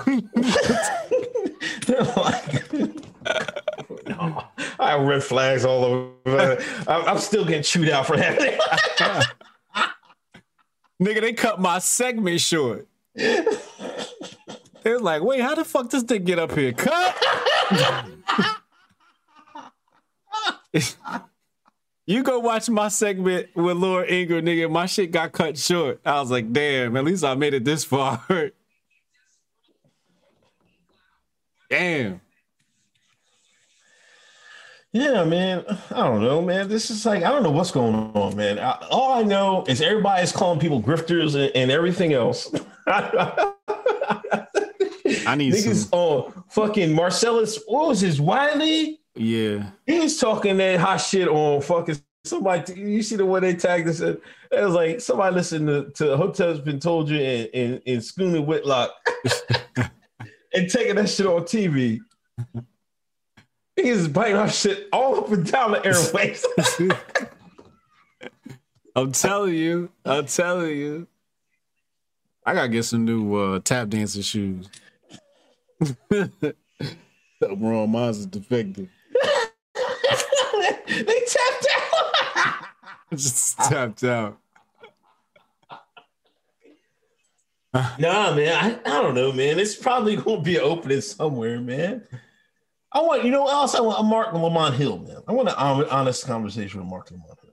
Like, 1.89 2.73
no, 4.09 4.45
I 4.79 4.91
have 4.91 5.03
red 5.03 5.23
flags 5.23 5.65
all 5.65 5.85
over. 5.85 6.63
I'm, 6.89 7.05
I'm 7.09 7.19
still 7.19 7.45
getting 7.45 7.63
chewed 7.63 7.89
out 7.89 8.07
for 8.07 8.17
that. 8.17 9.33
Nigga, 11.03 11.21
they 11.21 11.33
cut 11.33 11.61
my 11.61 11.79
segment 11.79 12.41
short. 12.41 12.89
They 13.15 14.93
was 14.93 15.03
like, 15.03 15.23
wait, 15.23 15.41
how 15.41 15.55
the 15.55 15.65
fuck 15.65 15.91
does 15.91 16.05
they 16.05 16.19
get 16.19 16.39
up 16.39 16.53
here? 16.53 16.73
Cut. 16.73 17.17
you 22.07 22.23
go 22.23 22.39
watch 22.39 22.69
my 22.69 22.89
segment 22.89 23.49
with 23.55 23.77
Laura 23.77 24.07
Ingraham, 24.07 24.47
nigga. 24.47 24.71
My 24.71 24.87
shit 24.87 25.11
got 25.11 25.33
cut 25.33 25.59
short. 25.59 26.01
I 26.05 26.21
was 26.21 26.31
like, 26.31 26.53
damn, 26.53 26.97
at 26.97 27.05
least 27.05 27.25
I 27.25 27.35
made 27.35 27.55
it 27.55 27.65
this 27.65 27.85
far. 27.85 28.25
damn. 31.71 32.21
Yeah, 34.97 35.25
man. 35.25 35.63
I 35.91 36.07
don't 36.07 36.23
know, 36.23 36.41
man. 36.41 36.69
This 36.69 36.91
is 36.91 37.05
like 37.05 37.23
I 37.23 37.29
don't 37.29 37.43
know 37.43 37.51
what's 37.51 37.71
going 37.71 37.95
on, 37.95 38.35
man. 38.35 38.59
I, 38.59 38.79
all 38.91 39.13
I 39.13 39.23
know 39.25 39.63
is 39.69 39.83
everybody's 39.83 40.33
calling 40.33 40.59
people 40.59 40.83
grifters 40.83 41.35
and, 41.35 41.55
and 41.55 41.71
everything 41.71 42.15
else. 42.15 42.51
I 42.87 43.53
need 45.37 45.53
Niggas 45.53 45.91
some. 45.91 45.99
on 45.99 46.45
fucking 46.49 46.95
Marcellus. 46.95 47.59
What 47.67 47.89
was 47.89 48.01
his 48.01 48.23
Wiley? 48.23 49.03
Yeah. 49.15 49.69
He 49.85 49.99
was 49.99 50.17
talking 50.17 50.57
that 50.57 50.81
hot 50.81 50.97
shit 50.97 51.29
on 51.29 51.61
fucking 51.61 52.01
somebody. 52.25 52.81
You 52.81 53.03
see 53.03 53.17
the 53.17 53.27
way 53.27 53.41
they 53.41 53.55
tagged 53.55 53.89
us? 53.89 54.01
It 54.01 54.19
was 54.51 54.73
like 54.73 55.03
somebody 55.03 55.35
listened 55.35 55.67
to, 55.67 55.91
to 55.97 56.17
Hotep's 56.17 56.61
Been 56.61 56.81
Told 56.81 57.11
You 57.11 57.19
in, 57.19 57.47
in, 57.49 57.83
in 57.85 58.01
Schooner 58.01 58.41
Whitlock 58.41 58.93
and 60.55 60.71
taking 60.71 60.95
that 60.95 61.11
shit 61.11 61.27
on 61.27 61.43
TV. 61.43 62.01
He 63.77 63.91
is 63.91 64.09
biting 64.09 64.37
our 64.37 64.49
shit 64.49 64.89
all 64.93 65.19
up 65.19 65.31
and 65.31 65.47
down 65.47 65.73
the 65.73 65.85
airways. 65.87 66.45
I'm 68.97 69.13
telling 69.13 69.55
you. 69.55 69.91
I'm 70.05 70.25
telling 70.27 70.77
you. 70.77 71.07
I 72.47 72.55
gotta 72.55 72.69
get 72.69 72.85
some 72.85 73.05
new 73.05 73.35
uh, 73.35 73.61
tap 73.61 73.89
dancing 73.89 74.23
shoes. 74.23 74.71
Something 76.11 76.55
wrong. 77.61 77.91
Mine's 77.91 78.19
is 78.19 78.27
defective. 78.27 78.89
they 80.89 81.05
tapped 81.05 81.67
out. 81.77 82.55
Just 83.13 83.59
tapped 83.59 84.05
out. 84.05 84.39
nah, 87.99 88.35
man. 88.35 88.55
I, 88.55 88.79
I 88.87 89.03
don't 89.03 89.15
know, 89.15 89.33
man. 89.33 89.59
It's 89.59 89.75
probably 89.75 90.17
gonna 90.17 90.41
be 90.41 90.57
an 90.57 90.63
opening 90.63 91.03
somewhere, 91.03 91.61
man. 91.61 92.07
I 92.97 93.01
want, 93.01 93.25
you 93.25 93.31
know 93.31 93.43
what 93.43 93.53
else? 93.53 93.75
I 93.75 93.83
want 93.83 94.01
a 94.01 94.03
Marc 94.03 94.33
Lamont 94.33 94.75
Hill, 94.75 94.97
man. 94.97 95.19
I 95.29 95.33
want 95.33 95.51
an 95.51 95.55
honest 95.55 96.27
conversation 96.27 96.81
with 96.81 96.89
Marc 96.89 97.11
Lamont 97.11 97.39
Hill. 97.43 97.51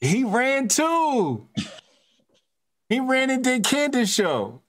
He 0.00 0.24
ran 0.24 0.68
too. 0.68 1.46
He 2.88 2.98
ran 2.98 3.28
and 3.28 3.44
did 3.44 3.64
Candace 3.64 4.10
show. 4.10 4.62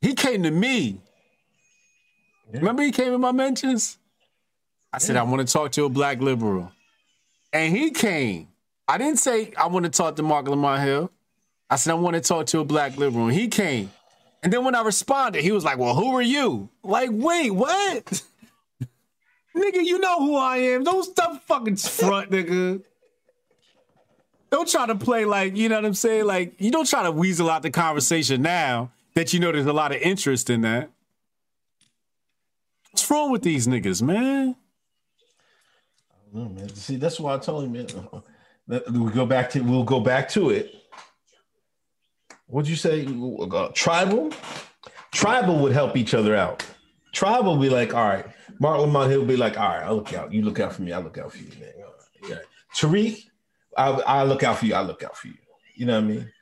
He 0.00 0.14
came 0.14 0.44
to 0.44 0.50
me. 0.50 1.02
Remember 2.50 2.82
he 2.82 2.90
came 2.90 3.12
in 3.12 3.20
my 3.20 3.32
mentions? 3.32 3.98
I 4.94 4.98
said, 4.98 5.16
I 5.16 5.24
want 5.24 5.46
to 5.46 5.52
talk 5.52 5.72
to 5.72 5.84
a 5.84 5.90
black 5.90 6.22
liberal. 6.22 6.72
And 7.52 7.76
he 7.76 7.90
came. 7.90 8.48
I 8.88 8.96
didn't 8.96 9.18
say 9.18 9.52
I 9.58 9.66
want 9.66 9.84
to 9.84 9.90
talk 9.90 10.16
to 10.16 10.22
Marc 10.22 10.48
Lamont 10.48 10.80
Hill. 10.80 11.10
I 11.68 11.76
said, 11.76 11.90
I 11.90 11.94
want 11.94 12.14
to 12.14 12.22
talk 12.22 12.46
to 12.46 12.60
a 12.60 12.64
black 12.64 12.96
liberal. 12.96 13.26
And 13.26 13.34
he 13.34 13.48
came. 13.48 13.90
And 14.44 14.52
then 14.52 14.62
when 14.62 14.74
I 14.74 14.82
responded, 14.82 15.42
he 15.42 15.52
was 15.52 15.64
like, 15.64 15.78
Well, 15.78 15.94
who 15.94 16.14
are 16.14 16.22
you? 16.22 16.68
Like, 16.82 17.08
wait, 17.10 17.50
what? 17.50 18.04
nigga, 19.56 19.82
you 19.84 19.98
know 19.98 20.20
who 20.20 20.36
I 20.36 20.58
am. 20.58 20.84
Don't 20.84 21.02
stop 21.02 21.42
fucking 21.46 21.76
front, 21.76 22.30
nigga. 22.30 22.82
Don't 24.50 24.68
try 24.68 24.86
to 24.86 24.94
play 24.94 25.24
like, 25.24 25.56
you 25.56 25.68
know 25.68 25.76
what 25.76 25.86
I'm 25.86 25.94
saying? 25.94 26.26
Like, 26.26 26.60
you 26.60 26.70
don't 26.70 26.88
try 26.88 27.02
to 27.02 27.10
weasel 27.10 27.50
out 27.50 27.62
the 27.62 27.70
conversation 27.70 28.42
now 28.42 28.92
that 29.14 29.32
you 29.32 29.40
know 29.40 29.50
there's 29.50 29.66
a 29.66 29.72
lot 29.72 29.92
of 29.92 30.00
interest 30.00 30.50
in 30.50 30.60
that. 30.60 30.90
What's 32.92 33.10
wrong 33.10 33.32
with 33.32 33.42
these 33.42 33.66
niggas, 33.66 34.02
man? 34.02 34.54
No, 36.32 36.44
man. 36.44 36.68
See, 36.74 36.96
that's 36.96 37.18
why 37.18 37.34
I 37.34 37.38
told 37.38 37.64
him, 37.64 37.72
man. 37.72 37.86
We 38.92 39.10
go 39.10 39.26
back 39.26 39.50
to 39.50 39.60
we'll 39.60 39.84
go 39.84 40.00
back 40.00 40.28
to 40.30 40.50
it. 40.50 40.83
What'd 42.46 42.68
you 42.68 42.76
say? 42.76 43.06
Uh, 43.06 43.68
tribal? 43.74 44.32
Tribal 45.12 45.58
would 45.60 45.72
help 45.72 45.96
each 45.96 46.14
other 46.14 46.34
out. 46.34 46.64
Tribal 47.12 47.56
would 47.56 47.62
be 47.62 47.70
like, 47.70 47.94
all 47.94 48.06
right. 48.06 48.26
Marc 48.60 48.80
Lamont 48.80 49.10
Hill 49.10 49.24
be 49.24 49.36
like, 49.36 49.58
all 49.58 49.68
right, 49.68 49.82
I'll 49.82 49.96
look 49.96 50.12
out. 50.12 50.32
You 50.32 50.42
look 50.42 50.60
out 50.60 50.72
for 50.72 50.82
me. 50.82 50.92
I 50.92 50.98
look 50.98 51.18
out 51.18 51.32
for 51.32 51.38
you, 51.38 51.50
man. 51.60 51.72
Right, 51.78 52.30
yeah. 52.30 52.36
Tariq, 52.74 53.24
I, 53.76 53.90
I 53.90 54.22
look 54.24 54.42
out 54.42 54.58
for 54.58 54.66
you. 54.66 54.74
I 54.74 54.82
look 54.82 55.02
out 55.02 55.16
for 55.16 55.28
you. 55.28 55.34
You 55.74 55.86
know 55.86 55.94
what 55.94 56.04
I 56.04 56.08
mean? 56.08 56.32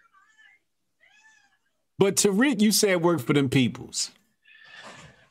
But 1.99 2.17
Tariq, 2.17 2.61
you 2.61 2.73
said 2.73 3.03
worked 3.03 3.23
for 3.23 3.33
them 3.33 3.49
peoples. 3.49 4.11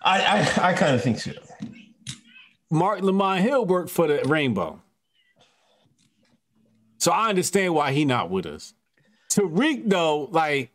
I 0.02 0.22
I, 0.22 0.70
I 0.70 0.74
kind 0.74 0.96
of 0.96 1.04
think 1.04 1.20
so. 1.20 1.34
Marc 2.72 3.02
Lamont 3.02 3.42
Hill 3.42 3.66
worked 3.66 3.90
for 3.90 4.08
the 4.08 4.22
Rainbow. 4.26 4.82
So 6.98 7.12
I 7.12 7.30
understand 7.30 7.76
why 7.76 7.92
he 7.92 8.06
not 8.06 8.30
with 8.30 8.46
us. 8.46 8.74
Tariq, 9.36 9.90
though, 9.90 10.30
like, 10.32 10.72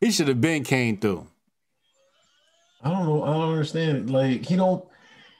he 0.00 0.10
should 0.10 0.28
have 0.28 0.40
been 0.40 0.64
came 0.64 0.98
through. 0.98 1.26
I 2.82 2.90
don't 2.90 3.06
know. 3.06 3.22
I 3.22 3.32
don't 3.32 3.52
understand. 3.52 4.10
Like 4.10 4.44
he 4.44 4.56
don't 4.56 4.84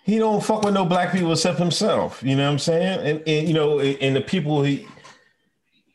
he 0.05 0.18
don't 0.18 0.43
fuck 0.43 0.62
with 0.62 0.74
no 0.74 0.84
black 0.84 1.12
people 1.12 1.32
except 1.32 1.59
himself. 1.59 2.22
You 2.22 2.36
know 2.36 2.44
what 2.44 2.52
I'm 2.52 2.59
saying? 2.59 3.06
And, 3.06 3.22
and 3.26 3.48
you 3.48 3.55
know, 3.55 3.80
and 3.80 4.14
the 4.14 4.20
people 4.20 4.62
he 4.62 4.86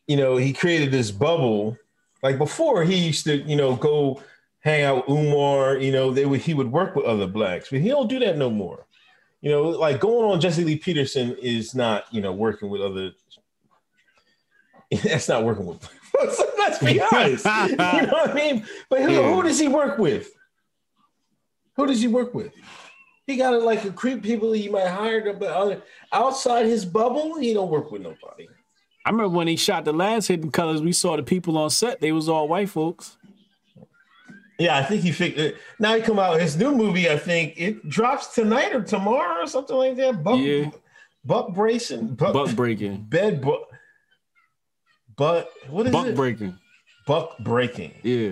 you 0.07 0.15
know, 0.15 0.38
he 0.38 0.53
created 0.53 0.91
this 0.91 1.11
bubble. 1.11 1.77
Like 2.23 2.38
before 2.38 2.84
he 2.84 2.95
used 2.95 3.26
to, 3.26 3.38
you 3.38 3.56
know, 3.56 3.76
go 3.76 4.22
hang 4.61 4.84
out 4.84 5.07
with 5.07 5.18
Umar, 5.18 5.77
you 5.77 5.91
know, 5.91 6.11
they 6.11 6.26
would 6.26 6.41
he 6.41 6.53
would 6.53 6.72
work 6.72 6.95
with 6.95 7.06
other 7.06 7.27
blacks, 7.27 7.69
but 7.69 7.80
he 7.80 7.89
don't 7.89 8.10
do 8.10 8.19
that 8.19 8.38
no 8.38 8.49
more. 8.49 8.85
You 9.41 9.52
know, 9.52 9.64
like 9.64 9.99
going 9.99 10.30
on 10.30 10.41
Jesse 10.41 10.64
Lee 10.64 10.77
Peterson 10.77 11.38
is 11.41 11.76
not, 11.76 12.06
you 12.11 12.22
know, 12.22 12.34
working 12.34 12.69
with 12.69 12.81
other. 12.81 13.11
That's 15.03 15.30
not 15.30 15.44
working 15.44 15.65
with. 15.65 15.89
Let's 16.57 16.80
be 16.80 17.02
honest. 17.02 17.45
you 17.45 17.76
know 17.77 18.07
what 18.11 18.30
I 18.31 18.34
mean? 18.34 18.65
But 18.89 19.02
who, 19.02 19.11
Yeah. 19.11 19.34
who 19.34 19.44
does 19.44 19.60
he 19.60 19.68
work 19.68 19.98
with? 19.98 20.31
Who 21.76 21.85
does 21.88 22.02
he 22.02 22.07
work 22.07 22.34
with? 22.34 22.52
He 23.27 23.35
got 23.35 23.52
to 23.52 23.57
like 23.60 23.84
a 23.85 23.91
creep 23.91 24.23
people 24.23 24.52
he 24.53 24.69
might 24.69 24.88
hire, 24.88 25.34
but 25.34 25.84
outside 26.11 26.65
his 26.65 26.85
bubble, 26.85 27.38
he 27.38 27.53
don't 27.53 27.69
work 27.69 27.91
with 27.91 28.02
nobody. 28.02 28.48
I 29.06 29.10
remember 29.10 29.35
when 29.35 29.48
he 29.48 29.56
shot 29.56 29.85
the 29.85 29.94
last 29.94 30.27
Hidden 30.27 30.52
Colors, 30.52 30.81
we 30.81 30.91
saw 30.91 31.15
the 31.15 31.23
people 31.23 31.57
on 31.57 31.69
set. 31.69 32.02
They 32.02 32.11
was 32.11 32.27
all 32.27 32.48
white 32.48 32.69
folks. 32.69 33.18
Yeah, 34.60 34.76
I 34.77 34.84
think 34.84 35.03
he 35.03 35.11
figured. 35.11 35.56
Now 35.80 35.95
he 35.95 36.02
come 36.02 36.18
out 36.19 36.41
his 36.41 36.57
new 36.57 36.72
movie. 36.76 37.10
I 37.10 37.18
think 37.18 37.53
it 37.57 37.88
drops 37.88 38.34
tonight 38.34 38.73
or 38.73 38.81
tomorrow 38.81 39.44
or 39.44 39.48
something 39.48 39.76
like 39.76 39.95
that. 39.98 40.23
Buck, 40.23 40.39
Yeah. 40.39 40.72
Buck 41.23 41.53
bracing, 41.53 42.15
Buck, 42.15 42.34
Buck 42.34 42.56
breaking. 42.56 43.06
bed, 43.07 43.41
bu- 43.41 43.64
but 45.18 45.49
what 45.69 45.85
is 45.88 45.91
Buck 45.91 46.07
it? 46.07 46.15
breaking. 46.15 46.57
Buck 47.06 47.38
breaking. 47.39 47.94
Yeah. 48.03 48.31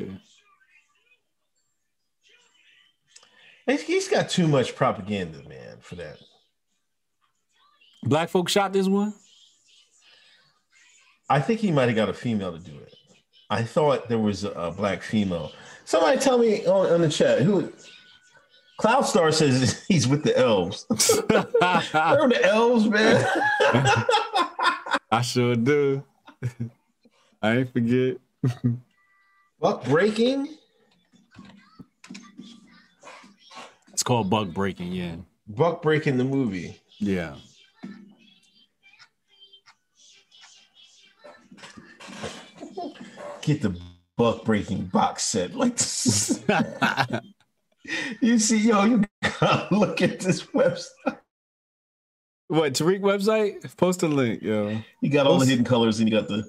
He's- 3.67 4.07
got 4.07 4.29
too 4.29 4.47
much 4.47 4.75
propaganda, 4.75 5.39
man, 5.49 5.77
for 5.81 5.95
that. 5.95 6.17
Black 8.03 8.29
folks 8.29 8.51
shot 8.51 8.71
this 8.71 8.87
one. 8.87 9.13
I 11.27 11.41
think 11.41 11.59
he 11.59 11.71
might 11.71 11.87
have 11.87 11.95
got 11.95 12.07
a 12.07 12.13
female 12.13 12.51
to 12.53 12.59
do 12.59 12.77
it. 12.77 12.93
I 13.49 13.63
thought 13.63 14.07
there 14.09 14.19
was 14.19 14.43
a, 14.43 14.51
a 14.51 14.71
black 14.71 15.01
female. 15.01 15.51
Somebody 15.85 16.19
tell 16.19 16.37
me 16.37 16.65
on, 16.67 16.91
on 16.91 17.01
the 17.01 17.09
chat 17.09 17.41
who. 17.41 17.71
Cloud 18.77 19.03
Star 19.03 19.31
says 19.31 19.83
he's 19.87 20.07
with 20.07 20.23
the 20.23 20.37
elves. 20.37 20.85
Remember 21.29 22.29
the 22.35 22.41
elves, 22.43 22.87
man? 22.89 23.25
I 25.11 25.21
sure 25.21 25.55
do. 25.55 26.03
I 27.41 27.57
ain't 27.57 27.73
forget. 27.73 28.17
Buck 29.59 29.83
breaking. 29.85 30.55
It's 33.91 34.03
called 34.03 34.29
Buck 34.29 34.49
breaking. 34.49 34.91
Yeah. 34.91 35.15
Buck 35.47 35.81
breaking 35.81 36.17
the 36.17 36.23
movie. 36.23 36.79
Yeah. 36.99 37.35
Get 43.41 43.61
the 43.61 43.79
buck 44.17 44.43
breaking 44.43 44.85
box 44.85 45.23
set. 45.23 45.55
Like 45.55 45.77
you 48.21 48.39
see, 48.39 48.57
yo, 48.57 48.85
you 48.85 49.03
gotta 49.39 49.73
look 49.75 50.01
at 50.01 50.19
this 50.19 50.43
website. 50.47 51.19
What 52.47 52.73
Tariq 52.73 53.01
website? 53.01 53.75
Post 53.77 54.03
a 54.03 54.07
link, 54.07 54.41
yo. 54.41 54.77
You 55.01 55.09
got 55.09 55.25
all 55.25 55.39
the 55.39 55.45
hidden 55.45 55.65
colors 55.65 55.99
and 55.99 56.09
you 56.09 56.15
got 56.15 56.27
the 56.27 56.43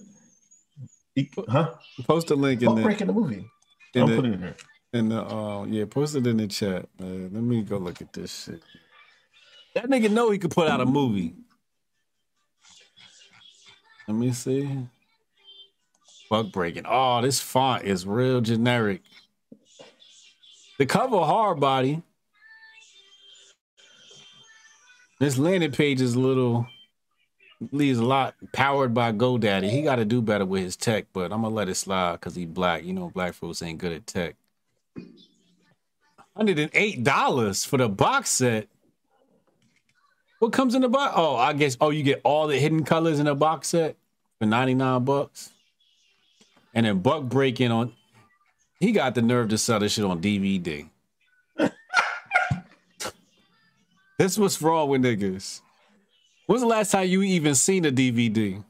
huh? 1.48 1.74
Post 2.06 2.31
a 2.31 2.35
link 2.35 2.62
in 2.62 2.74
the 2.74 2.82
breaking 2.82 3.06
the 3.06 3.12
movie. 3.12 3.48
in 3.94 4.02
I'll 4.02 4.09
the, 4.09 4.16
put 4.16 4.24
it 4.27 4.35
in 4.35 4.40
there. 4.40 4.56
in 4.93 5.09
the 5.09 5.23
uh 5.23 5.64
yeah. 5.64 5.85
Post 5.86 6.16
it 6.16 6.27
in 6.27 6.36
the 6.36 6.47
chat. 6.47 6.86
Man. 6.98 7.31
Let 7.32 7.43
me 7.43 7.62
go 7.62 7.78
look 7.78 8.02
at 8.02 8.12
this 8.12 8.44
shit. 8.44 8.62
That 9.74 9.86
nigga 9.86 10.10
know 10.10 10.31
he 10.31 10.39
could 10.39 10.51
put 10.51 10.68
out 10.68 10.81
a 10.81 10.86
movie. 10.86 11.35
Let 14.06 14.16
me 14.16 14.32
see. 14.32 14.86
Buck 16.28 16.52
breaking. 16.52 16.85
Oh, 16.86 17.23
this 17.23 17.40
font 17.40 17.85
is 17.85 18.06
real 18.06 18.40
generic. 18.40 19.02
The 20.78 20.86
cover 20.86 21.18
hard 21.18 21.60
body. 21.60 22.02
This 25.19 25.39
landing 25.39 25.73
page 25.73 26.01
is 26.01 26.15
a 26.15 26.21
little 26.21 26.67
leaves 27.73 27.99
a 27.99 28.05
lot 28.05 28.35
powered 28.53 28.93
by 28.93 29.13
GoDaddy. 29.13 29.71
He 29.71 29.83
got 29.83 29.97
to 29.97 30.05
do 30.05 30.21
better 30.21 30.45
with 30.45 30.63
his 30.63 30.77
tech, 30.77 31.07
but 31.13 31.33
I'm 31.33 31.43
gonna 31.43 31.55
let 31.55 31.69
it 31.69 31.77
slide 31.77 32.13
because 32.13 32.35
he 32.35 32.45
black. 32.45 32.85
You 32.85 32.93
know, 32.93 33.11
black 33.11 33.35
folks 33.35 33.63
ain't 33.63 33.79
good 33.79 33.93
at 33.93 34.07
tech. 34.07 34.37
Hundred 36.37 36.59
and 36.59 36.71
eight 36.75 37.03
dollars 37.03 37.65
for 37.65 37.79
the 37.79 37.89
box 37.89 38.31
set. 38.31 38.69
What 40.39 40.53
comes 40.53 40.75
in 40.75 40.83
the 40.83 40.89
box? 40.89 41.15
Oh, 41.17 41.37
I 41.37 41.55
guess. 41.55 41.79
Oh, 41.81 41.89
you 41.89 42.03
get 42.03 42.21
all 42.23 42.47
the 42.47 42.59
hidden 42.59 42.85
colors 42.85 43.19
in 43.19 43.27
a 43.27 43.35
box 43.35 43.69
set 43.69 43.97
for 44.39 44.45
ninety 44.45 44.75
nine 44.75 45.05
bucks, 45.05 45.51
and 46.75 46.85
then 46.85 46.99
Buck 46.99 47.25
breaking 47.25 47.73
on. 47.73 47.95
He 48.81 48.93
got 48.93 49.15
the 49.15 49.23
nerve 49.23 49.49
to 49.49 49.57
sell 49.57 49.81
this 49.81 49.93
shit 49.93 50.05
on 50.05 50.21
DVD. 50.21 50.91
this 54.19 54.39
what's 54.39 54.61
wrong 54.63 54.89
with 54.89 55.03
niggas. 55.03 55.61
When's 56.47 56.63
the 56.63 56.69
last 56.69 56.93
time 56.93 57.09
you 57.09 57.23
even 57.23 57.55
seen 57.55 57.85
a 57.85 57.91
DVD? 57.91 58.65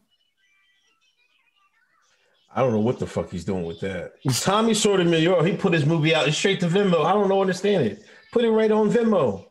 I 2.55 2.63
don't 2.63 2.73
know 2.73 2.81
what 2.81 2.99
the 2.99 3.07
fuck 3.07 3.31
he's 3.31 3.45
doing 3.45 3.65
with 3.65 3.81
that. 3.81 4.15
Tommy 4.41 4.73
Short 4.73 5.01
in 5.01 5.11
New 5.11 5.19
York, 5.19 5.45
he 5.45 5.55
put 5.55 5.75
his 5.75 5.85
movie 5.85 6.15
out 6.15 6.33
straight 6.33 6.59
to 6.61 6.69
Vimeo. 6.69 7.05
I 7.05 7.13
don't 7.13 7.29
know, 7.29 7.43
understand 7.43 7.85
it. 7.85 8.03
Put 8.33 8.45
it 8.45 8.51
right 8.51 8.71
on 8.71 8.91
Vimeo. 8.91 9.45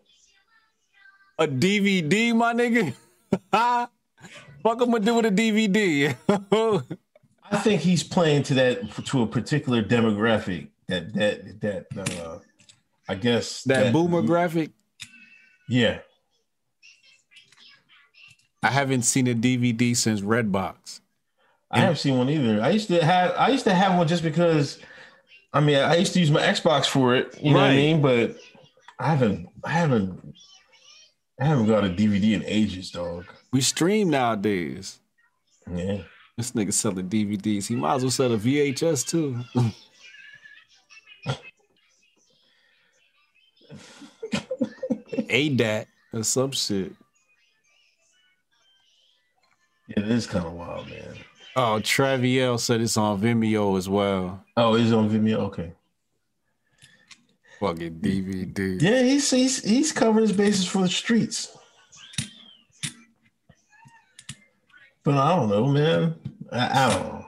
A 1.37 1.47
DVD, 1.47 2.35
my 2.35 2.53
nigga? 2.53 2.93
Fuck 4.63 4.81
I'm 4.81 4.91
gonna 4.91 4.99
do 5.01 5.15
with 5.15 5.25
a 5.27 5.29
DVD? 5.29 6.15
I 7.51 7.57
think 7.57 7.81
he's 7.81 8.03
playing 8.03 8.41
to 8.43 8.55
that 8.55 9.05
to 9.05 9.21
a 9.21 9.27
particular 9.27 9.83
demographic 9.83 10.69
that 10.87 11.13
that 11.13 11.61
that 11.61 11.85
uh 12.19 12.39
I 13.07 13.13
guess 13.13 13.61
that 13.63 13.93
boomer 13.93 14.23
graphic? 14.23 14.71
Yeah. 15.67 15.99
I 18.63 18.71
haven't 18.71 19.03
seen 19.03 19.27
a 19.27 19.35
DVD 19.35 19.95
since 19.95 20.21
Redbox. 20.21 21.01
I 21.71 21.79
haven't 21.79 21.97
seen 21.97 22.17
one 22.17 22.29
either. 22.29 22.61
I 22.61 22.69
used 22.69 22.87
to 22.87 23.03
have 23.03 23.33
I 23.37 23.49
used 23.49 23.65
to 23.65 23.73
have 23.73 23.97
one 23.97 24.07
just 24.07 24.23
because 24.23 24.79
I 25.53 25.59
mean 25.59 25.77
I 25.77 25.95
used 25.97 26.13
to 26.13 26.19
use 26.19 26.31
my 26.31 26.41
Xbox 26.41 26.85
for 26.85 27.15
it, 27.15 27.37
you 27.41 27.51
know 27.51 27.59
what 27.59 27.71
I 27.71 27.75
mean? 27.75 28.01
But 28.01 28.37
I 28.99 29.09
haven't 29.09 29.49
I 29.63 29.69
haven't 29.71 30.35
I 31.39 31.45
haven't 31.45 31.67
got 31.67 31.83
a 31.83 31.89
DVD 31.89 32.33
in 32.33 32.43
ages, 32.45 32.91
dog. 32.91 33.25
We 33.51 33.61
stream 33.61 34.09
nowadays. 34.09 34.99
Yeah. 35.71 36.03
This 36.37 36.51
nigga 36.51 36.73
selling 36.73 37.09
DVDs. 37.09 37.67
He 37.67 37.75
might 37.75 37.95
as 37.95 38.03
well 38.03 38.11
sell 38.11 38.33
a 38.33 38.37
VHS 38.37 39.07
too. 39.07 39.39
ADAT 45.35 45.87
or 46.13 46.23
some 46.23 46.51
shit. 46.51 46.93
Yeah, 49.87 49.99
it 49.99 50.11
is 50.11 50.25
kind 50.25 50.45
of 50.45 50.53
wild, 50.53 50.89
man. 50.89 51.15
Oh, 51.57 51.79
Traviel 51.81 52.59
said 52.59 52.81
it's 52.81 52.97
on 52.97 53.21
Vimeo 53.21 53.77
as 53.77 53.87
well. 53.87 54.43
Oh, 54.57 54.75
it's 54.75 54.91
on 54.91 55.09
Vimeo. 55.09 55.37
Okay. 55.47 55.73
Fucking 57.59 57.99
DVD. 57.99 58.81
Yeah, 58.81 59.01
he's 59.03 59.29
he's 59.29 59.63
he's 59.63 59.91
covering 59.91 60.27
his 60.27 60.35
bases 60.35 60.67
for 60.67 60.81
the 60.81 60.89
streets. 60.89 61.55
But 65.03 65.17
I 65.17 65.35
don't 65.35 65.49
know, 65.49 65.67
man. 65.67 66.15
I, 66.51 66.85
I 66.85 66.89
don't 66.89 67.03
know. 67.03 67.25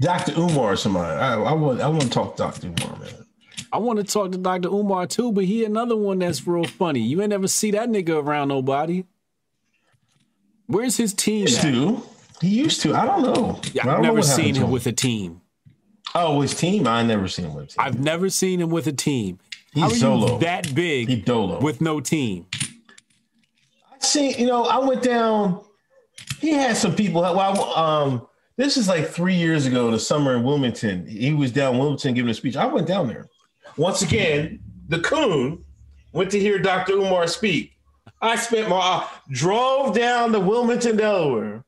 Dr. 0.00 0.32
Umar 0.38 0.72
or 0.72 0.76
somebody. 0.76 1.12
I, 1.12 1.34
I 1.34 1.52
want 1.52 1.80
I 1.80 1.88
want 1.88 2.02
to 2.02 2.10
talk 2.10 2.36
to 2.36 2.42
Dr. 2.42 2.68
Umar, 2.68 2.98
man. 2.98 3.23
I 3.72 3.78
want 3.78 3.98
to 3.98 4.04
talk 4.04 4.32
to 4.32 4.38
Dr. 4.38 4.68
Umar 4.68 5.06
too, 5.06 5.32
but 5.32 5.44
he 5.44 5.64
another 5.64 5.96
one 5.96 6.18
that's 6.20 6.46
real 6.46 6.64
funny. 6.64 7.00
You 7.00 7.20
ain't 7.20 7.30
never 7.30 7.48
see 7.48 7.70
that 7.72 7.88
nigga 7.88 8.22
around 8.22 8.48
nobody. 8.48 9.04
Where's 10.66 10.96
his 10.96 11.12
team? 11.12 11.42
Used 11.42 11.58
at? 11.58 11.72
to. 11.72 12.02
He 12.40 12.48
used 12.48 12.80
to. 12.82 12.94
I 12.94 13.04
don't 13.06 13.22
know. 13.22 13.60
I 13.62 13.70
Yeah, 13.72 13.82
I've 13.82 13.98
know 13.98 14.00
never 14.02 14.22
seen 14.22 14.54
him 14.54 14.70
with 14.70 14.86
a 14.86 14.92
team. 14.92 15.40
Oh, 16.14 16.40
his 16.40 16.54
team? 16.54 16.86
I 16.86 17.02
never 17.02 17.26
seen 17.28 17.46
him 17.46 17.54
with 17.54 17.64
a 17.64 17.68
team. 17.68 17.76
I've 17.78 18.00
never 18.00 18.30
seen 18.30 18.60
him 18.60 18.70
with 18.70 18.86
a 18.86 18.92
team. 18.92 19.38
He's 19.72 20.00
solo. 20.00 20.38
that 20.38 20.72
big 20.74 21.08
He 21.08 21.16
dolo. 21.16 21.60
with 21.60 21.80
no 21.80 22.00
team? 22.00 22.46
I 23.90 23.96
See, 23.98 24.38
you 24.38 24.46
know, 24.46 24.64
I 24.64 24.78
went 24.78 25.02
down. 25.02 25.64
He 26.40 26.50
had 26.50 26.76
some 26.76 26.94
people. 26.94 27.22
Well, 27.22 27.74
um, 27.76 28.26
this 28.56 28.76
is 28.76 28.86
like 28.88 29.08
three 29.08 29.34
years 29.34 29.66
ago, 29.66 29.90
the 29.90 29.98
summer 29.98 30.36
in 30.36 30.44
Wilmington. 30.44 31.06
He 31.08 31.32
was 31.32 31.50
down 31.50 31.74
in 31.74 31.80
Wilmington 31.80 32.14
giving 32.14 32.30
a 32.30 32.34
speech. 32.34 32.56
I 32.56 32.66
went 32.66 32.86
down 32.86 33.08
there. 33.08 33.28
Once 33.76 34.02
again, 34.02 34.60
the 34.88 35.00
coon 35.00 35.64
went 36.12 36.30
to 36.30 36.38
hear 36.38 36.58
Dr. 36.58 36.92
Umar 36.94 37.26
speak. 37.26 37.72
I 38.20 38.36
spent 38.36 38.68
my 38.68 38.78
uh, 38.78 39.06
drove 39.30 39.94
down 39.94 40.32
to 40.32 40.40
Wilmington, 40.40 40.96
Delaware, 40.96 41.64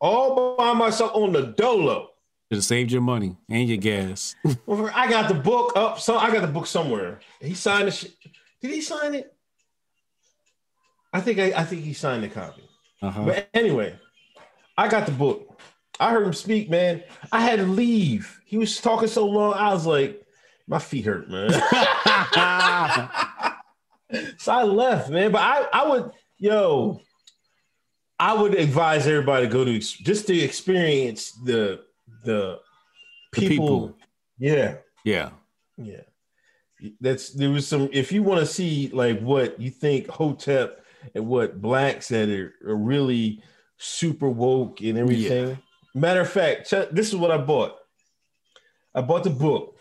all 0.00 0.56
by 0.56 0.72
myself 0.72 1.12
on 1.14 1.32
the 1.32 1.42
dolo. 1.42 2.10
Should 2.50 2.58
have 2.58 2.64
saved 2.64 2.90
your 2.90 3.02
money 3.02 3.36
and 3.48 3.68
your 3.68 3.78
gas. 3.78 4.34
I 4.44 5.08
got 5.08 5.28
the 5.28 5.34
book 5.34 5.72
up. 5.76 6.00
So 6.00 6.16
I 6.16 6.32
got 6.32 6.42
the 6.42 6.48
book 6.48 6.66
somewhere. 6.66 7.20
He 7.40 7.54
signed 7.54 7.88
the 7.88 7.92
shit. 7.92 8.14
Did 8.60 8.70
he 8.72 8.80
sign 8.80 9.14
it? 9.14 9.34
I 11.12 11.20
think 11.20 11.38
I, 11.38 11.52
I 11.60 11.64
think 11.64 11.82
he 11.82 11.92
signed 11.92 12.22
the 12.22 12.28
copy. 12.28 12.62
Uh-huh. 13.00 13.24
But 13.24 13.48
anyway, 13.54 13.98
I 14.76 14.88
got 14.88 15.06
the 15.06 15.12
book. 15.12 15.60
I 16.00 16.10
heard 16.10 16.26
him 16.26 16.32
speak, 16.32 16.70
man. 16.70 17.02
I 17.32 17.40
had 17.40 17.58
to 17.58 17.66
leave. 17.66 18.40
He 18.44 18.56
was 18.56 18.80
talking 18.80 19.08
so 19.08 19.26
long. 19.26 19.54
I 19.54 19.72
was 19.72 19.86
like, 19.86 20.22
my 20.68 20.78
feet 20.78 21.06
hurt, 21.06 21.28
man. 21.28 21.50
So 24.38 24.52
I 24.52 24.62
left, 24.62 25.10
man. 25.10 25.32
But 25.32 25.42
I, 25.42 25.66
I 25.70 25.86
would, 25.88 26.10
yo, 26.38 27.02
I 28.18 28.32
would 28.32 28.54
advise 28.54 29.06
everybody 29.06 29.46
to 29.46 29.52
go 29.52 29.64
to 29.66 29.78
just 29.78 30.26
to 30.28 30.38
experience 30.38 31.32
the 31.32 31.82
the 32.24 32.58
The 33.34 33.40
people. 33.40 33.66
people. 33.66 33.96
Yeah, 34.38 34.76
Yeah. 35.04 35.30
yeah. 35.76 36.00
That's 37.00 37.30
there 37.30 37.50
was 37.50 37.66
some. 37.66 37.90
If 37.92 38.10
you 38.12 38.22
want 38.22 38.40
to 38.40 38.46
see 38.46 38.88
like 38.94 39.20
what 39.20 39.60
you 39.60 39.70
think 39.70 40.06
Hotep 40.08 40.82
and 41.14 41.26
what 41.26 41.60
blacks 41.60 42.08
that 42.08 42.30
are, 42.30 42.54
are 42.66 42.76
really 42.76 43.42
super 43.76 44.28
woke 44.30 44.80
and 44.80 44.96
everything. 44.96 45.58
Matter 45.94 46.20
of 46.20 46.30
fact, 46.30 46.70
check, 46.70 46.90
this 46.92 47.08
is 47.08 47.16
what 47.16 47.30
I 47.32 47.36
bought. 47.36 47.74
I 48.94 49.00
bought 49.02 49.24
the 49.24 49.30
book. 49.30 49.77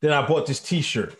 Then 0.00 0.12
I 0.12 0.26
bought 0.26 0.46
this 0.46 0.60
T-shirt. 0.60 1.18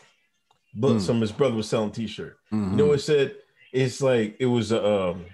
But 0.75 0.93
Mm. 0.97 1.01
some 1.01 1.21
his 1.21 1.33
brother 1.33 1.57
was 1.57 1.69
selling 1.69 1.91
T-shirt. 1.91 2.39
Mhm. 2.53 2.71
You 2.71 2.77
know 2.77 2.87
what 2.87 2.99
it 3.01 3.03
said? 3.03 3.35
It's 3.73 4.01
like 4.01 4.37
it 4.39 4.47
was 4.47 4.73
a 4.73 4.85
um 4.85 5.25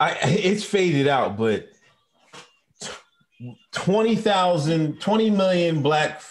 I 0.00 0.10
it's 0.22 0.64
faded 0.64 1.08
out, 1.08 1.36
but 1.36 1.68
20,000, 3.72 5.00
20 5.00 5.30
million 5.30 5.82
black 5.82 6.22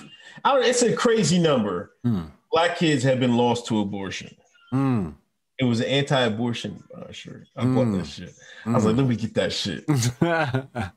I 0.45 0.53
don't, 0.53 0.63
it's 0.65 0.81
a 0.81 0.93
crazy 0.95 1.39
number. 1.39 1.91
Mm. 2.05 2.31
Black 2.51 2.77
kids 2.77 3.03
have 3.03 3.19
been 3.19 3.37
lost 3.37 3.65
to 3.67 3.79
abortion. 3.79 4.35
Mm. 4.73 5.15
It 5.59 5.63
was 5.65 5.79
an 5.79 5.85
anti-abortion 5.87 6.83
uh, 6.95 7.11
shirt. 7.11 7.47
I 7.55 7.63
bought 7.65 7.87
Mm. 7.87 7.97
that 7.99 8.07
shit. 8.07 8.33
I 8.65 8.71
was 8.71 8.85
like, 8.85 8.95
let 8.97 9.05
me 9.07 9.15
get 9.15 9.33
that 9.35 9.53
shit. 9.53 9.85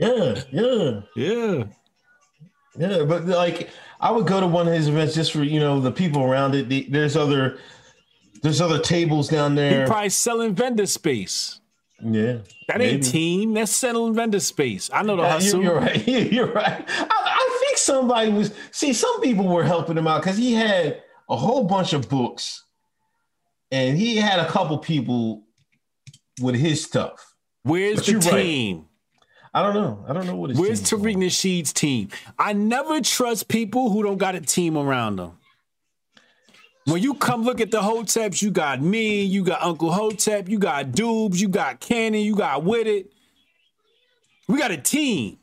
Yeah, 0.00 0.40
yeah, 0.52 1.00
yeah. 1.16 1.64
Yeah. 2.78 3.04
But 3.04 3.26
like, 3.26 3.70
I 4.00 4.10
would 4.10 4.26
go 4.26 4.40
to 4.40 4.46
one 4.46 4.68
of 4.68 4.74
his 4.74 4.88
events 4.88 5.14
just 5.14 5.32
for 5.32 5.42
you 5.42 5.60
know 5.60 5.80
the 5.80 5.92
people 5.92 6.22
around 6.22 6.54
it. 6.54 6.68
The, 6.68 6.86
there's 6.88 7.16
other, 7.16 7.58
there's 8.42 8.60
other 8.60 8.78
tables 8.78 9.28
down 9.28 9.54
there. 9.54 9.82
He 9.82 9.86
probably 9.86 10.08
selling 10.10 10.54
vendor 10.54 10.86
space. 10.86 11.60
yeah, 12.02 12.38
That 12.68 12.80
ain't 12.80 13.04
team. 13.04 13.54
That's 13.54 13.72
selling 13.72 14.14
vendor 14.14 14.40
space. 14.40 14.90
I 14.92 15.02
know 15.02 15.16
the 15.16 15.28
hustle. 15.28 15.62
you're, 15.62 15.72
you're 15.72 15.80
right. 15.80 16.08
You're 16.32 16.52
right. 16.52 16.84
I, 16.88 17.06
I 17.10 17.58
think 17.60 17.76
somebody 17.78 18.30
was 18.30 18.52
see. 18.70 18.92
Some 18.92 19.20
people 19.20 19.48
were 19.48 19.64
helping 19.64 19.96
him 19.98 20.06
out 20.06 20.22
because 20.22 20.36
he 20.36 20.54
had 20.54 21.02
a 21.28 21.36
whole 21.36 21.64
bunch 21.64 21.92
of 21.92 22.08
books, 22.08 22.64
and 23.70 23.98
he 23.98 24.16
had 24.16 24.38
a 24.38 24.48
couple 24.48 24.78
people 24.78 25.44
with 26.40 26.54
his 26.54 26.84
stuff. 26.84 27.34
Where's 27.64 27.96
But 27.96 28.06
the 28.06 28.12
you're 28.12 28.20
right. 28.20 28.87
I 29.58 29.62
don't 29.62 29.74
know. 29.74 30.04
I 30.06 30.12
don't 30.12 30.24
know 30.24 30.36
what 30.36 30.54
Where's 30.54 30.80
Tariq. 30.80 31.16
Nasheed's 31.16 31.72
team? 31.72 32.10
I 32.38 32.52
never 32.52 33.00
trust 33.00 33.48
people 33.48 33.90
who 33.90 34.04
don't 34.04 34.16
got 34.16 34.36
a 34.36 34.40
team 34.40 34.78
around 34.78 35.16
them. 35.16 35.32
When 36.84 37.02
you 37.02 37.14
come 37.14 37.42
look 37.42 37.60
at 37.60 37.72
the 37.72 37.80
Hoteps, 37.80 38.40
you 38.40 38.52
got 38.52 38.80
me, 38.80 39.24
you 39.24 39.42
got 39.42 39.60
Uncle 39.60 39.90
Hotep, 39.90 40.48
you 40.48 40.60
got 40.60 40.92
Dubes, 40.92 41.40
you 41.40 41.48
got 41.48 41.80
Cannon, 41.80 42.20
you 42.20 42.36
got 42.36 42.62
With 42.62 42.86
It. 42.86 43.10
We 44.46 44.58
got 44.58 44.70
a 44.70 44.76
team. 44.76 45.38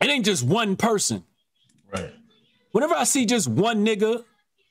It 0.00 0.08
ain't 0.08 0.24
just 0.24 0.44
one 0.44 0.76
person. 0.76 1.24
Right. 1.92 2.14
Whenever 2.70 2.94
I 2.94 3.02
see 3.02 3.26
just 3.26 3.48
one 3.48 3.84
nigga 3.84 4.22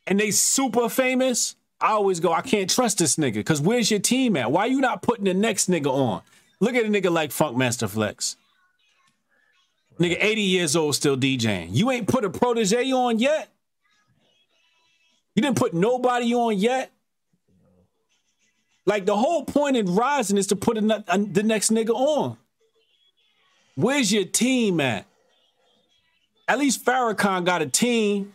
and 0.07 0.17
they 0.17 0.31
super 0.31 0.87
famous, 0.87 1.57
I 1.81 1.89
always 1.89 2.21
go, 2.21 2.31
I 2.31 2.41
can't 2.41 2.69
trust 2.69 2.99
this 2.99 3.17
nigga. 3.17 3.45
Cause 3.45 3.59
where's 3.59 3.91
your 3.91 3.99
team 3.99 4.37
at? 4.37 4.49
Why 4.49 4.67
you 4.67 4.79
not 4.79 5.01
putting 5.01 5.25
the 5.25 5.33
next 5.33 5.69
nigga 5.69 5.87
on? 5.87 6.21
Look 6.61 6.75
at 6.75 6.85
a 6.85 6.87
nigga 6.87 7.11
like 7.11 7.31
Funkmaster 7.31 7.89
Flex. 7.89 8.37
Nigga 9.99 10.17
80 10.19 10.41
years 10.41 10.75
old 10.75 10.95
still 10.95 11.15
DJing. 11.17 11.69
You 11.71 11.89
ain't 11.91 12.07
put 12.07 12.25
a 12.25 12.29
protege 12.29 12.91
on 12.91 13.17
yet? 13.19 13.49
You 15.35 15.41
didn't 15.41 15.57
put 15.57 15.73
nobody 15.73 16.33
on 16.33 16.57
yet? 16.57 16.91
Like 18.85 19.05
the 19.05 19.15
whole 19.15 19.45
point 19.45 19.77
in 19.77 19.95
rising 19.95 20.37
is 20.37 20.47
to 20.47 20.55
put 20.55 20.77
a, 20.77 21.03
a- 21.07 21.17
the 21.17 21.43
next 21.43 21.71
nigga 21.71 21.89
on. 21.89 22.37
Where's 23.75 24.11
your 24.11 24.25
team 24.25 24.79
at? 24.79 25.05
At 26.47 26.59
least 26.59 26.85
Farrakhan 26.85 27.43
got 27.45 27.61
a 27.61 27.65
team. 27.67 28.33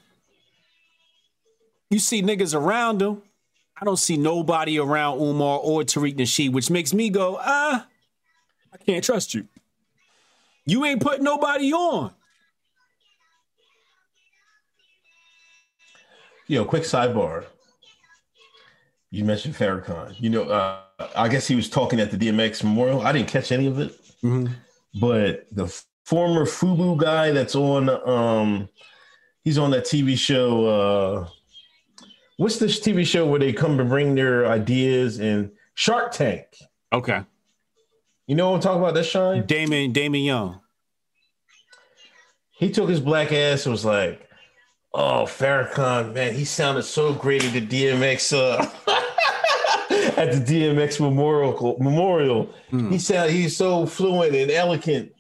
You 1.91 1.99
see 1.99 2.23
niggas 2.23 2.55
around 2.55 3.01
him. 3.03 3.23
I 3.81 3.85
don't 3.85 3.99
see 3.99 4.17
nobody 4.17 4.79
around 4.79 5.21
Umar 5.21 5.59
or 5.59 5.83
Tariq 5.83 6.17
Nasheed, 6.17 6.53
which 6.53 6.71
makes 6.71 6.93
me 6.93 7.09
go, 7.09 7.39
ah, 7.41 7.87
I 8.73 8.77
can't 8.79 9.03
trust 9.03 9.33
you. 9.35 9.47
You 10.71 10.85
ain't 10.85 11.03
putting 11.03 11.25
nobody 11.25 11.73
on. 11.73 12.13
Yo, 16.47 16.65
quick 16.65 16.85
sidebar. 16.85 17.45
You 19.11 19.25
mentioned 19.25 19.57
Farrakhan. 19.57 20.15
You 20.21 20.31
know, 20.31 20.45
uh, 20.45 20.83
I 21.17 21.27
guess 21.27 21.49
he 21.49 21.57
was 21.57 21.69
talking 21.69 21.99
at 21.99 22.13
the 22.13 22.17
DMX 22.17 22.63
Memorial. 22.63 23.01
I 23.01 23.11
didn't 23.11 23.27
catch 23.27 23.51
any 23.51 23.67
of 23.67 23.81
it, 23.81 23.99
but 25.01 25.49
the 25.51 25.65
f- 25.65 25.87
former 26.05 26.45
FUBU 26.45 26.99
guy 26.99 27.33
that's 27.33 27.57
on, 27.57 27.91
um, 28.09 28.69
he's 29.43 29.59
on 29.59 29.73
that 29.73 29.87
TV 29.87 30.17
show. 30.17 30.67
Uh, 30.67 31.29
what's 32.37 32.61
this 32.61 32.79
TV 32.79 33.05
show 33.05 33.27
where 33.27 33.41
they 33.41 33.53
come 33.53 33.77
to 33.77 33.85
bring 33.85 34.15
their 34.15 34.47
ideas 34.47 35.19
and 35.19 35.51
Shark 35.75 36.13
Tank? 36.13 36.47
Okay. 36.93 37.25
You 38.29 38.37
know 38.37 38.51
what 38.51 38.59
I'm 38.59 38.63
talking 38.63 38.83
about? 38.83 38.95
That 38.95 39.07
shine. 39.07 39.45
Damon, 39.47 39.91
Damon 39.91 40.21
Young. 40.21 40.60
He 42.61 42.71
took 42.71 42.89
his 42.91 43.01
black 43.01 43.33
ass 43.33 43.65
and 43.65 43.73
was 43.73 43.85
like, 43.87 44.29
"Oh, 44.93 45.25
Farrakhan, 45.27 46.13
man, 46.15 46.35
he 46.35 46.45
sounded 46.45 46.83
so 46.83 47.13
great 47.15 47.43
at 47.43 47.53
the 47.55 47.67
DMX 47.67 48.33
uh, 48.37 48.59
at 50.21 50.33
the 50.33 50.41
DMX 50.45 51.01
Memorial. 51.01 51.77
Memorial, 51.81 52.53
he 52.71 52.99
sounded 52.99 53.33
he's 53.33 53.57
so 53.57 53.87
fluent 53.87 54.35
and 54.37 54.51
elegant." 54.51 55.13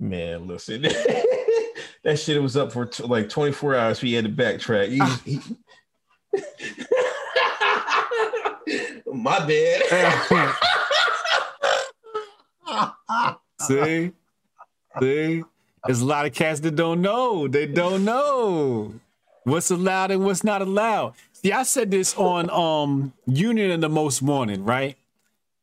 Man, 0.00 0.46
listen, 0.48 0.82
that 2.02 2.18
shit 2.18 2.42
was 2.42 2.56
up 2.56 2.72
for 2.72 2.86
t- 2.86 3.04
like 3.04 3.28
24 3.28 3.74
hours. 3.76 4.00
He 4.00 4.14
had 4.14 4.24
to 4.24 4.30
backtrack. 4.30 4.88
He, 5.24 5.38
he- 5.38 5.40
My 9.12 9.38
bad. 9.46 9.82
See? 13.60 14.12
See? 15.00 15.44
There's 15.84 16.00
a 16.00 16.06
lot 16.06 16.26
of 16.26 16.34
cats 16.34 16.60
that 16.60 16.76
don't 16.76 17.00
know. 17.00 17.48
They 17.48 17.66
don't 17.66 18.04
know 18.04 18.94
what's 19.44 19.70
allowed 19.70 20.10
and 20.10 20.24
what's 20.24 20.44
not 20.44 20.62
allowed. 20.62 21.14
See, 21.32 21.52
I 21.52 21.62
said 21.62 21.90
this 21.90 22.16
on 22.16 22.50
um 22.50 23.12
Union 23.26 23.70
in 23.70 23.80
the 23.80 23.88
Most 23.88 24.22
Morning, 24.22 24.64
right? 24.64 24.96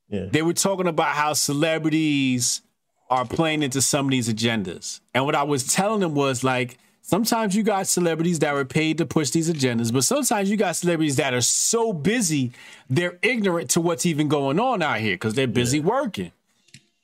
Yeah. 0.10 0.28
They 0.32 0.42
were 0.42 0.54
talking 0.54 0.88
about 0.88 1.16
how 1.16 1.34
celebrities 1.34 2.62
are 3.10 3.26
playing 3.26 3.64
into 3.64 3.82
some 3.82 4.06
of 4.08 4.12
these 4.12 4.32
agendas. 4.32 5.00
And 5.14 5.26
what 5.26 5.36
I 5.36 5.44
was 5.44 5.68
telling 5.68 6.00
them 6.00 6.16
was 6.16 6.44
like, 6.44 6.78
sometimes 7.02 7.56
you 7.56 7.64
got 7.64 7.88
celebrities 7.88 8.40
that 8.40 8.54
were 8.54 8.66
paid 8.66 8.98
to 8.98 9.06
push 9.06 9.30
these 9.30 9.50
agendas, 9.52 9.94
but 9.94 10.04
sometimes 10.04 10.50
you 10.50 10.58
got 10.58 10.76
celebrities 10.76 11.18
that 11.18 11.34
are 11.34 11.42
so 11.42 11.94
busy, 11.94 12.52
they're 12.90 13.20
ignorant 13.22 13.70
to 13.72 13.82
what's 13.82 14.06
even 14.06 14.28
going 14.28 14.60
on 14.60 14.82
out 14.82 15.00
here 15.00 15.16
because 15.16 15.36
they're 15.36 15.48
busy 15.48 15.80
working. 15.80 16.32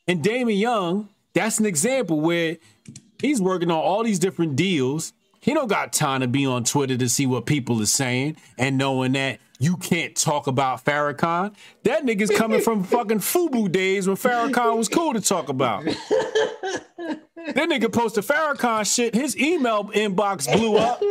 And 0.07 0.23
Damon 0.23 0.55
Young, 0.55 1.09
that's 1.33 1.59
an 1.59 1.65
example 1.65 2.19
where 2.19 2.57
he's 3.21 3.41
working 3.41 3.71
on 3.71 3.77
all 3.77 4.03
these 4.03 4.19
different 4.19 4.55
deals. 4.55 5.13
He 5.39 5.53
don't 5.53 5.67
got 5.67 5.91
time 5.91 6.21
to 6.21 6.27
be 6.27 6.45
on 6.45 6.63
Twitter 6.63 6.97
to 6.97 7.09
see 7.09 7.25
what 7.25 7.45
people 7.45 7.81
are 7.81 7.85
saying 7.87 8.37
and 8.57 8.77
knowing 8.77 9.13
that 9.13 9.39
you 9.59 9.77
can't 9.77 10.15
talk 10.15 10.47
about 10.47 10.85
Farrakhan. 10.85 11.55
That 11.83 12.03
nigga's 12.03 12.29
coming 12.29 12.61
from 12.61 12.83
fucking 12.83 13.19
FUBU 13.19 13.71
days 13.71 14.07
when 14.07 14.17
Farrakhan 14.17 14.77
was 14.77 14.87
cool 14.87 15.13
to 15.13 15.21
talk 15.21 15.49
about. 15.49 15.85
that 15.85 17.19
nigga 17.37 17.91
posted 17.91 18.23
Farrakhan 18.23 18.93
shit, 18.93 19.15
his 19.15 19.37
email 19.37 19.85
inbox 19.85 20.51
blew 20.51 20.77
up. 20.77 21.01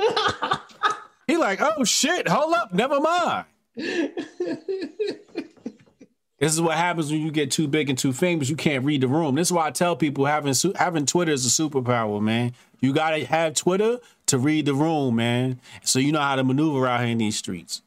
He 1.26 1.36
like, 1.36 1.60
oh 1.60 1.84
shit, 1.84 2.26
hold 2.26 2.54
up, 2.54 2.72
never 2.72 3.00
mind. 3.00 3.46
This 6.40 6.54
is 6.54 6.60
what 6.60 6.78
happens 6.78 7.12
when 7.12 7.20
you 7.20 7.30
get 7.30 7.50
too 7.50 7.68
big 7.68 7.90
and 7.90 7.98
too 7.98 8.14
famous. 8.14 8.48
You 8.48 8.56
can't 8.56 8.82
read 8.82 9.02
the 9.02 9.08
room. 9.08 9.34
This 9.34 9.48
is 9.48 9.52
why 9.52 9.66
I 9.66 9.70
tell 9.70 9.94
people 9.94 10.24
having 10.24 10.54
having 10.74 11.04
Twitter 11.04 11.32
is 11.32 11.44
a 11.44 11.50
superpower, 11.50 12.20
man. 12.20 12.54
You 12.80 12.94
gotta 12.94 13.26
have 13.26 13.54
Twitter 13.54 13.98
to 14.26 14.38
read 14.38 14.64
the 14.64 14.72
room, 14.72 15.16
man. 15.16 15.60
So 15.84 15.98
you 15.98 16.12
know 16.12 16.20
how 16.20 16.36
to 16.36 16.44
maneuver 16.44 16.86
out 16.86 17.00
here 17.00 17.10
in 17.10 17.18
these 17.18 17.36
streets. 17.36 17.82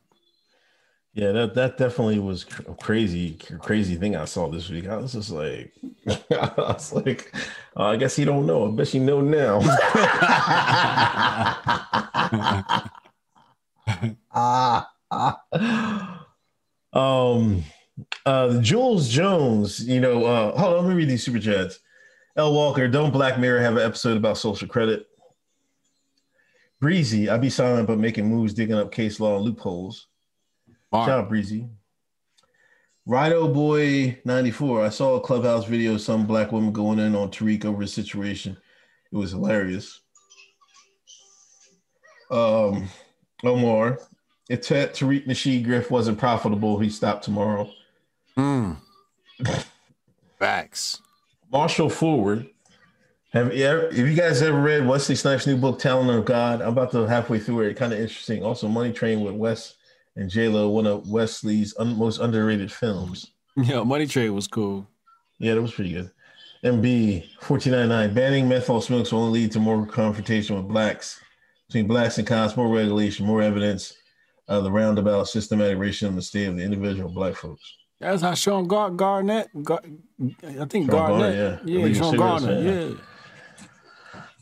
Yeah, 1.15 1.31
that 1.31 1.55
that 1.55 1.80
definitely 1.80 2.19
was 2.19 2.45
a 2.67 2.75
crazy, 2.75 3.39
crazy 3.59 3.95
thing 3.95 4.15
I 4.15 4.25
saw 4.25 4.47
this 4.47 4.69
week. 4.69 4.88
I 4.88 4.97
was 4.97 5.13
just 5.13 5.31
like, 5.31 5.73
I 6.31 6.51
was 6.55 6.93
like, 6.93 7.35
oh, 7.75 7.85
I 7.85 7.95
guess 7.95 8.15
he 8.15 8.23
don't 8.23 8.45
know. 8.45 8.67
I 8.67 8.71
bet 8.71 8.93
you 8.93 8.99
know 8.99 9.21
now. 9.21 9.61
ah, 14.31 14.91
ah. 15.11 16.25
Um, 16.93 17.63
uh, 18.25 18.59
Jules 18.61 19.09
Jones, 19.09 19.85
you 19.87 19.99
know, 19.99 20.25
uh, 20.25 20.57
hold 20.57 20.77
on, 20.77 20.85
let 20.85 20.89
me 20.89 20.95
read 20.95 21.09
these 21.09 21.23
super 21.23 21.39
chats. 21.39 21.79
L. 22.35 22.53
Walker, 22.53 22.87
don't 22.87 23.11
Black 23.11 23.39
Mirror 23.39 23.61
have 23.61 23.77
an 23.77 23.85
episode 23.85 24.17
about 24.17 24.37
social 24.37 24.67
credit? 24.67 25.07
Breezy, 26.79 27.29
I'd 27.29 27.41
be 27.41 27.49
silent 27.49 27.87
but 27.87 27.99
making 27.99 28.27
moves, 28.27 28.53
digging 28.53 28.75
up 28.75 28.91
case 28.91 29.19
law 29.19 29.35
and 29.35 29.45
loopholes. 29.45 30.07
Mark. 30.91 31.07
Shout 31.07 31.19
out 31.19 31.29
Breezy. 31.29 31.67
Rido 33.07 33.53
Boy 33.53 34.19
94. 34.25 34.85
I 34.85 34.89
saw 34.89 35.15
a 35.15 35.21
clubhouse 35.21 35.65
video 35.65 35.95
of 35.95 36.01
some 36.01 36.25
black 36.25 36.51
woman 36.51 36.71
going 36.71 36.99
in 36.99 37.15
on 37.15 37.29
Tariq 37.29 37.65
over 37.65 37.81
his 37.81 37.93
situation. 37.93 38.57
It 39.11 39.15
was 39.15 39.31
hilarious. 39.31 40.01
Um, 42.31 42.87
Omar, 43.43 43.99
if 44.49 44.61
Ta- 44.61 44.91
Tariq 44.91 45.27
Nasheed 45.27 45.65
Griff 45.65 45.91
wasn't 45.91 46.17
profitable, 46.17 46.79
he 46.79 46.89
stopped 46.89 47.23
tomorrow. 47.23 47.69
Mm. 48.38 48.77
Facts. 50.39 50.99
Marshall 51.51 51.89
Forward. 51.89 52.47
Have 53.31 53.55
you, 53.55 53.65
ever, 53.65 53.81
have 53.91 54.07
you 54.07 54.14
guys 54.14 54.41
ever 54.43 54.61
read 54.61 54.85
Wesley 54.85 55.15
Snipes' 55.15 55.47
new 55.47 55.57
book, 55.57 55.80
Talon 55.80 56.10
of 56.10 56.26
God? 56.26 56.61
I'm 56.61 56.69
about 56.69 56.91
to 56.91 57.07
halfway 57.07 57.39
through 57.39 57.61
it. 57.61 57.77
Kind 57.77 57.91
of 57.93 57.99
interesting. 57.99 58.43
Also, 58.43 58.68
Money 58.68 58.93
Train 58.93 59.22
with 59.22 59.34
Wes 59.34 59.76
and 60.15 60.30
J 60.30 60.47
Lo, 60.49 60.69
one 60.69 60.85
of 60.85 61.10
Wesley's 61.10 61.76
un- 61.80 61.97
most 61.97 62.19
underrated 62.19 62.72
films. 62.72 63.31
Yeah, 63.55 63.84
Money 63.84 64.07
Train 64.07 64.34
was 64.34 64.47
cool. 64.47 64.88
Yeah, 65.38 65.53
that 65.53 65.61
was 65.61 65.73
pretty 65.73 65.93
good. 65.93 66.10
MB 66.64 67.19
1499. 67.47 68.14
Banning 68.15 68.49
menthol 68.49 68.81
smokes 68.81 69.11
will 69.11 69.19
only 69.19 69.41
lead 69.41 69.51
to 69.51 69.60
more 69.60 69.85
confrontation 69.85 70.55
with 70.55 70.68
blacks. 70.68 71.19
Between 71.68 71.85
blacks 71.85 72.18
and 72.18 72.26
cons, 72.26 72.57
more 72.57 72.68
regulation, 72.68 73.27
more 73.27 73.43
evidence 73.43 73.95
of 74.47 74.64
the 74.64 74.72
roundabout 74.72 75.26
systematic 75.26 75.77
racism 75.77 76.10
in 76.10 76.15
the 76.15 76.22
state 76.23 76.45
of 76.45 76.57
the 76.57 76.64
individual 76.64 77.10
black 77.11 77.35
folks. 77.35 77.61
That's 78.03 78.21
how 78.21 78.34
Sean 78.34 78.67
Gar- 78.67 78.91
Garnett, 78.91 79.49
Gar- 79.63 79.81
I 79.84 80.65
think 80.65 80.71
Sean 80.71 80.88
Garnett, 80.88 80.89
Garnett, 80.89 81.67
yeah. 81.67 81.85
yeah, 81.88 81.93
Sean 81.93 82.15
Garner, 82.17 82.61
yeah. 82.61 82.93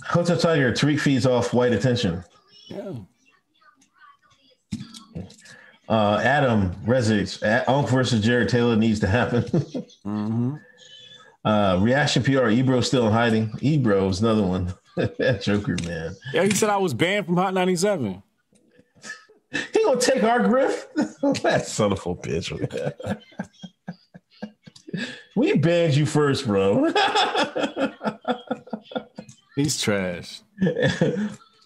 Hotel 0.07 0.37
Tiger, 0.37 0.71
Tariq 0.71 0.99
feeds 0.99 1.25
off 1.25 1.53
white 1.53 1.71
attention. 1.73 2.23
yeah. 2.67 2.93
Uh, 5.89 6.21
Adam 6.23 6.71
resonates. 6.85 7.41
Unk 7.67 7.89
versus 7.89 8.21
Jared 8.21 8.47
Taylor 8.49 8.75
needs 8.75 8.99
to 9.01 9.07
happen. 9.07 9.43
Mm-hmm. 10.03 10.55
uh, 11.45 11.77
Reaction 11.79 12.23
PR, 12.23 12.47
Ebro 12.47 12.81
still 12.81 13.05
in 13.07 13.13
hiding. 13.13 13.51
Ebro 13.61 14.07
is 14.09 14.19
another 14.21 14.41
one. 14.41 14.73
that 14.95 15.41
Joker, 15.43 15.75
man. 15.85 16.15
Yeah, 16.33 16.43
he 16.43 16.51
said 16.51 16.69
I 16.69 16.77
was 16.77 16.93
banned 16.95 17.27
from 17.27 17.37
Hot 17.37 17.53
97. 17.53 18.23
He 19.51 19.83
gonna 19.83 19.99
take 19.99 20.23
our 20.23 20.47
griff? 20.47 20.87
that 20.95 21.63
son 21.67 21.91
of 21.91 21.99
a 22.05 22.15
bitch. 22.15 23.21
we 25.35 25.57
banned 25.57 25.95
you 25.95 26.05
first, 26.05 26.45
bro. 26.45 26.91
He's 29.55 29.81
trash. 29.81 30.41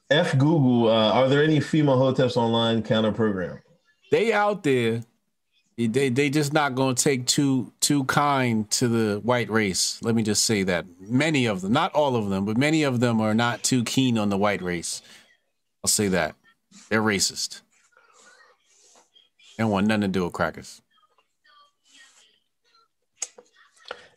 F 0.09 0.31
Google, 0.37 0.89
uh, 0.89 1.11
are 1.13 1.29
there 1.29 1.43
any 1.43 1.59
female 1.59 1.97
hoteps 1.97 2.37
online 2.37 2.81
counter 2.81 3.11
program? 3.11 3.59
They 4.11 4.33
out 4.33 4.63
there. 4.63 5.03
They 5.77 6.09
they 6.09 6.29
just 6.29 6.53
not 6.53 6.73
gonna 6.73 6.95
take 6.95 7.27
too 7.27 7.73
too 7.81 8.05
kind 8.05 8.69
to 8.71 8.87
the 8.87 9.19
white 9.19 9.49
race. 9.49 9.99
Let 10.01 10.15
me 10.15 10.23
just 10.23 10.45
say 10.45 10.63
that 10.63 10.85
many 10.99 11.45
of 11.45 11.61
them, 11.61 11.73
not 11.73 11.93
all 11.93 12.15
of 12.15 12.29
them, 12.29 12.45
but 12.45 12.57
many 12.57 12.83
of 12.83 12.99
them 13.01 13.19
are 13.19 13.33
not 13.33 13.61
too 13.61 13.83
keen 13.83 14.17
on 14.17 14.29
the 14.29 14.37
white 14.37 14.61
race. 14.61 15.01
I'll 15.83 15.89
say 15.89 16.07
that 16.07 16.35
they're 16.89 17.01
racist. 17.01 17.61
Don't 19.57 19.71
want 19.71 19.87
nothing 19.87 20.01
to 20.01 20.07
do 20.07 20.25
with 20.25 20.33
crackers. 20.33 20.81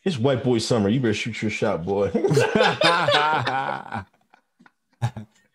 It's 0.05 0.19
white 0.19 0.43
boy 0.43 0.59
summer. 0.59 0.89
You 0.89 1.01
better 1.01 1.15
shoot 1.15 1.43
your 1.43 1.51
shot, 1.51 1.85
boy. 1.85 2.10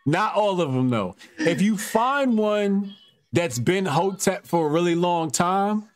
Not 0.05 0.35
all 0.35 0.61
of 0.61 0.73
them, 0.73 0.89
though. 0.89 1.15
If 1.39 1.61
you 1.61 1.77
find 1.77 2.37
one 2.37 2.93
that's 3.31 3.57
been 3.57 3.85
Hotep 3.85 4.45
for 4.45 4.67
a 4.67 4.69
really 4.69 4.95
long 4.95 5.31
time, 5.31 5.89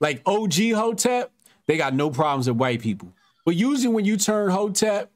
like 0.00 0.22
OG 0.26 0.54
Hotep, 0.74 1.30
they 1.66 1.76
got 1.76 1.94
no 1.94 2.10
problems 2.10 2.48
with 2.48 2.56
white 2.56 2.80
people. 2.80 3.12
But 3.44 3.54
usually 3.56 3.94
when 3.94 4.04
you 4.04 4.16
turn 4.16 4.50
Hotep 4.50 5.10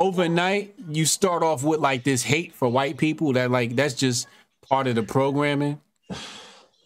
overnight, 0.00 0.74
you 0.88 1.04
start 1.04 1.42
off 1.42 1.62
with 1.62 1.80
like 1.80 2.02
this 2.04 2.22
hate 2.22 2.54
for 2.54 2.68
white 2.68 2.96
people 2.96 3.32
that 3.34 3.50
like 3.50 3.76
that's 3.76 3.94
just 3.94 4.26
part 4.68 4.86
of 4.86 4.94
the 4.94 5.02
programming. 5.02 5.80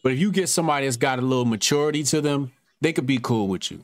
But 0.04 0.12
if 0.12 0.18
you 0.18 0.30
get 0.30 0.50
somebody 0.50 0.86
that's 0.86 0.98
got 0.98 1.18
a 1.18 1.22
little 1.22 1.46
maturity 1.46 2.02
to 2.04 2.20
them, 2.20 2.52
they 2.82 2.92
could 2.92 3.06
be 3.06 3.18
cool 3.18 3.48
with 3.48 3.70
you. 3.70 3.82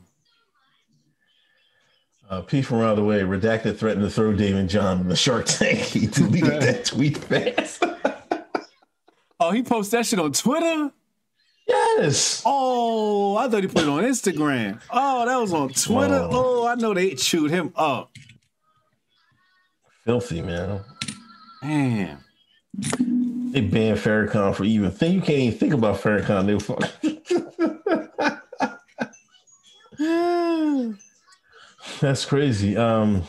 Uh, 2.29 2.41
P 2.43 2.61
from 2.61 2.77
around 2.77 2.95
the 2.97 3.03
way, 3.03 3.21
redacted 3.21 3.77
threatened 3.77 4.03
to 4.03 4.09
throw 4.09 4.31
Daymond 4.31 4.69
John 4.69 5.01
in 5.01 5.07
the 5.09 5.15
Shark 5.15 5.47
Tank. 5.47 5.79
He 5.79 6.05
deleted 6.05 6.61
that 6.61 6.85
tweet 6.85 7.17
fast. 7.17 7.83
Oh, 9.43 9.49
he 9.49 9.63
posted 9.63 9.97
that 9.97 10.05
shit 10.05 10.19
on 10.19 10.31
Twitter? 10.33 10.91
yes. 11.67 12.43
Oh, 12.45 13.35
I 13.37 13.49
thought 13.49 13.63
he 13.63 13.67
put 13.69 13.81
it 13.81 13.89
on 13.89 14.03
Instagram. 14.03 14.79
Oh, 14.91 15.25
that 15.25 15.35
was 15.37 15.51
on 15.51 15.69
Twitter. 15.69 16.13
Oh. 16.13 16.61
Oh, 16.61 16.67
I 16.67 16.75
know 16.75 16.93
they 16.93 17.15
chewed 17.15 17.49
him 17.49 17.73
up. 17.75 18.11
Filthy, 20.05 20.43
man. 20.43 20.81
Man. 21.63 22.19
They 23.51 23.61
banned 23.61 23.99
Farrakhan 23.99 24.55
for 24.55 24.63
even 24.63 24.91
think. 24.91 25.13
You 25.13 25.21
can't 25.21 25.39
even 25.39 25.59
think 25.59 25.73
about 25.73 25.99
Farrakhan. 25.99 26.45
They 26.45 26.53
were 26.53 26.61
fuck- 26.61 26.89
That's 31.99 32.25
crazy. 32.25 32.77
Um, 32.77 33.23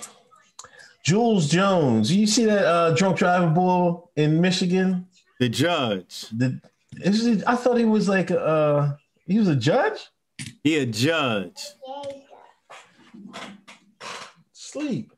Jules 1.03 1.49
Jones. 1.49 2.13
You 2.13 2.27
see 2.27 2.45
that 2.45 2.65
uh, 2.65 2.95
drunk 2.95 3.19
driving 3.19 3.53
bull 3.53 4.11
in 4.15 4.41
Michigan? 4.41 5.07
The 5.41 5.49
judge. 5.49 6.27
The, 6.31 6.61
it, 6.93 7.43
I 7.47 7.57
thought 7.57 7.79
he 7.79 7.85
was 7.85 8.09
like 8.09 8.31
uh 8.31 8.93
he 9.27 9.39
was 9.39 9.49
a 9.49 9.57
judge. 9.57 10.09
He 10.63 10.79
a 10.79 10.87
judge. 10.87 11.61
Sleep. 14.53 15.12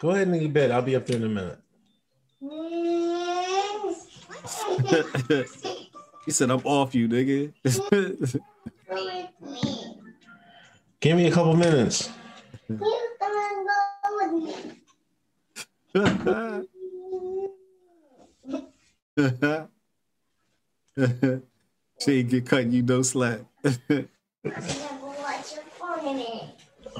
Go 0.00 0.10
ahead 0.10 0.28
and 0.28 0.40
get 0.40 0.52
bed. 0.52 0.70
I'll 0.70 0.82
be 0.82 0.94
up 0.94 1.06
there 1.06 1.16
in 1.16 1.24
a 1.24 1.28
minute. 1.28 1.58
he 6.24 6.30
said, 6.30 6.50
I'm 6.50 6.60
off 6.64 6.94
you, 6.94 7.08
nigga. 7.08 7.52
Give 11.00 11.16
me 11.16 11.26
a 11.26 11.32
couple 11.32 11.56
minutes. 11.56 12.10
she 22.00 22.12
ain't 22.12 22.30
get 22.30 22.46
cut, 22.46 22.66
you 22.66 22.82
no 22.82 23.02
slack. 23.02 23.40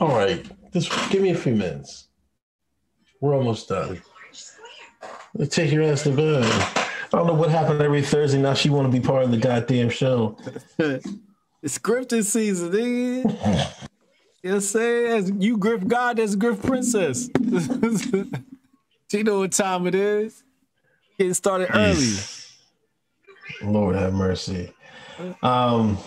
All 0.01 0.09
right. 0.09 0.45
Just 0.73 0.91
give 1.11 1.23
me 1.23 1.31
a 1.31 1.35
few 1.35 1.55
minutes. 1.55 2.08
We're 3.21 3.35
almost 3.35 3.69
done. 3.69 4.01
Let's 5.35 5.55
take 5.55 5.73
your 5.73 5.83
ass 5.83 6.05
to 6.05 6.13
bed. 6.13 6.45
I 6.45 7.17
don't 7.17 7.27
know 7.27 7.35
what 7.35 7.51
happened 7.51 7.81
every 7.81 8.03
Thursday. 8.03 8.41
Now 8.41 8.55
she 8.55 8.71
want 8.71 8.91
to 8.91 9.01
be 9.01 9.05
part 9.05 9.25
of 9.25 9.31
the 9.31 9.37
goddamn 9.39 9.91
show. 9.91 10.37
it's 10.79 11.79
scripted 11.79 12.25
season, 12.25 12.71
nigga. 12.71 13.89
You 14.43 14.51
know 14.51 14.57
what 14.57 14.77
As 14.77 15.33
you 15.39 15.57
griff 15.57 15.87
God, 15.87 16.19
as 16.19 16.37
griff 16.37 16.63
princess. 16.63 17.29
she 19.11 19.23
know 19.23 19.41
what 19.41 19.53
time 19.53 19.87
it 19.87 19.95
is. 19.95 20.45
Getting 21.19 21.35
started 21.35 21.69
early. 21.75 22.15
Lord 23.63 23.97
have 23.97 24.13
mercy. 24.13 24.73
Um, 25.43 25.99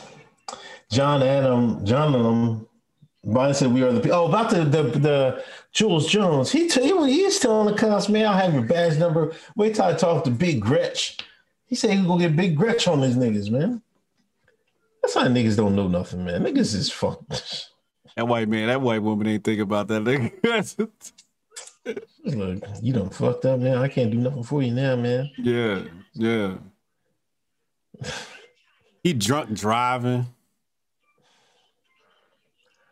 John 0.89 1.21
Adam, 1.23 1.85
John 1.85 2.15
Adam, 2.15 2.67
Biden 3.25 3.55
said 3.55 3.73
we 3.73 3.83
are 3.83 3.91
the 3.91 4.01
people. 4.01 4.17
Oh, 4.17 4.27
about 4.27 4.49
the 4.49 4.63
the, 4.63 4.83
the 4.83 5.43
Jules 5.71 6.07
Jones. 6.07 6.51
He 6.51 6.67
t- 6.67 6.81
he 6.81 7.13
he's 7.13 7.39
telling 7.39 7.71
the 7.71 7.79
cops, 7.79 8.09
man, 8.09 8.25
I'll 8.25 8.33
have 8.37 8.53
your 8.53 8.63
badge 8.63 8.97
number. 8.97 9.33
Wait 9.55 9.75
till 9.75 9.85
I 9.85 9.93
talk 9.93 10.23
to 10.23 10.31
Big 10.31 10.59
Gretch. 10.59 11.17
He 11.67 11.75
said 11.75 11.91
he's 11.91 12.05
gonna 12.05 12.27
get 12.27 12.35
Big 12.35 12.55
Gretch 12.57 12.87
on 12.87 13.01
these 13.01 13.15
niggas, 13.15 13.51
man. 13.51 13.81
That's 15.01 15.13
how 15.13 15.27
niggas 15.27 15.55
don't 15.55 15.75
know 15.75 15.87
nothing, 15.87 16.25
man. 16.25 16.43
Niggas 16.43 16.75
is 16.75 16.91
fuck. 16.91 17.21
That 18.17 18.27
white 18.27 18.49
man, 18.49 18.67
that 18.67 18.81
white 18.81 19.01
woman 19.01 19.25
ain't 19.25 19.45
think 19.45 19.61
about 19.61 19.87
that 19.87 20.03
nigga. 20.03 20.89
Look, 22.25 22.63
you 22.81 22.91
done 22.91 23.09
fucked 23.09 23.45
up, 23.45 23.61
man. 23.61 23.77
I 23.77 23.87
can't 23.87 24.11
do 24.11 24.17
nothing 24.17 24.43
for 24.43 24.61
you 24.61 24.71
now, 24.71 24.97
man. 24.97 25.31
yeah, 25.37 25.83
yeah. 26.13 26.55
He 29.03 29.13
drunk 29.13 29.53
driving. 29.53 30.27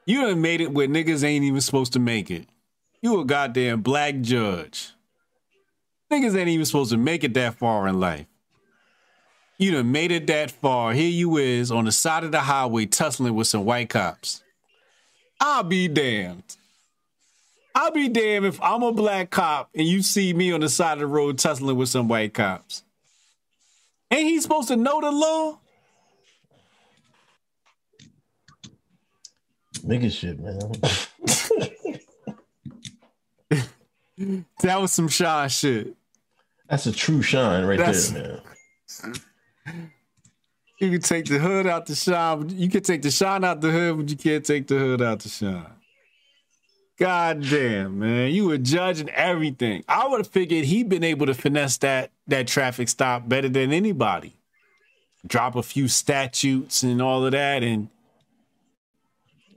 You 0.10 0.22
done 0.22 0.42
made 0.42 0.60
it 0.60 0.72
where 0.72 0.88
niggas 0.88 1.24
ain't 1.24 1.46
even 1.46 1.62
supposed 1.62 1.94
to 1.94 2.00
make 2.00 2.32
it. 2.32 2.48
You 3.00 3.22
a 3.22 3.26
goddamn 3.26 3.84
black 3.84 4.22
judge. 4.22 4.94
Niggas 6.12 6.36
ain't 6.36 6.50
even 6.50 6.66
supposed 6.66 6.90
to 6.90 6.98
make 6.98 7.24
it 7.24 7.36
that 7.36 7.60
far 7.60 7.88
in 7.88 8.00
life. 8.00 8.26
You 9.60 9.70
done 9.70 9.92
made 9.92 10.12
it 10.12 10.26
that 10.26 10.50
far. 10.50 10.94
Here 10.94 11.12
you 11.12 11.38
is 11.38 11.70
on 11.70 11.86
the 11.86 11.92
side 11.92 12.24
of 12.24 12.32
the 12.32 12.40
highway 12.40 12.88
tussling 12.88 13.36
with 13.36 13.46
some 13.46 13.66
white 13.66 13.90
cops. 13.90 14.42
I'll 15.40 15.62
be 15.62 15.88
damned. 15.88 16.56
I'll 17.76 17.92
be 17.92 18.10
damned 18.10 18.48
if 18.48 18.60
I'm 18.64 18.82
a 18.82 18.92
black 18.92 19.30
cop 19.30 19.70
and 19.76 19.86
you 19.86 20.02
see 20.02 20.34
me 20.34 20.52
on 20.52 20.62
the 20.62 20.70
side 20.70 20.94
of 20.94 21.02
the 21.02 21.06
road 21.06 21.38
tussling 21.38 21.78
with 21.78 21.90
some 21.90 22.08
white 22.08 22.34
cops. 22.34 22.82
Ain't 24.10 24.28
he 24.28 24.42
supposed 24.42 24.70
to 24.70 24.76
know 24.76 25.02
the 25.02 25.12
law? 25.12 25.60
Nigga 29.86 30.12
shit, 30.12 30.40
man. 30.40 30.72
That 34.62 34.82
was 34.82 34.92
some 34.92 35.08
shy 35.08 35.48
shit. 35.48 35.96
That's 36.70 36.86
a 36.86 36.92
true 36.92 37.22
shine 37.22 37.66
right 37.66 37.78
That's- 37.78 38.10
there, 38.10 38.42
man. 39.04 39.92
You 40.80 40.92
can 40.92 41.02
take 41.02 41.26
the 41.26 41.40
hood 41.40 41.68
out 41.68 41.86
the 41.88 41.96
shine. 41.96 42.50
You 42.50 42.70
can 42.70 42.82
take 42.82 43.02
the 43.02 43.12
shine 43.12 43.44
out 43.44 43.60
the 43.60 43.70
hood, 43.70 43.98
but 43.98 44.10
you 44.10 44.16
can't 44.16 44.46
take 44.46 44.68
the 44.68 44.78
hood 44.78 45.02
out 45.02 45.20
the 45.20 45.28
shine. 45.30 45.66
God 46.98 47.44
damn, 47.50 48.00
man. 48.00 48.32
You 48.32 48.46
were 48.48 48.58
judging 48.58 49.10
everything. 49.10 49.84
I 49.88 50.08
would 50.08 50.20
have 50.20 50.28
figured 50.28 50.66
he'd 50.66 50.88
been 50.90 51.04
able 51.04 51.26
to 51.26 51.34
finesse 51.34 51.78
that 51.78 52.12
that 52.28 52.48
traffic 52.48 52.88
stop 52.90 53.28
better 53.28 53.50
than 53.50 53.72
anybody. 53.74 54.36
Drop 55.28 55.56
a 55.56 55.64
few 55.64 55.88
statutes 55.88 56.84
and 56.84 57.02
all 57.02 57.26
of 57.26 57.32
that. 57.34 57.62
And 57.64 57.90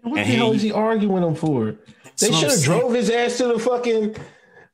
What 0.03 0.19
And 0.19 0.29
the 0.31 0.35
hell 0.37 0.51
he- 0.51 0.57
is 0.57 0.63
he 0.63 0.73
arguing 0.73 1.23
him 1.23 1.35
for? 1.35 1.77
They 2.19 2.31
should 2.33 2.51
have 2.51 2.63
drove 2.63 2.93
his 2.95 3.09
ass 3.11 3.39
to 3.39 3.47
the 3.49 3.59
fucking 3.59 4.17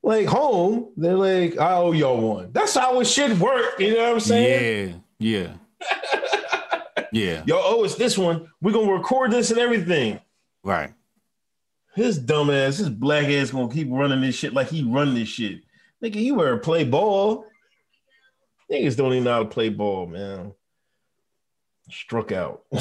like 0.03 0.27
home. 0.27 0.91
They're 0.97 1.15
like, 1.15 1.57
I 1.59 1.75
owe 1.77 1.93
y'all 1.93 2.21
one. 2.21 2.51
That's 2.53 2.75
how 2.75 2.99
his 2.99 3.11
shit 3.11 3.39
work. 3.39 3.79
You 3.79 3.95
know 3.95 4.03
what 4.05 4.13
I'm 4.15 4.21
saying? 4.21 5.03
yeah, 5.19 5.53
yeah. 5.81 7.03
yeah, 7.13 7.43
Y'all 7.47 7.63
owe 7.63 7.85
us 7.85 7.95
this 7.95 8.19
one. 8.19 8.51
We're 8.61 8.73
gonna 8.73 8.93
record 8.93 9.31
this 9.31 9.51
and 9.51 9.59
everything. 9.61 10.21
right. 10.63 10.93
His 11.95 12.19
dumb 12.19 12.51
ass, 12.51 12.77
his 12.79 12.91
black 12.91 13.27
ass 13.29 13.51
gonna 13.51 13.73
keep 13.73 13.89
running 13.91 14.21
this 14.21 14.35
shit 14.37 14.53
like 14.53 14.69
he 14.69 14.85
run 14.85 15.15
this 15.15 15.29
shit. 15.29 15.61
Nigga, 16.03 16.17
you 16.17 16.35
ever 16.43 16.59
play 16.59 16.85
ball? 16.85 17.45
Niggas 18.71 18.97
don't 18.97 19.13
even 19.13 19.25
know 19.25 19.33
how 19.33 19.39
to 19.43 19.49
play 19.49 19.69
ball, 19.69 20.07
man. 20.07 20.53
Struck 21.91 22.31
out. 22.33 22.63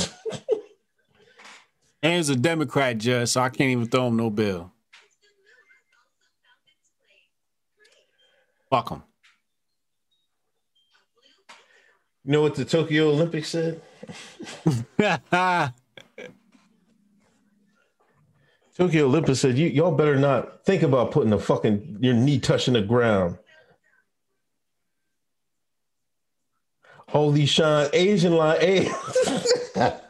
And 2.03 2.14
he's 2.14 2.30
a 2.30 2.36
Democrat 2.36 2.98
judge, 2.98 3.30
so 3.30 3.41
I 3.41 3.49
can't 3.49 3.72
even 3.72 3.88
throw 3.88 4.07
him 4.07 4.18
no 4.18 4.30
bill. 4.30 4.72
Fuck 8.69 8.90
him. 8.90 9.03
you 12.24 12.34
know 12.34 12.41
what 12.41 12.56
the 12.56 12.65
Tokyo 12.65 13.10
Olympics 13.10 13.49
said? 13.49 13.82
Tokyo 18.76 19.06
Olympics 19.06 19.40
said, 19.40 19.57
you, 19.57 19.68
y'all 19.68 19.95
better 19.95 20.18
not 20.18 20.65
think 20.65 20.84
about 20.84 21.11
putting 21.11 21.30
the 21.30 21.40
fucking 21.40 21.98
your 22.02 22.14
knee 22.14 22.38
touching 22.38 22.74
the 22.74 22.82
ground. 22.82 23.38
Holy 27.07 27.45
shine, 27.45 27.90
Asian 27.94 28.34
line. 28.34 28.57
Eh? 28.60 28.94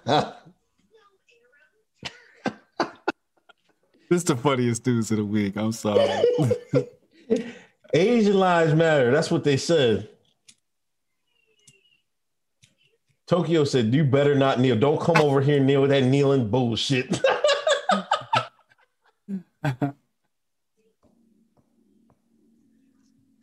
this 4.10 4.18
is 4.20 4.24
the 4.24 4.36
funniest 4.36 4.84
dudes 4.84 5.12
of 5.12 5.18
the 5.18 5.26
week. 5.26 5.56
I'm 5.58 5.72
sorry. 5.72 6.10
Asian 7.94 8.40
lives 8.40 8.74
matter. 8.74 9.12
That's 9.12 9.32
what 9.32 9.44
they 9.44 9.58
said. 9.58 10.10
Tokyo 13.28 13.64
said, 13.66 13.94
"You 13.94 14.04
better 14.06 14.36
not 14.36 14.60
kneel. 14.60 14.78
Don't 14.78 15.00
come 15.02 15.18
over 15.18 15.42
here 15.42 15.58
and 15.58 15.66
kneel 15.68 15.82
with 15.82 15.90
that 15.92 16.04
kneeling 16.04 16.50
bullshit." 16.50 17.22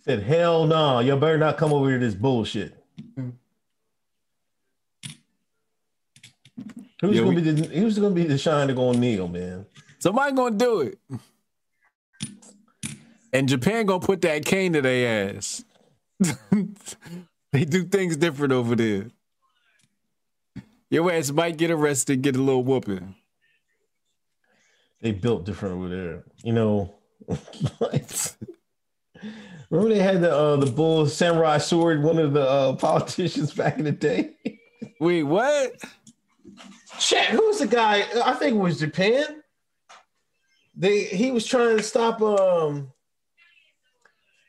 said, 0.00 0.22
"Hell 0.22 0.66
no, 0.66 1.00
you 1.00 1.16
better 1.16 1.38
not 1.38 1.56
come 1.56 1.72
over 1.72 1.88
here 1.88 1.98
this 1.98 2.14
bullshit." 2.14 2.76
Who's 7.00 7.16
Yeah, 7.16 7.22
gonna 7.22 7.28
we- 7.36 7.42
be 7.42 7.50
the 7.50 7.66
Who's 7.80 7.98
gonna 7.98 8.14
be 8.14 8.24
the 8.24 8.38
shine 8.38 8.68
to 8.68 8.74
go 8.74 8.92
kneel, 8.92 9.28
man? 9.28 9.66
Somebody 10.04 10.32
gonna 10.34 10.58
do 10.58 10.80
it. 10.82 10.98
And 13.32 13.48
Japan 13.48 13.86
gonna 13.86 14.04
put 14.04 14.20
that 14.20 14.44
cane 14.44 14.74
to 14.74 14.82
their 14.82 15.34
ass. 15.34 15.64
they 17.52 17.64
do 17.64 17.84
things 17.84 18.18
different 18.18 18.52
over 18.52 18.76
there. 18.76 19.06
Your 20.90 21.10
ass 21.10 21.30
might 21.30 21.56
get 21.56 21.70
arrested, 21.70 22.20
get 22.20 22.36
a 22.36 22.42
little 22.42 22.62
whooping. 22.62 23.14
they 25.00 25.12
built 25.12 25.46
different 25.46 25.76
over 25.76 25.88
there. 25.88 26.24
You 26.42 26.52
know, 26.52 26.94
remember 29.70 29.94
they 29.94 30.02
had 30.02 30.20
the 30.20 30.36
uh, 30.36 30.56
the 30.56 30.70
bull 30.70 31.06
samurai 31.06 31.56
sword. 31.56 32.02
One 32.02 32.18
of 32.18 32.34
the 32.34 32.46
uh, 32.46 32.76
politicians 32.76 33.54
back 33.56 33.78
in 33.78 33.84
the 33.84 33.92
day. 33.92 34.34
Wait, 35.00 35.22
what? 35.22 35.82
Chat. 36.98 37.30
who's 37.30 37.60
the 37.60 37.66
guy? 37.66 38.04
I 38.22 38.34
think 38.34 38.56
it 38.56 38.60
was 38.60 38.78
Japan. 38.78 39.40
They 40.76 41.04
he 41.04 41.30
was 41.30 41.46
trying 41.46 41.76
to 41.76 41.82
stop 41.82 42.20
um 42.20 42.92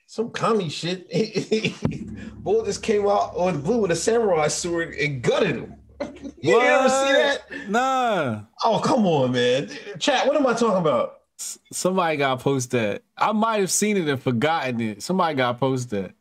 some 0.08 0.32
commie 0.32 0.70
shit. 0.70 1.10
bull 2.44 2.64
just 2.64 2.82
came 2.84 3.08
out 3.08 3.36
on 3.36 3.54
the 3.54 3.60
blue 3.60 3.80
with 3.80 3.92
a 3.92 3.96
samurai 3.96 4.48
sword 4.48 4.94
and 4.94 5.22
gutted 5.22 5.56
him. 5.58 5.76
You 6.42 6.60
ever 6.60 6.90
see 6.90 7.14
that? 7.14 7.70
Nah. 7.70 8.42
Oh 8.64 8.80
come 8.80 9.08
on, 9.08 9.32
man. 9.32 9.70
Chat. 9.98 10.28
What 10.28 10.36
am 10.36 10.46
I 10.46 10.54
talking 10.54 10.78
about? 10.78 11.22
Somebody 11.38 12.18
got 12.18 12.40
post 12.40 12.72
that. 12.72 13.02
I 13.18 13.32
might 13.32 13.62
have 13.62 13.72
seen 13.72 13.98
it 13.98 14.08
and 14.08 14.22
forgotten 14.22 14.80
it. 14.80 15.02
Somebody 15.02 15.36
got 15.36 15.60
post 15.60 15.90
that. 15.90 16.14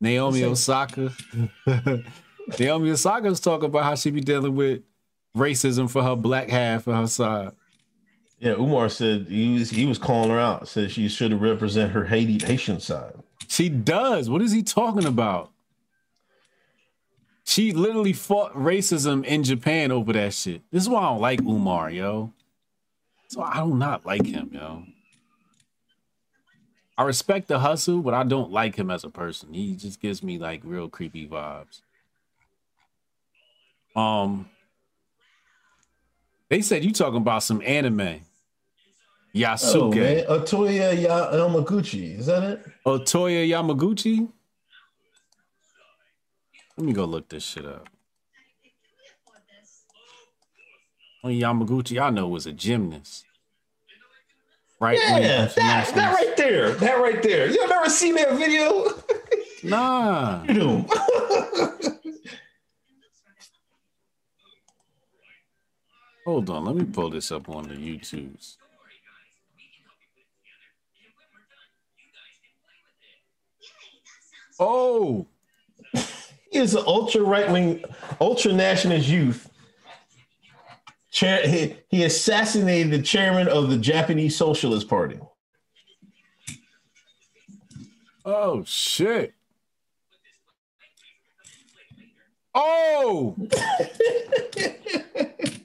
Naomi 0.00 0.44
Osaka. 0.44 1.12
Naomi 2.58 2.90
Osaka's 2.90 3.40
talking 3.40 3.66
about 3.66 3.84
how 3.84 3.94
she 3.94 4.10
be 4.10 4.20
dealing 4.20 4.54
with 4.54 4.82
racism 5.38 5.90
for 5.90 6.02
her 6.02 6.16
black 6.16 6.48
half 6.48 6.86
of 6.86 6.94
her 6.94 7.06
side. 7.06 7.52
Yeah, 8.40 8.52
Umar 8.52 8.88
said 8.88 9.26
he 9.28 9.54
was 9.58 9.70
he 9.70 9.86
was 9.86 9.98
calling 9.98 10.30
her 10.30 10.38
out. 10.38 10.68
Said 10.68 10.90
she 10.90 11.08
should 11.08 11.40
represent 11.40 11.92
her 11.92 12.04
Haiti 12.04 12.44
Haitian 12.44 12.80
side. 12.80 13.14
She 13.48 13.68
does. 13.68 14.30
What 14.30 14.42
is 14.42 14.52
he 14.52 14.62
talking 14.62 15.06
about? 15.06 15.50
She 17.44 17.72
literally 17.72 18.12
fought 18.12 18.52
racism 18.52 19.24
in 19.24 19.42
Japan 19.42 19.90
over 19.90 20.12
that 20.12 20.34
shit. 20.34 20.62
This 20.70 20.82
is 20.82 20.88
why 20.88 21.00
I 21.00 21.10
don't 21.10 21.20
like 21.20 21.40
Umar, 21.40 21.90
yo. 21.90 22.32
So 23.28 23.42
I 23.42 23.64
do 23.64 23.74
not 23.74 24.04
like 24.04 24.26
him, 24.26 24.50
yo. 24.52 24.84
I 26.98 27.04
respect 27.04 27.48
the 27.48 27.60
hustle, 27.60 28.02
but 28.02 28.12
I 28.12 28.24
don't 28.24 28.50
like 28.50 28.76
him 28.76 28.90
as 28.90 29.02
a 29.04 29.08
person. 29.08 29.54
He 29.54 29.74
just 29.76 30.00
gives 30.00 30.22
me 30.22 30.36
like 30.38 30.60
real 30.64 30.88
creepy 30.88 31.26
vibes. 31.26 31.80
Um, 33.96 34.50
they 36.48 36.60
said 36.62 36.84
you 36.84 36.92
talking 36.92 37.18
about 37.18 37.42
some 37.42 37.62
anime. 37.64 38.00
Oh 39.34 39.38
Yasuke. 39.38 39.94
man, 39.96 40.24
Otoya 40.26 40.96
Yamaguchi. 40.96 42.18
Is 42.18 42.26
that 42.26 42.42
it? 42.42 42.66
Otoya 42.86 43.46
Yamaguchi. 43.48 44.28
Let 46.76 46.86
me 46.86 46.92
go 46.92 47.04
look 47.04 47.28
this 47.28 47.44
shit 47.44 47.66
up. 47.66 47.88
Only 51.22 51.40
Yamaguchi 51.40 52.00
I 52.00 52.10
know 52.10 52.28
was 52.28 52.46
a 52.46 52.52
gymnast. 52.52 53.24
Right? 54.80 54.98
Yeah, 54.98 55.46
that, 55.46 55.94
that 55.94 56.14
right 56.14 56.36
there. 56.36 56.70
That 56.70 57.00
right 57.00 57.20
there. 57.22 57.50
You 57.50 57.68
never 57.68 57.90
seen 57.90 58.14
that 58.14 58.34
video? 58.38 58.84
Nah. 59.64 60.44
You 60.44 60.86
Hold 66.28 66.50
on. 66.50 66.66
Let 66.66 66.76
me 66.76 66.84
pull 66.84 67.08
this 67.08 67.32
up 67.32 67.48
on 67.48 67.68
the 67.68 67.74
YouTubes. 67.74 68.58
Oh, 74.60 75.26
He 75.94 76.58
is 76.58 76.74
an 76.74 76.84
ultra 76.86 77.22
right 77.22 77.50
wing, 77.50 77.82
ultra 78.20 78.52
nationalist 78.52 79.08
youth. 79.08 79.50
Chair, 81.10 81.48
he, 81.48 81.78
he 81.88 82.04
assassinated 82.04 82.92
the 82.92 83.00
chairman 83.00 83.48
of 83.48 83.70
the 83.70 83.78
Japanese 83.78 84.36
Socialist 84.36 84.86
Party. 84.86 85.18
oh 88.26 88.62
shit. 88.66 89.32
Oh, 92.54 93.34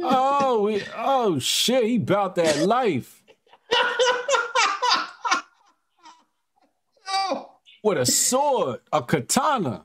oh, 0.00 0.62
we, 0.62 0.82
oh 0.96 1.38
shit, 1.38 1.84
he 1.84 1.96
about 1.96 2.34
that 2.36 2.58
life. 2.66 3.22
What 7.82 7.96
With 7.96 8.08
a 8.08 8.10
sword, 8.10 8.80
a 8.92 9.02
katana. 9.02 9.84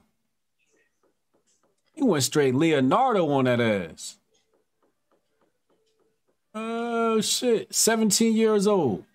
He 1.94 2.04
went 2.04 2.24
straight 2.24 2.56
Leonardo 2.56 3.30
on 3.30 3.46
that 3.46 3.62
ass. 3.62 4.18
Oh 6.56 7.22
shit, 7.22 7.74
17 7.74 8.34
years 8.36 8.68
old. 8.68 9.06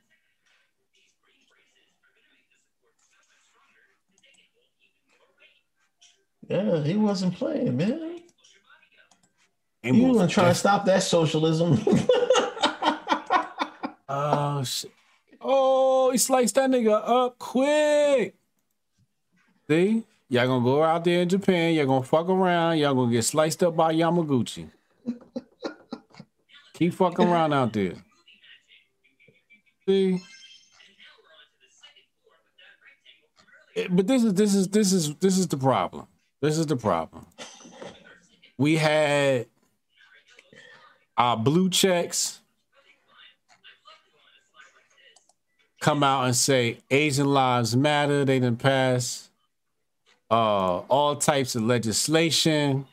Yeah, 6.49 6.83
he 6.83 6.97
wasn't 6.97 7.35
playing, 7.35 7.77
man. 7.77 8.21
And 9.85 9.95
He 9.97 10.03
was- 10.03 10.15
wasn't 10.15 10.33
trying 10.33 10.49
to 10.49 10.55
stop 10.55 10.85
that 10.87 11.03
socialism. 11.03 11.79
Oh 14.11 14.65
shit. 14.65 14.91
Oh, 15.41 16.11
he 16.11 16.17
sliced 16.19 16.55
that 16.55 16.71
nigga 16.71 17.01
up 17.05 17.39
quick. 17.39 18.35
See? 19.69 20.03
Y'all 20.31 20.47
gonna 20.47 20.65
go 20.65 20.83
out 20.83 21.05
there 21.05 21.21
in 21.23 21.29
Japan, 21.29 21.75
y'all 21.75 21.85
gonna 21.87 22.03
fuck 22.03 22.27
around, 22.29 22.79
y'all 22.79 22.95
gonna 22.95 23.13
get 23.13 23.23
sliced 23.23 23.63
up 23.63 23.77
by 23.77 23.93
Yamaguchi. 23.95 24.71
Keep 26.73 26.95
fucking 26.95 27.29
around 27.29 27.53
out 27.53 27.73
there. 27.75 27.95
See? 29.87 30.21
Eh, 33.77 33.89
But 33.91 34.07
this 34.07 34.25
is 34.25 34.33
this 34.35 34.55
is 34.55 34.69
this 34.69 34.93
is 34.93 35.15
this 35.17 35.37
is 35.39 35.47
the 35.49 35.57
problem. 35.59 36.07
This 36.41 36.57
is 36.57 36.67
the 36.67 36.77
problem. 36.77 37.27
We 38.57 38.77
had 38.77 39.47
our 41.17 41.37
blue 41.37 41.69
checks 41.69 42.39
come 45.81 46.05
out 46.05 46.27
and 46.27 46.37
say 46.37 46.79
Asian 46.91 47.27
lives 47.27 47.77
matter. 47.77 48.25
They 48.25 48.39
didn't 48.39 48.61
pass 48.61 49.31
uh, 50.31 50.79
all 50.89 51.17
types 51.17 51.57
of 51.57 51.63
legislation. 51.63 52.87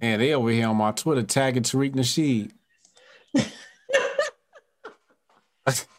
And 0.00 0.22
they 0.22 0.32
over 0.32 0.50
here 0.50 0.68
on 0.68 0.76
my 0.76 0.92
Twitter 0.92 1.24
tagging 1.24 1.64
Tariq 1.64 1.94
Nasheed. 1.94 2.52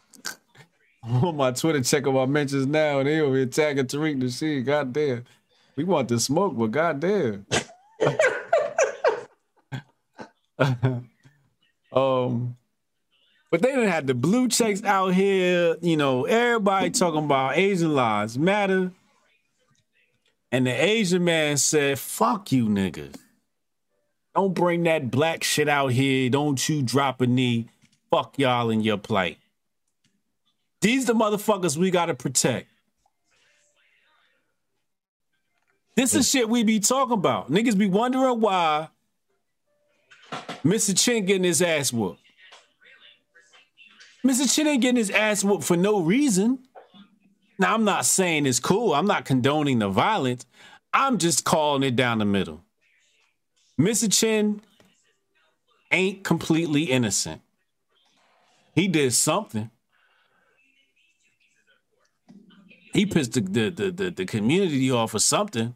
On 1.02 1.36
my 1.36 1.52
Twitter 1.52 1.82
checking 1.82 2.12
my 2.12 2.26
mentions 2.26 2.66
now, 2.66 2.98
and 2.98 3.08
they 3.08 3.20
over 3.20 3.36
here 3.36 3.46
tagging 3.46 3.86
Tariq 3.86 4.20
Nasheed. 4.20 4.66
God 4.66 4.92
damn. 4.92 5.24
We 5.76 5.84
want 5.84 6.08
the 6.08 6.20
smoke, 6.20 6.58
but 6.58 6.72
goddamn. 6.72 7.46
um, 11.92 12.56
but 13.50 13.62
they 13.62 13.68
didn't 13.68 13.88
have 13.88 14.06
the 14.06 14.14
blue 14.14 14.48
checks 14.48 14.84
out 14.84 15.14
here. 15.14 15.76
You 15.80 15.96
know, 15.96 16.24
everybody 16.24 16.90
talking 16.90 17.24
about 17.24 17.56
Asian 17.56 17.94
lives 17.94 18.38
matter. 18.38 18.92
And 20.52 20.66
the 20.66 20.72
Asian 20.72 21.24
man 21.24 21.56
said, 21.56 21.98
fuck 21.98 22.52
you 22.52 22.66
niggas. 22.66 23.16
Don't 24.34 24.54
bring 24.54 24.84
that 24.84 25.10
black 25.10 25.44
shit 25.44 25.68
out 25.68 25.92
here. 25.92 26.30
Don't 26.30 26.68
you 26.68 26.82
drop 26.82 27.20
a 27.20 27.26
knee. 27.26 27.68
Fuck 28.10 28.38
y'all 28.38 28.70
in 28.70 28.80
your 28.80 28.98
plight. 28.98 29.38
These 30.80 31.06
the 31.06 31.14
motherfuckers 31.14 31.76
we 31.76 31.90
gotta 31.90 32.14
protect. 32.14 32.68
This 35.96 36.14
is 36.14 36.28
shit 36.28 36.48
we 36.48 36.62
be 36.62 36.80
talking 36.80 37.12
about. 37.12 37.50
Niggas 37.50 37.76
be 37.76 37.86
wondering 37.86 38.40
why 38.40 38.88
Mr. 40.64 40.98
Chin 40.98 41.26
getting 41.26 41.44
his 41.44 41.60
ass 41.60 41.92
whooped. 41.92 42.20
Mr. 44.24 44.52
Chin 44.52 44.66
ain't 44.66 44.82
getting 44.82 44.96
his 44.96 45.10
ass 45.10 45.42
whooped 45.44 45.64
for 45.64 45.76
no 45.76 46.00
reason. 46.00 46.58
Now, 47.58 47.74
I'm 47.74 47.84
not 47.84 48.06
saying 48.06 48.46
it's 48.46 48.60
cool. 48.60 48.94
I'm 48.94 49.06
not 49.06 49.26
condoning 49.26 49.80
the 49.80 49.88
violence. 49.88 50.46
I'm 50.94 51.18
just 51.18 51.44
calling 51.44 51.82
it 51.82 51.96
down 51.96 52.18
the 52.18 52.24
middle. 52.24 52.62
Mr. 53.78 54.10
Chin 54.10 54.62
ain't 55.90 56.24
completely 56.24 56.84
innocent. 56.84 57.42
He 58.74 58.88
did 58.88 59.12
something. 59.12 59.70
He 62.92 63.06
pissed 63.06 63.32
the, 63.32 63.40
the, 63.40 63.70
the, 63.70 63.90
the, 63.90 64.10
the 64.10 64.26
community 64.26 64.90
off 64.90 65.14
or 65.14 65.20
something. 65.20 65.74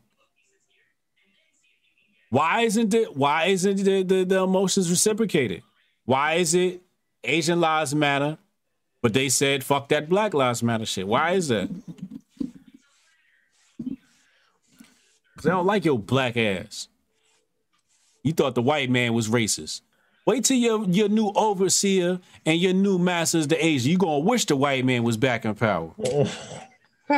Why 2.31 2.63
isn't 2.63 2.93
it? 2.93 3.17
Why 3.17 3.45
isn't 3.45 3.77
the, 3.85 4.03
the, 4.03 4.25
the 4.25 4.43
emotions 4.43 4.91
reciprocated? 4.91 5.63
Why 6.05 6.35
is 6.35 6.55
it 6.55 6.83
Asian 7.23 7.61
lives 7.61 7.95
matter, 7.95 8.39
but 9.03 9.15
they 9.15 9.29
said 9.29 9.63
fuck 9.63 9.89
that 9.91 10.09
Black 10.09 10.35
Lives 10.35 10.63
Matter 10.63 10.85
shit? 10.85 11.07
Why 11.07 11.33
is 11.33 11.49
that? 11.49 11.71
Because 15.37 15.47
I 15.47 15.51
don't 15.51 15.67
like 15.67 15.85
your 15.85 15.99
black 15.99 16.37
ass. 16.37 16.89
You 18.25 18.33
thought 18.33 18.55
the 18.55 18.63
white 18.63 18.91
man 18.91 19.15
was 19.15 19.29
racist. 19.29 19.83
Wait 20.27 20.45
till 20.45 20.57
your 20.57 20.85
your 20.87 21.09
new 21.09 21.31
overseer 21.37 22.19
and 22.45 22.59
your 22.59 22.73
new 22.73 22.99
masters 22.99 23.47
the 23.47 23.65
Asian. 23.65 23.93
You 23.93 23.99
gonna 23.99 24.21
wish 24.21 24.47
the 24.47 24.57
white 24.57 24.85
man 24.85 25.05
was 25.05 25.17
back 25.17 25.45
in 25.45 25.55
power. 25.55 25.93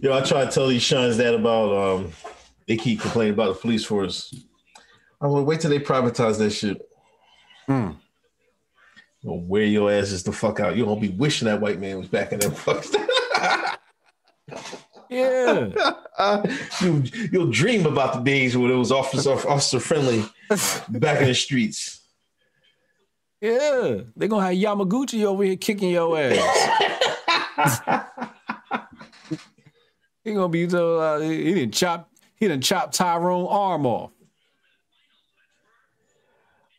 Yo, 0.00 0.12
I 0.12 0.20
try 0.22 0.44
to 0.44 0.50
tell 0.50 0.66
these 0.68 0.82
shuns 0.82 1.16
that 1.16 1.34
about 1.34 1.72
um 1.72 2.12
they 2.66 2.76
keep 2.76 3.00
complaining 3.00 3.34
about 3.34 3.54
the 3.54 3.60
police 3.60 3.84
force. 3.84 4.34
I'm 5.20 5.30
like, 5.30 5.46
wait 5.46 5.60
till 5.60 5.70
they 5.70 5.78
privatize 5.78 6.38
that 6.38 6.50
shit. 6.50 6.80
Hmm. 7.66 7.92
You'll 9.22 9.42
wear 9.42 9.64
your 9.64 9.90
asses 9.90 10.22
the 10.22 10.32
fuck 10.32 10.60
out. 10.60 10.76
You're 10.76 10.86
gonna 10.86 11.00
be 11.00 11.08
wishing 11.08 11.46
that 11.46 11.60
white 11.60 11.80
man 11.80 11.98
was 11.98 12.08
back 12.08 12.32
in 12.32 12.40
that 12.40 12.56
fuck. 12.56 12.84
Yeah. 15.08 15.70
you, 16.80 17.04
you'll 17.30 17.50
dream 17.50 17.86
about 17.86 18.14
the 18.14 18.20
days 18.20 18.56
when 18.56 18.70
it 18.70 18.74
was 18.74 18.90
officer 18.90 19.32
officer 19.32 19.80
friendly 19.80 20.24
back 20.88 21.20
in 21.20 21.28
the 21.28 21.34
streets. 21.34 22.00
Yeah. 23.40 24.02
They're 24.16 24.28
gonna 24.28 24.46
have 24.46 24.54
Yamaguchi 24.54 25.24
over 25.24 25.44
here 25.44 25.56
kicking 25.56 25.90
your 25.90 26.18
ass. 26.18 26.96
he 30.24 30.32
gonna 30.32 30.48
be 30.48 30.68
so 30.68 30.98
uh, 30.98 31.20
he 31.20 31.54
didn't 31.54 31.74
chop 31.74 32.10
he 32.36 32.48
didn't 32.48 32.64
chop 32.64 32.92
Tyrone 32.92 33.46
arm 33.48 33.86
off. 33.86 34.10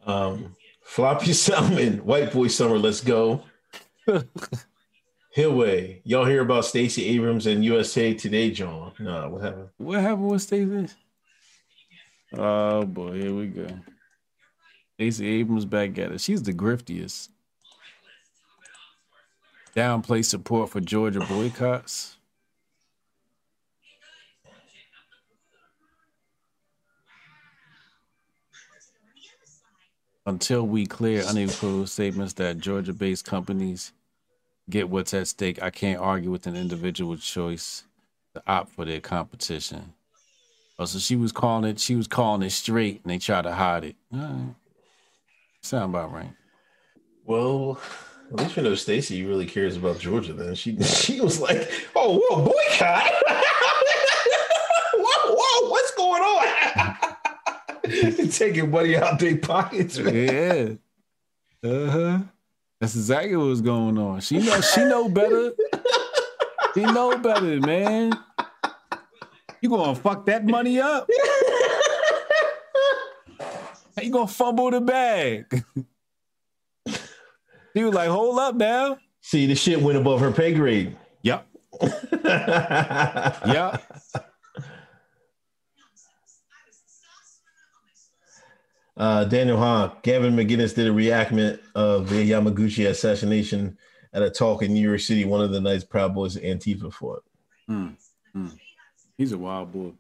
Um, 0.06 0.56
floppy 0.84 1.34
salmon, 1.34 1.98
white 2.06 2.32
boy 2.32 2.48
summer, 2.48 2.80
let's 2.80 3.02
go. 3.02 3.44
Hillway, 5.34 6.02
y'all 6.04 6.26
hear 6.26 6.42
about 6.42 6.66
Stacey 6.66 7.06
Abrams 7.10 7.46
and 7.46 7.64
USA 7.64 8.14
Today, 8.14 8.50
John? 8.50 8.94
No, 9.00 9.30
what 9.30 9.44
happened? 9.44 9.70
What 9.78 10.00
happened 10.00 10.30
with 10.30 10.42
Stacey? 10.42 10.88
Oh 12.36 12.84
boy, 12.84 13.22
here 13.22 13.36
we 13.36 13.48
go. 13.48 13.68
Stacey 14.98 15.28
Abrams 15.28 15.66
back 15.66 15.96
at 16.00 16.12
it. 16.12 16.22
She's 16.22 16.42
the 16.42 16.54
griftiest. 16.54 17.30
Downplay 19.76 20.26
support 20.26 20.72
for 20.72 20.82
Georgia 20.82 21.20
boycotts. 21.20 22.18
Until 30.26 30.66
we 30.66 30.88
clear 30.88 31.22
unequivocal 31.22 31.86
statements 31.86 32.34
that 32.34 32.58
Georgia 32.58 32.92
based 32.92 33.24
companies 33.24 33.94
get 34.68 34.90
what's 34.90 35.14
at 35.14 35.28
stake, 35.28 35.62
I 35.62 35.70
can't 35.70 36.02
argue 36.02 36.32
with 36.32 36.48
an 36.48 36.56
individual 36.56 37.18
choice 37.18 37.84
to 38.34 38.42
opt 38.48 38.72
for 38.72 38.84
their 38.84 39.00
competition. 39.00 39.94
Oh, 40.80 40.86
so 40.86 40.98
she 40.98 41.16
was 41.16 41.32
calling 41.32 41.70
it, 41.70 41.80
she 41.80 41.96
was 41.96 42.08
calling 42.08 42.42
it 42.42 42.50
straight 42.50 43.02
and 43.04 43.12
they 43.12 43.20
tried 43.20 43.44
to 43.44 43.54
hide 43.54 43.84
it. 43.84 43.96
Sound 45.62 45.94
about 45.94 46.12
right. 46.14 46.32
Well, 47.26 47.80
at 48.32 48.40
least 48.40 48.56
we 48.56 48.64
know 48.64 48.76
Stacey 48.76 49.26
really 49.26 49.46
cares 49.46 49.78
about 49.78 50.00
Georgia. 50.00 50.34
Then 50.34 50.56
she 50.56 50.82
she 50.84 51.22
was 51.22 51.40
like, 51.40 51.70
"Oh, 51.96 52.22
whoa, 52.24 52.46
boycott! 52.46 53.12
whoa, 54.94 55.36
whoa, 55.36 55.70
what's 55.70 55.92
going 55.96 56.24
on?" 56.24 56.96
Taking 58.32 58.72
money 58.72 58.96
out 58.98 59.20
their 59.20 59.38
pockets. 59.38 59.98
Man. 59.98 60.80
Yeah. 61.64 61.70
Uh-huh. 61.70 62.20
That's 62.80 62.96
exactly 62.96 63.36
what's 63.36 63.62
going 63.62 63.98
on. 63.98 64.22
She 64.22 64.38
know 64.38 64.62
she 64.62 64.82
know 64.84 65.10
better. 65.10 65.54
She 66.76 66.84
know 66.84 67.18
better, 67.18 67.60
man. 67.60 68.14
You 69.62 69.70
gonna 69.70 69.96
fuck 69.96 70.26
that 70.28 70.46
money 70.46 70.80
up? 70.80 71.10
How 74.00 74.04
you 74.04 74.12
gonna 74.12 74.28
fumble 74.28 74.70
the 74.70 74.80
bag? 74.80 75.64
he 77.74 77.84
was 77.84 77.96
like, 77.96 78.10
hold 78.10 78.38
up 78.38 78.54
now. 78.54 79.00
See, 79.22 79.48
the 79.48 79.56
shit 79.56 79.82
went 79.82 79.98
above 79.98 80.20
her 80.20 80.32
pay 80.32 80.54
grade. 80.54 80.96
Yep. 81.24 81.48
Yep. 82.24 83.84
Uh, 88.96 89.26
Daniel 89.26 89.58
Hahn, 89.58 89.92
Gavin 90.02 90.36
McInnes 90.36 90.74
did 90.74 90.88
a 90.88 90.90
reenactment 90.90 91.60
of 91.76 92.10
the 92.10 92.32
Yamaguchi 92.32 92.88
assassination 92.88 93.78
at 94.12 94.24
a 94.24 94.30
talk 94.30 94.64
in 94.64 94.74
New 94.74 94.82
York 94.82 95.00
City. 95.00 95.24
One 95.24 95.42
of 95.42 95.52
the 95.52 95.62
nights 95.62 95.84
Proud 95.84 96.16
Boys 96.16 96.36
Antifa 96.36 96.92
fought. 96.92 97.24
Hmm. 97.68 97.90
He's 99.18 99.34
a 99.34 99.38
wild 99.38 99.72
boy. 99.72 99.94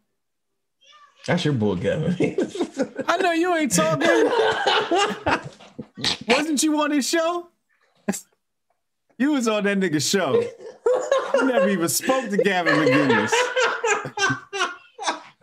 That's 1.27 1.43
your 1.43 1.53
boy, 1.55 1.75
Gavin. 1.75 2.15
I 3.05 3.17
know 3.17 3.33
you 3.33 3.53
ain't 3.53 3.73
talking. 3.73 4.31
Wasn't 6.25 6.63
you 6.63 6.81
on 6.81 6.91
his 6.91 7.07
show? 7.07 7.49
You 9.17 9.33
was 9.33 9.47
on 9.49 9.65
that 9.65 9.77
nigga 9.77 10.01
show. 10.01 10.41
You 11.33 11.45
never 11.45 11.67
even 11.67 11.89
spoke 11.89 12.29
to 12.29 12.37
Gavin 12.37 12.75
McInnes. 12.75 13.31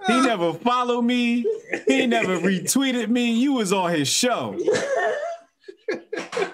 He 0.07 0.21
never 0.23 0.55
followed 0.55 1.03
me. 1.03 1.45
He 1.87 2.07
never 2.07 2.39
retweeted 2.39 3.09
me. 3.11 3.33
You 3.33 3.53
was 3.53 3.71
on 3.71 3.91
his 3.91 4.09
show. 4.09 4.59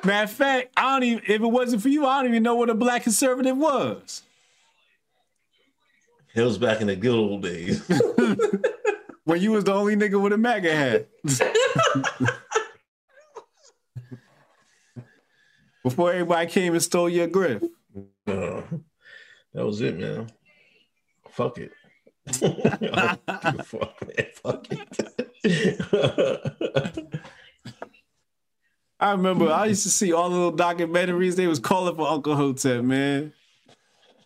Matter 0.03 0.25
of 0.25 0.31
fact, 0.33 0.73
I 0.77 0.93
don't 0.93 1.05
even 1.05 1.23
if 1.25 1.41
it 1.41 1.47
wasn't 1.47 1.83
for 1.83 1.89
you, 1.89 2.05
I 2.05 2.21
don't 2.21 2.33
even 2.33 2.43
know 2.43 2.57
what 2.57 2.69
a 2.69 2.75
black 2.75 3.05
conservative 3.05 3.57
was. 3.57 4.23
it 6.35 6.43
was 6.43 6.59
back 6.59 6.81
in 6.81 6.89
the 6.89 6.97
good 6.97 7.15
old 7.15 7.43
days. 7.43 7.89
When 9.31 9.41
you 9.41 9.53
was 9.53 9.63
the 9.63 9.73
only 9.73 9.95
nigga 9.95 10.21
with 10.21 10.33
a 10.33 10.37
MAGA 10.37 10.75
hat. 10.75 11.09
Before 15.85 16.11
everybody 16.11 16.51
came 16.51 16.73
and 16.73 16.83
stole 16.83 17.09
your 17.09 17.29
griff. 17.29 17.63
Uh, 18.27 18.63
that 19.55 19.65
was 19.65 19.81
it, 19.83 19.97
man. 19.97 20.33
Fuck 21.29 21.59
it. 21.59 21.71
I 22.27 23.19
don't 23.25 23.43
give 23.45 23.61
a 23.61 23.63
fuck, 23.63 24.03
man. 24.03 24.27
Fuck 24.35 24.67
it. 25.45 27.15
I 28.99 29.13
remember 29.13 29.53
I 29.53 29.67
used 29.67 29.85
to 29.85 29.91
see 29.91 30.13
all 30.13 30.29
the 30.29 30.35
little 30.35 30.57
documentaries. 30.57 31.37
They 31.37 31.47
was 31.47 31.61
calling 31.61 31.95
for 31.95 32.09
Uncle 32.09 32.35
Hotep, 32.35 32.83
man. 32.83 33.33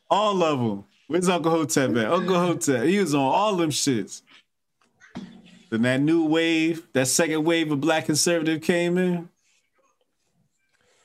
All 0.09 0.43
of 0.43 0.59
them. 0.61 0.85
Where's 1.09 1.29
Uncle 1.29 1.51
Hotep 1.51 1.95
at? 1.95 2.11
Uncle 2.11 2.37
Hotep. 2.37 2.85
He 2.85 2.99
was 2.99 3.15
on 3.15 3.21
all 3.21 3.55
them 3.57 3.69
shits. 3.69 4.23
Then 5.75 5.83
that 5.83 6.01
new 6.01 6.25
wave, 6.25 6.87
that 6.93 7.09
second 7.09 7.43
wave 7.43 7.73
of 7.73 7.81
black 7.81 8.07
conservative 8.07 8.63
came 8.63 8.97
in. 8.97 9.29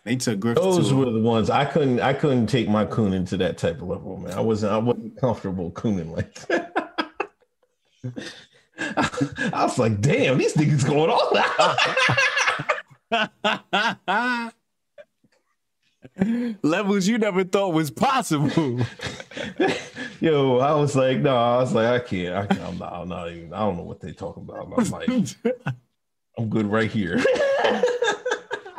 They 0.04 0.16
took 0.16 0.40
Griffith 0.40 0.62
Those 0.62 0.94
were 0.94 1.10
the 1.10 1.22
ones 1.22 1.50
I 1.50 1.66
couldn't. 1.66 2.02
I 2.02 2.14
couldn't 2.14 2.46
take 2.46 2.70
my 2.70 2.86
cooning 2.86 3.28
to 3.30 3.38
that 3.38 3.58
type 3.58 3.82
of 3.82 3.88
level, 3.88 4.18
man. 4.18 4.34
I 4.34 4.42
wasn't. 4.42 4.74
I 4.74 4.78
wasn't 4.78 5.20
comfortable 5.20 5.72
cooning 5.72 6.16
like 6.16 6.36
that. 6.50 7.16
I 8.78 9.64
was 9.64 9.80
like, 9.80 10.02
damn, 10.02 10.38
these 10.38 10.54
niggas 10.54 10.88
going 10.88 11.10
on. 11.10 11.36
levels 16.64 17.08
you 17.08 17.18
never 17.18 17.44
thought 17.44 17.74
was 17.74 17.92
possible. 17.92 18.80
Yo, 20.20 20.58
I 20.60 20.74
was 20.74 20.96
like, 20.96 21.20
no, 21.20 21.36
I 21.36 21.58
was 21.58 21.74
like, 21.74 21.88
I 21.88 22.00
can't. 22.06 22.36
I 22.36 22.46
can't 22.46 22.62
I'm, 22.62 22.78
not, 22.78 22.94
I'm 22.94 23.08
not 23.08 23.32
even. 23.32 23.54
I 23.54 23.60
don't 23.60 23.78
know 23.78 23.84
what 23.84 24.02
they 24.02 24.12
talking 24.12 24.44
about. 24.44 24.74
I'm 24.78 24.90
like, 24.90 25.10
I'm 26.38 26.50
good 26.50 26.68
right 26.68 26.90
here. 26.90 27.24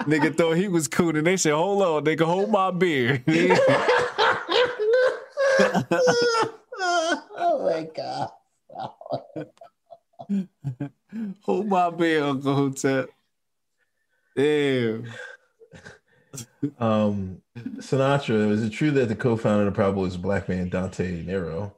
nigga 0.00 0.36
thought 0.36 0.56
he 0.56 0.68
was 0.68 0.88
cool, 0.88 1.16
and 1.16 1.26
they 1.26 1.36
said, 1.36 1.52
"Hold 1.52 1.82
on, 1.82 2.04
nigga, 2.04 2.22
hold 2.22 2.50
my 2.50 2.70
beer." 2.70 3.22
oh 7.36 7.64
my 7.64 7.88
god. 7.94 8.28
hold 11.42 11.68
my 11.68 11.90
beer, 11.90 12.24
Uncle 12.24 12.54
Hotep. 12.54 13.10
Damn. 14.36 15.06
Um, 16.78 17.40
Sinatra, 17.56 18.50
is 18.50 18.62
it 18.62 18.70
true 18.70 18.90
that 18.92 19.08
the 19.08 19.16
co-founder 19.16 19.66
of 19.66 19.72
the 19.72 19.76
Proud 19.76 19.94
Boys 19.94 20.12
is 20.12 20.16
black 20.18 20.48
man 20.48 20.68
Dante 20.68 21.22
Nero? 21.22 21.74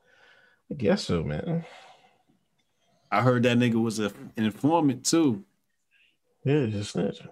I 0.70 0.74
guess 0.74 1.04
so, 1.04 1.22
man. 1.22 1.64
I 3.10 3.20
heard 3.22 3.42
that 3.44 3.58
nigga 3.58 3.80
was 3.80 3.98
a, 3.98 4.06
an 4.36 4.44
informant 4.44 5.04
too. 5.04 5.44
Yeah, 6.44 6.66
just 6.66 6.96
snitching. 6.96 7.28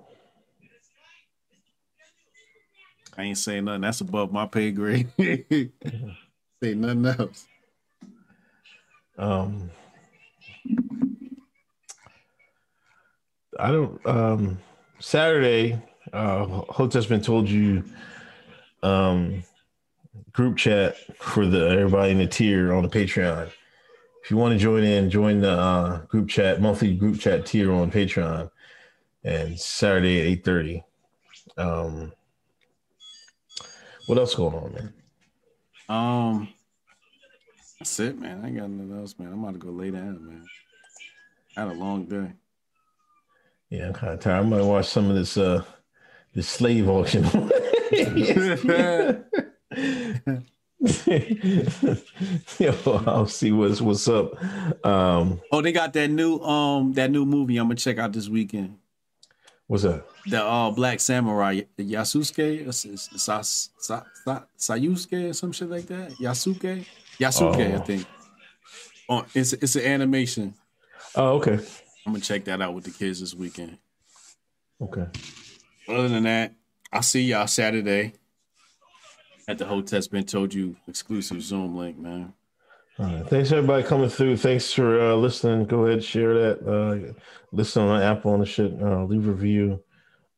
I 3.16 3.22
ain't 3.24 3.38
saying 3.38 3.64
nothing. 3.64 3.80
That's 3.80 4.00
above 4.00 4.32
my 4.32 4.46
pay 4.46 4.70
grade. 4.70 5.10
Say 6.62 6.74
nothing 6.74 7.06
else. 7.06 7.46
Um, 9.18 9.70
I 13.58 13.72
don't. 13.72 14.06
Um, 14.06 14.58
Saturday, 15.00 15.82
uh, 16.12 16.44
Hotep's 16.44 17.06
been 17.06 17.22
told 17.22 17.48
you. 17.48 17.84
Um, 18.82 19.44
group 20.32 20.56
chat 20.56 20.96
for 21.16 21.46
the 21.46 21.68
everybody 21.68 22.12
in 22.12 22.18
the 22.18 22.26
tier 22.26 22.72
on 22.72 22.82
the 22.82 22.88
Patreon. 22.88 23.50
If 24.22 24.30
you 24.30 24.36
want 24.36 24.52
to 24.52 24.58
join 24.58 24.84
in, 24.84 25.10
join 25.10 25.40
the 25.40 25.52
uh, 25.52 25.98
group 26.06 26.28
chat 26.28 26.60
monthly 26.60 26.94
group 26.94 27.18
chat 27.18 27.46
tier 27.46 27.72
on 27.72 27.90
Patreon, 27.90 28.50
and 29.24 29.58
Saturday 29.58 30.20
at 30.20 30.26
eight 30.26 30.44
thirty. 30.44 30.84
Um, 31.56 32.12
what 34.06 34.18
else 34.18 34.34
going 34.34 34.54
on, 34.54 34.72
man? 34.72 34.94
Um, 35.88 36.48
that's 37.78 37.98
it, 38.00 38.18
man. 38.18 38.44
I 38.44 38.48
ain't 38.48 38.56
got 38.58 38.70
nothing 38.70 38.98
else, 38.98 39.18
man. 39.18 39.32
I'm 39.32 39.42
about 39.42 39.54
to 39.54 39.58
go 39.58 39.70
lay 39.70 39.90
down, 39.90 40.26
man. 40.26 40.46
I 41.56 41.60
had 41.62 41.70
a 41.70 41.74
long 41.74 42.04
day. 42.06 42.32
Yeah, 43.70 43.88
I'm 43.88 43.92
kind 43.92 44.12
of 44.14 44.20
tired. 44.20 44.40
I 44.40 44.48
might 44.48 44.62
watch 44.62 44.86
some 44.88 45.08
of 45.10 45.16
this 45.16 45.36
uh 45.36 45.64
this 46.34 46.48
slave 46.48 46.88
auction. 46.88 47.24
Yo, 52.58 52.72
I'll 53.06 53.26
see 53.26 53.52
what's 53.52 53.80
what's 53.80 54.08
up. 54.08 54.32
Um, 54.84 55.40
Oh, 55.52 55.60
they 55.62 55.72
got 55.72 55.92
that 55.94 56.08
new 56.08 56.38
um 56.40 56.92
that 56.94 57.10
new 57.10 57.24
movie 57.26 57.56
I'm 57.58 57.66
gonna 57.66 57.76
check 57.76 57.98
out 57.98 58.12
this 58.12 58.28
weekend. 58.28 58.76
what's 59.66 59.84
up? 59.84 60.08
The 60.26 60.42
uh 60.42 60.70
Black 60.70 61.00
Samurai 61.00 61.62
Yasuke 61.78 62.66
or 62.68 62.72
Sa- 62.72 62.96
Sa- 62.96 63.42
Sa- 63.42 64.02
Sa- 64.24 64.42
Sayusuke 64.58 65.30
or 65.30 65.32
some 65.32 65.52
shit 65.52 65.68
like 65.70 65.86
that. 65.86 66.10
Yasuke, 66.12 66.84
Yasuke, 67.18 67.72
I 67.74 67.76
Oh. 67.76 67.80
think. 67.84 68.06
Oh, 69.08 69.26
it's 69.34 69.52
it's 69.54 69.76
an 69.76 69.84
animation. 69.84 70.54
Oh, 71.14 71.36
okay, 71.38 71.54
I'm 72.06 72.12
gonna 72.12 72.20
check 72.20 72.44
that 72.44 72.60
out 72.62 72.74
with 72.74 72.84
the 72.84 72.90
kids 72.90 73.20
this 73.20 73.34
weekend. 73.34 73.78
okay. 74.80 75.06
Other 75.90 76.08
than 76.08 76.22
that, 76.24 76.54
I'll 76.92 77.02
see 77.02 77.22
y'all 77.22 77.46
Saturday 77.46 78.14
at 79.48 79.58
the 79.58 79.66
Hotep's 79.66 80.08
Been 80.08 80.24
Told 80.24 80.54
You 80.54 80.76
exclusive 80.86 81.42
Zoom 81.42 81.76
link, 81.76 81.98
man. 81.98 82.32
All 82.98 83.06
right. 83.06 83.26
Thanks 83.26 83.50
everybody 83.50 83.82
coming 83.82 84.08
through. 84.08 84.36
Thanks 84.36 84.72
for 84.72 85.00
uh, 85.00 85.14
listening. 85.14 85.66
Go 85.66 85.86
ahead, 85.86 86.04
share 86.04 86.34
that. 86.34 86.62
Uh, 86.66 87.12
listen 87.50 87.82
on 87.82 88.02
Apple 88.02 88.34
and 88.34 88.42
the 88.42 88.46
shit. 88.46 88.72
Uh, 88.80 89.04
leave 89.04 89.26
a 89.26 89.32
review. 89.32 89.82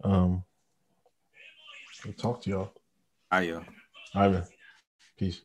Um, 0.04 0.44
we'll 2.04 2.14
talk 2.14 2.42
to 2.42 2.50
y'all. 2.50 2.72
I 3.30 3.50
uh, 3.50 3.62
Ivan, 4.14 4.44
peace. 5.18 5.42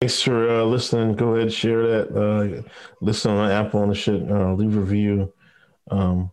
Thanks 0.00 0.22
for 0.22 0.48
uh, 0.48 0.64
listening. 0.64 1.16
Go 1.16 1.34
ahead, 1.34 1.52
share 1.52 1.82
that. 1.86 2.16
Uh, 2.16 2.62
listen 3.00 3.32
on 3.32 3.50
Apple 3.50 3.82
and 3.82 3.90
the 3.90 3.96
shit. 3.96 4.30
Uh, 4.30 4.54
leave 4.54 4.76
a 4.76 4.80
review. 4.80 5.32
Um, 5.90 6.30